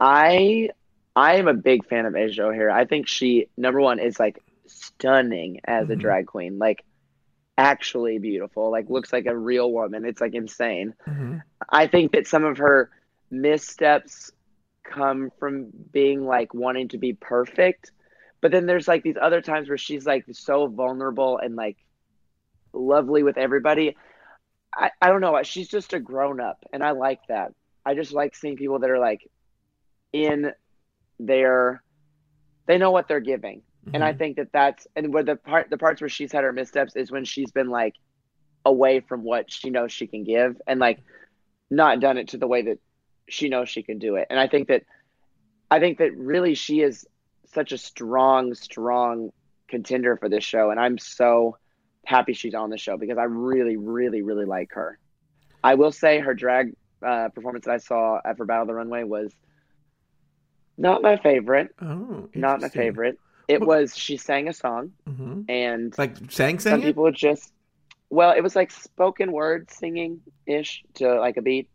I 0.00 0.70
I 1.14 1.34
am 1.36 1.48
a 1.48 1.54
big 1.54 1.86
fan 1.86 2.06
of 2.06 2.16
Asia 2.16 2.44
O'Hara. 2.44 2.74
I 2.74 2.84
think 2.86 3.06
she 3.08 3.48
number 3.56 3.80
one 3.80 3.98
is 3.98 4.18
like 4.18 4.42
stunning 4.66 5.60
as 5.64 5.90
a 5.90 5.96
Mhm. 5.96 6.00
drag 6.00 6.26
queen, 6.26 6.58
like 6.58 6.84
actually 7.56 8.18
beautiful, 8.18 8.70
like 8.70 8.88
looks 8.90 9.12
like 9.12 9.26
a 9.26 9.36
real 9.36 9.70
woman. 9.70 10.04
It's 10.04 10.20
like 10.20 10.34
insane. 10.34 10.94
hmm 11.06 11.36
I 11.68 11.86
think 11.86 12.12
that 12.12 12.26
some 12.26 12.44
of 12.44 12.58
her 12.58 12.90
missteps 13.30 14.30
come 14.84 15.30
from 15.38 15.68
being 15.92 16.24
like 16.26 16.54
wanting 16.54 16.88
to 16.88 16.98
be 16.98 17.12
perfect, 17.14 17.92
but 18.40 18.50
then 18.50 18.66
there's 18.66 18.88
like 18.88 19.02
these 19.02 19.16
other 19.20 19.40
times 19.40 19.68
where 19.68 19.78
she's 19.78 20.06
like 20.06 20.24
so 20.32 20.66
vulnerable 20.66 21.38
and 21.38 21.56
like 21.56 21.76
lovely 22.72 23.22
with 23.22 23.38
everybody. 23.38 23.96
I, 24.74 24.90
I 25.00 25.08
don't 25.08 25.20
know. 25.20 25.40
She's 25.42 25.68
just 25.68 25.92
a 25.92 26.00
grown 26.00 26.40
up, 26.40 26.64
and 26.72 26.82
I 26.82 26.92
like 26.92 27.20
that. 27.28 27.52
I 27.84 27.94
just 27.94 28.12
like 28.12 28.34
seeing 28.34 28.56
people 28.56 28.80
that 28.80 28.90
are 28.90 28.98
like 28.98 29.28
in 30.12 30.52
their, 31.18 31.82
they 32.66 32.78
know 32.78 32.90
what 32.90 33.08
they're 33.08 33.20
giving, 33.20 33.62
and 33.92 34.04
I 34.04 34.12
think 34.12 34.36
that 34.36 34.48
that's 34.52 34.86
and 34.96 35.12
where 35.12 35.22
the 35.22 35.36
part 35.36 35.70
the 35.70 35.78
parts 35.78 36.00
where 36.00 36.08
she's 36.08 36.32
had 36.32 36.44
her 36.44 36.52
missteps 36.52 36.96
is 36.96 37.10
when 37.10 37.24
she's 37.24 37.50
been 37.50 37.68
like 37.68 37.94
away 38.64 39.00
from 39.00 39.24
what 39.24 39.50
she 39.50 39.70
knows 39.70 39.92
she 39.92 40.06
can 40.06 40.24
give, 40.24 40.60
and 40.66 40.78
like 40.80 41.00
not 41.70 42.00
done 42.00 42.18
it 42.18 42.28
to 42.28 42.38
the 42.38 42.46
way 42.46 42.62
that 42.62 42.78
she 43.28 43.48
knows 43.48 43.68
she 43.68 43.82
can 43.82 43.98
do 43.98 44.16
it. 44.16 44.26
And 44.30 44.38
I 44.38 44.46
think 44.46 44.68
that 44.68 44.84
I 45.70 45.80
think 45.80 45.98
that 45.98 46.16
really 46.16 46.54
she 46.54 46.80
is 46.80 47.06
such 47.46 47.72
a 47.72 47.78
strong, 47.78 48.54
strong 48.54 49.30
contender 49.68 50.16
for 50.16 50.28
this 50.28 50.44
show, 50.44 50.70
and 50.70 50.78
I'm 50.78 50.98
so 50.98 51.56
happy 52.04 52.32
she's 52.32 52.54
on 52.54 52.70
the 52.70 52.78
show 52.78 52.96
because 52.96 53.18
I 53.18 53.24
really, 53.24 53.76
really, 53.76 54.22
really 54.22 54.44
like 54.44 54.72
her. 54.72 54.98
I 55.64 55.74
will 55.74 55.92
say 55.92 56.18
her 56.18 56.34
drag 56.34 56.74
uh, 57.04 57.28
performance 57.28 57.64
that 57.64 57.72
I 57.72 57.78
saw 57.78 58.20
at 58.24 58.36
for 58.36 58.44
Battle 58.44 58.62
of 58.62 58.68
the 58.68 58.74
Runway 58.74 59.04
was 59.04 59.32
not 60.76 61.02
my 61.02 61.16
favorite. 61.16 61.74
Oh, 61.80 62.28
Not 62.34 62.60
my 62.60 62.68
favorite. 62.68 63.18
It 63.52 63.60
was 63.66 63.96
she 63.96 64.16
sang 64.16 64.48
a 64.48 64.52
song 64.52 64.92
Mhm. 65.08 65.44
and 65.48 65.96
Like 65.98 66.16
sang, 66.30 66.58
some 66.58 66.80
it? 66.80 66.84
people 66.84 67.10
just 67.12 67.52
well 68.10 68.32
it 68.32 68.42
was 68.42 68.54
like 68.56 68.70
spoken 68.70 69.32
word 69.32 69.70
singing 69.70 70.20
ish 70.46 70.82
to 70.94 71.04
like 71.20 71.36
a 71.38 71.42
beat 71.42 71.68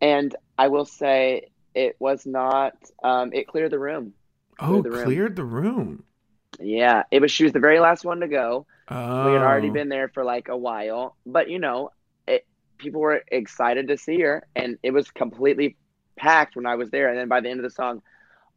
and 0.00 0.34
i 0.58 0.68
will 0.68 0.84
say 0.84 1.48
it 1.74 1.96
was 1.98 2.24
not 2.26 2.74
um 3.02 3.32
it 3.32 3.46
cleared 3.48 3.70
the 3.72 3.78
room 3.78 4.12
Oh, 4.62 4.82
the 4.82 4.90
room. 4.90 5.04
cleared 5.04 5.36
the 5.36 5.44
room. 5.44 6.04
yeah 6.60 7.02
it 7.10 7.20
was 7.20 7.30
she 7.30 7.44
was 7.44 7.52
the 7.52 7.60
very 7.60 7.80
last 7.80 8.04
one 8.04 8.20
to 8.20 8.28
go 8.28 8.66
Oh. 8.92 9.26
we 9.26 9.32
had 9.32 9.42
already 9.42 9.70
been 9.70 9.88
there 9.88 10.08
for 10.08 10.24
like 10.24 10.48
a 10.48 10.56
while 10.56 11.16
but 11.24 11.48
you 11.48 11.58
know 11.58 11.90
it 12.26 12.44
people 12.78 13.00
were 13.00 13.22
excited 13.28 13.88
to 13.88 13.96
see 13.96 14.20
her 14.20 14.46
and 14.56 14.78
it 14.82 14.90
was 14.92 15.10
completely 15.10 15.76
packed 16.16 16.56
when 16.56 16.66
i 16.66 16.74
was 16.76 16.90
there 16.90 17.08
and 17.08 17.16
then 17.18 17.28
by 17.28 17.40
the 17.40 17.48
end 17.48 17.60
of 17.60 17.64
the 17.64 17.70
song 17.70 18.02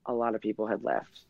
a 0.06 0.14
lot 0.14 0.36
of 0.36 0.42
people 0.42 0.66
had 0.68 0.84
left 0.84 1.22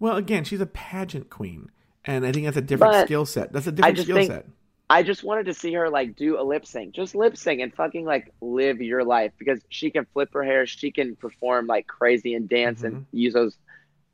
Well, 0.00 0.16
again, 0.16 0.42
she's 0.44 0.60
a 0.60 0.66
pageant 0.66 1.30
queen, 1.30 1.70
and 2.04 2.26
I 2.26 2.32
think 2.32 2.46
that's 2.46 2.56
a 2.56 2.62
different 2.62 2.94
But 2.94 3.06
skill 3.06 3.24
set. 3.26 3.52
That's 3.52 3.66
a 3.68 3.72
different 3.72 3.98
skill 3.98 4.16
think- 4.16 4.30
set. 4.32 4.46
I 4.92 5.04
just 5.04 5.22
wanted 5.22 5.46
to 5.46 5.54
see 5.54 5.72
her 5.74 5.88
like 5.88 6.16
do 6.16 6.40
a 6.40 6.42
lip 6.42 6.66
sync, 6.66 6.94
just 6.96 7.14
lip 7.14 7.36
sync 7.36 7.60
and 7.60 7.72
fucking 7.72 8.04
like 8.04 8.32
live 8.40 8.80
your 8.80 9.04
life 9.04 9.30
because 9.38 9.60
she 9.68 9.88
can 9.92 10.04
flip 10.12 10.30
her 10.34 10.42
hair, 10.42 10.66
she 10.66 10.90
can 10.90 11.14
perform 11.14 11.68
like 11.68 11.86
crazy 11.86 12.34
and 12.34 12.48
dance 12.48 12.82
and 12.82 12.94
Mm-hmm. 12.94 13.16
use 13.16 13.32
those 13.34 13.56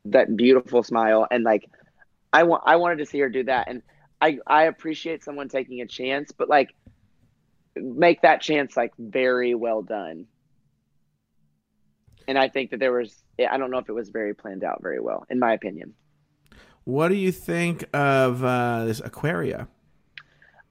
that 0.05 0.37
beautiful 0.37 0.83
smile 0.83 1.25
and 1.31 1.43
like 1.43 1.67
I 2.31 2.43
want 2.43 2.61
I 2.67 2.75
wanted 2.75 2.99
to 2.99 3.07
see 3.07 3.17
her 3.21 3.29
do 3.29 3.43
that, 3.45 3.67
and 3.69 3.81
I 4.21 4.37
I 4.45 4.65
appreciate 4.65 5.23
someone 5.23 5.49
taking 5.49 5.81
a 5.81 5.87
chance, 5.87 6.31
but 6.31 6.47
like 6.47 6.75
make 7.75 8.21
that 8.21 8.41
chance 8.41 8.77
like 8.77 8.93
very 8.99 9.55
well 9.55 9.81
done. 9.81 10.27
And 12.27 12.37
I 12.37 12.49
think 12.49 12.71
that 12.71 12.79
there 12.79 12.91
was 12.91 13.15
I 13.39 13.57
don't 13.57 13.71
know 13.71 13.77
if 13.77 13.89
it 13.89 13.93
was 13.93 14.09
very 14.09 14.33
planned 14.33 14.63
out 14.63 14.81
very 14.81 14.99
well, 14.99 15.25
in 15.29 15.39
my 15.39 15.53
opinion. 15.53 15.93
What 16.83 17.09
do 17.09 17.15
you 17.15 17.31
think 17.31 17.83
of 17.93 18.43
uh, 18.43 18.85
this 18.85 19.01
Aquaria? 19.01 19.67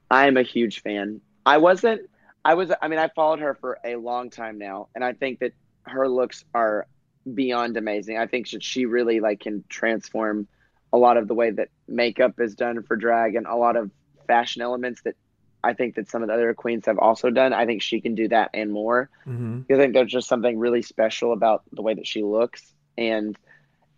I'm 0.09 0.37
a 0.37 0.43
huge 0.43 0.81
fan. 0.81 1.21
I 1.45 1.57
wasn't. 1.57 2.09
I 2.43 2.55
was. 2.55 2.71
I 2.81 2.87
mean, 2.87 2.99
I 2.99 3.09
followed 3.09 3.39
her 3.39 3.55
for 3.55 3.77
a 3.83 3.95
long 3.95 4.29
time 4.29 4.57
now, 4.57 4.87
and 4.95 5.03
I 5.03 5.13
think 5.13 5.39
that 5.39 5.53
her 5.83 6.07
looks 6.07 6.43
are 6.53 6.87
beyond 7.33 7.77
amazing. 7.77 8.17
I 8.17 8.27
think 8.27 8.49
that 8.51 8.63
she 8.63 8.85
really 8.85 9.19
like 9.19 9.41
can 9.41 9.63
transform 9.69 10.47
a 10.93 10.97
lot 10.97 11.17
of 11.17 11.27
the 11.27 11.33
way 11.33 11.51
that 11.51 11.69
makeup 11.87 12.39
is 12.39 12.55
done 12.55 12.81
for 12.83 12.95
drag 12.95 13.35
and 13.35 13.45
a 13.45 13.55
lot 13.55 13.75
of 13.75 13.91
fashion 14.25 14.61
elements 14.61 15.01
that 15.03 15.15
I 15.67 15.73
think 15.73 15.95
that 15.95 16.09
some 16.09 16.21
of 16.21 16.29
the 16.29 16.33
other 16.33 16.53
queens 16.53 16.85
have 16.85 16.97
also 16.97 17.29
done. 17.29 17.51
I 17.51 17.65
think 17.65 17.81
she 17.81 17.99
can 17.99 18.15
do 18.15 18.29
that 18.29 18.51
and 18.53 18.71
more. 18.71 19.09
Mm-hmm. 19.27 19.71
I 19.71 19.75
think 19.75 19.93
there's 19.93 20.11
just 20.11 20.29
something 20.29 20.57
really 20.57 20.81
special 20.81 21.33
about 21.33 21.63
the 21.73 21.81
way 21.81 21.93
that 21.93 22.07
she 22.07 22.23
looks. 22.23 22.73
And 22.97 23.37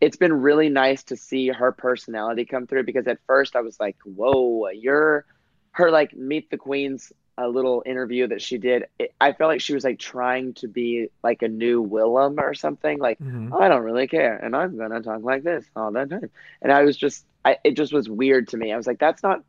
it's 0.01 0.17
been 0.17 0.33
really 0.33 0.69
nice 0.69 1.03
to 1.03 1.15
see 1.15 1.49
her 1.49 1.71
personality 1.71 2.45
come 2.45 2.65
through 2.65 2.85
because 2.85 3.07
at 3.07 3.19
first 3.27 3.55
I 3.55 3.61
was 3.61 3.79
like, 3.79 3.97
whoa, 4.03 4.69
you're 4.69 5.25
her 5.71 5.91
like 5.91 6.15
meet 6.15 6.49
the 6.49 6.57
queens 6.57 7.13
a 7.37 7.47
little 7.47 7.83
interview 7.85 8.27
that 8.27 8.41
she 8.41 8.57
did. 8.57 8.87
It, 8.97 9.13
I 9.21 9.33
felt 9.33 9.49
like 9.49 9.61
she 9.61 9.73
was 9.73 9.83
like 9.83 9.99
trying 9.99 10.55
to 10.55 10.67
be 10.67 11.09
like 11.23 11.41
a 11.43 11.47
new 11.47 11.85
Willam 11.85 12.37
or 12.39 12.53
something. 12.53 12.97
Like, 12.99 13.19
Mhm. 13.19 13.53
I 13.57 13.69
don't 13.69 13.83
really 13.83 14.07
care, 14.07 14.35
and 14.35 14.55
I'm 14.55 14.77
gonna 14.77 15.01
talk 15.01 15.21
like 15.23 15.43
this 15.43 15.65
all 15.75 15.91
the 15.91 16.05
time. 16.05 16.31
And 16.61 16.71
I 16.71 16.83
was 16.83 16.97
just, 16.97 17.25
I 17.45 17.57
it 17.63 17.77
just 17.77 17.93
was 17.93 18.09
weird 18.09 18.49
to 18.49 18.57
me. 18.57 18.73
I 18.73 18.77
was 18.77 18.87
like, 18.87 18.99
that's 18.99 19.23
not 19.23 19.43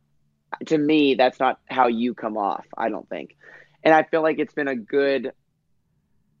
to 0.67 0.77
me. 0.77 1.15
That's 1.15 1.39
not 1.39 1.59
how 1.67 1.87
you 1.87 2.13
come 2.13 2.37
off. 2.37 2.65
I 2.77 2.89
don't 2.89 3.07
think. 3.09 3.35
And 3.83 3.93
I 3.93 4.03
feel 4.03 4.21
like 4.21 4.39
it's 4.39 4.53
been 4.53 4.67
a 4.67 4.75
good 4.75 5.31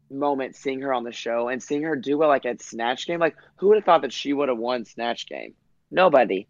moment 0.09 0.55
seeing 0.55 0.81
her 0.81 0.93
on 0.93 1.03
the 1.03 1.11
show 1.11 1.47
and 1.47 1.63
seeing 1.63 1.83
her 1.83 1.95
do 1.95 2.17
well 2.17 2.29
like 2.29 2.45
at 2.45 2.61
Snatch 2.61 3.07
Game. 3.07 3.19
Like, 3.19 3.35
who 3.55 3.69
would 3.69 3.77
have 3.77 3.85
thought 3.85 4.01
that 4.01 4.13
she 4.13 4.33
would 4.33 4.49
have 4.49 4.57
won 4.57 4.85
Snatch 4.85 5.27
Game? 5.27 5.53
Nobody. 5.89 6.47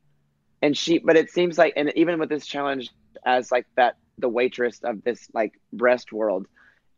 And 0.62 0.78
she, 0.78 1.00
but 1.00 1.16
it 1.16 1.32
seems 1.32 1.58
like, 1.58 1.74
and 1.76 1.92
even 1.96 2.20
with 2.20 2.30
this 2.30 2.46
challenge 2.46 2.90
as 3.26 3.52
like 3.52 3.66
that, 3.76 3.98
the 4.18 4.30
waitress 4.30 4.80
of 4.84 5.04
this 5.04 5.28
like 5.34 5.54
breast 5.74 6.12
world, 6.12 6.48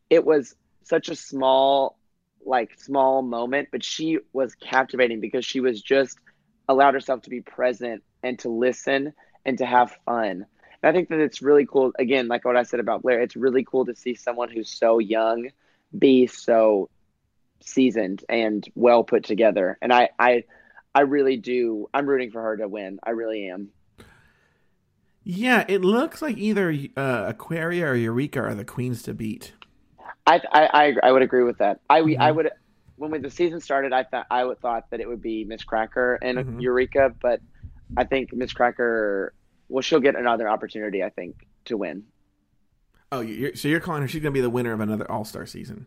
it 0.09 0.25
was 0.25 0.55
such 0.83 1.09
a 1.09 1.15
small, 1.15 1.97
like 2.45 2.77
small 2.79 3.21
moment, 3.21 3.69
but 3.71 3.83
she 3.83 4.19
was 4.33 4.55
captivating 4.55 5.21
because 5.21 5.45
she 5.45 5.61
was 5.61 5.81
just 5.81 6.17
allowed 6.67 6.93
herself 6.93 7.21
to 7.21 7.29
be 7.29 7.41
present 7.41 8.03
and 8.21 8.39
to 8.39 8.49
listen 8.49 9.13
and 9.45 9.57
to 9.57 9.65
have 9.65 9.95
fun. 10.05 10.45
And 10.83 10.89
I 10.89 10.93
think 10.93 11.09
that 11.09 11.19
it's 11.19 11.41
really 11.41 11.65
cool. 11.65 11.93
Again, 11.97 12.27
like 12.27 12.43
what 12.43 12.57
I 12.57 12.63
said 12.63 12.81
about 12.81 13.01
Blair, 13.03 13.21
it's 13.21 13.37
really 13.37 13.63
cool 13.63 13.85
to 13.85 13.95
see 13.95 14.15
someone 14.15 14.49
who's 14.49 14.69
so 14.69 14.99
young 14.99 15.49
be 15.97 16.27
so 16.27 16.89
seasoned 17.61 18.23
and 18.27 18.67
well 18.75 19.03
put 19.05 19.23
together. 19.23 19.77
And 19.81 19.93
I, 19.93 20.09
I, 20.19 20.43
I 20.93 21.01
really 21.01 21.37
do. 21.37 21.89
I'm 21.93 22.05
rooting 22.05 22.31
for 22.31 22.41
her 22.41 22.57
to 22.57 22.67
win. 22.67 22.99
I 23.01 23.11
really 23.11 23.47
am. 23.49 23.69
Yeah, 25.23 25.63
it 25.69 25.81
looks 25.81 26.21
like 26.21 26.37
either 26.37 26.75
uh, 26.97 27.25
Aquaria 27.29 27.87
or 27.87 27.95
Eureka 27.95 28.41
are 28.41 28.53
the 28.53 28.65
queens 28.65 29.03
to 29.03 29.13
beat. 29.13 29.53
I, 30.27 30.41
I, 30.51 30.69
I, 30.73 30.95
I 31.07 31.11
would 31.13 31.21
agree 31.21 31.43
with 31.43 31.59
that. 31.59 31.79
I, 31.89 32.01
Mhm. 32.01 32.19
I 32.19 32.31
would. 32.31 32.49
When 32.97 33.09
we, 33.09 33.19
the 33.19 33.31
season 33.31 33.59
started, 33.61 33.91
I 33.93 34.03
thought 34.03 34.27
I 34.29 34.43
would 34.43 34.59
thought 34.59 34.89
that 34.91 34.99
it 34.99 35.07
would 35.07 35.21
be 35.21 35.45
Miz 35.45 35.63
Cracker 35.63 36.15
and 36.21 36.37
Mhm. 36.37 36.61
Eureka, 36.61 37.13
but 37.21 37.41
I 37.97 38.03
think 38.03 38.33
Miz 38.33 38.53
Cracker, 38.53 39.33
well, 39.69 39.81
she'll 39.81 39.99
get 39.99 40.15
another 40.15 40.47
opportunity. 40.49 41.03
I 41.03 41.09
think 41.09 41.47
to 41.65 41.77
win. 41.77 42.03
Oh, 43.11 43.21
you're, 43.21 43.55
so 43.55 43.67
you're 43.67 43.79
calling 43.79 44.01
her? 44.01 44.07
She's 44.07 44.21
going 44.21 44.33
to 44.33 44.37
be 44.37 44.41
the 44.41 44.49
winner 44.49 44.73
of 44.73 44.79
another 44.79 45.09
All 45.09 45.25
Star 45.25 45.45
season. 45.45 45.85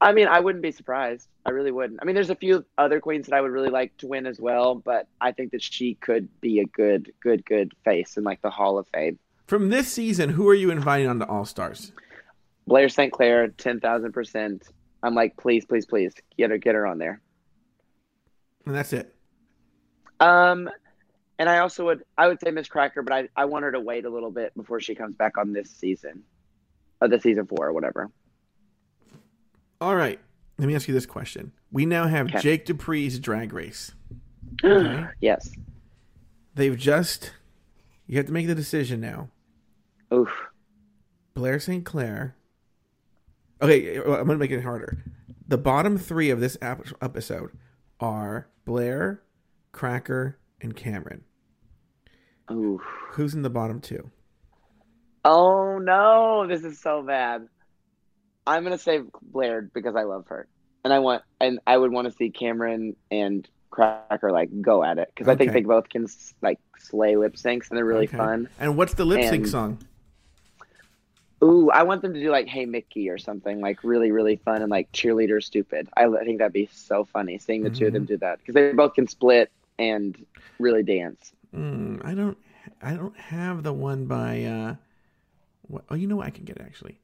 I 0.00 0.12
mean, 0.12 0.28
I 0.28 0.40
wouldn't 0.40 0.62
be 0.62 0.72
surprised. 0.72 1.28
I 1.44 1.50
really 1.50 1.72
wouldn't. 1.72 1.98
I 2.00 2.06
mean, 2.06 2.14
there's 2.14 2.30
a 2.30 2.36
few 2.36 2.64
other 2.78 3.00
queens 3.00 3.26
that 3.26 3.34
I 3.34 3.40
would 3.40 3.50
really 3.50 3.68
like 3.68 3.94
to 3.98 4.06
win 4.06 4.26
as 4.26 4.40
well, 4.40 4.74
but 4.74 5.08
I 5.20 5.32
think 5.32 5.52
that 5.52 5.62
she 5.62 5.94
could 5.94 6.28
be 6.40 6.60
a 6.60 6.64
good, 6.64 7.12
good, 7.20 7.44
good 7.44 7.74
face 7.84 8.16
in 8.16 8.24
like 8.24 8.40
the 8.40 8.50
Hall 8.50 8.78
of 8.78 8.86
Fame. 8.94 9.18
From 9.46 9.68
this 9.68 9.88
season, 9.88 10.30
who 10.30 10.48
are 10.48 10.54
you 10.54 10.70
inviting 10.70 11.08
on 11.08 11.18
the 11.18 11.26
All 11.26 11.44
Stars? 11.44 11.92
Blair 12.66 12.88
St. 12.88 13.12
Clair, 13.12 13.48
ten 13.48 13.80
thousand 13.80 14.12
percent. 14.12 14.68
I'm 15.02 15.14
like, 15.14 15.36
please, 15.36 15.64
please, 15.64 15.86
please, 15.86 16.14
get 16.38 16.50
her, 16.50 16.58
get 16.58 16.74
her 16.74 16.86
on 16.86 16.98
there. 16.98 17.20
And 18.64 18.74
that's 18.74 18.92
it. 18.92 19.14
Um, 20.20 20.70
and 21.40 21.48
I 21.48 21.60
also 21.60 21.86
would, 21.86 22.04
I 22.18 22.28
would 22.28 22.38
say 22.38 22.50
Miz 22.50 22.68
Cracker, 22.68 23.00
but 23.02 23.14
I, 23.14 23.28
I 23.34 23.46
want 23.46 23.64
her 23.64 23.72
to 23.72 23.80
wait 23.80 24.04
a 24.04 24.10
little 24.10 24.30
bit 24.30 24.54
before 24.54 24.78
she 24.78 24.94
comes 24.94 25.16
back 25.16 25.38
on 25.38 25.54
this 25.54 25.70
season, 25.70 26.22
or 27.00 27.08
the 27.08 27.18
season 27.18 27.46
four 27.46 27.66
or 27.66 27.72
whatever. 27.72 28.10
All 29.80 29.96
right. 29.96 30.20
Let 30.58 30.68
me 30.68 30.74
ask 30.74 30.86
you 30.86 30.92
this 30.92 31.06
question. 31.06 31.52
We 31.72 31.86
now 31.86 32.06
have 32.08 32.26
Okay. 32.26 32.40
Jake 32.40 32.66
Dupree's 32.66 33.18
Drag 33.18 33.52
Race. 33.52 33.92
Okay. 34.62 35.06
yes. 35.22 35.50
They've 36.54 36.76
just. 36.76 37.32
You 38.06 38.18
have 38.18 38.26
to 38.26 38.32
make 38.32 38.46
the 38.46 38.54
decision 38.54 39.00
now. 39.00 39.30
Oof. 40.12 40.28
Blair 41.32 41.58
St. 41.58 41.82
Clair. 41.86 42.34
Okay, 43.62 43.96
I'm 43.96 44.04
going 44.04 44.26
to 44.28 44.36
make 44.36 44.50
it 44.50 44.62
harder. 44.62 45.02
The 45.48 45.56
bottom 45.56 45.96
three 45.96 46.28
of 46.28 46.40
this 46.40 46.58
episode 46.60 47.52
are 48.00 48.48
Blair, 48.66 49.22
Cracker, 49.72 50.36
and 50.60 50.76
Kameron. 50.76 51.20
Oof. 52.50 52.80
Who's 53.12 53.34
in 53.34 53.42
the 53.42 53.50
bottom 53.50 53.80
two? 53.80 54.10
Oh 55.24 55.78
no, 55.78 56.46
this 56.46 56.64
is 56.64 56.80
so 56.80 57.02
bad. 57.02 57.48
I'm 58.46 58.62
gonna 58.62 58.78
say 58.78 59.00
Blair 59.22 59.62
because 59.62 59.94
I 59.94 60.04
love 60.04 60.26
her, 60.28 60.48
and 60.84 60.92
I 60.92 60.98
want, 60.98 61.22
and 61.40 61.60
I 61.66 61.76
would 61.76 61.92
want 61.92 62.08
to 62.08 62.12
see 62.12 62.30
Kameron 62.30 62.96
and 63.10 63.46
Cracker 63.70 64.32
like 64.32 64.48
go 64.60 64.82
at 64.82 64.98
it 64.98 65.12
because 65.14 65.28
I 65.28 65.36
think 65.36 65.52
they 65.52 65.62
both 65.62 65.88
can 65.88 66.06
like 66.42 66.58
slay 66.78 67.16
lip 67.16 67.36
syncs 67.36 67.70
and 67.70 67.78
they're 67.78 67.84
really 67.84 68.08
Okay. 68.08 68.16
fun. 68.16 68.48
And 68.58 68.76
what's 68.76 68.94
the 68.94 69.04
lip 69.04 69.22
sync 69.22 69.44
And- 69.44 69.48
song? 69.48 69.78
Ooh, 71.42 71.70
I 71.70 71.84
want 71.84 72.02
them 72.02 72.12
to 72.12 72.20
do 72.20 72.30
like 72.30 72.48
Hey 72.48 72.66
Mickey 72.66 73.08
or 73.08 73.16
something 73.16 73.60
like 73.60 73.82
really 73.82 74.12
really 74.12 74.36
fun 74.36 74.60
and 74.60 74.70
like 74.70 74.92
cheerleader 74.92 75.42
stupid. 75.42 75.88
I, 75.96 76.04
I 76.04 76.24
think 76.24 76.38
that'd 76.38 76.52
be 76.52 76.68
so 76.72 77.04
funny 77.04 77.38
seeing 77.38 77.62
the 77.62 77.70
two 77.70 77.86
of 77.86 77.92
them 77.92 78.02
mm-hmm. 78.02 78.14
do 78.14 78.18
that 78.18 78.38
because 78.38 78.54
they 78.54 78.72
both 78.72 78.94
can 78.94 79.06
split 79.06 79.50
and 79.78 80.22
really 80.58 80.82
dance. 80.82 81.32
Mm, 81.54 82.04
I 82.04 82.14
don't. 82.14 82.38
I 82.82 82.92
don't 82.94 83.16
have 83.16 83.62
the 83.62 83.72
one 83.72 84.06
by. 84.06 84.44
uh 84.44 84.74
what, 85.62 85.84
Oh, 85.90 85.94
you 85.94 86.06
know 86.06 86.16
what? 86.16 86.26
I 86.26 86.30
can 86.30 86.44
get 86.44 86.56
it 86.56 86.62
actually. 86.62 86.98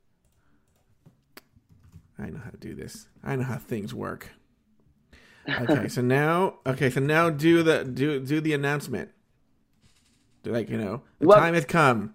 I 2.19 2.31
know 2.31 2.41
how 2.43 2.51
to 2.51 2.57
do 2.57 2.75
this. 2.75 3.09
I 3.23 3.37
know 3.37 3.43
how 3.45 3.57
things 3.59 3.93
work. 3.93 4.31
Okay, 5.49 5.87
so 5.89 6.01
now, 6.01 6.55
okay, 6.67 6.91
so 6.91 6.99
now 7.01 7.31
do 7.31 7.63
the 7.63 7.85
do 7.85 8.21
do 8.21 8.41
the 8.41 8.53
announcement. 8.53 9.11
Do 10.43 10.51
like 10.53 10.69
you 10.71 10.79
know, 10.79 11.03
the 11.19 11.27
Well- 11.29 11.39
time 11.39 11.55
has 11.55 11.65
come. 11.65 12.15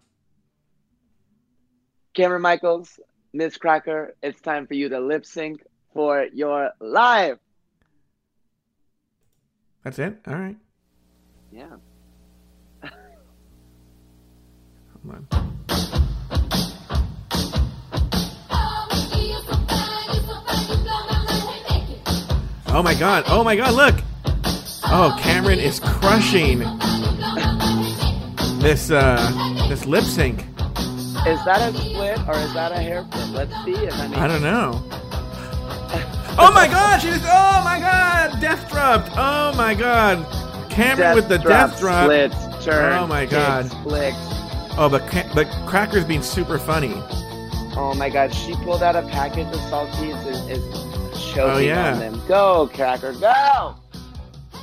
Kameron 2.14 2.42
Michaels, 2.42 3.00
Miz 3.32 3.56
Cracker, 3.56 4.16
it's 4.22 4.42
time 4.42 4.68
for 4.68 4.74
you 4.74 4.90
to 4.90 5.00
lip 5.00 5.26
sync 5.26 5.64
for 5.94 6.26
your 6.34 6.72
live. 6.82 7.40
That's 9.84 9.98
it. 9.98 10.20
All 10.28 10.36
right. 10.36 10.58
Yeah. 11.52 11.78
Oh 22.74 22.82
my 22.84 22.94
god. 22.96 23.24
Oh 23.28 23.44
my 23.44 23.56
god. 23.56 23.74
Look. 23.74 23.96
Oh, 24.94 25.18
Kameron 25.20 25.58
is 25.58 25.80
crushing 25.80 26.60
this 28.60 28.92
uh 28.92 29.66
this 29.70 29.86
lip 29.86 30.04
sync. 30.04 30.40
Is 31.28 31.44
that 31.46 31.62
a 31.62 31.78
split 31.78 32.20
or 32.28 32.36
is 32.36 32.54
that 32.54 32.72
a 32.72 32.78
hair 32.80 33.06
flip? 33.12 33.30
Let's 33.32 33.66
see 33.66 33.72
it. 33.72 33.94
I 33.94 34.08
mean, 34.08 34.20
I 34.20 34.28
don't 34.28 34.42
know. 34.42 34.84
Oh 36.38 36.52
my 36.54 36.68
god, 36.68 37.02
she 37.02 37.10
just 37.10 37.26
oh 37.26 37.62
my 37.64 37.80
god, 37.80 38.40
death 38.40 38.70
dropped. 38.70 39.12
Oh 39.18 39.54
my 39.56 39.74
god. 39.74 40.26
Kameron 40.70 41.16
with 41.16 41.28
the 41.28 41.38
death 41.38 41.80
drop. 41.80 42.06
splits, 42.06 42.66
turn, 42.66 42.94
Oh 43.00 43.08
my 43.08 43.26
God. 43.26 43.70
flicks. 43.84 44.31
Oh, 44.78 44.88
but 44.90 45.02
but 45.36 45.48
Cracker's 45.68 46.06
being 46.06 46.24
super 46.24 46.58
funny. 46.58 46.94
Oh 47.74 47.94
my 47.98 48.10
God, 48.10 48.34
she 48.34 48.54
pulled 48.56 48.82
out 48.84 48.96
a 48.96 49.02
package 49.04 49.48
of 49.48 49.60
saltines 49.70 50.26
and 50.26 50.52
is 50.52 51.32
choking 51.34 51.44
Oh, 51.44 51.58
yeah. 51.58 51.94
on 51.94 52.00
them. 52.00 52.22
Go, 52.28 52.70
Cracker, 52.74 53.14
go! 53.14 53.76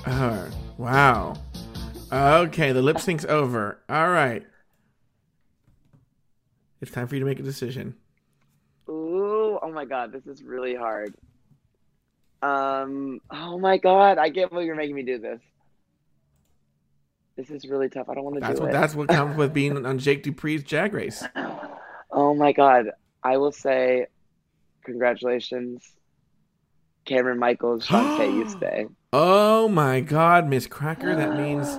Oh, 0.06 0.48
wow. 0.76 1.34
Okay, 2.12 2.72
the 2.72 2.82
lip 2.82 2.98
sync's 2.98 3.24
over. 3.26 3.78
All 3.88 4.10
right. 4.10 4.44
It's 6.80 6.90
time 6.90 7.06
for 7.06 7.14
you 7.16 7.20
to 7.20 7.26
make 7.26 7.38
a 7.40 7.42
decision. 7.42 7.94
Ooh, 8.88 9.58
oh 9.62 9.70
my 9.72 9.84
God, 9.84 10.12
this 10.12 10.26
is 10.26 10.42
really 10.42 10.74
hard. 10.74 11.14
Um, 12.40 13.20
oh 13.30 13.58
my 13.58 13.78
God, 13.78 14.16
I 14.18 14.30
can't 14.30 14.50
believe 14.50 14.66
you're 14.66 14.76
making 14.76 14.94
me 14.94 15.02
do 15.02 15.18
this. 15.18 15.40
This 17.38 17.50
is 17.50 17.66
really 17.66 17.88
tough. 17.88 18.08
I 18.08 18.14
don't 18.14 18.24
want 18.24 18.34
to 18.34 18.40
That's 18.40 18.56
do 18.56 18.62
what 18.62 18.70
it. 18.70 18.72
that's 18.72 18.94
what 18.96 19.08
comes 19.08 19.36
with 19.36 19.54
being 19.54 19.86
on 19.86 20.00
Jake 20.00 20.24
Dupree's 20.24 20.64
Jag 20.64 20.92
Race. 20.92 21.22
Oh 22.10 22.34
my 22.34 22.50
god. 22.50 22.90
I 23.22 23.36
will 23.36 23.52
say 23.52 24.06
congratulations. 24.84 25.84
Kameron 27.06 27.38
Michaels, 27.38 27.86
Shantay, 27.86 28.34
you. 28.80 28.96
Oh 29.12 29.68
my 29.68 30.00
God, 30.00 30.48
Miz 30.48 30.66
Cracker. 30.66 31.14
That 31.14 31.36
means. 31.38 31.78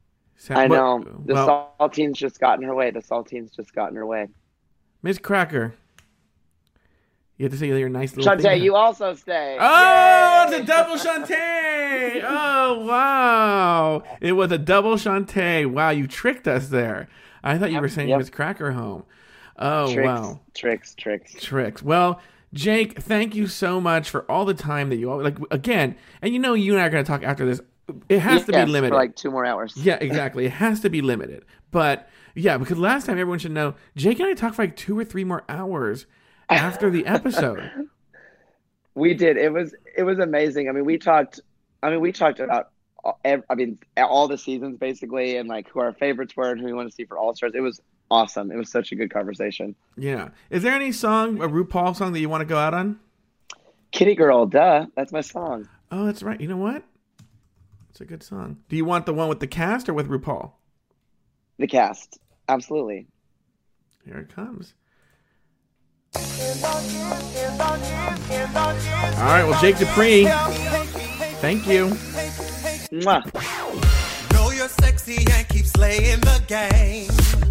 I 0.48 0.68
know. 0.68 1.04
The 1.26 1.34
well, 1.34 1.74
saltine's 1.78 2.16
just 2.16 2.38
gotten 2.38 2.64
her 2.64 2.74
way. 2.74 2.92
The 2.92 3.02
saltine's 3.02 3.50
just 3.50 3.74
gotten 3.74 3.96
her 3.96 4.06
way. 4.06 4.28
Miz 5.02 5.18
Cracker. 5.18 5.74
You 7.40 7.44
have 7.44 7.52
to 7.52 7.58
say 7.58 7.68
your 7.68 7.88
nice 7.88 8.14
little. 8.14 8.30
Shantay, 8.30 8.42
thing. 8.42 8.62
you 8.64 8.74
also 8.76 9.14
stay. 9.14 9.56
Oh, 9.58 10.46
Yay! 10.50 10.58
it's 10.58 10.62
a 10.62 10.66
double 10.66 10.96
Shantay! 10.96 12.22
Oh, 12.22 12.84
wow. 12.84 14.02
It 14.20 14.32
was 14.32 14.52
a 14.52 14.58
double 14.58 14.96
Shantay. 14.96 15.64
Wow, 15.64 15.88
you 15.88 16.06
tricked 16.06 16.46
us 16.46 16.68
there. 16.68 17.08
I 17.42 17.56
thought 17.56 17.70
you 17.70 17.76
Yep, 17.76 17.80
were 17.82 17.88
saying 17.88 18.10
yep. 18.10 18.18
was 18.18 18.28
Cracker 18.28 18.72
home. 18.72 19.04
Oh, 19.58 19.90
tricks, 19.90 20.06
wow. 20.06 20.40
tricks, 20.52 20.94
tricks. 20.94 21.32
Tricks. 21.42 21.82
Well, 21.82 22.20
Jake, 22.52 23.00
thank 23.00 23.34
you 23.34 23.46
so 23.46 23.80
much 23.80 24.10
for 24.10 24.30
all 24.30 24.44
the 24.44 24.52
time 24.52 24.90
that 24.90 24.96
you 24.96 25.10
all 25.10 25.22
like 25.22 25.38
again. 25.50 25.96
And 26.20 26.34
you 26.34 26.40
know, 26.40 26.52
you 26.52 26.72
and 26.74 26.82
I 26.82 26.88
are 26.88 26.90
going 26.90 27.02
to 27.02 27.08
talk 27.10 27.22
after 27.22 27.46
this. 27.46 27.62
It 28.10 28.18
has 28.18 28.44
to 28.44 28.52
be 28.52 28.66
limited. 28.66 28.90
for 28.90 28.96
like 28.96 29.16
two 29.16 29.30
more 29.30 29.46
hours. 29.46 29.72
yeah, 29.78 29.96
exactly. 29.98 30.44
It 30.44 30.52
has 30.52 30.80
to 30.80 30.90
be 30.90 31.00
limited. 31.00 31.46
But 31.70 32.06
yeah, 32.34 32.58
because 32.58 32.76
last 32.76 33.06
time 33.06 33.18
everyone 33.18 33.38
should 33.38 33.52
know, 33.52 33.76
Jake 33.96 34.20
and 34.20 34.28
I 34.28 34.34
talked 34.34 34.56
for 34.56 34.62
like 34.62 34.76
two 34.76 34.98
or 34.98 35.06
three 35.06 35.24
more 35.24 35.42
hours 35.48 36.04
after 36.50 36.90
the 36.90 37.06
episode. 37.06 37.70
We 38.96 39.14
did. 39.14 39.36
It 39.36 39.52
was 39.52 39.72
it 39.96 40.02
was 40.02 40.18
amazing. 40.18 40.68
I 40.68 40.72
mean, 40.72 40.84
we 40.84 40.98
talked. 40.98 41.40
I 41.80 41.90
mean, 41.90 42.00
we 42.00 42.10
talked 42.10 42.40
about. 42.40 42.70
Uh, 43.02 43.12
I 43.48 43.54
mean, 43.54 43.78
all 43.96 44.26
the 44.26 44.36
seasons 44.36 44.78
basically, 44.78 45.36
and 45.36 45.48
like 45.48 45.68
who 45.68 45.78
our 45.80 45.92
favorites 45.92 46.36
were 46.36 46.50
and 46.50 46.60
who 46.60 46.66
we 46.66 46.72
want 46.72 46.90
to 46.90 46.94
see 46.94 47.04
for 47.04 47.16
All 47.16 47.34
Stars. 47.34 47.52
It 47.54 47.60
was 47.60 47.80
awesome. 48.10 48.50
It 48.50 48.56
was 48.56 48.70
such 48.70 48.92
a 48.92 48.96
good 48.96 49.10
conversation. 49.10 49.74
Yeah. 49.96 50.30
Is 50.50 50.62
there 50.62 50.74
any 50.74 50.92
song, 50.92 51.40
a 51.40 51.48
RuPaul 51.48 51.96
song 51.96 52.12
that 52.12 52.20
you 52.20 52.28
want 52.28 52.40
to 52.42 52.46
go 52.46 52.58
out 52.58 52.74
on? 52.74 52.98
Kitty 53.92 54.14
Girl, 54.16 54.44
duh. 54.46 54.86
That's 54.96 55.12
my 55.12 55.20
song. 55.20 55.68
Oh, 55.90 56.04
that's 56.04 56.22
right. 56.22 56.40
You 56.40 56.48
know 56.48 56.56
what? 56.56 56.82
It's 57.90 58.00
a 58.00 58.04
good 58.04 58.22
song. 58.22 58.58
Do 58.68 58.76
you 58.76 58.84
want 58.84 59.06
the 59.06 59.14
one 59.14 59.28
with 59.28 59.40
the 59.40 59.46
cast 59.46 59.88
or 59.88 59.94
with 59.94 60.08
RuPaul? 60.08 60.52
The 61.58 61.66
cast, 61.66 62.18
absolutely. 62.48 63.06
Here 64.04 64.18
it 64.18 64.34
comes. 64.34 64.74
All 66.14 66.22
All 69.16 69.26
right, 69.26 69.44
well, 69.44 69.60
Jake 69.60 69.78
Dupree, 69.78 70.24
thank 71.40 71.66
you. 71.66 71.86
Mwah. 72.90 73.22
Know 74.32 74.50
you're 74.50 74.68
sexy 74.68 75.24
and 75.30 75.48
keep 75.48 75.66
slaying 75.66 76.20
the 76.20 76.42
game. 76.48 77.49